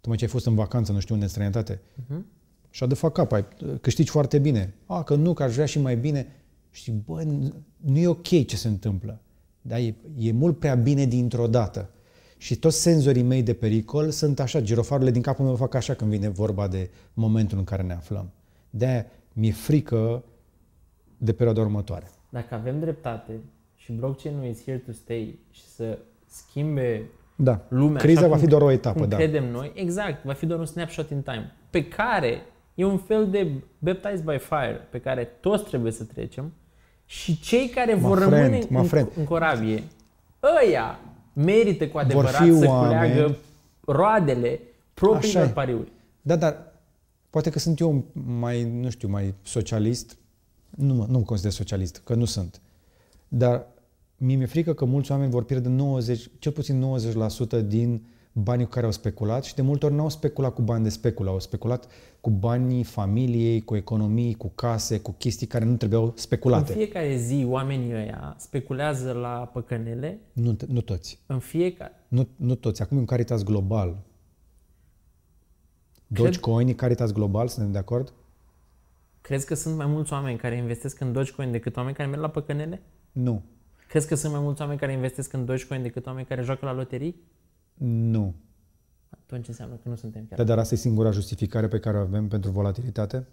Tu 0.00 0.08
mai 0.08 0.16
ce 0.16 0.24
ai 0.24 0.30
fost 0.30 0.46
în 0.46 0.54
vacanță, 0.54 0.92
nu 0.92 0.98
știu 1.00 1.14
unde, 1.14 1.26
în 1.26 1.30
străinătate. 1.32 1.80
Mhm. 2.08 2.26
Și 2.70 2.82
a 2.82 2.86
de 2.86 2.94
fac 2.94 3.12
cap, 3.12 3.32
ai, 3.32 3.44
câștigi 3.80 4.10
foarte 4.10 4.38
bine. 4.38 4.74
A, 4.86 5.02
că 5.02 5.14
nu, 5.14 5.32
că 5.32 5.42
aș 5.42 5.52
vrea 5.54 5.66
și 5.66 5.78
mai 5.80 5.96
bine. 5.96 6.26
Și 6.70 6.90
bă, 6.90 7.22
nu- 7.22 7.52
nu 7.76 7.98
e 7.98 8.06
ok 8.06 8.22
ce 8.46 8.56
se 8.56 8.68
întâmplă. 8.68 9.20
Da, 9.68 9.78
e, 9.78 9.94
e 10.18 10.32
mult 10.32 10.58
prea 10.58 10.74
bine 10.74 11.04
dintr-o 11.04 11.46
dată. 11.46 11.90
Și 12.36 12.56
toți 12.56 12.80
senzorii 12.80 13.22
mei 13.22 13.42
de 13.42 13.54
pericol 13.54 14.10
sunt 14.10 14.40
așa, 14.40 14.60
girofarurile 14.60 15.10
din 15.10 15.22
capul 15.22 15.44
meu 15.44 15.54
fac 15.56 15.74
așa 15.74 15.94
când 15.94 16.10
vine 16.10 16.28
vorba 16.28 16.68
de 16.68 16.90
momentul 17.14 17.58
în 17.58 17.64
care 17.64 17.82
ne 17.82 17.92
aflăm. 17.92 18.30
De-aia 18.70 19.06
mi-e 19.32 19.52
frică 19.52 20.24
de 21.18 21.32
perioada 21.32 21.60
următoare. 21.60 22.10
Dacă 22.28 22.54
avem 22.54 22.80
dreptate 22.80 23.40
și 23.74 23.92
blockchain-ul 23.92 24.44
is 24.44 24.64
here 24.64 24.76
to 24.78 24.92
stay 24.92 25.38
și 25.50 25.64
să 25.66 25.98
schimbe 26.26 27.10
Da. 27.36 27.66
lumea 27.68 28.00
Criza 28.00 28.18
așa 28.18 28.28
va 28.28 28.34
cum- 28.34 28.42
fi 28.44 28.50
doar 28.50 28.62
o 28.62 28.70
etapă, 28.70 28.98
cum 28.98 29.08
da. 29.08 29.16
credem 29.16 29.50
noi, 29.50 29.72
exact, 29.74 30.24
va 30.24 30.32
fi 30.32 30.46
doar 30.46 30.58
un 30.58 30.66
snapshot 30.66 31.10
in 31.10 31.22
time, 31.22 31.52
pe 31.70 31.84
care 31.88 32.40
e 32.74 32.84
un 32.84 32.98
fel 32.98 33.30
de 33.30 33.50
baptized 33.78 34.24
by 34.24 34.38
fire, 34.38 34.86
pe 34.90 34.98
care 35.00 35.24
toți 35.40 35.64
trebuie 35.64 35.92
să 35.92 36.04
trecem, 36.04 36.52
Și 37.10 37.40
cei 37.40 37.68
care 37.68 37.94
My 37.94 38.00
vor 38.00 38.16
friend, 38.16 38.32
rămâne 38.32 38.58
my 38.70 38.76
în, 38.78 38.84
friend. 38.84 39.08
în 39.16 39.24
corabie, 39.24 39.82
ăia 40.64 40.98
merită 41.32 41.88
cu 41.88 41.98
adevărat 41.98 42.30
fi 42.34 42.52
să 42.58 42.66
oameni- 42.66 42.86
culeagă 42.86 43.36
roadele 43.80 44.60
propriilor 44.94 45.42
Așa 45.42 45.50
e. 45.50 45.52
pariuri. 45.52 45.92
Da, 46.22 46.36
dar 46.36 46.56
poate 47.30 47.50
că 47.50 47.58
sunt 47.58 47.78
eu 47.80 48.04
mai, 48.38 48.64
nu 48.64 48.90
știu, 48.90 49.08
mai 49.08 49.34
socialist. 49.42 50.16
Nu, 50.70 50.94
mă- 50.94 51.06
nu 51.08 51.18
mă 51.18 51.24
consider 51.24 51.52
socialist, 51.52 52.00
că 52.04 52.14
nu 52.14 52.24
sunt. 52.24 52.60
Dar 53.28 53.66
mie 54.16 54.36
mi-e 54.36 54.46
frică 54.46 54.74
că 54.74 54.84
mulți 54.84 55.10
oameni 55.10 55.30
vor 55.30 55.44
pierde 55.44 55.68
90, 55.68 56.30
cel 56.38 56.52
puțin 56.52 56.78
90% 56.78 57.60
din 57.66 58.02
banii 58.38 58.64
cu 58.64 58.70
care 58.70 58.86
au 58.86 58.92
speculat 58.92 59.44
și 59.44 59.54
de 59.54 59.62
multe 59.62 59.86
ori 59.86 59.94
nu 59.94 60.02
au 60.02 60.08
speculat 60.08 60.54
cu 60.54 60.62
bani 60.62 60.82
de 60.82 60.88
speculă, 60.88 61.30
au 61.30 61.40
speculat 61.40 61.86
cu 62.20 62.30
banii 62.30 62.84
familiei, 62.84 63.60
cu 63.64 63.76
economii, 63.76 64.34
cu 64.34 64.48
case, 64.54 65.00
cu 65.00 65.12
chestii 65.18 65.46
care 65.46 65.64
nu 65.64 65.76
trebuiau 65.76 66.04
În 66.04 66.12
speculate. 66.14 66.72
fiecare 66.72 67.16
zi 67.16 67.44
oamenii 67.48 67.92
ăia 67.94 68.34
speculează 68.38 69.12
la 69.12 69.50
păcănele, 69.52 70.18
Nu, 70.32 70.56
nu 70.68 70.80
toți. 70.80 71.18
în 71.26 71.38
fiecare... 71.38 71.92
Nu, 72.08 72.28
nu 72.36 72.54
toți. 72.54 72.82
Acum 72.82 72.96
e 72.96 73.00
un 73.00 73.06
Caritas 73.06 73.42
global. 73.44 73.96
Dogecoin 76.06 76.68
e 76.68 76.72
Caritas 76.72 77.12
global, 77.12 77.48
suntem 77.48 77.72
de 77.72 77.78
acord? 77.78 78.12
Crezi 79.20 79.46
că 79.46 79.54
sunt 79.54 79.76
mai 79.76 79.86
mulți 79.86 80.12
oameni 80.12 80.38
care 80.38 80.56
investesc 80.56 81.00
în 81.00 81.12
Dogecoin 81.12 81.50
decât 81.50 81.76
oameni 81.76 81.96
care 81.96 82.08
merg 82.08 82.20
la 82.22 82.28
păcănele? 82.28 82.82
Nu. 83.12 83.42
Crezi 83.88 84.08
că 84.08 84.14
sunt 84.14 84.32
mai 84.32 84.40
mulți 84.42 84.60
oameni 84.60 84.78
care 84.78 84.92
investesc 84.92 85.32
în 85.32 85.44
Dogecoin 85.44 85.82
decât 85.82 86.06
oameni 86.06 86.26
care 86.26 86.42
joacă 86.42 86.64
la 86.64 86.72
loterii? 86.72 87.20
Nu. 87.78 88.34
Atunci 89.08 89.48
înseamnă 89.48 89.74
că 89.74 89.88
nu 89.88 89.94
suntem 89.94 90.26
chiar. 90.28 90.38
Da, 90.38 90.44
dar 90.44 90.58
asta 90.58 90.74
e 90.74 90.78
singura 90.78 91.10
justificare 91.10 91.68
pe 91.68 91.78
care 91.78 91.96
o 91.96 92.00
avem 92.00 92.28
pentru 92.28 92.50
volatilitate? 92.50 93.26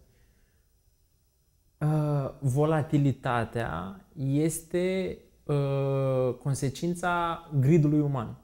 Uh, 1.77 2.31
volatilitatea 2.39 4.05
este 4.17 5.17
uh, 5.43 6.33
consecința 6.33 7.39
gridului 7.59 7.99
uman. 7.99 8.37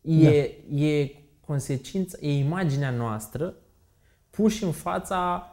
E, 0.00 0.38
e 0.68 1.10
consecința, 1.40 2.18
e 2.20 2.38
imaginea 2.38 2.90
noastră 2.90 3.54
puși 4.30 4.64
în 4.64 4.72
fața 4.72 5.50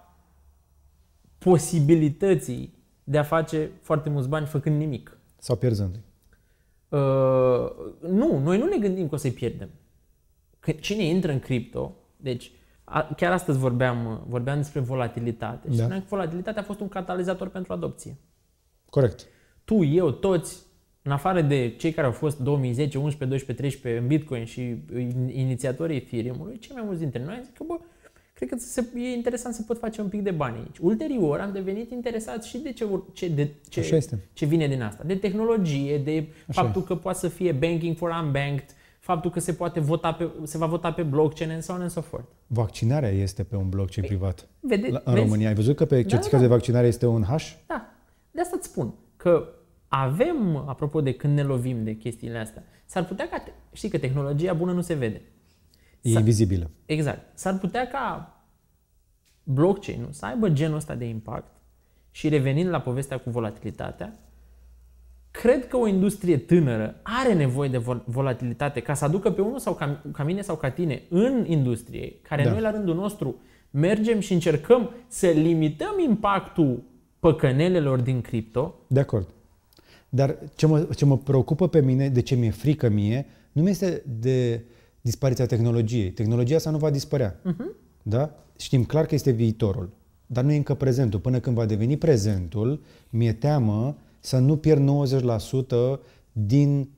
posibilității 1.37 2.73
de 3.03 3.17
a 3.17 3.23
face 3.23 3.71
foarte 3.81 4.09
mulți 4.09 4.29
bani 4.29 4.45
făcând 4.45 4.77
nimic. 4.77 5.17
Sau 5.37 5.55
pierzând? 5.55 5.99
Uh, 6.89 6.99
nu, 8.09 8.39
noi 8.39 8.57
nu 8.57 8.65
ne 8.65 8.77
gândim 8.77 9.09
că 9.09 9.15
o 9.15 9.17
să-i 9.17 9.31
pierdem. 9.31 9.69
Că 10.63 10.71
cine 10.71 11.03
intră 11.03 11.31
în 11.31 11.39
cripto, 11.39 11.95
deci 12.17 12.51
a, 12.83 13.09
chiar 13.17 13.31
astăzi 13.31 13.57
vorbeam, 13.57 14.23
vorbeam 14.27 14.57
despre 14.57 14.79
volatilitate 14.79 15.67
și 15.69 15.75
Da. 15.75 15.81
spuneam 15.81 15.99
că 16.01 16.07
volatilitatea 16.09 16.61
a 16.61 16.65
fost 16.65 16.79
un 16.79 16.89
catalizator 16.89 17.47
pentru 17.49 17.73
adopție. 17.73 18.15
Corect. 18.89 19.25
Tu, 19.65 19.83
eu, 19.83 20.11
toți, 20.11 20.57
în 21.01 21.11
afară 21.11 21.41
de 21.41 21.73
cei 21.77 21.91
care 21.91 22.07
au 22.07 22.13
fost 22.13 22.39
2010, 22.39 22.97
11, 22.97 23.25
12, 23.29 23.53
13 23.65 24.01
în 24.01 24.07
Bitcoin 24.07 24.45
și 24.45 24.61
in- 24.97 25.29
inițiatorii 25.35 25.95
Ethereum-ului, 25.97 26.57
cei 26.59 26.71
mai 26.75 26.83
mulți 26.85 26.99
dintre 26.99 27.23
noi 27.23 27.39
zic 27.43 27.53
că, 27.53 27.63
bă, 27.67 27.79
cred 28.33 28.49
că 28.49 28.55
se, 28.59 28.87
e 28.95 29.11
interesant 29.13 29.53
să 29.53 29.61
pot 29.67 29.77
face 29.79 30.01
un 30.01 30.07
pic 30.09 30.21
de 30.21 30.31
bani 30.31 30.57
aici. 30.57 30.77
Ulterior 30.81 31.39
am 31.39 31.51
devenit 31.51 31.91
interesat 31.91 32.43
și 32.43 32.57
de 32.57 32.71
ce, 32.73 32.83
ur- 32.83 33.05
ce, 33.13 33.27
de, 33.27 33.49
ce, 33.69 33.79
Așa 33.79 33.95
este. 33.95 34.19
ce 34.33 34.45
vine 34.45 34.67
din 34.67 34.81
asta. 34.81 35.03
De 35.05 35.15
tehnologie, 35.15 35.97
de 35.97 36.27
Așa 36.47 36.61
faptul 36.61 36.83
că 36.83 36.95
poate 36.95 37.17
să 37.17 37.27
fie 37.27 37.51
banking 37.51 37.95
for 37.97 38.09
unbanked, 38.23 38.65
faptul 39.03 39.31
că 39.31 39.39
se 39.39 39.53
poate 39.53 39.79
vota 39.79 40.13
pe, 40.13 40.29
se 40.43 40.57
va 40.57 40.65
vota 40.65 40.91
pe 40.93 41.03
blockchain 41.03 41.51
and 41.51 41.61
so 41.63 41.73
on 41.73 41.81
and 41.81 41.89
so 41.89 42.01
forth. 42.01 42.25
Vaccinarea 42.47 43.09
este 43.09 43.43
pe 43.43 43.55
un 43.55 43.69
blockchain 43.69 44.07
privat. 44.07 44.47
Vede, 44.59 44.87
La, 44.87 45.01
în 45.05 45.13
vezi? 45.13 45.25
România. 45.25 45.47
Ai 45.47 45.53
văzut 45.55 45.75
că 45.75 45.85
pe 45.85 46.03
certificat 46.03 46.39
da. 46.39 46.45
de 46.45 46.53
vaccinare 46.53 46.87
este 46.87 47.05
un 47.05 47.23
hash? 47.23 47.51
Da. 47.67 47.89
De 48.31 48.41
asta 48.41 48.55
îți 48.57 48.67
spun 48.67 48.93
că 49.15 49.47
avem, 49.87 50.55
apropo 50.55 51.01
de 51.01 51.13
când 51.13 51.35
ne 51.35 51.43
lovim 51.43 51.83
de 51.83 51.93
chestiile 51.95 52.37
astea, 52.37 52.63
s-ar 52.85 53.05
putea 53.05 53.27
ca, 53.29 53.39
te- 53.39 53.51
știi 53.73 53.89
că 53.89 53.97
tehnologia 53.97 54.53
bună 54.53 54.71
nu 54.71 54.81
se 54.81 54.93
vede. 54.93 55.21
E 56.01 56.09
Sa- 56.13 56.17
invizibilă. 56.19 56.69
Exact. 56.85 57.37
S-ar 57.39 57.57
putea 57.57 57.87
ca 57.87 58.33
blockchain-ul 59.43 60.11
să 60.11 60.25
aibă 60.25 60.49
genul 60.49 60.75
ăsta 60.75 60.95
de 60.95 61.05
impact 61.05 61.51
și 62.11 62.29
revenind 62.29 62.69
la 62.69 62.79
povestea 62.81 63.17
cu 63.17 63.29
volatilitatea, 63.29 64.19
cred 65.41 65.67
că 65.67 65.77
o 65.77 65.87
industrie 65.87 66.37
tânără 66.37 66.99
are 67.03 67.33
nevoie 67.33 67.69
de 67.69 67.77
vol- 67.77 68.03
volatilitate 68.05 68.79
ca 68.79 68.93
să 68.93 69.05
aducă 69.05 69.31
pe 69.31 69.41
unul 69.41 69.59
sau 69.59 69.73
ca, 69.73 70.01
ca 70.11 70.23
mine 70.23 70.41
sau 70.41 70.55
ca 70.55 70.69
tine 70.69 71.01
în 71.09 71.45
industrie, 71.47 72.13
care 72.21 72.43
Da. 72.43 72.51
noi 72.51 72.61
la 72.61 72.71
rândul 72.71 72.95
nostru 72.95 73.35
mergem 73.71 74.19
și 74.19 74.33
încercăm 74.33 74.89
să 75.07 75.27
limităm 75.27 75.99
impactul 76.07 76.83
păcănelelor 77.19 77.99
din 77.99 78.21
cripto, 78.21 78.75
De 78.87 78.99
acord. 78.99 79.27
Dar 80.09 80.37
ce 80.55 80.65
mă, 80.67 80.87
ce 80.95 81.05
mă 81.05 81.17
preocupă 81.17 81.67
pe 81.67 81.81
mine, 81.81 82.09
de 82.09 82.21
ce 82.21 82.35
mi-e 82.35 82.51
frică 82.51 82.89
mie, 82.89 83.25
nu 83.51 83.61
mi 83.61 83.69
este 83.69 84.03
de 84.19 84.61
dispariția 85.01 85.45
tehnologiei. 85.45 86.11
Tehnologia 86.11 86.55
asta 86.55 86.69
nu 86.69 86.77
va 86.77 86.89
dispărea. 86.89 87.35
Uh-huh. 87.35 87.75
Da? 88.01 88.35
Știm 88.57 88.83
clar 88.83 89.05
că 89.05 89.15
este 89.15 89.31
viitorul. 89.31 89.89
Dar 90.25 90.43
nu 90.43 90.51
e 90.51 90.55
încă 90.55 90.73
prezentul. 90.73 91.19
Până 91.19 91.39
când 91.39 91.55
va 91.55 91.65
deveni 91.65 91.97
prezentul, 91.97 92.81
mi-e 93.09 93.33
teamă 93.33 93.97
să 94.25 94.37
nu 94.37 94.57
pierd 94.57 94.89
90% 95.97 95.99
din 96.31 96.89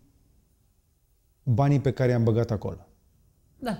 banii 1.44 1.80
pe 1.80 1.92
care 1.92 2.12
i-am 2.12 2.24
băgat 2.24 2.52
acolo. 2.52 2.78
da, 3.60 3.78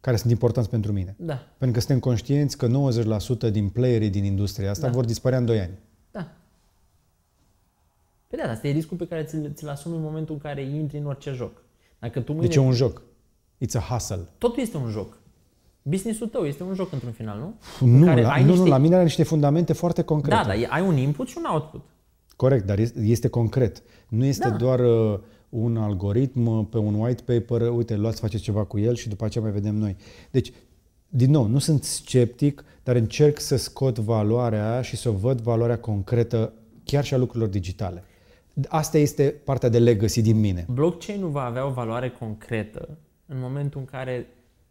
Care 0.00 0.16
sunt 0.16 0.30
importanți 0.32 0.68
pentru 0.70 0.92
mine. 0.92 1.14
da, 1.18 1.34
Pentru 1.34 1.78
că 1.78 1.84
suntem 1.84 1.98
conștienți 1.98 2.56
că 2.56 2.66
90% 2.66 3.50
din 3.50 3.68
playerii 3.68 4.10
din 4.10 4.24
industria 4.24 4.70
asta 4.70 4.86
Da. 4.86 4.92
vor 4.92 5.04
dispărea 5.04 5.38
în 5.38 5.44
2 5.44 5.60
ani. 5.60 5.78
da. 6.10 6.28
Păi 8.26 8.38
da, 8.44 8.50
asta 8.50 8.68
e 8.68 8.72
riscul 8.72 8.96
pe 8.96 9.06
care 9.06 9.24
ți-l, 9.24 9.52
ți-l 9.54 9.68
asumi 9.68 9.96
în 9.96 10.02
momentul 10.02 10.34
în 10.34 10.40
care 10.40 10.62
intri 10.62 10.98
în 10.98 11.06
orice 11.06 11.30
joc. 11.32 11.62
Dacă 11.98 12.20
tu 12.20 12.32
mâine... 12.32 12.46
Deci 12.46 12.56
e 12.56 12.60
un 12.60 12.72
joc. 12.72 13.02
It's 13.64 13.72
a 13.74 13.78
hustle. 13.78 14.28
Totul 14.38 14.62
este 14.62 14.76
un 14.76 14.90
joc. 14.90 15.18
Businessul 15.82 16.28
tău 16.28 16.44
este 16.46 16.62
un 16.62 16.74
joc 16.74 16.92
într-un 16.92 17.12
final, 17.12 17.38
nu? 17.38 17.54
Nu, 17.88 18.04
care 18.04 18.22
la, 18.22 18.30
ai 18.32 18.40
nu, 18.42 18.48
niște- 18.48 18.62
nu, 18.64 18.68
la 18.70 18.78
mine 18.78 18.94
are 18.94 19.04
niște 19.04 19.22
fundamente 19.22 19.72
foarte 19.72 20.02
concrete. 20.02 20.36
Da, 20.36 20.44
dar 20.46 20.56
e- 20.56 20.66
ai 20.70 20.80
un 20.86 20.96
input 20.96 21.28
și 21.28 21.34
un 21.38 21.44
output. 21.44 21.84
Corect, 22.36 22.66
dar 22.66 22.78
este, 22.78 23.00
este 23.00 23.28
concret. 23.28 23.82
Nu 24.08 24.24
este 24.24 24.48
Da. 24.48 24.56
doar 24.56 24.80
uh, 24.80 25.18
un 25.48 25.76
algoritm 25.76 26.46
uh, 26.46 26.66
pe 26.70 26.78
un 26.78 26.94
white 26.94 27.22
paper, 27.22 27.68
uh, 27.68 27.76
uite, 27.76 27.96
luați, 27.96 28.20
faceți 28.20 28.42
ceva 28.42 28.64
cu 28.64 28.78
el 28.78 28.94
și 28.94 29.08
după 29.08 29.24
aceea 29.24 29.44
mai 29.44 29.52
vedem 29.52 29.74
noi. 29.74 29.96
Deci, 30.30 30.52
din 31.08 31.30
nou, 31.30 31.46
nu 31.46 31.58
sunt 31.58 31.82
sceptic, 31.82 32.64
dar 32.82 32.96
încerc 32.96 33.40
să 33.40 33.56
scot 33.56 33.98
valoarea 33.98 34.82
și 34.82 34.96
să 34.96 35.10
văd 35.10 35.40
valoarea 35.40 35.78
concretă 35.78 36.52
chiar 36.84 37.04
și 37.04 37.14
a 37.14 37.16
lucrurilor 37.16 37.48
digitale. 37.48 38.04
Asta 38.68 38.98
este 38.98 39.34
partea 39.44 39.68
de 39.68 39.78
legacy 39.78 40.22
din 40.22 40.40
mine. 40.40 40.66
Blockchain-ul 40.70 41.30
va 41.30 41.44
avea 41.44 41.66
o 41.66 41.70
valoare 41.70 42.10
concretă 42.10 42.98
în 43.26 43.36
momentul 43.40 43.80
în 43.80 43.86
care 43.86 44.26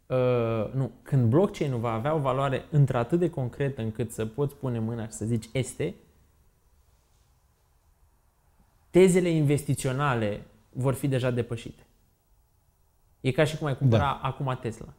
Uh, 0.06 0.72
nu, 0.74 0.90
când 1.02 1.28
blockchain-ul 1.28 1.78
va 1.78 1.92
avea 1.92 2.14
o 2.14 2.18
valoare 2.18 2.64
într-atât 2.70 3.18
de 3.18 3.30
concretă 3.30 3.82
încât 3.82 4.10
să 4.10 4.26
poți 4.26 4.54
pune 4.54 4.78
mâna 4.78 5.06
și 5.06 5.12
să 5.12 5.24
zici 5.24 5.48
este, 5.52 5.94
tezele 8.90 9.28
investiționale 9.28 10.40
vor 10.70 10.94
fi 10.94 11.08
deja 11.08 11.30
depășite. 11.30 11.86
E 13.20 13.30
ca 13.30 13.44
și 13.44 13.56
cum 13.56 13.66
ai 13.66 13.76
cumpăra 13.76 14.02
da. 14.02 14.28
acum 14.28 14.58
Tesla. 14.60 14.92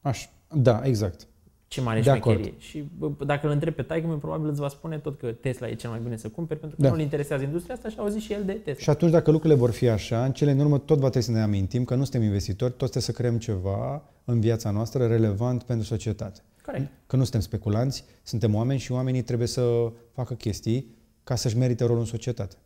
Aș, 0.00 0.28
da, 0.54 0.80
exact. 0.84 1.26
Ce 1.68 1.80
mare 1.80 2.00
De 2.00 2.04
șmecherie. 2.04 2.44
acord. 2.44 2.58
Și 2.58 2.84
bă, 2.98 3.24
dacă 3.24 3.46
îl 3.46 3.52
întrebi 3.52 3.76
pe 3.76 3.82
taică 3.82 4.06
probabil 4.20 4.48
îți 4.48 4.60
va 4.60 4.68
spune 4.68 4.98
tot 4.98 5.18
că 5.18 5.32
Tesla 5.32 5.68
e 5.68 5.74
cel 5.74 5.90
mai 5.90 6.00
bine 6.02 6.16
să 6.16 6.28
cumperi, 6.28 6.60
pentru 6.60 6.76
că 6.76 6.82
Da. 6.82 6.90
nu-l 6.90 7.00
interesează 7.00 7.42
industria 7.42 7.74
asta 7.74 7.88
și 7.88 7.96
a 7.98 8.02
auzit 8.02 8.20
și 8.20 8.32
el 8.32 8.44
de 8.44 8.52
Tesla. 8.52 8.82
Și 8.82 8.90
atunci, 8.90 9.10
dacă 9.10 9.30
lucrurile 9.30 9.58
vor 9.58 9.70
fi 9.70 9.88
așa, 9.88 10.24
în 10.24 10.32
cele 10.32 10.50
în 10.50 10.58
urmă 10.58 10.78
tot 10.78 10.98
va 10.98 11.08
trebui 11.08 11.22
să 11.28 11.30
ne 11.32 11.42
amintim 11.42 11.84
că 11.84 11.94
nu 11.94 12.02
suntem 12.02 12.22
investitori, 12.22 12.70
toți 12.70 12.90
trebuie 12.90 13.02
să 13.02 13.12
creăm 13.12 13.38
ceva 13.38 14.02
în 14.24 14.40
viața 14.40 14.70
noastră 14.70 15.06
relevant 15.06 15.62
pentru 15.62 15.86
societate. 15.86 16.40
Corect. 16.64 16.90
Că 17.06 17.16
nu 17.16 17.22
suntem 17.22 17.40
speculanți, 17.40 18.04
suntem 18.22 18.54
oameni 18.54 18.78
și 18.78 18.92
oamenii 18.92 19.22
trebuie 19.22 19.48
să 19.48 19.92
facă 20.12 20.34
chestii 20.34 20.94
ca 21.24 21.34
să-și 21.34 21.56
merite 21.56 21.84
rolul 21.84 21.98
în 22.00 22.06
societate. 22.06 22.56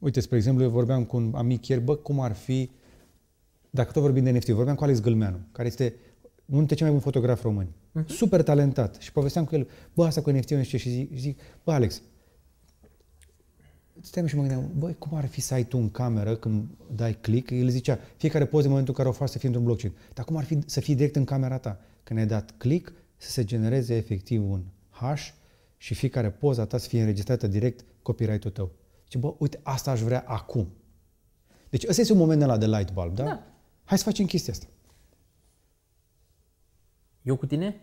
Uite, 0.00 0.20
spre 0.20 0.36
exemplu, 0.36 0.62
eu 0.62 0.70
vorbeam 0.70 1.04
cu 1.04 1.16
un 1.16 1.32
amic 1.34 1.66
ieri, 1.66 1.82
bă, 1.82 1.96
cum 1.96 2.20
ar 2.20 2.32
fi, 2.32 2.70
dacă 3.70 3.92
tot 3.92 4.02
vorbim 4.02 4.24
de 4.24 4.30
NFT, 4.30 4.48
vorbeam 4.48 4.76
cu 4.76 4.84
Alex 4.84 5.00
Gâlmeanu, 5.00 5.38
care 5.52 5.68
este 5.68 5.94
unul 6.44 6.58
dintre 6.58 6.74
cei 6.74 6.84
mai 6.84 6.90
buni 6.90 7.02
fotografi 7.02 7.42
români. 7.42 7.68
Uh-huh. 7.68 8.06
Super 8.06 8.42
talentat. 8.42 8.96
Și 8.96 9.12
povesteam 9.12 9.44
cu 9.44 9.54
el, 9.54 9.68
bă, 9.94 10.04
asta 10.04 10.22
cu 10.22 10.30
NFT, 10.30 10.50
nu 10.50 10.62
știu 10.62 10.78
ce, 10.78 10.84
și 10.84 10.90
zic, 10.90 11.16
zic, 11.16 11.38
bă, 11.64 11.72
Alex, 11.72 12.02
Stai 14.02 14.28
și 14.28 14.34
mă 14.34 14.40
gândeam, 14.40 14.70
băi, 14.78 14.96
cum 14.98 15.16
ar 15.16 15.26
fi 15.26 15.40
să 15.40 15.54
ai 15.54 15.64
tu 15.64 15.78
în 15.78 15.90
cameră 15.90 16.36
când 16.36 16.68
dai 16.94 17.14
click? 17.20 17.50
El 17.50 17.68
zicea, 17.68 17.98
fiecare 18.16 18.46
poză 18.46 18.64
în 18.64 18.70
momentul 18.70 18.94
în 18.96 19.04
care 19.04 19.14
o 19.14 19.18
faci 19.18 19.28
să 19.28 19.38
fie 19.38 19.48
într-un 19.48 19.66
blockchain. 19.66 19.92
Dar 20.14 20.24
cum 20.24 20.36
ar 20.36 20.44
fi 20.44 20.58
să 20.66 20.80
fii 20.80 20.94
direct 20.94 21.16
în 21.16 21.24
camera 21.24 21.58
ta? 21.58 21.80
Când 22.02 22.18
ai 22.18 22.26
dat 22.26 22.54
click, 22.56 22.92
să 23.16 23.30
se 23.30 23.44
genereze 23.44 23.94
efectiv 23.94 24.50
un 24.50 24.62
hash 24.90 25.28
și 25.76 25.94
fiecare 25.94 26.30
poză 26.30 26.64
ta 26.64 26.78
să 26.78 26.88
fie 26.88 27.00
înregistrată 27.00 27.46
direct 27.46 27.84
copyright-ul 28.02 28.50
tău. 28.50 28.70
Și 29.10 29.18
bă, 29.18 29.34
uite, 29.38 29.60
asta 29.62 29.90
aș 29.90 30.00
vrea 30.00 30.24
acum. 30.26 30.68
Deci 31.70 31.84
ăsta 31.88 32.00
este 32.00 32.12
un 32.12 32.18
moment 32.18 32.42
ăla 32.42 32.56
de 32.56 32.66
light 32.66 32.92
bulb, 32.92 33.14
da? 33.14 33.24
Da. 33.24 33.42
Hai 33.84 33.98
să 33.98 34.04
facem 34.04 34.26
chestia 34.26 34.52
asta. 34.52 34.66
Eu 37.22 37.36
cu 37.36 37.46
tine? 37.46 37.80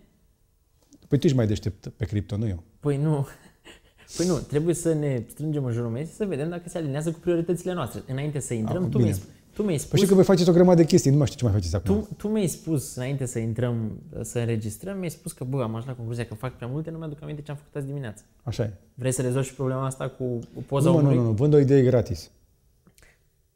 Păi 1.08 1.18
tu 1.20 1.26
ești 1.26 1.38
mai 1.38 1.48
deștept 1.48 1.88
pe 1.88 2.06
cripto, 2.06 2.38
nu 2.38 2.48
eu. 2.48 2.64
Păi 2.80 2.98
nu. 2.98 3.28
Păi 4.18 4.28
nu, 4.28 4.38
trebuie 4.38 4.74
să 4.76 4.94
ne 4.94 5.26
strângem 5.30 5.66
în 5.66 5.72
jurul 5.74 5.90
mesei 5.90 6.14
să 6.14 6.26
vedem 6.26 6.50
dacă 6.50 6.70
se 6.70 6.78
alinează 6.78 7.12
cu 7.12 7.20
prioritățile 7.20 7.74
noastre. 7.74 8.04
Înainte 8.08 8.40
să 8.40 8.54
intrăm, 8.54 8.84
Ah, 8.84 8.90
tu, 8.90 8.98
bine. 8.98 9.10
mi-ai, 9.10 9.20
sp- 9.20 9.37
tu 9.58 9.64
mi-ai 9.64 9.76
Păi 9.78 9.86
spus, 9.86 9.98
știi 9.98 10.08
că 10.10 10.14
voi 10.16 10.24
faceți 10.24 10.50
o 10.50 10.54
grămadă 10.54 10.82
de 10.82 10.88
chestii, 10.88 11.12
nu 11.12 11.18
mai 11.18 11.26
știu 11.28 11.38
ce 11.40 11.44
mai 11.46 11.54
faceți 11.54 11.76
acum. 11.76 11.96
tu, 12.02 12.14
tu 12.18 12.28
mi-ai 12.28 12.48
spus 12.48 12.96
înainte 12.96 13.26
să 13.26 13.40
intrăm, 13.40 13.92
să 14.22 14.40
înregistrăm, 14.40 14.98
mi-ai 14.98 15.10
spus 15.10 15.32
că, 15.32 15.44
bă, 15.44 15.62
am 15.62 15.70
ajuns 15.70 15.86
la 15.86 15.94
concluzia 15.94 16.26
că 16.26 16.34
fac 16.34 16.56
prea 16.56 16.68
multe, 16.68 16.90
nu 16.92 16.98
mi-aduc 16.98 17.22
aminte 17.22 17.42
ce 17.42 17.52
am 17.52 17.58
făcut 17.58 17.76
azi 17.76 17.86
dimineața. 17.86 18.22
Așa 18.44 18.64
e. 18.64 18.74
Vrei 18.94 19.12
să 19.12 19.22
rezolvi 19.22 19.48
și 19.48 19.54
problema 19.54 19.86
asta 19.86 20.10
cu 20.10 20.40
poza 20.68 20.90
Nu, 20.90 20.96
mă, 20.96 21.02
nu, 21.02 21.08
omului? 21.08 21.24
nu, 21.24 21.30
nu, 21.30 21.36
vând 21.36 21.54
o 21.54 21.60
idee 21.60 21.82
gratis. 21.84 22.30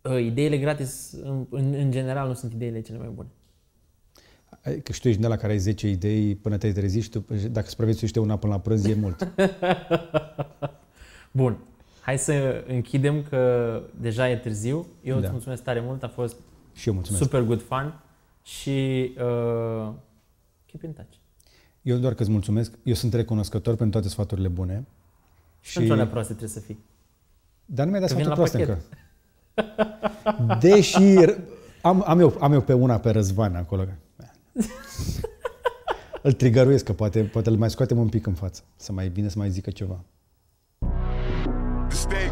Uh, 0.02 0.23
Ideile 0.23 0.57
gratis, 0.57 1.14
în, 1.23 1.45
în, 1.49 1.73
în 1.73 1.91
general, 1.91 2.28
nu 2.28 2.34
sunt 2.34 2.53
ideile 2.53 2.82
cele 2.82 2.98
mai 2.98 3.10
bune. 3.15 3.28
Ai- 4.64 4.80
Că 4.82 4.91
și 4.91 5.02
tu 5.02 5.07
ești 5.07 5.22
de 5.22 5.28
la 5.28 5.36
care 5.36 5.52
ai 5.52 5.57
10 5.60 5.90
idei 5.90 6.36
până 6.36 6.57
te 6.57 6.72
trezi 6.72 6.99
și 6.99 7.10
tu, 7.10 7.26
dacă 7.52 7.68
supraviețuiește 7.69 8.19
una 8.19 8.38
până 8.38 8.53
la 8.53 8.60
prânz, 8.60 8.86
e 8.86 8.94
mult. 8.94 9.28
Bun, 11.32 11.57
hai 12.02 12.18
să 12.18 12.64
închidem 12.68 13.23
că 13.30 13.82
deja 13.99 14.30
e 14.30 14.36
târziu. 14.38 14.88
Eu 15.03 15.15
îți 15.15 15.26
Da. 15.26 15.32
mulțumesc 15.32 15.64
tare 15.64 15.80
mult, 15.80 16.03
a 16.03 16.07
fost 16.07 16.36
și 16.73 16.88
eu 16.88 16.94
mulțumesc. 16.94 17.23
super 17.23 17.41
good 17.41 17.61
fun 17.61 17.99
și 18.44 19.11
uh, 19.18 19.90
keep 20.65 20.84
in 20.84 20.94
touch. 20.94 21.11
Eu 21.82 21.98
doar 21.98 22.14
că 22.14 22.22
îți 22.22 22.32
mulțumesc. 22.32 22.72
Eu 22.84 22.94
sunt 22.94 23.14
recunoscător 23.14 23.76
pentru 23.76 23.99
toate 23.99 24.14
sfaturile 24.14 24.48
bune. 24.48 24.86
Și 25.60 25.78
pentru 25.78 25.94
alea 25.94 26.07
proaste 26.07 26.34
trebuie 26.34 26.56
să 26.56 26.60
fii. 26.60 26.80
Dar 27.65 27.86
nu 27.86 27.91
mi-ai 27.91 28.02
dat 28.02 28.10
Că 28.10 28.15
vin 28.15 28.26
sfaturi 28.26 28.52
la 28.60 28.65
proaste 28.65 28.84
încă. 30.44 30.60
Deși 30.68 31.36
am, 31.82 32.03
am, 32.07 32.19
eu, 32.19 32.38
am 32.40 32.53
eu 32.53 32.61
pe 32.61 32.73
una 32.73 32.98
pe 32.99 33.10
Răzvan 33.10 33.56
acolo. 33.56 33.84
Îl 36.23 36.32
trigăruiesc, 36.34 36.86
că 36.86 36.94
poate, 36.94 37.23
poate 37.23 37.49
îl 37.49 37.57
mai 37.57 37.69
scoatem 37.69 37.98
un 37.98 38.10
pic 38.10 38.26
în 38.26 38.34
față. 38.34 38.64
Să 38.76 38.91
mai 38.91 39.10
bine 39.10 39.28
să 39.28 39.38
mai 39.38 39.49
zică 39.49 39.69
ceva. 39.69 40.03
The 41.91 41.97
Steak 41.97 42.31